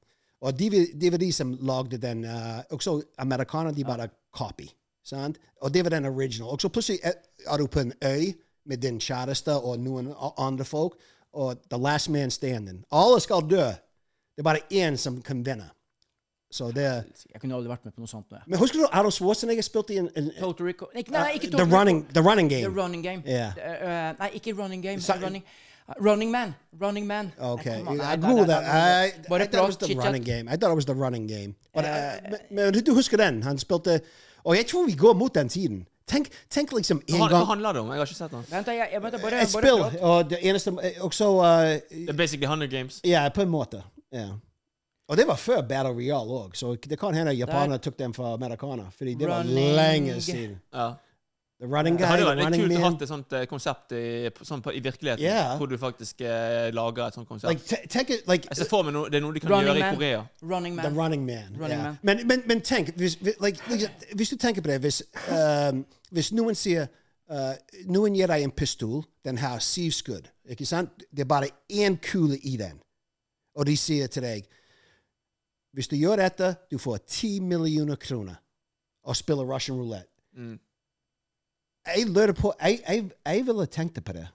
Og 0.45 0.57
de, 0.59 0.69
var- 0.73 0.93
de 1.01 1.11
var 1.15 1.23
de 1.23 1.31
som 1.33 1.53
lagde 1.61 1.99
den. 2.01 2.25
Uh, 2.25 2.63
også 2.77 3.01
amerikanerne, 3.19 3.75
de 3.77 3.85
bare 3.85 4.09
copy. 4.35 4.69
Sant? 5.05 5.39
Og 5.63 5.75
det 5.75 5.85
var 5.85 5.91
den 5.95 6.05
original. 6.11 6.49
Og 6.51 6.61
så 6.61 6.69
plutselig 6.69 7.01
er 7.03 7.13
er 7.47 7.57
du 7.57 7.67
på 7.67 7.81
en 7.81 7.93
øy 8.05 8.33
med 8.67 8.77
din 8.81 9.01
kjæreste 9.01 9.53
og 9.57 9.79
noen 9.79 10.13
andre 10.39 10.65
folk, 10.65 10.93
og 11.33 11.57
the 11.71 11.79
last 11.79 12.09
man 12.11 12.31
standing. 12.31 12.85
Alle 12.93 13.21
skal 13.21 13.43
dø. 13.51 13.67
Det 14.35 14.39
er 14.39 14.43
bare 14.43 14.61
én 14.73 14.97
som 14.97 15.23
kan 15.23 15.47
vinne. 15.47 15.71
Så 16.55 16.71
det 16.71 17.05
Jeg 17.33 17.41
kunne 17.41 17.55
aldri 17.55 17.69
vært 17.69 17.85
med 17.85 17.93
på 17.93 18.01
noe 18.01 18.09
sånt. 18.09 18.33
Men 18.47 18.59
husker 18.59 18.79
du 18.79 18.87
Arnold 18.93 19.13
Schwarzenegger 19.13 19.63
spilte 19.63 19.95
i 19.95 19.99
en, 19.99 20.09
en 20.17 20.31
Total 20.39 20.67
Rico 20.67 20.87
Nei, 20.95 21.03
nei, 21.11 21.33
ikke 21.35 21.47
Uh, 21.47 21.51
Total 21.51 21.67
the 21.67 21.77
running, 21.77 22.07
the 22.15 22.23
running 22.23 22.51
game. 22.51 22.63
The 22.63 22.81
Running 22.83 23.03
Game. 23.03 23.23
Yeah. 23.27 23.53
Uh, 23.59 24.19
nei, 24.19 24.31
ikke 24.39 24.55
Running 24.63 24.83
Game. 24.83 25.01
Sa- 25.01 25.19
running, 25.23 25.45
uh, 25.89 25.95
running 25.99 26.31
Man. 26.31 26.55
Running 26.81 27.07
Man. 27.07 27.33
Okay, 27.39 27.71
Nei, 27.71 27.85
kom 27.85 27.89
an, 27.89 27.95
I 27.95 27.99
nei, 27.99 28.13
agree 28.13 28.35
with 28.35 28.49
that. 28.49 28.63
nei, 28.63 29.07
I, 29.07 29.11
nei. 29.29 29.43
I 29.43 29.47
thought 29.47 29.65
it 29.65 29.67
was 29.67 29.77
the 29.77 29.95
running 29.95 30.25
game. 30.25 30.49
I 30.49 30.57
thought 30.57 30.73
it 30.73 30.77
was 30.77 30.85
the 30.87 30.95
running 30.95 31.27
game. 31.29 31.55
But, 31.75 31.85
Eh, 31.85 31.91
uh, 31.91 32.31
men, 32.31 32.73
men 32.73 32.85
du 32.85 32.95
husker 32.95 33.17
den? 33.17 33.43
Han 33.43 33.59
spilte 33.59 34.01
Og 34.45 34.57
jeg 34.57 34.67
tror 34.67 34.87
vi 34.87 34.95
går 34.95 35.13
mot 35.15 35.35
den 35.35 35.49
tiden. 35.49 35.87
Tenk, 36.07 36.29
tenk 36.51 36.73
liksom 36.73 37.01
en 37.09 37.15
Hva, 37.17 37.29
hva 37.29 37.29
gang 37.39 37.47
handler 37.47 37.73
det 37.73 37.81
om? 37.81 37.89
Jeg 37.89 37.97
har 37.99 38.07
ikke 38.07 38.15
sett 38.19 38.31
den. 38.31 38.43
Vent, 38.51 38.67
jeg, 38.67 38.89
jeg, 38.93 39.03
vent, 39.03 39.15
bare, 39.23 39.27
Et 39.27 39.33
bare 39.33 39.47
spill, 39.49 39.79
prat. 39.83 40.01
og 40.01 40.31
det 40.31 40.39
eneste 40.43 40.71
Også 41.01 41.29
uh, 41.41 41.45
Det 41.91 42.09
er 42.09 42.13
basically 42.19 42.47
Hunger 42.47 42.67
Games. 42.67 43.01
Ja, 43.05 43.29
på 43.35 43.43
en 43.43 43.49
måte. 43.49 43.81
Ja. 44.13 44.27
Og 45.09 45.17
det 45.17 45.27
var 45.29 45.37
før 45.37 45.61
Battle 45.69 45.93
Royale 45.93 46.31
òg, 46.45 46.55
så 46.57 46.75
det 46.81 46.99
kan 46.99 47.15
hende 47.15 47.33
japanerne 47.37 47.79
tok 47.79 47.99
den 47.99 48.15
fra 48.15 48.35
amerikanere. 48.35 48.87
Fordi 48.99 49.15
det 49.15 49.29
var 49.29 49.43
Running- 49.43 49.75
lenge 49.77 50.21
siden. 50.21 50.61
Ja. 50.75 50.93
The 51.65 51.71
running 51.73 51.97
Det 51.97 52.05
hadde 52.07 52.25
vært 52.29 52.57
kult 52.59 52.73
å 52.77 52.81
ha 52.83 52.89
et 52.93 53.09
sånt 53.09 53.33
eh, 53.33 53.45
konsept 53.49 53.93
i, 53.97 54.01
sånn 54.45 54.61
på, 54.65 54.73
i 54.77 54.81
virkeligheten. 54.85 55.25
yeah. 55.25 55.55
Hvor 55.57 55.71
du 55.71 55.79
faktisk 55.81 56.21
eh, 56.21 56.69
lager 56.77 57.07
et 57.07 57.15
sånt 57.17 57.29
konsept. 57.29 57.49
Like, 57.49 57.79
it, 58.13 58.27
like, 58.29 58.49
jeg 58.51 58.59
ser 58.59 58.69
for 58.69 58.85
meg 58.85 58.93
noe, 58.93 59.09
det 59.09 59.17
er 59.17 59.25
noe 59.25 59.33
de 59.33 59.41
kan 59.41 59.55
gjøre 59.55 59.79
Man. 59.79 59.95
i 59.95 59.97
Korea. 59.97 60.19
Running 60.43 60.77
Man. 60.77 60.85
The 60.85 60.99
running 60.99 61.25
man. 61.25 61.57
Running 61.57 61.79
yeah. 61.79 61.87
Man. 61.87 61.97
Men, 62.03 62.27
men, 62.29 62.43
men 62.51 62.61
tenk, 62.61 62.93
hvis, 63.01 63.17
hvis- 63.23 63.41
like, 63.41 63.65
liksom, 63.71 64.05
hvis 64.21 64.35
du 64.35 64.37
tenker 64.37 64.67
på 64.67 64.69
det 64.75 64.81
Hvis, 64.85 65.01
um, 65.33 65.81
hvis 66.13 66.33
noen 66.37 66.59
sier 66.59 66.91
uh, 67.33 67.55
Noen 67.89 68.19
gir 68.19 68.29
deg 68.29 68.45
en 68.45 68.53
pistol, 68.53 69.01
den 69.25 69.41
har 69.41 69.63
syv 69.65 69.97
skudd, 69.97 70.29
ikke 70.45 70.69
sant? 70.69 70.93
Det 71.09 71.25
er 71.25 71.31
bare 71.33 71.49
én 71.73 71.97
kule 71.97 72.37
i 72.45 72.59
den. 72.61 72.77
Og 73.57 73.67
de 73.71 73.77
sier 73.81 74.13
til 74.13 74.23
deg 74.27 74.45
Hvis 75.73 75.89
du 75.89 75.97
gjør 75.97 76.21
dette, 76.21 76.55
du 76.71 76.77
får 76.79 77.07
ti 77.09 77.39
millioner 77.41 77.97
kroner 77.97 78.37
og 79.05 79.17
spiller 79.17 79.45
Russian 79.49 79.77
roulette. 79.81 80.11
Mm. 80.37 80.59
Jeg 81.87 82.07
lurer 82.09 82.33
på 82.33 82.53
Jeg, 82.61 82.81
jeg, 82.89 83.11
jeg 83.27 83.47
ville 83.47 83.67
tenkt 83.67 84.05
på 84.05 84.13
det. 84.17 84.27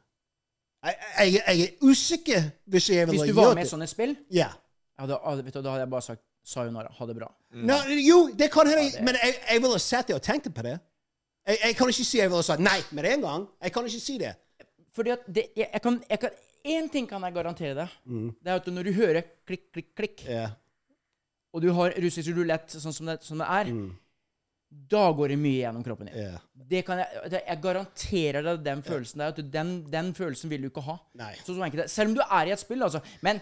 Jeg, 0.85 0.95
jeg, 1.19 1.33
jeg 1.47 1.61
er 1.65 1.85
usikker 1.89 2.43
hvis 2.71 2.89
jeg 2.89 3.07
ville 3.07 3.23
Hvis 3.23 3.33
du 3.33 3.41
var 3.41 3.55
med 3.57 3.65
i 3.65 3.69
sånne 3.69 3.87
spill, 3.89 4.15
Ja. 4.31 4.49
hadde, 4.99 5.17
hadde- 5.23 5.45
vet 5.45 5.53
du, 5.53 5.61
da 5.61 5.69
hadde 5.73 5.85
jeg 5.85 5.89
bare 5.91 6.01
sagt 6.05 6.21
sayonara. 6.45 6.91
Ha 6.97 7.05
det 7.05 7.15
bra. 7.17 7.27
No, 7.51 7.75
jo, 8.07 8.29
det 8.39 8.51
kan 8.51 8.67
hende, 8.67 9.03
men 9.03 9.15
jeg, 9.23 9.33
jeg 9.51 9.61
ville 9.61 9.79
sett 9.79 10.07
det 10.07 10.15
og 10.15 10.21
tenkt 10.21 10.47
på 10.55 10.61
det. 10.65 10.77
Jeg, 11.47 11.57
jeg 11.65 11.75
kan 11.75 11.89
ikke 11.91 12.05
si 12.05 12.17
jeg 12.21 12.29
ville 12.31 12.43
sagt 12.43 12.61
nei 12.63 12.79
med 12.91 13.05
en 13.13 13.21
gang. 13.25 13.47
Jeg 13.63 13.73
kan 13.75 13.85
ikke 13.89 13.99
si 14.05 14.17
det. 14.21 14.35
Fordi 14.95 15.09
at 15.15 15.25
det, 15.27 15.49
jeg, 15.57 15.69
jeg 15.73 15.81
kan, 15.81 16.03
jeg 16.09 16.19
kan, 16.19 16.29
En 16.69 16.89
ting 16.91 17.05
kan 17.07 17.23
jeg 17.23 17.33
garantere 17.33 17.73
deg. 17.75 17.91
Det 18.43 18.51
er 18.51 18.55
at 18.59 18.65
når 18.67 18.83
du 18.83 18.91
hører 18.93 19.21
klikk, 19.47 19.69
klikk, 19.73 19.85
klikk, 19.95 20.23
yeah. 20.27 20.49
og 21.55 21.61
du 21.63 21.69
har 21.73 21.93
russisk 22.03 22.33
rulett 22.35 22.73
sånn 22.75 22.93
som 22.93 23.07
det, 23.07 23.15
som 23.23 23.39
det 23.39 23.47
er, 23.47 23.69
da 24.69 25.07
går 25.17 25.33
det 25.33 25.39
mye 25.41 25.63
gjennom 25.63 25.83
kroppen 25.85 26.09
din. 26.09 26.17
Yeah. 26.21 26.41
Det 26.69 26.83
kan 26.85 26.99
jeg, 27.01 27.31
jeg 27.33 27.57
garanterer 27.63 28.45
deg 28.45 28.59
den 28.65 28.83
følelsen 28.85 29.23
der. 29.23 29.33
At 29.33 29.53
den, 29.53 29.71
den 29.89 30.11
følelsen 30.13 30.51
vil 30.51 30.61
du 30.61 30.69
ikke 30.69 30.83
ha. 30.85 30.99
Så. 31.41 31.55
Selv 31.89 32.11
om 32.11 32.15
du 32.17 32.21
er 32.21 32.49
i 32.49 32.53
et 32.53 32.61
spill, 32.61 32.83
altså. 32.85 33.01
Men 33.25 33.41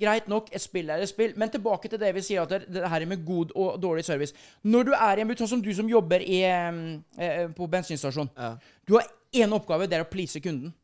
greit 0.00 0.28
nok, 0.28 0.50
et 0.52 0.60
spill 0.60 0.90
er 0.92 1.00
et 1.00 1.08
spill. 1.08 1.32
Men 1.40 1.52
tilbake 1.52 1.88
til 1.88 2.00
det 2.02 2.12
vi 2.16 2.24
sier, 2.26 2.44
at 2.44 2.52
det, 2.52 2.74
det 2.76 2.90
her 2.92 3.06
med 3.08 3.24
god 3.24 3.54
og 3.56 3.78
dårlig 3.80 4.04
service. 4.04 4.36
Når 4.64 4.90
du 4.90 4.92
er 4.92 5.16
i 5.16 5.24
en 5.24 5.30
butikk, 5.30 5.46
sånn 5.46 5.54
som 5.56 5.64
du 5.64 5.72
som 5.78 5.88
jobber 5.88 6.24
i, 6.24 6.42
eh, 6.44 7.46
på 7.56 7.70
bensinstasjon. 7.72 8.28
Ja. 8.36 8.52
Du 8.84 8.98
har 8.98 9.08
én 9.32 9.56
oppgave, 9.56 9.88
det 9.88 9.96
er 9.96 10.04
å 10.04 10.10
please 10.10 10.42
kunden. 10.44 10.74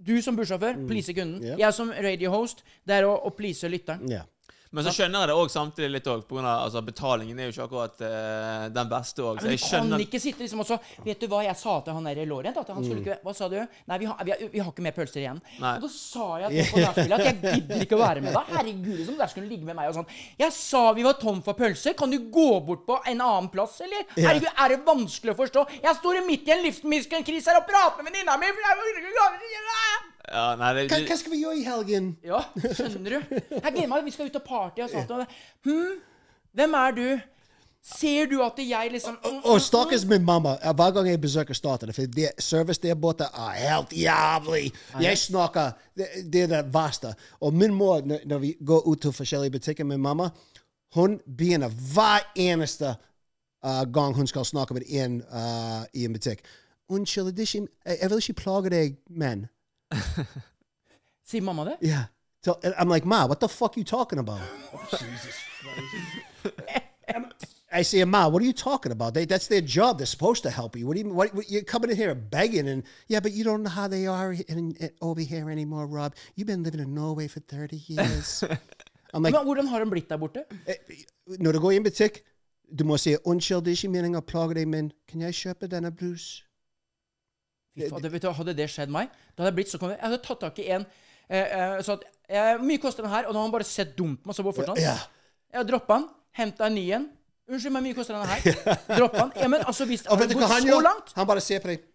Du 0.00 0.14
som 0.24 0.34
bussjåfør, 0.34 0.82
please 0.88 1.14
kunden. 1.14 1.44
Yeah. 1.44 1.60
Jeg 1.60 1.76
som 1.76 1.92
radiohost, 1.92 2.64
det 2.88 2.98
er 2.98 3.06
å, 3.06 3.14
å 3.28 3.30
please 3.36 3.68
lytteren. 3.70 4.08
Ja. 4.10 4.24
Men 4.70 4.86
så 4.86 4.92
skjønner 4.94 5.24
jeg 5.24 5.30
det 5.32 5.34
òg 5.34 5.48
samtidig 5.50 5.88
litt 5.90 6.08
òg, 6.10 6.20
pga. 6.30 6.42
Altså, 6.52 6.80
betalingen 6.86 7.38
er 7.40 7.48
jo 7.48 7.54
ikke 7.54 7.64
akkurat 7.64 8.02
uh, 8.06 8.66
den 8.70 8.90
beste 8.92 9.24
òg. 9.26 9.40
Men 9.42 9.56
du 9.56 9.94
kan 9.96 10.04
ikke 10.04 10.20
sitte 10.22 10.44
liksom 10.44 10.62
også 10.62 10.78
Vet 11.02 11.24
du 11.24 11.26
hva 11.32 11.40
jeg 11.42 11.58
sa 11.58 11.74
til 11.82 11.96
han 11.96 12.06
der 12.06 12.20
Lorient? 12.30 12.60
At 12.60 12.70
han 12.70 12.84
skulle 12.84 13.02
ikke 13.02 13.16
Hva 13.24 13.34
sa 13.34 13.48
du? 13.50 13.56
Nei, 13.58 13.98
vi 13.98 14.06
har, 14.10 14.20
vi 14.22 14.34
har, 14.34 14.44
vi 14.52 14.62
har 14.62 14.70
ikke 14.70 14.84
mer 14.86 14.94
pølser 14.94 15.24
igjen. 15.24 15.40
Nei. 15.58 15.72
Og 15.80 15.86
da 15.86 15.90
sa 15.94 16.28
jeg 16.44 16.54
til 16.54 16.70
på 16.70 16.84
nachspielet 16.84 17.16
at 17.16 17.26
jeg 17.26 17.56
gidder 17.56 17.84
ikke 17.86 17.98
å 17.98 18.02
være 18.04 18.22
med 18.24 18.36
deg. 18.36 18.54
Herregud, 18.54 18.94
liksom, 19.00 19.18
der 19.18 19.32
skulle 19.34 19.50
ligge 19.50 19.66
med 19.66 19.78
meg 19.80 19.90
og 19.90 19.98
sånn. 19.98 20.14
Jeg 20.44 20.54
sa 20.54 20.84
vi 20.94 21.08
var 21.08 21.18
tom 21.18 21.42
for 21.46 21.58
pølser. 21.58 21.98
Kan 21.98 22.14
du 22.14 22.20
gå 22.30 22.48
bort 22.66 22.86
på 22.86 23.00
en 23.10 23.24
annen 23.26 23.50
plass, 23.50 23.80
eller? 23.82 24.06
Herregud, 24.14 24.52
er 24.54 24.76
det 24.76 24.80
vanskelig 24.86 25.34
å 25.34 25.40
forstå? 25.42 25.66
Jeg 25.82 25.98
står 25.98 26.22
midt 26.30 26.46
i 26.46 26.54
en 26.54 26.64
livsmiskelkrise 26.68 27.50
her 27.50 27.62
og 27.64 27.68
prater 27.70 28.06
med 28.06 28.14
venninna 28.14 28.38
mi. 28.38 28.54
Ja, 30.28 30.44
nei, 30.60 30.70
det, 30.76 30.86
Hva, 30.92 31.00
hva 31.08 31.16
skal 31.18 31.32
vi 31.32 31.42
gjøre 31.42 31.58
i 31.58 31.66
helgen? 31.66 32.12
Ja, 32.26 32.44
skjønner 32.60 33.16
du? 33.16 33.34
Jeg 33.56 33.72
gleder 33.72 33.90
meg. 33.90 34.06
Vi 34.06 34.14
skal 34.14 34.30
ut 34.30 34.38
og 34.40 34.46
party 34.46 34.84
og 34.84 34.92
sånt. 34.92 35.12
Og, 35.16 35.36
hm? 35.66 36.00
Hvem 36.58 36.74
er 36.74 36.96
du? 36.96 37.06
Ser 37.82 38.26
du 38.28 38.42
at 38.44 38.58
jeg 38.60 38.90
liksom 38.92 39.16
Og 39.44 39.60
stakkars 39.60 40.04
min 40.04 40.24
mamma. 40.24 40.56
Hver 40.76 40.90
gang 40.92 41.08
jeg 41.08 41.20
besøker 41.20 41.54
Statene, 41.54 41.92
for 41.96 42.02
det, 42.02 42.28
service 42.38 42.80
der 42.82 42.94
borte 42.94 43.24
er 43.24 43.50
helt 43.56 43.92
jævlig. 43.92 44.72
Jeg 45.00 45.18
snakker 45.18 45.70
Det, 45.96 46.06
det 46.32 46.42
er 46.42 46.46
det 46.46 46.74
verste. 46.74 47.14
Og 47.40 47.54
min 47.54 47.74
mor, 47.74 48.00
når, 48.04 48.18
når 48.26 48.38
vi 48.38 48.56
går 48.66 48.86
ut 48.86 49.00
til 49.00 49.12
forskjellige 49.12 49.50
butikker 49.50 49.84
med 49.84 49.98
mamma, 49.98 50.28
hun 50.94 51.20
begynner 51.36 51.68
hver 51.68 52.32
eneste 52.36 52.94
uh, 53.64 53.92
gang 53.92 54.14
hun 54.14 54.26
skal 54.26 54.44
snakke 54.44 54.74
med 54.74 54.82
en 54.88 55.22
uh, 55.32 55.84
i 55.94 56.04
en 56.04 56.12
butikk. 56.12 56.44
Unnskyld, 56.88 57.38
jeg 57.38 58.10
vil 58.10 58.16
ikke 58.16 58.32
plage 58.32 58.70
deg, 58.70 58.96
men 59.10 59.46
Sier 61.30 61.42
mamma 61.42 61.64
det? 61.64 61.76
Yeah. 61.80 62.04
So 62.42 62.58
and 62.62 62.74
I'm 62.78 62.88
like, 62.88 63.04
Ma, 63.04 63.26
what 63.26 63.40
the 63.40 63.48
fuck 63.48 63.76
you 63.76 63.84
talking 63.84 64.18
about? 64.18 64.40
I 67.72 67.82
say, 67.82 68.04
Ma, 68.04 68.28
what 68.28 68.42
are 68.42 68.46
you 68.46 68.52
talking 68.52 68.92
about? 68.92 69.14
They, 69.14 69.26
that's 69.26 69.46
their 69.46 69.60
job. 69.60 69.98
They're 69.98 70.06
supposed 70.06 70.42
to 70.42 70.50
help 70.50 70.76
you. 70.76 70.86
What 70.86 70.94
do 70.94 71.00
you 71.00 71.04
mean? 71.04 71.14
What, 71.14 71.34
what, 71.34 71.50
you're 71.50 71.62
coming 71.62 71.90
in 71.90 71.96
here 71.96 72.14
begging 72.14 72.68
and 72.68 72.82
yeah, 73.06 73.20
but 73.20 73.32
you 73.32 73.44
don't 73.44 73.62
know 73.62 73.70
how 73.70 73.86
they 73.88 74.06
are 74.06 74.32
in, 74.32 74.72
in, 74.72 74.90
over 75.00 75.20
here 75.20 75.50
anymore, 75.50 75.86
Rob. 75.86 76.14
You've 76.34 76.48
been 76.48 76.64
living 76.64 76.80
in 76.80 76.94
Norway 76.94 77.28
for 77.28 77.40
30 77.40 77.76
years. 77.76 78.44
I'm 79.14 79.22
like, 79.22 79.32
Men 79.34 79.44
hvordan 79.44 79.66
har 79.66 79.78
de 79.78 79.90
blitt 79.90 80.08
der 80.08 80.16
borte? 80.16 80.44
eh, 80.66 80.74
når 81.38 81.52
du 81.52 81.60
går 81.60 81.70
i 81.70 81.76
en 81.76 81.82
butikk, 81.82 82.22
du 82.78 82.84
må 82.84 82.96
si 82.96 83.16
unnskyld, 83.24 83.64
det 83.64 83.70
er 83.72 83.76
ikke 83.76 83.88
meningen 83.88 84.18
å 84.18 84.24
plage 84.26 84.54
deg, 84.54 84.68
men 84.68 84.92
kan 85.08 85.20
jeg 85.20 85.34
kjøpe 85.34 85.66
denne 85.66 85.90
brus? 85.90 86.44
Fy 87.76 87.86
fader, 87.90 88.10
vet 88.10 88.24
du, 88.24 88.30
hadde 88.34 88.54
det 88.58 88.66
skjedd 88.72 88.90
meg, 88.90 89.12
da 89.34 89.42
hadde 89.44 89.52
jeg 89.52 89.58
blitt 89.60 89.70
så 89.72 89.78
konge. 89.78 89.94
Jeg 89.94 90.04
hadde 90.08 90.18
tatt 90.26 90.40
tak 90.42 90.58
i 90.58 90.66
en 90.74 90.84
eh, 91.28 91.44
eh, 91.44 91.76
så 91.86 91.94
at, 91.98 92.04
eh, 92.28 92.52
Hvor 92.58 92.66
mye 92.66 92.82
koster 92.82 93.06
den 93.06 93.12
her? 93.12 93.28
Og 93.28 93.34
da 93.34 93.38
har 93.38 93.46
han 93.46 93.54
bare 93.54 93.66
sett 93.68 93.96
dumt 93.98 94.26
meg 94.26 94.34
så 94.34 94.42
bare 94.46 94.56
fortsatt. 94.58 94.80
sånn. 94.80 94.84
Ja. 94.84 95.58
Jeg 95.60 95.68
droppa 95.70 95.98
den, 96.00 96.08
henta 96.40 96.66
en 96.66 96.74
ny 96.78 96.84
en. 96.98 97.08
Unnskyld 97.50 97.74
meg, 97.74 97.82
hvor 97.82 97.86
mye 97.88 97.98
koster 97.98 98.14
denne 98.14 98.30
her? 98.30 98.74
Droppa 98.98 99.24
den. 99.24 99.32
Ja, 99.42 99.48
men 99.50 99.62
altså, 99.66 99.86
hvis 99.90 100.02
det 100.06 100.10
Og 100.12 100.18
vet 100.20 100.28
hadde 100.28 100.34
du 100.34 100.38
hva 100.38 100.46
gått 100.46 100.54
han 100.56 100.62
så 100.66 100.70
gjør? 100.70 100.84
langt 100.86 101.14
Han 101.16 101.26
bare 101.30 101.42
ser 101.42 101.62
på 101.64 101.70
deg. 101.72 101.86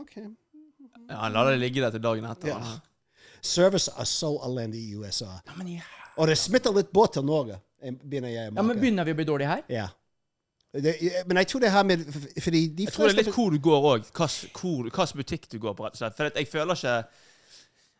Ok. 0.00 0.14
ja, 0.20 1.18
han 1.20 1.32
lar 1.36 1.50
det 1.50 1.58
ligge 1.60 1.82
der 1.84 1.92
til 1.96 2.02
dagen 2.04 2.24
etter. 2.28 2.52
Ja. 2.52 2.76
Service 3.46 3.92
er 3.92 4.08
så 4.08 4.30
elendig 4.48 4.80
i 4.90 4.96
USA. 4.96 5.38
ja, 5.46 5.56
men, 5.56 5.74
ja. 5.78 5.84
Og 6.16 6.28
det 6.30 6.38
smitter 6.40 6.72
litt 6.72 6.88
båt 6.96 7.12
til 7.16 7.24
Norge, 7.28 7.58
eh, 7.84 7.92
begynner 7.92 8.32
jeg 8.32 8.50
å 8.50 8.56
ja, 8.56 8.62
men 8.64 8.80
begynner 8.80 9.04
vi 9.04 9.12
å 9.12 9.18
bli 9.20 9.26
dårlige 9.28 9.50
her? 9.52 9.62
Ja. 9.72 9.88
Det, 10.74 10.94
men 11.26 11.36
jeg 11.36 11.46
tror 11.46 11.60
det 11.60 11.70
her 11.72 11.82
med 11.84 11.98
Fordi 12.42 12.66
de 12.68 12.84
Jeg 12.84 12.92
tror 12.92 13.06
det 13.08 13.12
er 13.18 13.22
litt 13.22 13.34
hvor 13.34 13.50
du 13.50 13.58
går 13.58 13.86
òg. 13.94 14.10
Hvilken 14.12 15.16
butikk 15.16 15.46
du 15.52 15.58
går 15.58 15.72
på. 15.78 15.84
rett 15.86 15.94
og 15.94 15.98
slett. 16.02 16.16
For 16.16 16.30
jeg 16.34 16.48
føler 16.52 16.74
ikke 16.74 17.04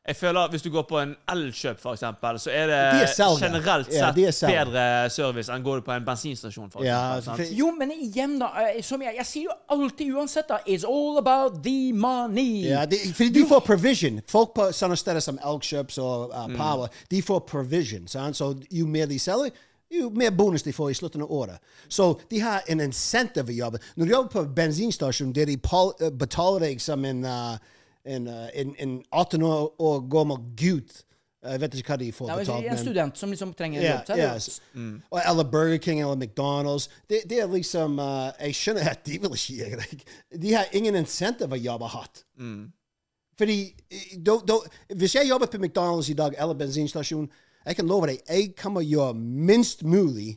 jeg 0.07 0.17
føler 0.17 0.41
at 0.41 0.51
Hvis 0.51 0.63
du 0.63 0.71
går 0.71 0.83
på 0.83 0.99
en 1.03 1.15
Elkjøp, 1.33 1.81
for 1.81 1.93
eksempel, 1.93 2.39
så 2.39 2.51
er 2.51 2.67
det 2.71 2.77
De 2.95 3.25
er 3.25 3.39
generelt 3.41 3.89
Ja, 3.93 4.07
sett 4.07 4.15
de 4.17 4.27
er 4.27 4.65
bedre 4.65 5.11
service 5.11 5.53
enn 5.53 5.65
går 5.65 5.81
du 5.81 5.87
på 5.89 5.93
en 5.97 6.05
bensinstasjon. 6.07 6.71
for 6.71 6.85
eksempel, 6.85 7.47
ja, 7.47 7.59
Jo, 7.59 7.71
men 7.79 7.91
igjen, 7.91 8.39
da. 8.39 8.47
eh, 8.77 8.83
Som 8.83 9.03
jeg, 9.03 9.17
jeg 9.17 9.27
sier 9.27 9.43
jo 9.43 9.57
alltid 9.69 10.13
uansett, 10.15 10.49
da. 10.49 10.59
It's 10.67 10.85
all 10.85 11.19
about 11.19 11.63
the 11.65 11.93
money. 11.93 12.69
ja, 12.69 12.85
de, 12.87 12.97
fordi 13.15 13.29
de 13.41 13.47
får 13.49 13.61
provision. 13.61 14.21
Folk 14.29 14.55
på 14.55 14.69
sånne 14.73 14.97
steder 14.97 15.21
som 15.21 15.39
Elkjøp 15.45 15.99
og 15.99 16.31
uh, 16.31 16.47
Mm. 16.47 16.57
Power, 16.57 16.89
de 17.11 17.23
får 17.23 17.41
provision. 17.41 18.07
Sant? 18.09 18.37
Så 18.37 18.55
jo 18.71 18.87
mer 18.87 19.07
de 19.07 19.19
selger, 19.19 19.51
jo 19.91 20.11
mer 20.11 20.31
bonus 20.35 20.63
de 20.67 20.73
får 20.73 20.91
i 20.91 20.95
slutten 20.99 21.23
av 21.23 21.31
året. 21.33 21.59
Så 21.89 22.09
de 22.31 22.41
har 22.43 22.63
en 22.69 22.81
incentive 22.81 23.53
å 23.53 23.57
jobbe. 23.57 23.79
Når 23.97 24.07
du 24.07 24.13
jobber 24.13 24.33
på 24.33 24.45
bensinstasjon, 24.57 25.33
der 25.33 25.47
de 25.47 25.57
uh, 25.57 26.11
betaler 26.11 26.61
deg 26.67 26.81
som 26.83 27.05
en, 27.05 27.25
uh, 27.25 27.57
en, 28.05 28.27
uh, 28.29 28.49
en, 28.55 28.75
en 28.83 28.97
18 29.13 29.43
år, 29.47 30.01
gammel 30.11 30.39
gutt 30.59 31.03
Jeg 31.47 31.61
vet 31.63 31.75
ikke 31.79 31.93
hva 31.93 31.97
de 32.01 32.07
får 32.13 32.31
Ja, 32.31 32.37
men 32.37 32.65
er 32.65 32.71
en 32.73 32.79
student 32.81 33.19
som 33.21 33.31
liksom 33.31 33.53
trenger 33.55 33.79
en 33.79 33.87
jobb. 33.87 34.07
så 34.07 34.13
er 34.13 34.17
det 34.17 34.25
ja, 34.25 34.33
jo- 34.33 34.41
s- 34.41 34.61
og 35.13 35.21
Eller 35.23 35.45
Burger 35.53 35.79
King 35.79 36.01
eller 36.01 36.17
McDonald's. 36.17 36.89
Det, 37.09 37.21
de 37.31 37.39
er 37.39 37.47
liksom 37.53 38.01
uh, 38.03 38.33
Jeg 38.41 38.55
skjønner 38.59 38.89
at 38.91 39.05
de 39.07 39.19
vil 39.23 39.37
ikke 39.37 39.55
gjøre 39.61 39.85
deg 39.85 40.03
De 40.43 40.55
har 40.57 40.67
ingen 40.75 40.97
insentiv 40.99 41.53
å 41.55 41.61
jobbe 41.61 41.87
hardt. 41.93 42.25
Fordi 43.39 43.75
eh, 43.91 44.17
do, 44.19 44.41
do, 44.49 44.63
Hvis 44.97 45.15
jeg 45.15 45.29
jobber 45.29 45.47
på 45.47 45.59
McDonald's 45.61 46.11
i 46.11 46.17
dag, 46.19 46.35
eller 46.39 46.55
bensinstasjon, 46.59 47.29
jeg 47.67 47.77
kan 47.79 47.89
love 47.91 48.11
deg 48.11 48.21
jeg 48.29 48.53
kommer 48.59 48.85
å 48.85 48.87
gjøre 48.87 49.15
minst 49.19 49.83
mulig 49.87 50.37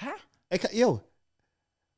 Hæ? 0.00 0.14
jeg 0.50 0.60
kan, 0.64 0.70
Jo. 0.74 0.96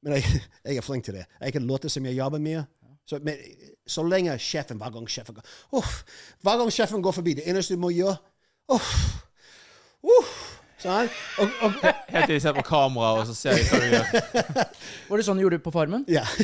Men 0.05 0.19
jeg, 0.19 0.43
jeg 0.69 0.77
er 0.77 0.85
flink 0.85 1.05
til 1.07 1.17
det. 1.17 1.25
Jeg 1.41 1.55
kan 1.57 1.65
låte 1.67 1.89
som 1.89 2.05
jeg 2.05 2.19
jobber 2.19 2.43
mye. 2.43 2.67
Så, 3.07 3.19
men, 3.25 3.39
så 3.87 4.03
lenge 4.03 4.35
sjefen 4.43 4.81
Hver 4.83 4.91
gang 4.91 5.07
sjefen 5.11 5.37
går 5.37 5.79
Uff, 5.79 6.01
Hver 6.43 6.59
gang 6.59 6.73
sjefen 6.75 7.03
går 7.03 7.15
forbi, 7.15 7.37
det 7.39 7.47
eneste 7.47 7.77
du 7.77 7.81
må 7.81 7.93
gjøre 7.95 8.17
Uff, 8.75 8.93
uff, 10.03 10.33
Sånn. 10.83 11.09
Og, 11.41 11.53
og, 11.65 11.77
Helt 12.13 12.27
til 12.29 12.35
de 12.35 12.41
ser 12.43 12.57
på 12.57 12.65
kamera, 12.67 13.15
og 13.17 13.29
så 13.29 13.35
ser 13.37 13.57
de 13.57 13.63
hva 13.65 13.79
du 13.81 13.87
gjør. 13.95 14.05
Var 15.09 15.21
det 15.21 15.25
sånn 15.25 15.39
du 15.39 15.45
gjorde 15.47 15.61
på 15.65 15.73
Farmen? 15.73 16.05
ja. 16.11 16.25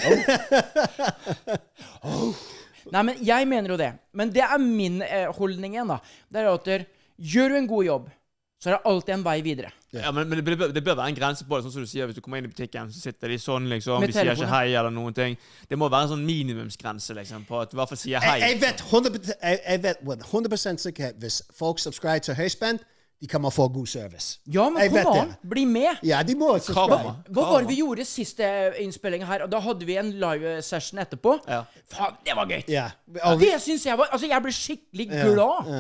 Nei, 2.92 3.02
men 3.06 3.20
jeg 3.24 3.46
mener 3.48 3.72
jo 3.72 3.76
det. 3.80 3.92
Men 4.18 4.32
det 4.34 4.42
er 4.44 4.58
min 4.60 5.02
eh, 5.04 5.28
holdning 5.36 5.76
igjen, 5.76 5.92
da. 5.92 6.00
Det 6.32 6.40
er 6.40 6.48
at 6.50 6.66
der, 6.66 6.82
gjør 7.22 7.54
du 7.54 7.60
en 7.60 7.70
god 7.70 7.86
jobb, 7.86 8.10
så 8.62 8.70
er 8.70 8.76
det 8.76 8.86
alltid 8.86 9.14
en 9.16 9.24
vei 9.26 9.38
videre. 9.42 9.70
Ja, 9.90 10.12
men, 10.14 10.28
men 10.30 10.38
det, 10.38 10.56
bør, 10.56 10.70
det 10.72 10.84
bør 10.86 10.94
være 11.00 11.10
en 11.10 11.16
grense 11.16 11.44
på 11.44 11.58
det. 11.58 11.64
Sånn 11.64 11.74
som 11.74 11.82
du 11.82 11.90
sier, 11.90 12.06
Hvis 12.06 12.14
du 12.16 12.22
kommer 12.22 12.38
inn 12.38 12.46
i 12.46 12.52
butikken, 12.52 12.92
så 12.94 13.00
sitter 13.08 13.32
de 13.34 13.38
sånn, 13.42 13.66
liksom. 13.72 13.98
Med 14.00 14.12
De 14.12 14.14
sier 14.14 14.30
ikke 14.32 14.50
hei 14.52 14.68
eller 14.70 14.94
noen 14.94 15.16
ting. 15.16 15.34
Det 15.68 15.78
må 15.78 15.88
være 15.90 16.06
en 16.06 16.12
sånn 16.14 16.22
minimumsgrense, 16.28 17.16
liksom, 17.18 17.42
på 17.48 17.58
at 17.58 17.72
du 17.72 17.74
i 17.74 17.80
hvert 17.80 17.90
fall 17.90 18.00
sier 18.00 18.22
hei. 18.22 18.36
Jeg, 18.38 18.54
jeg 18.54 18.60
vet 18.62 18.84
100, 18.86 19.34
jeg, 19.34 19.60
jeg 19.66 19.82
vet 19.82 20.06
100% 20.30 20.84
sikkerhet 20.86 21.18
hvis 21.24 21.40
folk 21.58 21.82
subscribe 21.82 22.22
til 22.28 22.38
Høyspent, 22.38 22.86
de 23.22 23.28
kommer 23.30 23.52
få 23.54 23.68
god 23.70 23.86
service. 23.86 24.40
Ja, 24.50 24.64
men 24.74 24.90
kom 24.90 25.12
an! 25.14 25.28
Bli 25.46 25.62
med! 25.70 26.00
Ja, 26.02 26.22
de 26.26 26.34
må 26.34 26.48
subscribe. 26.58 26.96
Karma. 26.98 27.12
Hva 27.30 27.44
var 27.52 27.62
det 27.62 27.68
vi 27.70 27.76
gjorde 27.78 28.02
siste 28.08 28.42
innspilling 28.82 29.22
her? 29.28 29.44
Og 29.44 29.50
da 29.52 29.60
hadde 29.62 29.86
vi 29.86 29.94
en 30.00 30.08
live 30.18 30.56
session 30.66 30.98
etterpå. 30.98 31.36
Ja. 31.46 31.60
Faen, 31.92 32.16
det 32.26 32.34
var 32.34 32.50
gøy! 32.50 32.64
Ja. 32.72 32.88
Og 33.28 33.38
vi- 33.38 33.52
Det 33.52 33.60
syns 33.62 33.84
jeg 33.86 33.96
var 33.98 34.08
Altså, 34.12 34.26
jeg 34.26 34.42
ble 34.42 34.52
skikkelig 34.52 35.06
glad. 35.08 35.70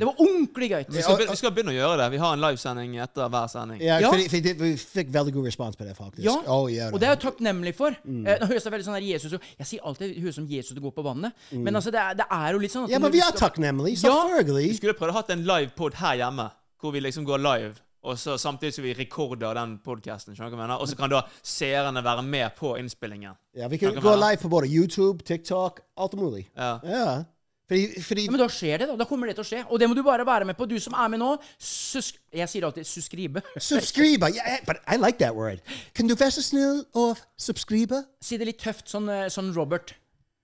Det 0.00 0.06
var 0.10 0.14
ordentlig 0.20 0.68
gøy. 0.74 0.84
Vi 0.90 1.02
skal, 1.02 1.16
vi 1.30 1.36
skal 1.40 1.50
begynne 1.56 1.72
å 1.72 1.78
gjøre 1.78 1.96
det. 2.02 2.10
Vi 2.12 2.20
har 2.20 2.32
en 2.36 2.40
livesending 2.44 2.98
etter 3.00 3.28
hver 3.32 3.48
sending. 3.48 3.80
Ja, 3.80 3.98
Ja. 4.00 4.10
fordi, 4.12 4.28
fordi 4.28 4.52
vi 4.60 4.74
fikk 4.76 5.08
veldig 5.16 5.32
god 5.32 5.46
respons 5.48 5.76
på 5.80 5.84
det, 5.88 5.96
faktisk. 5.96 6.24
Ja, 6.24 6.36
Oh, 6.50 6.66
ja, 6.72 6.90
og 6.92 7.00
det 7.00 7.08
er 7.08 7.16
jeg 7.16 7.20
takknemlig 7.24 7.74
for. 7.76 7.96
Mm. 8.04 8.24
nå 8.26 8.46
høres 8.46 8.64
jeg 8.64 8.72
veldig 8.72 8.84
sånn 8.84 8.94
her 9.00 9.06
Jesus 9.08 9.32
ut. 9.32 9.40
Jeg 9.58 9.66
sier 9.66 9.80
alltid 9.86 10.14
det 10.14 10.22
høres 10.22 10.34
som 10.34 10.46
Jesus 10.46 10.76
å 10.76 10.82
gå 10.82 10.92
på 10.92 11.02
vannet. 11.02 11.32
Men 11.52 11.74
altså, 11.74 11.90
det 11.90 12.00
er, 12.00 12.14
det 12.20 12.26
er 12.30 12.52
jo 12.52 12.58
litt 12.58 12.72
sånn 12.72 12.84
at 12.84 12.90
ja, 12.90 12.98
men 12.98 13.10
vi 13.12 13.20
er 13.24 13.32
takknemlige. 13.32 14.04
Ja. 14.04 14.10
Selvfølgelig. 14.20 14.68
Vi 14.68 14.76
skulle 14.76 14.94
prøvd 14.98 15.10
å 15.10 15.12
ha 15.12 15.24
en 15.30 15.44
livepod 15.46 15.94
her 15.94 16.16
hjemme, 16.20 16.50
hvor 16.80 16.92
vi 16.92 17.00
liksom 17.00 17.24
går 17.28 17.38
live. 17.38 17.74
Og 18.02 18.18
så 18.18 18.38
Samtidig 18.40 18.74
som 18.74 18.84
vi 18.84 18.94
rekorder 18.96 19.54
den 19.54 19.78
podkasten. 19.84 20.32
Og 20.32 20.88
så 20.88 20.96
kan 20.96 21.10
da 21.10 21.20
seerne 21.42 22.04
være 22.04 22.22
med 22.22 22.56
på 22.56 22.76
innspillingen. 22.80 23.36
Ja, 23.54 23.68
vi 23.68 23.76
kan 23.76 23.92
Kan 23.92 24.02
gå 24.02 24.14
live 24.16 24.40
på 24.40 24.48
både 24.48 24.68
YouTube, 24.68 25.22
TikTok, 25.22 25.80
alt 25.96 26.14
mulig. 26.14 26.48
Ja. 26.56 26.78
Ja. 26.84 27.24
Fordi, 27.70 28.00
fordi 28.02 28.24
Ja, 28.24 28.30
men 28.30 28.40
da 28.40 28.48
skjer 28.50 28.78
det, 28.78 28.86
da. 28.88 28.96
Da 28.98 29.04
kommer 29.06 29.28
det 29.30 29.36
til 29.38 29.44
å 29.44 29.46
skje. 29.46 29.60
Og 29.70 29.78
det 29.78 29.86
må 29.86 29.94
du 29.94 30.02
bare 30.02 30.24
være 30.26 30.44
med 30.48 30.56
på. 30.58 30.66
Du 30.66 30.74
som 30.82 30.94
er 30.98 31.08
med 31.12 31.20
nå, 31.22 31.36
sus 31.58 32.12
Jeg 32.32 32.48
sier 32.48 32.64
alltid 32.66 32.84
'subscribe'. 32.84 33.42
subscribe, 33.60 34.26
Yeah, 34.34 34.58
but 34.66 34.76
I 34.88 34.96
like 34.96 35.18
that 35.18 35.34
word. 35.36 35.60
Kan 35.94 36.08
du 36.08 36.14
være 36.14 36.30
så 36.30 36.42
snill 36.42 36.84
og 36.94 37.18
subscribe? 37.38 38.04
si 38.22 38.36
det 38.36 38.46
litt 38.46 38.58
tøft, 38.58 38.88
sånn, 38.88 39.08
eh, 39.08 39.28
sånn 39.28 39.54
Robert. 39.54 39.94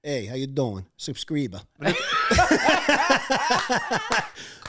Hey, 0.06 0.26
how 0.26 0.36
you 0.36 0.46
doing? 0.46 0.84
Subscriber. 0.96 1.60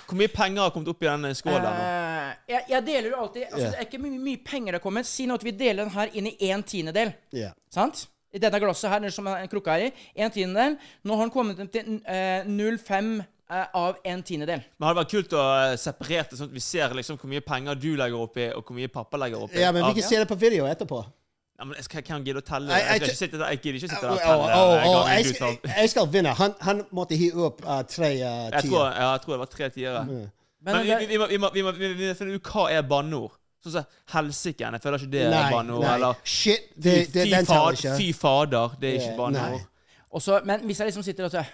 Hvor 0.08 0.16
mye 0.18 0.28
penger 0.34 0.62
har 0.62 0.72
kommet 0.74 0.90
opp 0.90 1.04
i 1.04 1.06
den 1.06 1.36
skålen? 1.38 1.62
nå? 1.62 1.74
Eh, 1.78 2.32
jeg, 2.56 2.64
jeg 2.72 2.86
deler 2.88 3.12
jo 3.12 3.20
alltid 3.22 3.44
altså, 3.44 3.60
yeah. 3.60 3.76
Det 3.76 3.78
er 3.78 3.86
ikke 3.86 4.00
mye, 4.02 4.22
mye 4.24 4.40
penger 4.48 4.74
det 4.74 4.80
har 4.80 4.84
kommet. 4.88 5.06
Si 5.06 5.28
nå 5.30 5.38
at 5.38 5.46
vi 5.46 5.54
deler 5.60 5.84
den 5.84 5.94
her 5.94 6.10
inn 6.18 6.32
i 6.32 6.34
en 6.50 6.66
tiendedel. 6.66 7.14
Ja. 7.38 7.52
Sant? 7.70 8.08
I 8.34 8.42
denne 8.42 8.58
glasset 8.64 8.90
her, 8.90 9.06
som 9.14 9.30
en 9.30 9.52
krukke 9.52 9.76
er 9.76 9.92
i. 9.92 9.92
En 10.26 10.34
tiendedel. 10.34 10.80
Nå 11.06 11.20
har 11.20 11.30
den 11.30 11.36
kommet 11.38 11.62
til 11.76 12.02
uh, 12.02 12.42
0,5 12.50 13.14
eh, 13.22 13.78
av 13.78 14.02
en 14.10 14.26
tiendedel. 14.26 14.66
Men 14.80 14.90
hadde 14.90 15.02
vært 15.04 15.14
kult 15.20 15.38
å 15.38 15.46
eh, 15.60 15.78
separere 15.78 16.32
det, 16.32 16.42
sånn 16.42 16.50
at 16.50 16.58
vi 16.58 16.66
ser 16.66 16.98
liksom 16.98 17.22
hvor 17.22 17.30
mye 17.30 17.46
penger 17.46 17.78
du 17.78 17.92
legger 17.94 18.26
opp 18.26 18.42
i, 18.42 18.50
og 18.58 18.66
hvor 18.66 18.82
mye 18.82 18.90
pappa 18.90 19.22
legger 19.22 19.46
opp 19.46 19.54
i. 19.54 19.62
Ja, 19.62 19.70
men 19.70 19.86
vi 19.86 19.92
kan 19.92 20.02
kan 20.02 20.10
se 20.16 20.26
det 20.26 20.32
på 20.34 20.42
video 20.48 20.66
etterpå. 20.66 21.06
Ja, 21.60 21.66
men 21.66 21.76
jeg 21.80 22.04
kan 22.06 22.24
gidde 22.24 22.38
å 22.38 22.46
telle. 22.46 22.70
Jeg- 22.74 23.02
jeg- 23.02 23.16
sitte 23.18 23.38
jeg 23.38 23.62
gidder 23.62 23.78
ikke 23.80 23.90
sitte 23.90 24.02
der 24.02 24.12
og 24.12 24.20
telle. 24.20 24.44
Oh, 24.54 24.70
oh, 24.86 25.02
oh, 25.02 25.10
jeg, 25.10 25.60
jeg 25.78 25.90
skal 25.90 26.08
vinne. 26.14 26.34
Han, 26.38 26.54
han 26.62 26.84
måtte 26.92 27.18
hi 27.18 27.32
opp 27.34 27.64
uh, 27.66 27.82
tre 27.84 28.12
uh, 28.14 28.50
Jeg 28.54 28.64
tror, 28.70 28.86
ja, 28.94 29.12
jeg 29.12 29.22
tror 29.24 29.34
det 29.34 29.40
var 29.40 29.46
tre 29.46 29.70
tiere. 29.70 30.04
Mm. 30.06 30.30
Men, 30.62 30.76
Men 30.76 30.86
vi, 30.86 31.06
vi, 31.06 31.06
vi, 31.08 31.18
må, 31.18 31.28
vi, 31.28 31.38
må, 31.38 31.50
vi, 31.52 31.62
må, 31.64 31.72
vi 31.72 32.08
må 32.10 32.14
finne 32.20 32.36
ut 32.38 32.44
hva 32.54 32.68
er 32.72 32.82
banneord. 32.82 33.32
Sånn 33.64 33.74
som 33.74 33.86
helsike. 34.14 34.70
Jeg 34.70 34.82
føler 34.84 35.02
ikke 35.02 35.12
det 35.12 35.24
er 35.26 35.50
banneord. 35.52 35.88
Eller 35.96 36.14
Shit, 36.24 36.70
fy, 36.76 36.82
det, 36.82 36.96
det, 37.14 37.24
fy, 37.26 37.32
den 37.34 37.46
fad, 37.50 37.74
ikke. 37.80 37.96
fy 37.98 38.08
fader. 38.14 38.78
Det 38.82 38.90
er 38.90 39.00
ikke 39.02 39.12
Eh, 39.12 39.18
banneord. 39.18 39.66
så- 40.22 40.42
men 40.46 40.62
hvis 40.62 40.78
jeg 40.80 40.88
liksom 40.92 41.04
sitter 41.04 41.26
og 41.26 41.32
sier 41.32 41.46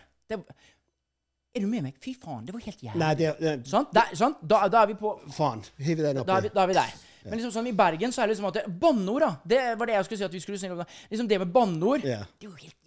Er 1.56 1.60
du 1.62 1.68
med 1.68 1.84
meg? 1.84 1.94
Fy 2.02 2.16
faen, 2.18 2.46
det 2.48 2.54
var 2.54 2.62
helt 2.66 2.82
jævlig. 2.82 2.98
Nei, 2.98 3.14
det, 3.14 3.36
det 3.40 3.68
sånn? 3.70 3.86
Da, 3.94 4.02
sånn? 4.18 4.34
Da, 4.42 4.68
da 4.74 4.82
er 4.82 4.88
vi 4.88 4.96
på 4.98 5.12
Faen. 5.36 5.60
Hiv 5.78 5.98
den 5.98 6.16
Da 6.16 6.22
oppi. 6.24 6.50
da 6.50 6.64
er 6.64 6.68
vi 6.68 6.74
der. 6.74 6.94
Men 7.26 7.40
liksom 7.40 7.52
sånn 7.56 7.68
i 7.72 7.76
Bergen 7.78 8.12
så 8.12 8.22
er 8.24 8.28
det 8.30 8.36
liksom 8.38 8.50
at 8.52 8.62
Banneord, 8.80 9.22
da. 9.26 9.34
Det 9.46 9.64
var 9.80 9.86
det 9.90 9.94
jeg 10.00 10.06
skulle 10.10 10.22
si 10.24 10.30
at 10.30 10.34
vi 10.40 10.40
skulle 10.44 10.60
snakke 10.62 10.80
om. 10.84 10.96
Liksom 11.12 11.28
det 11.30 11.40
med 11.44 11.52
banneord. 11.54 12.04
Yeah. 12.06 12.26
Det 12.40 12.48
er 12.48 12.50
jo 12.52 12.56
helt 12.56 12.76
jævlig. 12.76 12.80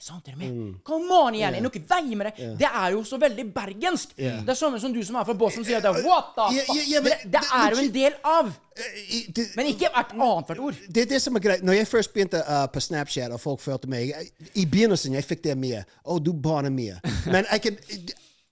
Sant, 0.00 0.28
er 0.32 0.36
med? 0.40 0.78
Come 0.88 1.12
on 1.12 1.34
igjen! 1.36 1.52
Er 1.52 1.60
det 1.60 1.64
noe 1.66 1.80
vei 1.90 2.14
med 2.16 2.30
det? 2.30 2.46
Det 2.62 2.68
er 2.70 2.94
jo 2.94 3.02
så 3.04 3.18
veldig 3.20 3.44
bergensk. 3.52 4.14
Det 4.16 4.48
er 4.48 4.56
samme 4.56 4.78
som 4.80 4.94
du 4.94 5.02
som 5.04 5.18
er 5.20 5.26
fra 5.28 5.34
Boston 5.36 5.66
sier 5.66 5.76
at 5.76 5.84
det 5.84 5.90
er 5.92 6.06
what 6.08 6.30
the 6.38 6.46
fuck? 6.56 6.78
Yeah, 6.88 7.02
men 7.04 7.10
det, 7.10 7.18
det 7.34 7.42
er 7.58 7.74
jo 7.76 7.82
en 7.82 7.90
del 7.98 8.16
av. 8.24 8.48
Eh, 8.80 9.26
det- 9.36 9.44
Men 9.58 9.68
ikke 9.74 9.90
hvert 9.92 10.14
annethvert 10.16 10.62
ord. 10.70 10.80
Det 10.88 11.02
er 11.04 11.10
det 11.12 11.20
som 11.20 11.36
er 11.36 11.44
greit. 11.44 11.62
Når 11.68 11.76
jeg 11.82 11.90
først 11.90 12.14
begynte 12.14 12.40
uh, 12.48 12.64
på 12.72 12.80
Snapchat, 12.80 13.34
og 13.36 13.40
folk 13.44 13.60
følte 13.60 13.92
meg 13.92 14.14
I 14.54 14.64
begynnelsen 14.64 15.18
jeg 15.18 15.28
fikk 15.28 15.42
det 15.50 15.58
mye. 15.60 15.84
Å, 16.06 16.16
du 16.18 16.32
baner 16.32 16.72
mye. 16.72 16.96
Men 17.34 17.44
jeg 17.52 17.66
kan, 17.68 17.76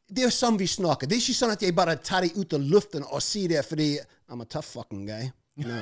det 0.08 0.28
er 0.28 0.36
sånn 0.36 0.60
vi 0.60 0.68
snakker. 0.68 1.08
Det 1.08 1.16
er 1.16 1.24
ikke 1.24 1.38
sånn 1.40 1.56
at 1.56 1.64
jeg 1.64 1.74
bare 1.76 1.96
tar 1.96 2.28
det 2.28 2.34
ut 2.36 2.52
av 2.56 2.60
luften 2.60 3.08
og 3.08 3.24
sier 3.24 3.56
det 3.56 3.64
fordi 3.64 3.94
I'm 4.28 4.40
a 4.40 4.44
tough 4.44 4.64
fucking 4.66 5.06
guy. 5.06 5.30
No. 5.58 5.74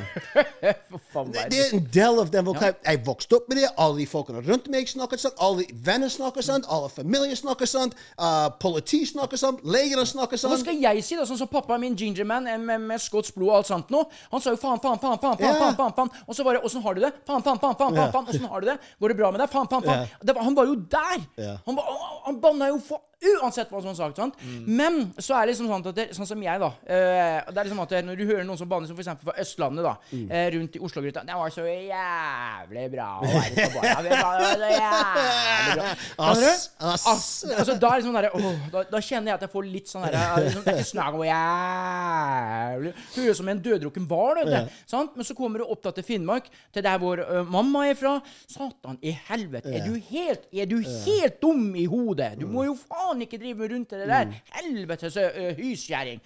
Faen, 1.13 1.33
Det 1.35 1.43
det? 1.53 1.59
er 1.61 1.73
en 1.77 1.83
del 1.93 2.21
av 2.23 2.31
den 2.33 2.47
vokabelen. 2.47 2.79
Jeg 2.87 3.01
vokste 3.05 3.37
opp 3.37 3.49
med 3.51 3.59
det. 3.61 3.67
Alle 3.77 3.99
de 3.99 4.07
folkene 4.09 4.41
rundt 4.47 4.71
meg 4.73 4.89
snakker 4.89 5.21
sånn. 5.21 5.35
Alle 5.45 5.67
venner 5.85 6.09
snakker 6.09 6.45
sånn. 6.47 6.65
Alle 6.73 6.89
familier 6.89 7.37
snakker 7.37 7.69
sånn. 7.69 7.93
Uh, 8.17 8.47
politi 8.63 9.03
snakker 9.11 9.37
sånn. 9.37 9.59
Leger 9.69 10.01
snakker 10.09 10.41
sånn. 10.41 10.55
Hva 10.55 10.61
skal 10.63 10.79
jeg 10.81 11.03
si, 11.05 11.19
da? 11.19 11.27
Sånn 11.29 11.41
som 11.43 11.51
pappa 11.53 11.77
min, 11.83 11.93
gingerman 11.99 12.49
eh, 12.49 12.57
med, 12.57 12.87
med 12.89 13.03
skotsk 13.05 13.37
blod 13.37 13.51
og 13.53 13.59
alt 13.59 13.69
sånt 13.69 13.93
nå. 13.93 14.01
Han 14.33 14.41
sa 14.47 14.55
jo 14.55 14.61
faen, 14.63 14.81
faen, 14.81 14.97
faen, 15.03 15.19
faen, 15.21 15.37
faen, 15.43 15.45
Ja. 15.45 15.59
faen, 15.61 15.77
faen, 15.83 15.97
faen. 15.99 16.15
Og 16.25 16.39
så 16.39 16.47
bare 16.49 16.63
Åssen 16.65 16.81
har 16.87 16.97
du 16.97 17.03
det? 17.05 17.13
Faen, 17.29 17.45
faen, 17.45 17.61
faen, 17.61 17.77
faen, 17.77 17.99
faen, 18.01 18.15
faen. 18.17 18.31
Åssen 18.33 18.49
har 18.55 18.65
du 18.65 18.71
det? 18.73 18.79
Går 19.03 19.13
det 19.13 19.19
bra 19.21 19.31
med 19.35 19.45
deg? 19.45 19.53
Faen, 19.53 19.69
faen, 19.75 19.85
faen. 19.91 20.09
Var, 20.33 20.41
han 20.49 20.57
var 20.57 20.73
jo 20.73 20.79
der! 20.97 21.29
Han, 21.69 21.77
ba- 21.77 21.87
han, 22.31 22.41
banna 22.41 22.71
jo 22.73 22.81
for 22.89 23.05
Uansett 23.41 23.71
hva 23.73 23.81
som 23.81 23.91
er 23.91 23.97
sagt. 23.97 24.19
Sant? 24.21 24.35
Men 24.69 24.99
så 25.17 25.33
er 25.39 25.47
det 25.47 25.55
liksom 25.55 25.69
sånn 25.71 25.85
at 25.89 25.95
det, 25.97 26.05
Sånn 26.17 26.27
som 26.29 26.43
jeg, 26.45 26.61
da. 26.61 26.69
eh, 26.85 27.39
det 27.49 27.57
er 27.57 27.65
liksom 27.65 27.81
at 27.81 27.89
det, 27.95 28.03
Når 28.05 28.17
du 28.21 28.25
hører 28.29 28.45
noen 28.45 28.59
som 28.61 28.69
banner, 28.69 28.87
som 28.91 28.97
f.eks. 28.99 29.09
fra 29.25 29.35
Østlandet, 29.41 29.87
da. 29.87 29.95
eh, 30.13 30.51
rundt 30.53 30.77
i 30.77 30.83
Oslo-gryta 30.85 31.23
'Det 31.25 31.35
var 31.41 31.49
så 31.55 31.65
jævlig 31.65 32.85
bra 32.93 33.07
å 33.21 33.25
være 33.25 33.55
på 33.57 33.81
Barna. 33.81 34.03
Det 34.05 34.11
var 34.21 34.35
så 34.41 34.71
jævlig 34.77 35.77
bra.' 35.77 35.95
Ass, 36.27 36.71
ass. 36.81 37.07
Ass, 37.07 37.45
altså, 37.57 37.75
da, 37.81 37.89
er 37.89 37.97
liksom 38.01 38.15
der, 38.17 38.29
åh, 38.37 38.53
da, 38.73 38.83
da 38.93 39.01
kjenner 39.01 39.33
jeg 39.33 39.35
at 39.41 39.45
jeg 39.47 39.53
får 39.53 39.65
litt 39.73 39.89
sånn 39.91 40.05
derre 40.07 40.45
liksom, 40.45 40.63
Det 40.67 40.73
er 40.75 40.79
ikke 40.81 40.91
snakk 40.93 41.15
om 41.17 41.25
jævlig 41.27 42.93
Høres 43.17 43.31
ut 43.33 43.41
som 43.41 43.49
en 43.53 43.61
døddrukken 43.65 44.07
hval, 44.11 44.41
vet 44.43 44.53
du. 44.53 44.77
Sant? 44.91 45.17
Men 45.17 45.25
så 45.29 45.35
kommer 45.39 45.63
du 45.63 45.65
opp 45.73 45.83
da 45.87 45.93
til 45.97 46.05
Finnmark, 46.07 46.49
til 46.75 46.85
der 46.85 46.99
hvor 47.01 47.21
ø, 47.23 47.43
mamma 47.49 47.87
er 47.91 47.97
fra. 47.99 48.17
Satan 48.51 48.99
i 49.03 49.13
helvete, 49.29 49.73
er 49.73 49.85
du 49.87 49.97
helt, 50.11 50.47
er 50.53 50.69
du 50.71 50.77
helt 50.83 51.41
dum 51.43 51.73
i 51.79 51.87
hodet? 51.91 52.35
Du 52.41 52.47
må 52.51 52.65
jo 52.69 52.75
faen 52.77 53.06
ikke 53.23 53.39
drive 53.39 53.69
rundt 53.75 53.93
i 53.93 54.03
det 54.03 54.09
der. 54.09 54.27
Helvetes 54.53 55.17
uh, 55.17 55.57
hyskjæring. 55.59 56.21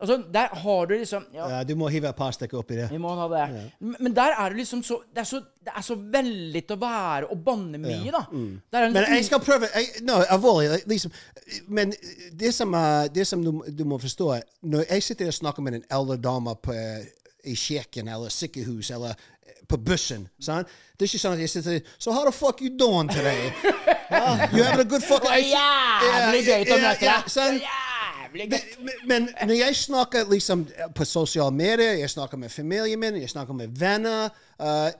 Altså, 0.00 0.16
der 0.34 0.48
har 0.58 0.86
du 0.86 0.94
liksom 0.98 1.22
ja, 1.32 1.44
Ja, 1.48 1.62
du 1.64 1.76
må 1.78 1.86
hive 1.88 2.08
et 2.08 2.16
par 2.18 2.30
stykker 2.34 2.58
oppi 2.58 2.74
det. 2.74 2.88
vi 2.90 2.98
må 2.98 3.12
ha 3.14 3.28
det. 3.30 3.70
Men- 3.80 3.96
Men 4.00 4.16
der 4.16 4.34
er 4.38 4.48
det 4.48 4.56
liksom 4.58 4.82
så 4.82 4.98
Det 5.14 5.20
er 5.20 5.24
så, 5.24 5.36
det 5.38 5.72
er 5.76 5.80
så 5.80 5.94
veldig 5.94 6.64
å 6.70 6.76
være 6.80 7.26
og 7.30 7.44
banne 7.44 7.78
mye, 7.78 8.10
da. 8.10 8.24
Der 8.72 8.78
er 8.78 8.90
Men 8.90 9.04
jeg 9.14 9.24
skal 9.24 9.38
prøve 9.40 9.68
jeg, 9.74 9.86
no, 10.02 10.12
alvorlig. 10.28 10.80
Liksom, 10.86 11.12
men 11.68 11.92
det 12.40 12.54
som, 12.54 12.72
det 13.14 13.26
som 13.26 13.44
du, 13.44 13.62
du 13.78 13.84
må 13.84 13.98
forstå 13.98 14.40
Når 14.62 14.84
jeg 14.90 15.02
sitter 15.02 15.26
og 15.26 15.34
snakker 15.34 15.62
med 15.62 15.74
en 15.74 15.84
eldre 15.90 16.16
dame 16.16 16.56
på, 16.62 16.72
i 17.44 17.54
kirken 17.54 18.08
eller 18.08 18.28
sykehus 18.28 18.90
eller 18.90 19.14
på 19.68 19.76
bussen 19.76 20.28
sant? 20.40 20.66
Det 20.98 21.06
er 21.06 21.08
ikke 21.14 21.18
sånn 21.22 21.32
at 21.32 21.40
jeg 21.40 21.50
sitter 21.50 21.80
Så 21.98 22.12
how 22.12 22.24
the 22.26 22.32
fuck 22.32 22.60
you 22.60 22.68
doing 22.78 23.08
today? 23.08 23.50
Huh? 24.20 24.48
You 24.58 24.62
having 24.64 24.86
a 24.86 24.90
good 24.90 25.02
fucking 25.02 25.30
Det 25.30 25.54
er 25.54 26.26
jævlig 26.26 26.44
gøy 26.46 26.60
å 26.62 26.76
Ja, 26.76 26.88
møte 26.88 27.04
ja, 27.04 27.16
deg. 27.22 27.30
sant? 27.30 27.62
Jævlig 27.62 28.48
Men, 28.50 28.50
gøy. 28.50 28.90
men 29.06 29.28
når 29.46 29.54
jeg 29.54 29.76
snakker 29.76 30.30
liksom 30.30 30.66
på 30.94 31.04
sosiale 31.04 31.50
medier, 31.54 31.92
jeg 31.92 32.10
snakker 32.10 32.36
med 32.36 32.48
familien 32.50 33.00
min, 33.00 33.16
jeg 33.20 33.30
snakker 33.30 33.54
med 33.54 33.68
venner 33.78 34.28
uh, 34.60 34.90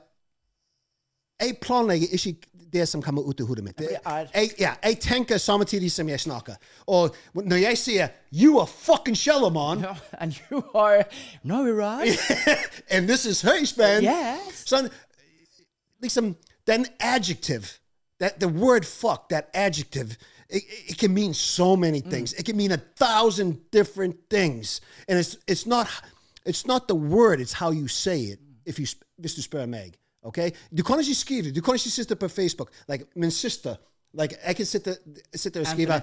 Jeg 1.41 1.57
planlegger 1.61 2.07
ikke 2.11 2.35
det 2.73 2.87
som 2.89 3.01
kommer 3.01 3.21
ut 3.23 3.39
av 3.41 3.47
hodet 3.47 3.63
mitt. 3.63 3.77
det 3.77 3.87
Jeg, 4.35 4.49
ja, 4.59 4.73
jeg 4.83 4.97
tenker 4.99 5.37
samtidig 5.37 5.91
som 5.91 6.09
jeg 6.09 6.19
snakker. 6.19 6.55
Og 6.87 7.15
når 7.35 7.55
jeg 7.55 7.77
sier 7.77 8.07
'You 8.31 8.59
are 8.59 8.67
fucking 8.67 9.15
Shellerman', 9.17 9.81
Ja, 9.83 9.95
and 10.21 10.33
you 10.51 10.63
are 10.75 11.03
No, 11.43 11.55
you're 11.65 11.75
right. 11.79 12.19
and 12.89 13.07
this 13.07 13.25
is 13.25 13.41
Høyspenn 13.41 14.03
Yes. 14.03 14.63
Sånn, 14.65 14.89
liksom, 16.01 16.35
den 16.67 16.85
adjective, 16.99 17.65
that 18.19 18.39
the 18.39 18.47
word 18.47 18.85
fuck, 18.85 19.29
that 19.29 19.49
adjective, 19.53 20.17
it, 20.49 20.63
it 20.87 20.97
can 20.97 21.13
mean 21.13 21.33
so 21.33 21.75
many 21.75 21.99
things. 21.99 22.33
It 22.33 22.45
can 22.45 22.57
mean 22.57 22.71
a 22.71 22.77
thousand 22.77 23.71
different 23.71 24.15
things. 24.29 24.81
And 25.07 25.19
it's, 25.19 25.37
it's, 25.47 25.65
not, 25.65 25.87
it's 26.45 26.65
not 26.65 26.87
the 26.87 26.95
word, 26.95 27.41
it's 27.41 27.53
how 27.53 27.71
you 27.71 27.87
say 27.87 28.21
it, 28.21 28.39
if 28.65 28.79
you, 28.79 28.85
du 29.21 29.67
meg. 29.67 29.97
Okay? 30.25 30.51
Du 30.73 30.83
kan 30.83 30.99
ikke 30.99 31.15
skrive 31.15 31.43
det. 31.43 31.55
Du 31.55 31.61
kan 31.61 31.73
ikke 31.75 31.89
sitte 31.89 32.15
på 32.15 32.27
Facebook. 32.27 32.71
Like, 32.87 33.05
min 33.15 33.31
sister 33.31 33.75
Like, 34.19 34.35
jeg 34.45 34.55
kan 34.55 34.65
sitte, 34.65 34.97
sitte 35.35 35.59
og 35.59 35.67
skrive 35.67 36.01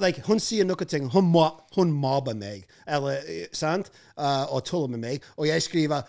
like, 0.00 0.22
Hun 0.26 0.40
sier 0.40 0.64
noen 0.64 0.88
ting. 0.88 1.06
Hun, 1.12 1.24
må, 1.30 1.46
hun 1.76 1.92
mobber 1.92 2.34
meg, 2.34 2.64
eller 2.88 3.20
eh, 3.22 3.46
sant? 3.52 3.92
Uh, 4.18 4.54
og 4.54 4.64
tuller 4.64 4.86
med 4.86 4.98
meg. 4.98 5.22
Og 5.36 5.46
jeg 5.46 5.62
skriver 5.62 6.02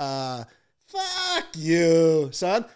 uh, 0.00 0.44
Fuck 0.92 1.56
you! 1.56 2.28
Sant? 2.32 2.66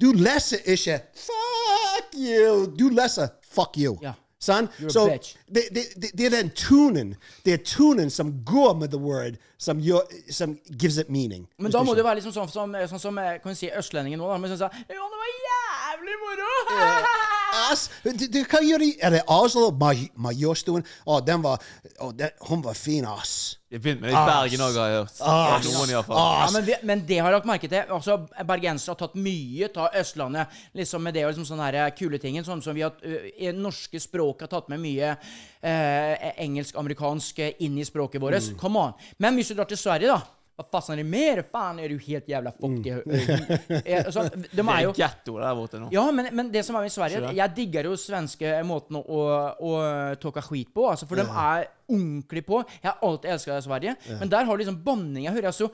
Du 0.00 0.12
leser 0.16 0.58
ikke 0.66 1.00
Fuck 1.14 2.14
you! 2.18 2.66
Du 2.78 2.88
leser 2.88 3.28
Fuck 3.52 3.76
you. 3.78 3.96
Ja. 4.02 4.12
Sant? 4.42 4.70
Så 4.90 5.04
det, 5.46 5.68
det, 5.70 5.82
det, 6.02 6.08
det 6.18 6.24
er 6.26 6.30
den 6.34 6.48
tunen 6.50 7.12
Det 7.44 7.52
er 7.54 7.60
tunen 7.62 8.10
som 8.10 8.32
går 8.44 8.72
med 8.80 8.88
the 8.90 8.98
word, 8.98 9.36
som, 9.58 9.78
gjør, 9.78 10.00
som 10.34 10.56
gives 10.80 10.96
it 10.98 11.10
meaning. 11.10 11.44
Men 11.62 11.70
da 11.70 11.82
må 11.86 11.94
det 11.94 12.02
være 12.02 12.18
liksom 12.18 12.34
sånn 12.34 12.50
som, 12.50 12.74
sånn 12.90 12.98
som 13.04 13.20
eh, 13.22 13.36
kan 13.38 13.52
vi 13.52 13.58
si 13.60 13.70
østlendingen 13.70 14.18
nå. 14.18 14.26
da, 14.32 14.40
Men 14.42 14.50
sånn 14.50 14.64
sånn 14.64 14.82
jo, 14.90 15.06
det 15.12 15.20
var 15.22 15.30
jævlig 15.46 16.18
moro! 16.24 16.50
Ass, 17.68 17.86
du, 18.02 18.10
du 18.32 18.40
kan 18.48 18.64
gjøre 18.66 18.88
Er 18.98 19.14
det 19.14 19.22
Oslo? 19.30 19.68
Maj- 19.78 20.08
Majorstuen? 20.16 20.82
Å, 21.06 21.20
den 21.22 21.42
var 21.44 21.62
å, 22.00 22.10
den, 22.16 22.32
Hun 22.48 22.64
var 22.64 22.74
fin, 22.74 23.04
ass. 23.06 23.58
Jeg 23.72 23.80
begynte 23.80 24.04
med 24.04 24.10
det 24.10 24.16
i 24.18 24.24
Bergen 24.28 24.62
òg, 24.66 24.74
har 24.76 24.90
jeg 24.90 24.98
hørt. 25.00 25.12
Ass, 25.16 25.20
Ja, 25.24 25.76
Noen 25.78 25.90
i 25.90 25.94
hvert 25.96 26.08
fall. 26.10 26.18
Ja, 26.20 26.48
men, 26.52 26.64
vi, 26.66 26.74
men 26.90 27.04
det 27.08 27.18
har 27.22 27.30
jeg 27.30 27.38
lagt 27.38 27.48
merke 27.48 27.70
til. 27.72 27.94
Altså, 27.96 28.18
Bergensere 28.50 28.92
har 28.92 29.00
tatt 29.00 29.16
mye 29.16 29.70
av 29.72 29.96
Østlandet 30.02 30.58
liksom 30.76 31.06
med 31.06 31.16
det 31.16 31.22
og 31.24 31.32
liksom 31.32 31.46
sånne 31.48 31.70
her 31.70 31.94
kule 31.96 32.20
tingen. 32.20 32.44
Sånn 32.44 32.60
som 32.64 32.76
vi 32.76 32.84
har 32.84 32.92
ø, 33.00 33.22
i 33.32 33.48
norske 33.56 34.02
språk 34.02 34.44
har 34.44 34.52
tatt 34.52 34.68
med 34.68 34.82
mye 34.82 35.14
eh, 35.16 36.28
engelsk-amerikansk 36.44 37.40
inn 37.64 37.80
i 37.80 37.88
språket 37.88 38.20
vårt. 38.20 38.52
Mm. 38.52 38.60
Come 38.60 38.84
on. 38.90 39.10
Men 39.16 39.40
hvis 39.40 39.54
du 39.54 39.56
drar 39.56 39.70
til 39.72 39.80
Sverige, 39.80 40.12
da 40.12 40.41
Hva 40.70 40.80
faen 40.82 40.94
er 40.94 41.02
det 41.02 41.06
mer? 41.12 41.42
Faen, 41.48 41.80
er 41.82 41.92
du 41.92 41.98
helt 42.06 42.28
jævla 42.30 42.52
fucked 42.54 43.02
Mm. 43.02 44.10
Så, 44.12 44.24
de 44.30 44.36
er 44.36 44.46
jo, 44.46 44.52
Det 44.52 44.84
jo 44.84 44.92
getto 44.96 45.36
der 45.38 45.56
borte 45.58 45.80
nå. 45.80 45.88
ja, 45.94 46.04
men, 46.14 46.28
men 46.36 46.50
det 46.52 46.62
som 46.66 46.76
er 46.78 46.86
med 46.86 46.92
Sverige? 46.94 47.32
Jeg 47.36 47.54
digger 47.56 47.88
jo 47.90 47.96
svenske 48.00 48.52
måten 48.68 48.98
å, 49.00 49.02
å, 49.02 49.22
å 49.68 49.72
tåke 50.22 50.42
skit 50.44 50.70
på. 50.74 50.86
Altså, 50.90 51.08
for 51.10 51.20
de 51.20 51.24
er 51.26 51.66
ordentlig 51.92 52.44
på. 52.46 52.62
Jeg 52.78 52.88
har 52.90 53.02
alltid 53.08 53.34
elska 53.34 53.58
Sverige. 53.64 53.96
Men 54.20 54.32
der 54.32 54.46
har 54.48 54.56
du 54.56 54.62
liksom 54.64 54.80
banning. 54.84 55.26
Jeg 55.26 55.36
hører 55.36 55.50
altså, 55.52 55.70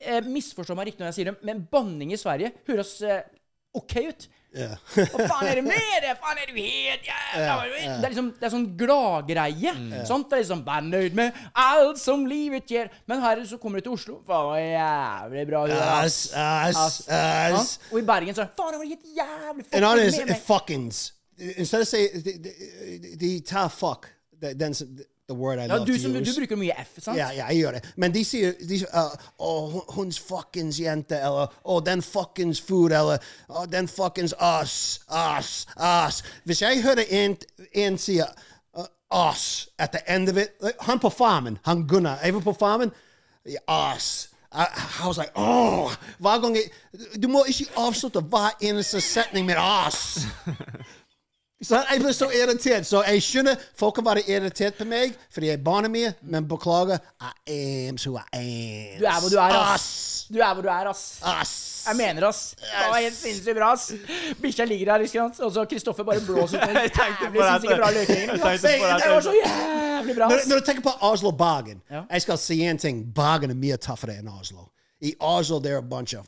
eh, 0.00 0.20
Misforstå 0.28 0.76
meg 0.78 0.90
riktig 0.90 1.04
når 1.04 1.12
jeg 1.12 1.18
sier 1.20 1.30
det, 1.32 1.36
men 1.48 1.64
banning 1.72 2.12
i 2.14 2.20
Sverige 2.20 2.52
høres 2.68 2.96
eh, 3.02 3.22
OK 3.78 3.96
ut. 4.08 4.28
Ja. 4.56 4.70
Hva 4.94 5.26
faen 5.28 5.48
er 5.50 5.58
det 5.58 5.64
med 5.66 5.98
deg? 6.02 6.14
Faen, 6.22 6.38
er 6.40 6.48
du 6.48 6.56
helt 6.56 7.04
jævla 7.04 7.66
Det 7.68 8.06
er 8.06 8.08
liksom 8.08 8.30
Det 8.38 8.46
er 8.48 8.52
sånn 8.54 8.64
gladgreie. 8.80 9.74
Sant? 10.08 10.30
Det 10.30 10.38
er 10.38 10.42
liksom 10.44 10.62
Vær 10.66 10.86
nøyd 10.86 11.18
med 11.18 11.36
alt 11.52 12.00
som 12.00 12.24
livet 12.28 12.64
gir. 12.70 12.88
Men 13.10 13.20
her 13.24 13.42
så 13.48 13.58
kommer 13.60 13.82
du 13.82 13.88
til 13.88 13.98
Oslo. 13.98 14.18
Faen, 14.26 14.48
det 14.48 14.50
var 14.54 14.64
jævlig 14.64 15.46
bra. 15.50 15.64
ass. 16.00 16.18
Ass, 16.32 16.78
ass, 16.78 16.98
ass. 17.08 17.76
Og 17.92 18.00
i 18.00 18.06
Bergen 18.08 18.34
så 18.34 18.46
det 18.46 18.56
Faen, 18.56 18.72
det 18.72 18.82
var 18.82 18.90
helt 18.94 19.06
jævlig 19.20 19.68
fuck 19.68 19.80
med 19.82 20.32
meg. 20.32 20.42
fuckings. 20.46 21.02
Instead 21.56 21.82
of 21.82 21.88
say 21.88 22.08
de, 22.24 22.32
de, 22.42 23.16
de 23.20 23.40
tar 23.46 23.68
fuck. 23.68 24.08
Den 24.40 24.72
that's 24.72 24.82
the 25.28 25.34
word 25.34 25.58
I 25.58 25.62
Ja, 25.62 25.76
love 25.76 25.86
du, 25.86 25.92
to 25.92 26.02
som, 26.02 26.12
du 26.12 26.32
bruker 26.36 26.56
mye 26.56 26.72
F, 26.80 26.98
sant? 27.02 27.18
Ja, 27.18 27.28
ja, 27.30 27.46
jeg 27.48 27.56
gjør 27.62 27.72
det. 27.76 27.92
Men 27.96 28.14
de 28.14 28.24
sier 28.24 28.52
de, 28.68 28.80
uh, 28.94 29.16
oh, 29.38 29.80
Huns 29.94 30.18
fuckings 30.18 30.80
jente, 30.80 31.16
eller 31.16 31.52
oh, 31.64 31.82
den 31.84 32.02
fuckings 32.02 32.60
food, 32.60 32.92
eller 32.92 33.18
oh, 33.48 33.66
den 33.72 33.88
fuckings 33.88 34.34
us, 34.40 35.00
us, 35.12 35.66
us. 35.76 36.22
Hvis 36.44 36.62
jeg 36.62 36.82
hører 36.82 37.04
en, 37.10 37.36
en 37.72 37.98
si 37.98 38.20
uh, 38.20 38.84
us 39.32 39.68
at 39.78 39.92
the 39.92 40.00
end 40.14 40.28
of 40.28 40.36
it 40.36 40.48
Han 40.80 40.98
på 40.98 41.10
farmen, 41.10 41.58
han 41.64 41.86
Gunnar, 41.88 42.18
jeg 42.24 42.34
var 42.34 42.40
på 42.40 42.52
farmen. 42.52 42.90
Us. 43.68 44.28
I, 44.52 44.66
I 45.02 45.06
was 45.06 45.18
like, 45.18 45.32
oh, 45.36 45.92
hver 46.18 46.40
gang 46.40 46.56
jeg, 46.56 46.70
Du 47.22 47.28
må 47.28 47.44
ikke 47.44 47.66
avslutte 47.76 48.20
hver 48.20 48.56
eneste 48.60 49.00
setning 49.00 49.46
med 49.46 49.56
us. 49.60 50.18
Så 51.62 51.80
jeg 51.90 51.98
ble 52.04 52.12
så 52.14 52.28
irritert. 52.30 52.86
Så 52.86 53.00
jeg 53.02 53.22
skjønner 53.22 53.56
folk 53.78 53.96
kan 53.98 54.04
være 54.06 54.22
irritert 54.30 54.76
på 54.78 54.84
meg 54.86 55.16
fordi 55.34 55.48
jeg 55.50 55.58
er 55.58 55.64
barnet 55.64 55.90
mitt, 55.90 56.20
men 56.22 56.46
beklager. 56.48 57.00
I 57.18 57.88
am 57.88 57.96
who 57.98 58.14
I 58.14 58.22
am. 58.38 59.00
Du 59.00 59.06
er 59.08 59.18
hvor 59.20 59.32
du 59.32 59.36
er, 59.42 59.56
ass. 59.58 59.74
Ass. 59.74 60.26
Du 60.30 60.38
er 60.38 60.52
hvor 60.54 60.62
du 60.62 60.68
er, 60.70 60.90
ass. 60.92 61.02
Ass. 61.22 61.54
Jeg 61.88 61.96
mener, 61.96 62.26
ass. 62.28 62.54
Det 62.60 62.86
var 62.92 63.00
helt 63.00 63.16
sinnssykt 63.16 63.56
bra, 63.56 63.72
ass. 63.72 63.88
Bikkja 64.42 64.64
ligger 64.70 64.92
her, 64.92 65.06
ikke 65.08 65.18
sant? 65.18 65.40
og 65.40 65.52
så 65.56 65.64
Kristoffer 65.70 66.04
bare 66.06 66.20
blåser 66.26 66.62
ut. 66.62 66.68
den 66.74 66.86
Jævlig 66.86 67.42
sinnssykt 67.42 67.76
bra 67.82 67.90
løking. 67.96 68.30
På 68.30 68.54
dette. 68.54 68.72
Det 69.02 69.12
var 69.16 69.20
så 69.26 69.34
jævlig 69.42 70.16
bra, 70.20 70.30
ass. 70.34 70.46
når 70.48 70.62
du 70.62 70.66
tenker 70.70 70.82
på 70.86 70.94
Oslo-Bagen, 71.10 71.82
Ja. 71.90 72.02
jeg 72.10 72.22
skal 72.22 72.38
si 72.38 72.62
en 72.62 72.78
ting. 72.78 73.02
Bagen 73.14 73.50
er 73.50 73.58
mye 73.58 73.76
tøffere 73.82 74.18
enn 74.20 74.28
Oslo. 74.30 74.68
I 75.02 75.14
Oslo 75.20 75.58
det 75.64 75.72
er 75.72 75.78
a 75.78 75.82
bunch 75.82 76.14
of 76.18 76.26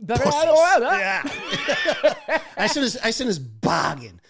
Det 0.00 0.10
er 0.10 0.16
det 0.16 0.26
også, 0.26 0.76
det. 0.80 0.98
Yeah. 1.00 2.40
jeg 2.56 2.70
synes, 2.70 2.98
jeg 3.04 3.14
synes 3.14 3.40
Bargain 3.62 4.20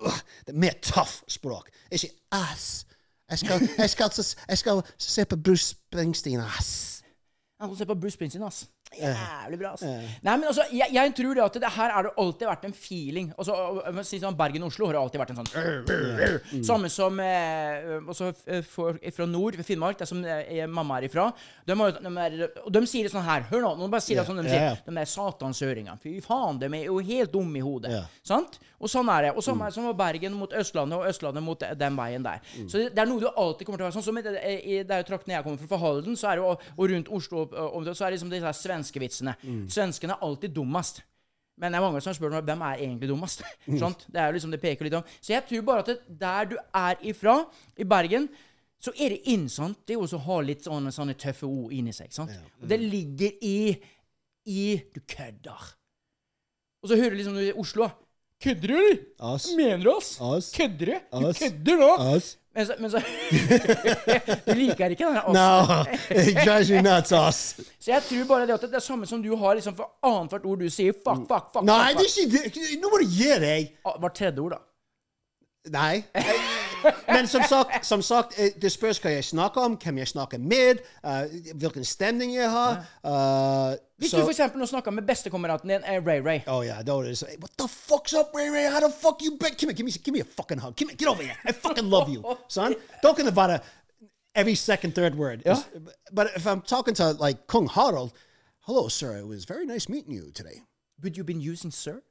Ugh, 0.00 0.12
Det 0.46 0.54
er 0.54 0.58
mer 0.58 0.72
tøff 0.82 1.22
språk. 1.28 1.70
Ikke 1.90 2.10
ass. 2.32 2.86
Jeg 3.30 3.38
skal, 3.38 3.68
jeg 3.78 3.90
skal, 3.90 4.10
jeg 4.48 4.58
skal 4.58 4.82
se 4.98 5.24
på 5.24 5.36
Bruce 5.36 5.64
Springsteen, 5.64 6.40
ass. 6.40 7.02
skal 7.68 7.76
se 7.76 7.86
på 7.86 7.94
Bruce 7.94 8.14
Springsteen, 8.14 8.42
ass. 8.42 8.68
Jævlig 8.98 9.58
bra, 9.60 9.72
ass. 9.76 9.82
Nei, 9.84 10.34
men 10.40 10.46
altså, 10.48 10.64
jeg, 10.72 10.88
jeg 10.96 11.12
tror 11.18 11.36
det 11.36 11.42
at 11.44 11.56
det 11.60 11.70
her 11.76 11.92
har 11.94 12.06
det 12.08 12.12
alltid 12.22 12.48
vært 12.48 12.64
en 12.68 12.72
feeling. 12.74 13.28
Altså, 13.38 13.56
si 14.08 14.18
sånn, 14.22 14.36
Bergen-Oslo 14.38 14.88
har 14.88 14.96
alltid 15.02 15.20
vært 15.20 15.32
en 15.34 15.40
sånn 15.42 16.64
Samme 16.66 16.88
som 16.92 17.20
eh, 17.22 17.98
også 18.08 18.30
eh, 18.48 18.62
for, 18.66 18.96
fra 19.14 19.26
nord, 19.28 19.58
Finnmark, 19.66 19.98
der 20.00 20.08
som 20.08 20.22
eh, 20.24 20.64
mamma 20.70 20.98
er 21.02 21.08
ifra. 21.10 21.28
De, 21.68 21.76
har, 21.78 21.98
de 22.00 22.12
er, 22.24 22.38
og 22.64 22.72
de 22.74 22.82
sier 22.88 23.06
det 23.08 23.12
sånn 23.12 23.26
her 23.26 23.44
Hør 23.50 23.62
nå, 23.66 23.74
nå 23.82 23.90
bare 23.92 24.04
sier 24.04 24.18
det 24.22 24.26
sånn 24.28 24.40
de 24.42 24.48
sier. 24.48 24.64
Ja. 24.70 24.74
De 24.86 24.94
der 24.96 25.10
satanshøringene. 25.12 25.98
Fy 26.02 26.16
faen, 26.24 26.58
de 26.62 26.70
er 26.72 26.88
jo 26.88 26.98
helt 27.04 27.32
dumme 27.34 27.60
i 27.60 27.64
hodet. 27.64 27.92
Yeah. 27.92 28.08
Sant? 28.26 28.58
Og 28.78 28.90
sånn 28.90 29.08
er 29.10 29.28
det. 29.28 29.30
Og 29.36 29.42
samme 29.44 29.66
er 29.68 29.74
som 29.74 29.86
var 29.90 29.96
Bergen 29.98 30.36
mot 30.38 30.52
Østlandet, 30.54 30.98
og 31.00 31.08
Østlandet 31.10 31.42
mot 31.44 31.62
den 31.80 31.96
veien 31.98 32.24
der. 32.24 32.42
Så 32.70 32.78
det, 32.78 32.90
det 32.94 33.02
er 33.02 33.08
noe 33.10 33.22
du 33.22 33.28
alltid 33.30 33.66
kommer 33.66 33.80
til 33.80 33.86
å 33.86 33.90
være 33.90 33.96
sånn 33.98 34.06
som 34.06 34.20
i, 34.20 34.22
det- 34.22 34.42
i 34.62 34.76
det 34.86 34.94
er 34.94 35.02
jo 35.02 35.08
traktene 35.08 35.34
jeg 35.34 35.44
kommer 35.46 35.58
fra, 35.62 35.70
fra 35.72 35.80
Halden, 35.82 36.14
så 36.18 36.28
er 36.30 36.38
det 36.38 36.44
jo, 36.44 36.52
og 36.78 36.90
rundt 36.92 37.10
Oslo 37.18 37.40
og, 37.48 37.56
og, 37.58 37.88
så 37.90 38.06
er 38.06 38.12
det 38.12 38.18
liksom 38.18 38.30
disse 38.30 38.46
her 38.46 38.56
svenskevitsene. 38.78 39.34
Svenskene 39.70 40.16
er 40.16 40.24
alltid 40.26 40.54
dummest. 40.56 41.02
Men 41.58 41.74
det 41.74 41.78
er 41.80 41.82
mange 41.82 42.00
som 42.04 42.14
spør 42.14 42.36
meg 42.36 42.46
hvem 42.46 42.60
er 42.62 42.82
egentlig 42.86 43.08
dummest. 43.10 43.42
Sånt? 43.80 44.04
Det 44.12 44.20
er 44.22 44.28
jo 44.30 44.36
liksom, 44.36 44.52
det 44.54 44.60
peker 44.62 44.86
litt 44.86 44.94
om. 44.94 45.08
Så 45.18 45.32
jeg 45.34 45.46
tror 45.48 45.64
bare 45.66 45.82
at 45.82 45.90
det, 45.90 45.96
der 46.20 46.50
du 46.52 46.56
er 46.56 47.00
ifra, 47.10 47.34
i 47.74 47.86
Bergen, 47.88 48.28
så 48.78 48.92
er 48.94 49.16
det 49.16 49.24
innsant 49.32 49.80
det 49.90 49.96
å 49.98 50.06
ha 50.22 50.36
litt 50.46 50.62
sånne, 50.68 50.92
sånne 50.94 51.16
tøffe 51.18 51.48
ord 51.50 51.74
inni 51.74 51.92
seg. 51.92 52.12
Sant? 52.14 52.30
Og 52.62 52.68
det 52.70 52.78
ligger 52.78 53.34
i 53.42 53.56
i 54.48 54.78
Du 54.94 55.00
kødder. 55.04 55.74
Og 56.82 56.88
så 56.88 56.96
hører 56.96 57.10
du 57.10 57.18
liksom 57.18 57.34
du 57.36 57.42
i 57.42 57.56
Oslo 57.58 57.90
Kødder 58.38 58.70
du, 58.70 58.76
eller? 58.78 58.98
Mener 59.58 59.82
du? 59.82 59.90
Ass. 59.98 60.52
Kødder 60.54 60.92
du? 60.92 60.98
Du 61.10 61.32
kødder 61.40 61.80
nå? 61.80 61.88
Ass. 62.14 62.36
Men 62.54 62.66
så, 62.66 62.74
men 62.78 62.90
så 62.90 63.00
Du 64.46 64.54
liker 64.54 64.94
ikke 64.94 65.06
den. 65.06 65.18
No, 65.36 65.84
it 66.10 66.38
drives 66.42 66.70
me 66.70 66.82
nuts, 66.82 67.12
ass. 67.12 67.60
Så 67.78 67.92
jeg 67.92 68.02
tror 68.08 68.24
bare 68.32 68.46
det 68.48 68.56
at 68.56 68.66
det 68.66 68.80
er 68.80 68.84
samme 68.84 69.06
som 69.06 69.22
du 69.22 69.30
har 69.36 69.58
liksom 69.58 69.76
for 69.78 69.92
annethvert 70.02 70.46
ord 70.48 70.64
du 70.64 70.70
sier. 70.72 70.96
Fuck, 70.96 71.26
fuck, 71.28 71.52
fuck. 71.54 71.66
Nei, 71.68 71.92
fuck, 71.92 72.00
det 72.32 72.40
er 72.40 72.48
ikke 72.50 72.64
det. 72.64 72.80
Nå 72.82 72.92
må 72.92 73.02
du 73.04 73.06
gi 73.12 73.34
deg. 73.44 73.74
Hvert 73.84 74.18
tredje 74.18 74.46
ord, 74.46 74.56
da. 74.56 74.64
Nei. 75.78 76.02
Men 77.08 77.28
som 77.28 77.42
sagt, 77.42 77.86
som 77.86 78.02
sagt, 78.02 78.38
eh, 78.38 78.50
det 78.60 78.72
spørs 78.72 79.00
hva 79.02 79.10
jeg 79.10 79.24
snakker 79.24 79.60
om, 79.60 79.76
hvem 79.76 79.98
jeg 79.98 80.08
snakker 80.08 80.38
med, 80.38 80.82
uh, 81.04 81.24
hvilken 81.54 81.84
stemning 81.84 82.34
jeg 82.34 82.50
har. 82.50 82.84
Uh, 83.04 83.76
Hvis 83.98 84.10
du 84.10 84.20
for 84.20 84.30
eksempel 84.30 84.60
nå 84.62 84.66
snakker 84.66 84.94
med 84.94 85.06
bestekameraten 85.06 85.70
din, 85.70 85.82
Ray 86.06 86.20
Ray 86.20 86.40
Oh 86.46 86.62
yeah, 86.62 86.80
is. 87.10 87.24
What 87.38 87.50
the 87.58 87.68
fuck's 87.68 88.14
up, 88.14 88.34
Ray 88.34 88.48
Ray? 88.48 88.70
How 88.70 88.80
the 88.80 88.92
fuck 88.92 89.22
you 89.22 89.32
been? 89.32 89.54
Come 89.58 89.70
here, 89.70 89.74
give 89.74 89.86
me, 89.86 89.92
give 89.92 90.12
me 90.12 90.20
a 90.20 90.24
fucking 90.24 90.58
hug. 90.58 90.76
Come 90.76 90.88
here, 90.88 90.96
get 90.96 91.08
over 91.08 91.22
here. 91.22 91.36
I 91.44 91.52
fucking 91.52 91.90
love 91.90 92.08
you, 92.08 92.22
son. 92.48 92.74
Don't 93.02 93.18
about 93.26 93.50
it 93.50 93.62
every 94.38 94.54
second, 94.54 94.94
third 94.94 95.16
word. 95.16 95.42
Yeah. 95.44 95.62
But 96.12 96.30
if 96.36 96.46
I'm 96.46 96.62
talking 96.62 96.94
to 96.94 97.12
like 97.12 97.46
Kung 97.46 97.66
Harald, 97.66 98.12
hello, 98.60 98.88
sir. 98.88 99.16
It 99.16 99.26
was 99.26 99.44
very 99.44 99.66
nice 99.66 99.88
meeting 99.88 100.12
you 100.12 100.30
today. 100.32 100.62
Would 101.02 101.16
you 101.16 101.24
been 101.24 101.40
using 101.40 101.70
sir? 101.70 102.02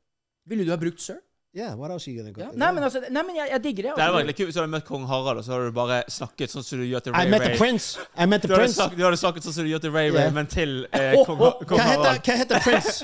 Ville 0.46 0.66
du 0.66 0.72
ha 0.72 0.78
brukt 0.78 1.00
sir? 1.00 1.22
Yeah. 1.54 1.74
What 1.74 1.90
else 1.92 2.08
are 2.08 2.12
you 2.12 2.18
gonna 2.20 2.32
go? 2.32 2.42
Yeah. 2.42 2.52
Nei, 2.54 2.72
men 2.72 2.84
altså, 2.84 3.00
nei, 3.10 3.22
men 3.24 3.36
jeg, 3.36 3.48
jeg 3.52 3.64
digger 3.64 3.84
det. 3.88 3.92
Det 3.96 4.04
er 4.04 4.12
veldig 4.14 4.28
vært 4.28 4.38
kult 4.38 4.48
hvis 4.50 4.56
du 4.58 4.60
hadde 4.62 4.72
møtt 4.74 4.86
kong 4.86 5.06
Harald, 5.10 5.40
og 5.40 5.46
så 5.46 5.54
hadde 5.56 5.70
du 5.72 5.76
bare 5.78 5.96
snakket 6.12 6.52
sånn 6.54 6.66
som 6.68 6.82
du 6.82 6.86
gjør 6.86 7.02
til 7.08 7.16
I 7.16 7.22
Ray 7.24 7.32
met 7.32 7.42
the 7.48 7.54
prince. 7.58 7.88
I 8.14 8.28
met 8.30 8.44
the 8.44 8.50
Du 8.52 8.54
hadde, 8.54 8.68
prince. 8.68 8.98
du 9.00 9.04
hadde 9.08 9.18
snakket 9.18 9.48
sånn 9.48 9.56
som 9.56 9.66
du 9.66 9.72
gjør 9.72 9.82
til 9.88 9.94
Ray 9.96 10.12
Ray, 10.12 10.20
Yeah. 10.28 10.34
men 10.36 10.50
til 10.52 10.76
eh, 10.94 11.16
kong, 11.26 11.42
oh, 11.42 11.58
kong 11.64 11.80
Hva 11.80 11.88
heter, 11.88 12.04
Harald. 12.04 12.22
hva 12.28 12.38
heter 12.44 12.60
prins? 12.68 13.02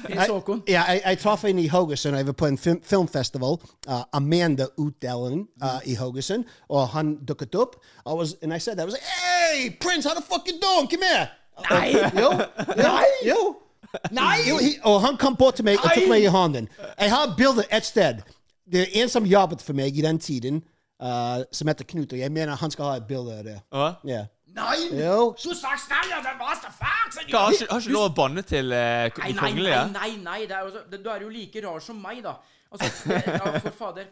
Ja, 0.75 0.83
jeg, 0.91 1.01
jeg 1.05 1.19
traff 1.23 1.47
henne 1.47 1.63
i 1.63 1.67
Haugesund. 1.73 2.17
Jeg 2.19 2.27
var 2.29 2.37
på 2.43 2.51
en 2.51 2.57
film, 2.57 2.81
filmfestival. 2.85 3.57
Uh, 3.87 4.03
Amanda 4.13 4.67
Utdelen 4.77 5.47
uh, 5.63 5.79
i 5.89 5.95
Haugesund. 5.97 6.45
Og 6.69 6.87
han 6.93 7.15
dukket 7.25 7.55
opp. 7.55 7.79
I 8.05 8.13
was, 8.13 8.35
and 8.43 8.53
I 8.53 8.59
said 8.59 8.77
that. 8.77 8.83
I 8.83 8.85
was 8.85 8.93
like, 8.93 9.03
hey, 9.03 9.69
Prince, 9.81 10.05
how 10.05 10.13
the 10.13 10.21
fuck 10.21 10.45
you 10.47 10.59
doing? 10.61 10.87
Come 10.87 11.01
here. 11.09 11.29
Nei! 11.69 11.93
Jo, 12.19 12.31
jo, 12.77 12.93
jo. 13.23 13.41
Nei! 14.11 14.37
Jo, 14.49 14.57
he, 14.57 14.75
og 14.89 15.01
han 15.01 15.17
kom 15.21 15.35
bort 15.39 15.59
til 15.59 15.65
meg 15.67 15.81
og 15.81 15.89
tok 15.93 16.09
meg 16.09 16.25
i 16.25 16.31
hånden. 16.31 16.69
Jeg 16.99 17.13
har 17.13 17.33
bilde 17.37 17.65
et 17.71 17.85
sted. 17.85 18.21
Det 18.65 18.85
er 18.85 19.01
en 19.03 19.09
som 19.11 19.25
jobbet 19.27 19.61
for 19.61 19.77
meg 19.77 19.97
i 19.97 20.05
den 20.05 20.19
tiden, 20.19 20.61
uh, 21.03 21.43
som 21.51 21.67
heter 21.67 21.85
Knut. 21.89 22.13
Og 22.13 22.19
jeg 22.19 22.31
mener 22.31 22.55
han 22.55 22.71
skal 22.71 22.89
ha 22.89 22.95
et 23.01 23.07
bilde 23.09 23.37
av 23.37 23.43
det. 23.47 23.59
Hva? 23.73 23.89
yeah. 24.07 24.29
Nei! 24.53 24.77
Jo. 24.93 25.33
Du 25.33 25.53
sa 25.57 25.73
snart 25.81 26.11
at 26.13 26.25
det 26.25 26.33
var 26.37 26.57
så 26.61 26.69
fuck, 26.69 27.13
har, 27.33 27.51
ikke, 27.51 27.67
har 27.71 27.79
ikke 27.81 27.93
lov 27.93 28.03
å 28.11 28.13
banne 28.13 28.43
til 28.45 28.69
eh, 28.69 29.07
Nei, 29.17 29.31
nei, 29.31 29.37
kongelige? 29.39 29.79
nei, 29.89 30.09
nei, 30.13 30.17
nei. 30.21 30.41
Det 30.49 30.57
er 30.57 30.67
også, 30.67 30.83
det, 30.91 30.99
du 31.01 31.09
er 31.09 31.23
jo 31.25 31.31
like 31.33 31.63
rar 31.65 31.79
som 31.81 31.97
meg, 32.01 32.19
da. 32.25 32.35
Altså, 32.73 32.89
ja, 33.09 33.59
for 33.61 33.73
fader. 33.77 34.05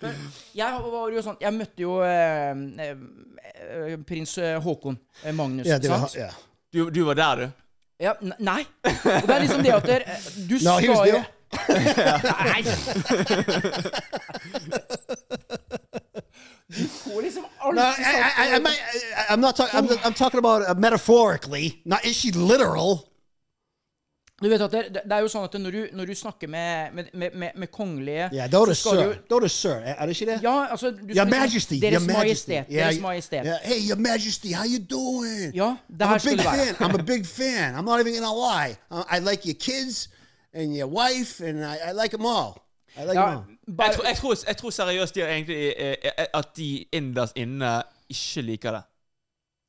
Jeg 0.54 0.82
var 0.94 1.14
jo 1.14 1.22
sånn 1.26 1.40
Jeg 1.42 1.54
møtte 1.56 1.82
jo 1.82 1.96
eh, 2.06 2.52
eh, 2.86 3.96
prins 4.06 4.36
Haakon 4.38 4.62
Håkon 4.66 5.00
eh, 5.24 5.34
Magnus, 5.34 5.70
Ja, 5.70 5.80
var, 5.90 6.04
sant? 6.06 6.18
ja. 6.20 6.30
Du, 6.74 6.84
du 6.94 7.02
var 7.08 7.18
der, 7.18 7.42
du? 7.42 7.61
Ja, 8.02 8.16
nei. 8.42 8.64
Og 8.86 9.28
det 9.28 9.36
er 9.36 9.40
liksom 9.44 9.62
det 9.64 9.74
at 9.76 9.86
der, 9.86 10.02
eh, 10.10 10.26
du 10.50 10.56
No, 10.66 10.80
skal 10.80 10.86
jo 10.90 10.94
Neil. 11.06 11.26
Nei! 12.42 12.62
Du 16.72 16.88
får 16.88 17.22
liksom 17.22 17.46
No, 17.74 17.82
I, 17.82 17.84
I, 17.84 18.14
I, 18.38 18.56
I, 18.56 18.58
I, 18.58 19.34
I'm 19.34 19.42
not 19.42 19.56
talking. 19.56 19.78
I'm, 19.78 19.88
I'm 20.04 20.14
talking 20.14 20.40
about 20.40 20.68
uh, 20.68 20.74
metaphorically. 20.74 21.82
Not 21.86 22.06
is 22.06 22.16
she 22.16 22.32
literal? 22.32 23.11
Du 24.44 24.50
vet 24.50 24.62
at 24.62 24.72
det, 24.72 24.82
det 25.04 25.12
er 25.12 25.20
jo 25.22 25.28
sånn 25.30 25.44
at 25.46 25.54
når 25.62 25.72
du, 25.72 25.82
når 25.94 26.06
du 26.10 26.14
snakker 26.16 26.48
med, 26.50 26.94
med, 26.94 27.06
med, 27.14 27.36
med, 27.36 27.50
med 27.56 27.68
kongelige 27.72 28.30
Yeah, 28.34 28.48
Da 28.52 28.62
er 28.62 28.66
det 28.66 28.78
sir. 28.78 29.14
Da 29.30 29.36
er 29.36 29.40
det 29.40 29.52
sir. 29.52 29.76
er 29.86 30.06
det 30.06 30.16
ikke 30.22 30.32
det? 30.32 30.40
Ja, 30.44 30.66
altså 30.72 30.90
du 30.92 30.98
Your 30.98 31.08
liksom- 31.08 31.30
Majesty. 31.30 31.76
Deres 31.82 31.94
Your 31.94 32.08
Majesty. 32.14 32.50
Majestet. 32.50 32.74
Yeah, 32.74 32.86
Deres 32.86 33.00
Majestet. 33.02 33.42
yeah. 33.46 33.60
Hey, 33.64 33.80
Your 33.90 34.00
Majesty, 34.00 34.48
how 34.54 34.66
you 34.66 34.80
doing? 34.90 35.56
Ja, 35.56 35.76
det 35.90 36.02
I'm 36.02 36.08
her 36.08 36.16
a 36.16 36.30
big 36.30 36.38
være. 36.38 36.76
fan. 36.76 36.76
I'm 36.90 36.96
a 37.00 37.04
big 37.04 37.26
fan. 37.26 37.76
I'm 37.78 37.86
not 37.86 38.00
even 38.02 38.14
gonna 38.18 38.36
lie. 38.50 38.76
Uh, 38.92 39.04
I 39.16 39.20
like 39.30 39.42
your 39.46 39.58
kids 39.60 40.10
and 40.54 40.76
your 40.78 40.90
wife, 41.00 41.42
and 41.48 41.58
I, 41.60 41.76
I 41.90 41.94
like 42.02 42.12
them 42.18 42.26
all. 42.26 42.52
I 42.98 43.02
like 43.06 43.20
Ja, 43.20 43.26
them 43.30 43.38
all. 43.38 43.86
Jeg, 43.88 43.96
tror- 43.96 44.08
jeg, 44.08 44.18
tror, 44.18 44.36
jeg 44.48 44.58
tror 44.58 44.70
seriøst 44.70 45.16
de 45.16 45.22
egentlig 45.22 45.74
eh, 45.78 45.96
eh, 46.04 46.26
at 46.34 46.48
de 46.58 46.86
innerst 46.92 47.34
inne 47.36 47.84
ikke 48.10 48.42
liker 48.42 48.72
det. 48.72 48.82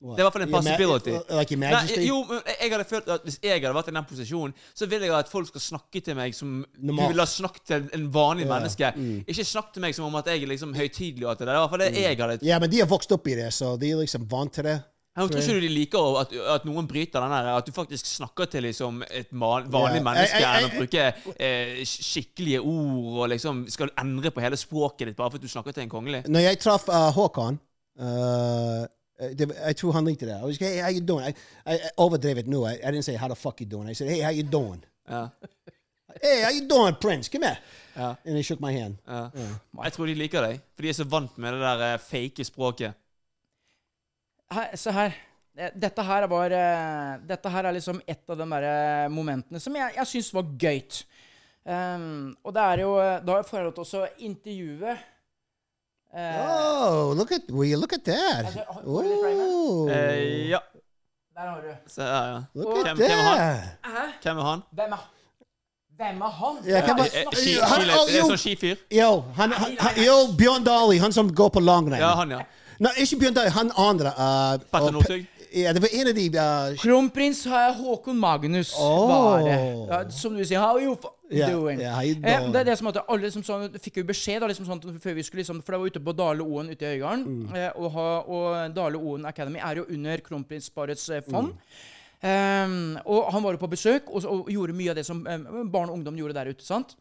What? 0.03 0.17
Det 0.17 0.23
er 0.23 0.25
i 0.25 0.27
hvert 0.27 0.35
fall 0.35 0.43
en 0.43 0.51
possibility. 0.51 1.13
like. 1.31 1.57
Nei, 1.63 2.07
jo, 2.09 2.17
jeg 2.51 2.71
hadde 2.73 2.87
følt 2.91 3.11
at 3.15 3.23
Hvis 3.23 3.37
jeg 3.39 3.61
hadde 3.61 3.75
vært 3.77 3.91
i 3.93 3.95
den 3.95 4.07
posisjonen, 4.09 4.55
så 4.75 4.89
vil 4.91 5.05
jeg 5.07 5.13
at 5.15 5.29
folk 5.31 5.47
skal 5.53 5.63
snakke 5.63 6.01
til 6.03 6.17
meg 6.19 6.35
som 6.35 6.57
Normalt. 6.59 7.05
du 7.07 7.13
ville 7.13 7.23
ha 7.23 7.31
snakket 7.31 7.63
til 7.71 7.85
en 7.95 8.09
vanlig 8.15 8.49
yeah. 8.49 8.55
menneske. 8.57 8.89
mm. 8.97 9.21
Ikke 9.31 9.45
snakk 9.47 9.69
til 9.75 9.85
meg 9.85 9.95
som 9.95 10.09
om 10.09 10.17
at 10.19 10.31
jeg 10.33 10.43
er 10.43 10.51
liksom 10.51 10.73
høytidelig. 10.75 11.37
Det. 11.39 11.47
Er 11.47 11.55
i 11.55 11.61
hvert 11.61 11.75
fall 11.75 11.85
det 11.85 11.93
jeg 11.95 12.19
hadde 12.19 12.39
Ja, 12.49 12.59
men 12.59 12.73
de 12.73 12.81
har 12.83 12.89
vokst 12.91 13.15
opp 13.15 13.31
i 13.31 13.37
det, 13.39 13.53
så 13.55 13.77
de 13.79 13.93
er 13.93 14.01
liksom 14.03 14.27
vant 14.31 14.51
til 14.59 14.67
det. 14.67 14.81
Jeg 15.13 15.29
tror 15.29 15.43
ikke 15.45 15.55
du 15.55 15.67
de 15.67 15.69
liker 15.69 16.17
at, 16.19 16.31
at 16.55 16.65
noen 16.65 16.87
bryter 16.89 17.21
den 17.21 17.35
der 17.35 17.49
At 17.53 17.67
du 17.69 17.73
faktisk 17.77 18.07
snakker 18.09 18.49
til 18.49 18.65
liksom 18.65 19.03
et 19.05 19.29
vanlig 19.31 20.01
yeah. 20.01 20.07
menneske 20.07 20.41
enn 20.41 20.67
å 20.67 20.73
bruke 20.73 21.05
eh, 21.37 21.83
skikkelige 21.87 22.63
ord 22.65 23.21
og 23.21 23.31
liksom 23.35 23.67
skal 23.71 23.93
endre 24.01 24.33
på 24.33 24.43
hele 24.43 24.59
språket 24.59 25.13
ditt 25.13 25.21
bare 25.21 25.31
for 25.31 25.39
at 25.39 25.45
du 25.47 25.53
snakker 25.53 25.77
til 25.77 25.85
en 25.85 25.93
kongelig. 25.93 26.25
Når 26.33 26.47
jeg 26.47 26.61
traff 26.65 26.89
uh, 26.89 27.13
Håkon 27.15 27.61
uh, 28.01 28.89
det, 29.19 29.49
jeg 29.55 29.77
tror 29.77 29.93
han 29.93 30.05
likte 30.05 30.27
det. 30.27 30.37
I 30.41 30.45
was 30.45 30.59
hey, 30.59 30.79
how 30.81 30.89
you 30.91 31.01
doing? 31.01 31.25
I, 31.27 31.35
I, 31.67 31.75
I 31.77 31.91
overdrev 31.99 32.39
it 32.39 32.47
no. 32.49 32.65
I, 32.67 32.75
I 32.83 32.91
didn't 32.91 33.05
say 33.05 33.17
how 33.17 33.29
the 33.29 33.37
fuck 33.37 33.61
you 33.61 33.67
doing. 33.67 33.89
I 33.89 33.95
said, 33.95 34.09
hey, 34.09 34.21
how 34.21 34.31
you 34.31 34.43
doing? 34.43 34.83
Ja, 35.09 35.29
Hey, 36.23 36.43
how 36.43 36.51
you 36.51 36.67
doing, 36.69 36.95
Prince? 37.01 37.29
Come 37.31 37.43
here. 37.47 37.59
ja, 37.97 38.15
And 38.27 38.37
he 38.37 38.43
shook 38.43 38.61
my 38.61 38.73
hand. 38.73 38.97
ja. 39.07 39.31
Jeg 39.85 39.93
tror 39.93 40.07
de 40.07 40.15
liker 40.15 40.43
deg, 40.45 40.59
for 40.77 40.83
de 40.85 40.89
er 40.91 40.97
så 40.99 41.05
vant 41.09 41.39
med 41.41 41.53
det 41.57 41.61
der 41.63 41.85
eh, 41.95 41.99
fake 41.99 42.45
språket. 42.45 42.93
her, 44.53 44.77
se 44.77 44.93
her. 44.93 45.15
Eh, 45.57 45.71
Dette 45.77 46.03
her 46.05 46.27
var 46.29 46.51
eh, 46.57 47.19
Dette 47.29 47.49
her 47.53 47.65
er 47.69 47.73
liksom 47.77 48.01
et 48.09 48.29
av 48.31 48.37
de 48.41 48.47
der 48.51 48.67
eh, 48.69 49.09
momentene 49.13 49.61
som 49.61 49.75
jeg, 49.77 49.95
jeg 49.97 50.07
syns 50.13 50.31
var 50.37 50.53
gøyt. 50.61 51.03
Um, 51.65 52.33
og 52.43 52.55
det 52.57 52.63
er 52.73 52.81
jo 52.83 52.95
eh, 52.99 53.21
Da 53.23 53.37
får 53.47 53.59
jeg 53.61 53.67
lov 53.69 53.75
til 53.77 54.01
å 54.01 54.07
intervjue 54.27 54.95
eh, 54.97 55.03
Oh, 56.15 57.15
look 57.17 57.31
at 57.33 57.41
will 57.51 57.71
you 57.71 57.79
look 57.81 57.93
at 57.93 58.05
that? 58.05 58.45
Altså, 58.45 58.61
det 59.03 59.17
framet? 59.23 59.97
Eh, 59.97 60.49
ja. 60.49 60.59
Der 61.35 61.41
har 61.41 61.61
du. 61.61 61.69
Se 61.87 62.03
ja, 62.03 62.25
ja. 62.33 62.41
look 62.55 62.79
at 62.79 62.85
Hvem- 62.85 62.97
hvem 62.97 63.11
er 63.11 63.23
han? 63.23 63.39
that. 63.39 64.09
Hvem 64.23 64.39
er 64.39 64.43
han? 64.43 64.61
Hvem 64.73 64.93
er 64.93 65.09
Hvem 65.97 66.21
er 66.21 66.29
han? 66.29 66.57
Ja, 66.67 66.81
hvem 66.87 66.99
er- 66.99 67.05
Eh, 67.05 67.25
Ski, 67.33 67.53
Han- 67.63 67.91
oh, 67.91 68.09
er 68.19 68.23
sånn 68.29 68.39
skifyr? 68.39 68.77
Yo, 68.93 69.25
han, 69.37 69.53
han, 69.53 69.77
han, 69.81 69.95
yo, 70.07 70.17
Bjørn 70.39 70.65
Dali, 70.65 70.99
han 70.99 71.13
som 71.13 71.35
går 71.35 71.49
på 71.49 71.61
langrenn. 71.61 71.99
Ja, 72.01 72.15
han, 72.15 72.31
ja. 72.31 72.41
Nei, 72.81 72.91
ikke 72.99 73.17
Bjørn 73.21 73.35
Dali, 73.35 73.49
han 73.51 73.71
andre. 73.77 74.13
Uh, 74.19 74.59
Petter 74.73 74.91
Northug? 74.91 75.27
Ja, 75.55 75.73
det 75.73 75.83
var 75.83 75.89
en 75.93 76.09
av 76.09 76.15
de 76.15 76.27
uh, 76.29 76.77
Kronprins 76.81 77.47
eh, 77.47 77.75
Håkon 77.77 78.17
Magnus 78.19 78.73
Oh. 78.79 79.09
var 79.09 79.39
det. 79.45 79.59
Ja, 79.91 79.99
som 80.11 80.37
du 80.37 80.45
sier, 80.45 80.59
han 80.61 80.69
har 80.69 80.79
f 80.97 81.05
Ja, 81.37 81.49
doing? 81.51 81.80
Yeah, 81.80 81.95
how 81.97 82.03
you 82.07 82.16
Eh, 82.18 82.49
det 82.53 82.61
er 82.61 82.68
det 82.70 82.76
som 82.78 82.91
at 82.91 83.01
alle 83.03 83.30
som 83.35 83.45
sånn, 83.47 83.78
fikk 83.83 84.03
jo 84.03 84.05
beskjed 84.09 84.43
da, 84.43 84.51
liksom 84.51 84.68
sånn, 84.68 85.01
før 85.03 85.16
vi 85.18 85.24
skulle 85.26 85.43
liksom, 85.43 85.62
For 85.62 85.74
det 85.74 85.80
var 85.80 85.95
ute 85.95 86.05
på 86.05 86.16
Dale 86.18 86.45
Oen 86.45 86.70
ute 86.72 86.87
i 86.87 86.99
Øygarden. 86.99 87.24
Mm. 87.24 87.57
Eh, 87.57 87.70
og, 87.76 87.89
ha, 87.97 88.07
og 88.22 88.76
Dale 88.76 89.01
Oen 89.01 89.26
Academy 89.28 89.62
er 89.62 89.83
jo 89.83 89.89
under 89.89 90.24
kronprinsparets 90.28 91.09
eh, 91.11 91.24
fond. 91.28 91.55
Mm. 91.57 91.91
Um, 92.22 92.99
og 93.11 93.33
han 93.35 93.43
var 93.43 93.57
jo 93.57 93.59
på 93.64 93.72
besøk 93.72 94.07
og, 94.07 94.22
og 94.30 94.51
gjorde 94.53 94.76
mye 94.78 94.93
av 94.93 94.99
det 95.01 95.03
som 95.09 95.24
um, 95.26 95.64
barn 95.72 95.91
og 95.91 95.97
ungdom 95.97 96.20
gjorde 96.20 96.37
der 96.37 96.53
ute. 96.55 96.62
sant? 96.62 96.95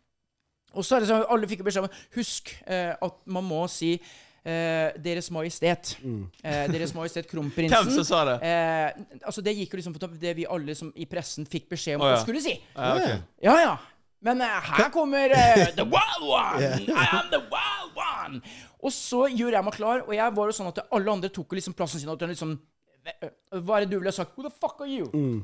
Og 0.73 0.85
så 0.87 0.97
er 0.97 1.03
det 1.03 1.11
sånn, 1.11 1.27
alle 1.29 1.49
fikk 1.51 1.63
beskjed 1.67 1.85
om 1.85 1.95
Husk 2.15 2.53
eh, 2.65 2.93
at 2.95 3.17
man 3.29 3.45
må 3.45 3.59
si 3.69 3.91
eh, 3.97 4.95
Deres 5.03 5.27
Majestet. 5.33 5.97
Eh, 6.01 6.65
deres 6.71 6.95
Majestet 6.95 7.27
Kronprinsen. 7.31 7.75
Hvem 7.75 7.93
som 7.99 8.07
sa 8.07 8.23
det? 8.29 8.37
Eh, 8.47 9.19
altså 9.21 9.43
Det 9.45 9.55
gikk 9.57 9.75
jo 9.75 9.81
liksom 9.81 9.97
det 10.21 10.35
vi 10.39 10.47
alle 10.47 10.75
som 10.77 10.93
i 10.95 11.07
pressen 11.09 11.47
fikk 11.49 11.69
beskjed 11.73 11.99
om 11.99 12.05
oh, 12.05 12.13
ja. 12.13 12.19
å 12.19 12.23
skulle 12.23 12.43
si. 12.43 12.55
Ja, 12.75 12.93
okay. 12.95 13.19
Ja, 13.43 13.57
ja. 13.61 13.73
Men 14.21 14.41
eh, 14.45 14.73
her 14.77 14.89
kommer 14.93 15.33
eh, 15.33 15.71
The 15.75 15.85
Wild 15.95 16.25
One! 16.27 16.65
I 16.93 17.07
am 17.17 17.31
the 17.33 17.41
Wild 17.51 17.95
One! 17.97 18.41
Og 18.81 18.93
så 18.93 19.27
gjør 19.29 19.57
jeg 19.57 19.65
meg 19.65 19.77
klar, 19.77 20.03
og 20.07 20.13
jeg 20.15 20.35
var 20.35 20.49
jo 20.49 20.57
sånn 20.57 20.69
at 20.71 20.83
alle 20.89 21.13
andre 21.13 21.29
tok 21.33 21.53
liksom 21.57 21.75
plassen 21.77 22.01
sin. 22.01 22.09
Og 22.09 22.17
at 22.17 22.25
den 22.25 22.33
liksom 22.33 22.59
hva 23.01 23.79
er 23.79 23.85
det 23.85 23.95
du 23.95 23.97
ville 23.97 24.11
sagt? 24.13 24.35
Who 24.37 24.43
the 24.45 24.51
fuck 24.53 24.81
are 24.81 24.89
you? 24.89 25.07
Mm. 25.13 25.39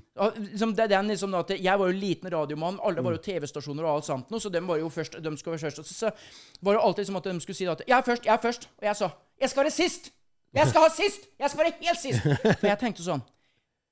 liksom, 0.52 0.76
det 0.78 0.84
er 0.84 0.92
den 0.92 1.08
liksom 1.10 1.34
at 1.34 1.50
Jeg 1.58 1.80
var 1.80 1.90
jo 1.90 1.96
liten 1.98 2.30
radiomann, 2.30 2.78
alle 2.86 3.02
var 3.04 3.16
jo 3.16 3.22
TV-stasjoner 3.26 3.84
og 3.84 3.96
alt 3.96 4.06
sånt 4.06 4.30
noe, 4.30 4.42
så 4.42 4.52
de 4.54 4.62
var 4.68 4.78
jo 4.78 4.90
først. 4.94 5.18
De 5.24 5.32
skulle 5.38 5.58
være 5.58 5.72
først. 5.72 5.82
Så, 5.90 5.94
så 6.06 6.12
var 6.62 6.78
det 6.78 6.84
alltid 6.84 7.10
som 7.10 7.18
at 7.18 7.24
de 7.24 7.40
skulle 7.42 7.58
si 7.58 7.66
at 7.66 7.82
Jeg 7.88 7.98
er 7.98 8.06
først, 8.06 8.26
jeg 8.26 8.34
er 8.34 8.44
først. 8.44 8.70
Og 8.78 8.86
jeg 8.86 8.96
sa 8.96 9.10
Jeg 9.42 9.50
skal 9.50 9.64
være 9.64 9.74
sist! 9.74 10.12
Jeg 10.54 10.68
skal 10.68 10.82
ha 10.82 10.90
sist! 10.90 11.26
Jeg 11.40 11.50
skal 11.50 11.64
være 11.64 11.74
helt 11.82 12.02
sist! 12.02 12.22
For 12.62 12.68
jeg 12.70 12.80
tenkte 12.80 13.08
sånn 13.08 13.26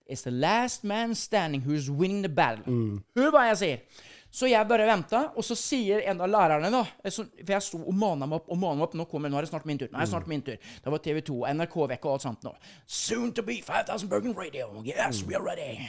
It's 0.06 0.22
the 0.22 0.32
last 0.32 0.84
man 0.84 1.16
standing 1.16 1.64
who's 1.66 1.90
winning 1.90 2.22
the 2.22 2.30
battle. 2.30 3.02
Hør 3.18 3.32
hva 3.34 3.48
jeg 3.50 3.58
sier. 3.58 4.04
Så 4.36 4.50
jeg 4.52 4.68
bare 4.68 4.84
venta, 4.90 5.22
og 5.36 5.46
så 5.48 5.56
sier 5.56 6.02
en 6.12 6.20
av 6.26 6.28
lærerne 6.28 6.68
da 6.74 6.82
eh, 6.84 7.14
For 7.14 7.54
jeg 7.56 7.64
sto 7.64 7.80
og 7.80 7.96
mana 7.96 8.28
meg 8.28 8.42
opp 8.42 8.52
og 8.52 8.60
mana 8.60 8.82
meg 8.82 8.90
opp. 8.90 8.98
Nå 9.00 9.08
kommer 9.08 9.32
nå 9.32 9.40
er 9.40 9.48
det 9.48 9.52
snart 9.54 9.68
min 9.70 9.80
tur. 9.80 9.88
Nå 9.94 10.00
er 10.00 10.04
det 10.04 10.12
snart 10.12 10.28
min 10.28 10.44
tur. 10.44 10.60
Det 10.60 10.92
var 10.92 11.04
TV 11.06 11.22
2, 11.30 11.38
NRK-vekk 11.56 12.08
og 12.10 12.18
alt 12.18 12.26
sånt 12.28 12.44
nå. 12.48 12.52
Soon 12.86 13.32
to 13.38 13.46
be 13.48 13.62
5000 13.64 14.12
Bergen 14.12 14.36
Radio. 14.36 14.70
Yes, 14.84 15.24
we 15.24 15.38
are 15.40 15.46
ready. 15.46 15.88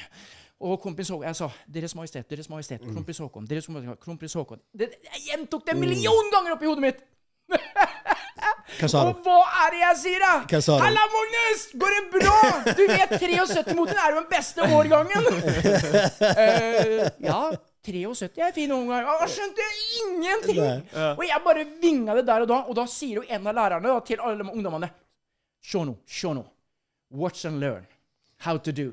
Og 0.63 0.79
kronprins 0.81 1.11
Håkon 1.13 1.27
Jeg 1.27 1.37
sa 1.37 1.51
Deres 1.69 1.93
Majestet, 1.99 2.31
Deres 2.31 2.49
Majestet, 2.49 2.87
kronprins 2.87 3.19
Håkon, 3.21 3.49
Deres 3.51 3.69
Majestet, 3.69 4.01
kronprins 4.01 4.37
Håkon. 4.39 4.63
Det, 4.73 4.89
jeg 5.11 5.27
gjentok 5.27 5.67
det 5.67 5.75
en 5.75 5.83
million 5.83 6.33
ganger 6.33 6.55
oppi 6.57 6.71
hodet 6.71 6.87
mitt! 6.87 7.03
Hva 8.77 8.89
sa 8.91 9.03
Og 9.07 9.21
hva 9.25 9.37
er 9.65 9.75
det 9.75 9.79
jeg 9.81 9.99
sier, 10.01 10.23
da? 10.25 10.33
Hva 10.51 10.61
sa 10.65 10.77
du? 10.77 10.83
Halla, 10.83 11.05
Magnus! 11.13 11.63
Går 11.81 11.95
det 11.95 12.03
bra? 12.17 12.39
Du 12.77 12.83
vet 12.91 13.15
73 13.15 13.77
mot 13.79 13.89
den 13.89 14.01
er 14.01 14.15
jo 14.15 14.19
den 14.19 14.29
beste 14.33 14.67
årgangen. 14.77 15.29
uh, 16.21 17.07
ja, 17.29 17.39
73 17.87 18.41
er 18.43 18.49
en 18.49 18.55
fin 18.57 18.73
årgang. 18.75 19.09
Jeg 19.23 19.33
skjønte 19.37 19.67
ingenting! 20.03 20.61
Ja. 20.93 21.13
Og 21.15 21.25
jeg 21.29 21.43
bare 21.45 21.65
vinga 21.83 22.17
det 22.19 22.27
der 22.29 22.45
og 22.45 22.51
da, 22.51 22.61
og 22.67 22.77
da 22.79 22.87
sier 22.91 23.21
jo 23.23 23.25
en 23.29 23.47
av 23.47 23.57
lærerne 23.57 23.93
da, 23.95 24.01
til 24.07 24.23
alle 24.23 24.47
ungdommene 24.47 24.91
Se 25.67 25.81
nå, 25.83 25.97
se 26.07 26.31
nå. 26.31 26.45
Watch 27.11 27.47
and 27.47 27.59
learn. 27.59 27.87
How 28.45 28.59
to 28.59 28.73
do. 28.73 28.93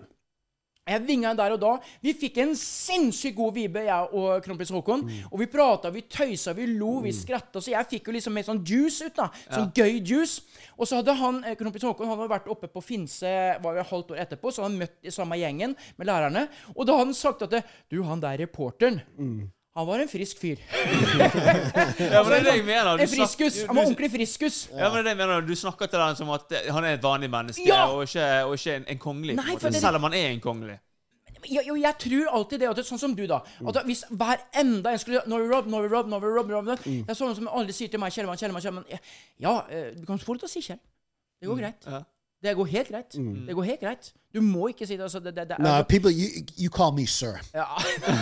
Jeg 0.83 0.99
vinga 1.07 1.29
der 1.37 1.53
og 1.55 1.59
da. 1.61 1.69
Vi 2.03 2.11
fikk 2.19 2.41
en 2.43 2.49
sinnssykt 2.59 3.37
god 3.37 3.53
vibe, 3.55 3.85
jeg 3.85 4.07
og 4.19 4.43
kronprins 4.43 4.71
Haakon. 4.75 5.05
Og 5.29 5.39
vi 5.39 5.47
prata, 5.47 5.87
vi 5.95 6.01
tøysa, 6.11 6.51
vi 6.57 6.65
lo, 6.73 6.97
vi 7.05 7.13
skratta. 7.15 7.61
Så 7.63 7.71
jeg 7.71 7.87
fikk 7.93 8.09
jo 8.11 8.15
liksom 8.17 8.35
mer 8.35 8.43
sånn 8.43 8.59
juice 8.67 9.07
ut, 9.07 9.15
da. 9.15 9.29
Sånn 9.47 9.71
gøy 9.79 10.01
juice. 10.03 10.43
Og 10.75 10.89
så 10.89 10.99
hadde 10.99 11.15
han, 11.21 11.39
eh, 11.47 11.55
kronprins 11.55 11.87
Haakon 11.87 12.11
han 12.11 12.19
hadde 12.19 12.33
vært 12.35 12.51
oppe 12.51 12.67
på 12.67 12.83
Finse 12.83 13.31
var 13.63 13.77
jo 13.77 13.79
et 13.79 13.91
halvt 13.93 14.11
år 14.11 14.21
etterpå, 14.25 14.51
så 14.51 14.67
han 14.67 14.77
møtt 14.77 14.99
i 15.07 15.13
samme 15.15 15.39
gjengen 15.39 15.75
med 15.97 16.07
lærerne. 16.07 16.49
Og 16.75 16.85
da 16.85 16.97
hadde 16.99 17.13
han 17.13 17.13
sagt 17.15 17.41
at 17.47 17.63
Du, 17.89 18.03
han 18.03 18.19
der 18.19 18.37
reporteren 18.43 18.99
Han 19.75 19.87
var 19.87 19.99
en 20.03 20.09
frisk 20.09 20.37
fyr. 20.37 20.59
Ja, 20.61 22.19
men 22.21 22.29
det 22.29 22.37
er 22.37 22.43
det 22.45 22.51
jeg 22.59 22.65
mener. 22.67 22.97
Du 22.97 23.01
En 23.01 23.09
friskus. 23.09 23.55
Han 23.65 23.75
var 23.75 23.83
ordentlig 23.87 24.09
friskus. 24.13 24.57
Ja, 24.69 24.89
men 24.93 24.93
det 24.93 24.99
er 24.99 25.03
det 25.07 25.13
jeg 25.15 25.17
mener. 25.23 25.41
Du 25.47 25.55
snakker 25.57 25.89
til 25.89 25.99
han 26.03 26.15
som 26.19 26.29
at 26.35 26.53
han 26.69 26.85
er 26.85 26.93
et 26.99 27.03
vanlig 27.03 27.29
menneske, 27.33 27.65
Ja! 27.65 27.87
og 27.89 28.03
ikke, 28.05 28.27
og 28.45 28.53
ikke 28.59 28.75
en, 28.75 28.85
en 28.93 28.99
kongelig. 29.01 29.35
Nei, 29.39 29.55
det- 29.61 29.75
Selv 29.81 29.95
om 29.97 30.03
han 30.09 30.13
er 30.13 30.27
en 30.29 30.39
kongelig. 30.43 30.77
jeg, 31.49 31.65
jo, 31.67 31.75
jeg 31.75 31.97
tror 31.99 32.29
alltid 32.37 32.59
det, 32.59 32.69
at 32.69 32.75
det 32.75 32.85
sånn 32.87 32.99
som 33.01 33.15
du, 33.17 33.25
da. 33.27 33.41
At 33.67 33.81
hvis 33.89 34.03
hver 34.13 34.45
enda 34.61 34.93
en 34.93 34.99
skulle 35.01 35.23
Norway 35.27 35.49
rob, 35.55 35.67
Norway 35.67 35.89
rob, 35.91 36.07
Norway 36.07 36.29
rob, 36.37 36.51
rob, 36.51 36.67
rob 36.69 36.79
Det 36.85 37.09
er 37.09 37.17
sånn 37.17 37.33
som 37.35 37.49
alle 37.51 37.73
sier 37.73 37.89
til 37.89 37.99
meg, 37.99 38.13
Kjellmann, 38.13 38.37
Kjellmann, 38.37 38.61
Kjellmann 38.61 38.85
Ja, 39.41 39.57
eh, 39.69 39.89
du 39.97 40.05
kan 40.05 40.19
få 40.21 40.33
lov 40.37 40.39
til 40.45 40.47
å 40.47 40.53
si 40.53 40.61
Kjell. 40.61 40.79
Det 41.41 41.49
går 41.49 41.57
greit. 41.65 41.89
Ja. 41.89 42.03
Det 42.43 42.53
går 42.59 42.69
helt 42.73 42.91
greit. 42.91 43.15
Det 43.47 43.55
går 43.55 43.63
helt 43.63 43.79
greit. 43.79 44.11
Du 44.33 44.41
må 44.41 44.67
ikke 44.67 44.87
si 44.87 44.97
det. 44.97 45.05
Altså, 45.05 45.19
det, 45.23 45.35
det, 45.35 45.47
det 45.49 45.59
No, 45.63 45.77
people, 45.87 46.11
you, 46.11 46.43
you 46.59 46.69
call 46.69 46.93
me 46.93 47.05
sir. 47.07 47.39
ja. 47.53 47.65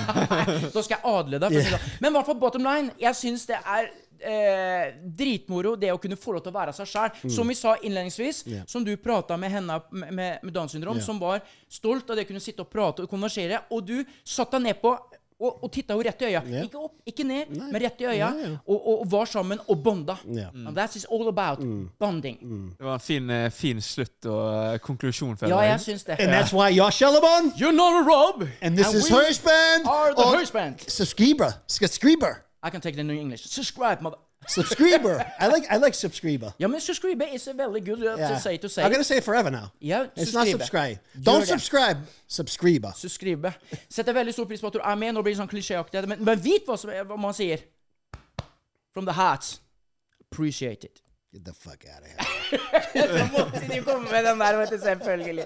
Da 0.76 0.84
skal 0.84 0.98
jeg 0.98 1.04
adle 1.04 1.40
deg. 1.42 1.58
Sånn. 1.66 1.92
Men 2.04 2.12
i 2.12 2.16
hvert 2.18 2.30
fall 2.30 2.40
bottom 2.42 2.68
line. 2.68 2.94
Jeg 3.02 3.18
syns 3.18 3.48
det 3.50 3.58
er 3.58 3.90
eh, 4.22 4.92
dritmoro 5.02 5.74
det 5.80 5.92
å 5.94 6.00
kunne 6.02 6.20
få 6.20 6.36
lov 6.36 6.46
til 6.46 6.54
å 6.54 6.58
være 6.60 6.76
seg 6.76 6.92
sjæl. 6.92 7.32
Som 7.34 7.50
vi 7.52 7.58
sa 7.58 7.76
innledningsvis, 7.80 8.44
yeah. 8.50 8.68
som 8.70 8.86
du 8.86 8.94
prata 9.02 9.38
med 9.40 9.54
henne 9.56 9.80
med, 9.90 10.14
med, 10.44 10.52
Downs 10.54 10.76
syndrom, 10.76 11.02
som 11.02 11.20
var 11.22 11.42
stolt 11.70 12.10
av 12.10 12.20
det 12.20 12.28
å 12.28 12.32
kunne 12.34 12.44
sitte 12.44 12.66
og 12.66 12.72
prate 12.72 13.06
og 13.06 13.12
konversere. 13.12 13.64
Og 13.72 13.86
du 13.88 13.98
satte 14.22 14.60
deg 14.60 14.70
ned 14.70 14.82
på 14.84 14.94
og, 15.42 15.64
og 15.64 15.72
titta 15.74 15.94
henne 15.96 16.06
rett 16.08 16.22
i 16.22 16.26
øya. 16.30 16.42
Yeah. 16.46 16.66
Ikke 16.68 16.78
opp, 16.86 16.94
ikke 17.06 17.24
ned, 17.28 17.50
Nei. 17.58 17.72
men 17.72 17.82
rett 17.82 18.02
i 18.02 18.06
øya. 18.06 18.16
Ja, 18.18 18.30
ja. 18.38 18.52
Og, 18.68 18.78
og, 18.78 19.02
og 19.02 19.12
var 19.12 19.26
sammen 19.26 19.60
og 19.68 19.84
bonda. 19.84 20.16
Ja. 20.34 20.48
And 20.54 20.78
that's 20.78 20.96
it's 21.00 21.06
all 21.12 21.28
about. 21.28 21.60
Bonding. 22.00 22.38
Det 22.78 22.86
var 22.86 22.94
en 22.94 23.00
fin, 23.00 23.30
eh, 23.30 23.50
fin 23.52 23.82
slutt 23.82 24.26
og 24.26 24.74
uh, 24.74 24.78
konklusjon. 24.80 25.38
For 25.38 25.48
Ja, 25.48 25.60
jeg. 25.60 25.82
syns 25.82 26.04
det. 26.04 26.20
And 26.20 26.30
that's 26.32 26.54
why 26.54 26.70
you're 26.72 26.92
Shellabon. 26.92 27.52
not 27.74 27.94
a 28.02 28.04
Rob! 28.06 28.48
And 28.62 28.78
this 28.78 28.94
is 28.94 29.10
Hirschband. 29.10 29.86
Husband. 29.86 29.88
are 29.88 30.14
the 30.14 30.24
or 30.24 30.38
husband. 30.40 30.76
Subscriber. 30.88 31.52
Subscriber. 31.68 32.34
I 32.64 32.70
can 32.70 32.82
take 32.82 32.96
the 32.96 33.04
new 33.04 33.16
English. 33.16 33.44
Subscribe, 33.50 34.02
mother. 34.02 34.18
Subscriber. 34.48 35.26
I 35.40 35.48
like 35.48 35.68
I 35.70 35.78
like 35.78 35.94
subscriber. 35.94 36.52
Ja, 36.58 36.68
men 36.68 36.82
subscriber 36.82 37.26
is 37.34 37.48
a 37.48 37.54
very 37.54 37.80
good 37.80 38.04
uh, 38.04 38.18
to 38.18 38.40
say 38.40 38.58
to 38.58 38.70
say. 38.70 38.84
I'm 38.84 38.92
gonna 38.92 39.04
say 39.04 39.18
it 39.18 39.24
forever 39.24 39.52
now. 39.52 39.72
Ja, 39.80 40.08
It's 40.16 40.34
not 40.34 40.48
subscribe. 40.48 40.52
subscribe. 40.52 41.00
Don't 41.24 41.46
subscribe. 41.46 41.98
Subscriber. 42.28 42.92
Subscribe. 42.96 43.54
Setter 43.90 44.14
veldig 44.14 44.34
stor 44.34 44.46
pris 44.46 44.62
på 44.62 44.68
at 44.68 44.74
du 44.74 44.80
er 44.80 44.96
med. 44.96 45.14
Nå 45.14 45.22
blir 45.22 45.36
det 45.36 45.42
sånn 45.44 45.52
klisjéaktig. 45.52 46.08
Men, 46.08 46.24
men 46.26 46.42
vit 46.44 46.66
hva, 46.66 46.78
som, 46.78 46.90
hva 46.90 47.18
man 47.18 47.34
sier. 47.38 47.62
From 48.94 49.06
the 49.06 49.14
heart. 49.14 49.60
Appreciate 50.32 50.84
it. 50.84 51.02
Get 51.34 51.46
the 51.46 51.54
fuck 51.54 51.86
out 51.88 52.02
of 52.04 52.10
here. 52.10 52.28
Så 53.18 53.28
måtte 53.32 53.62
de 53.68 53.82
komme 53.86 54.10
med 54.12 54.26
den 54.26 54.40
der, 54.40 54.58
vet 54.58 54.70
du, 54.74 54.78
selvfølgelig. 54.78 55.46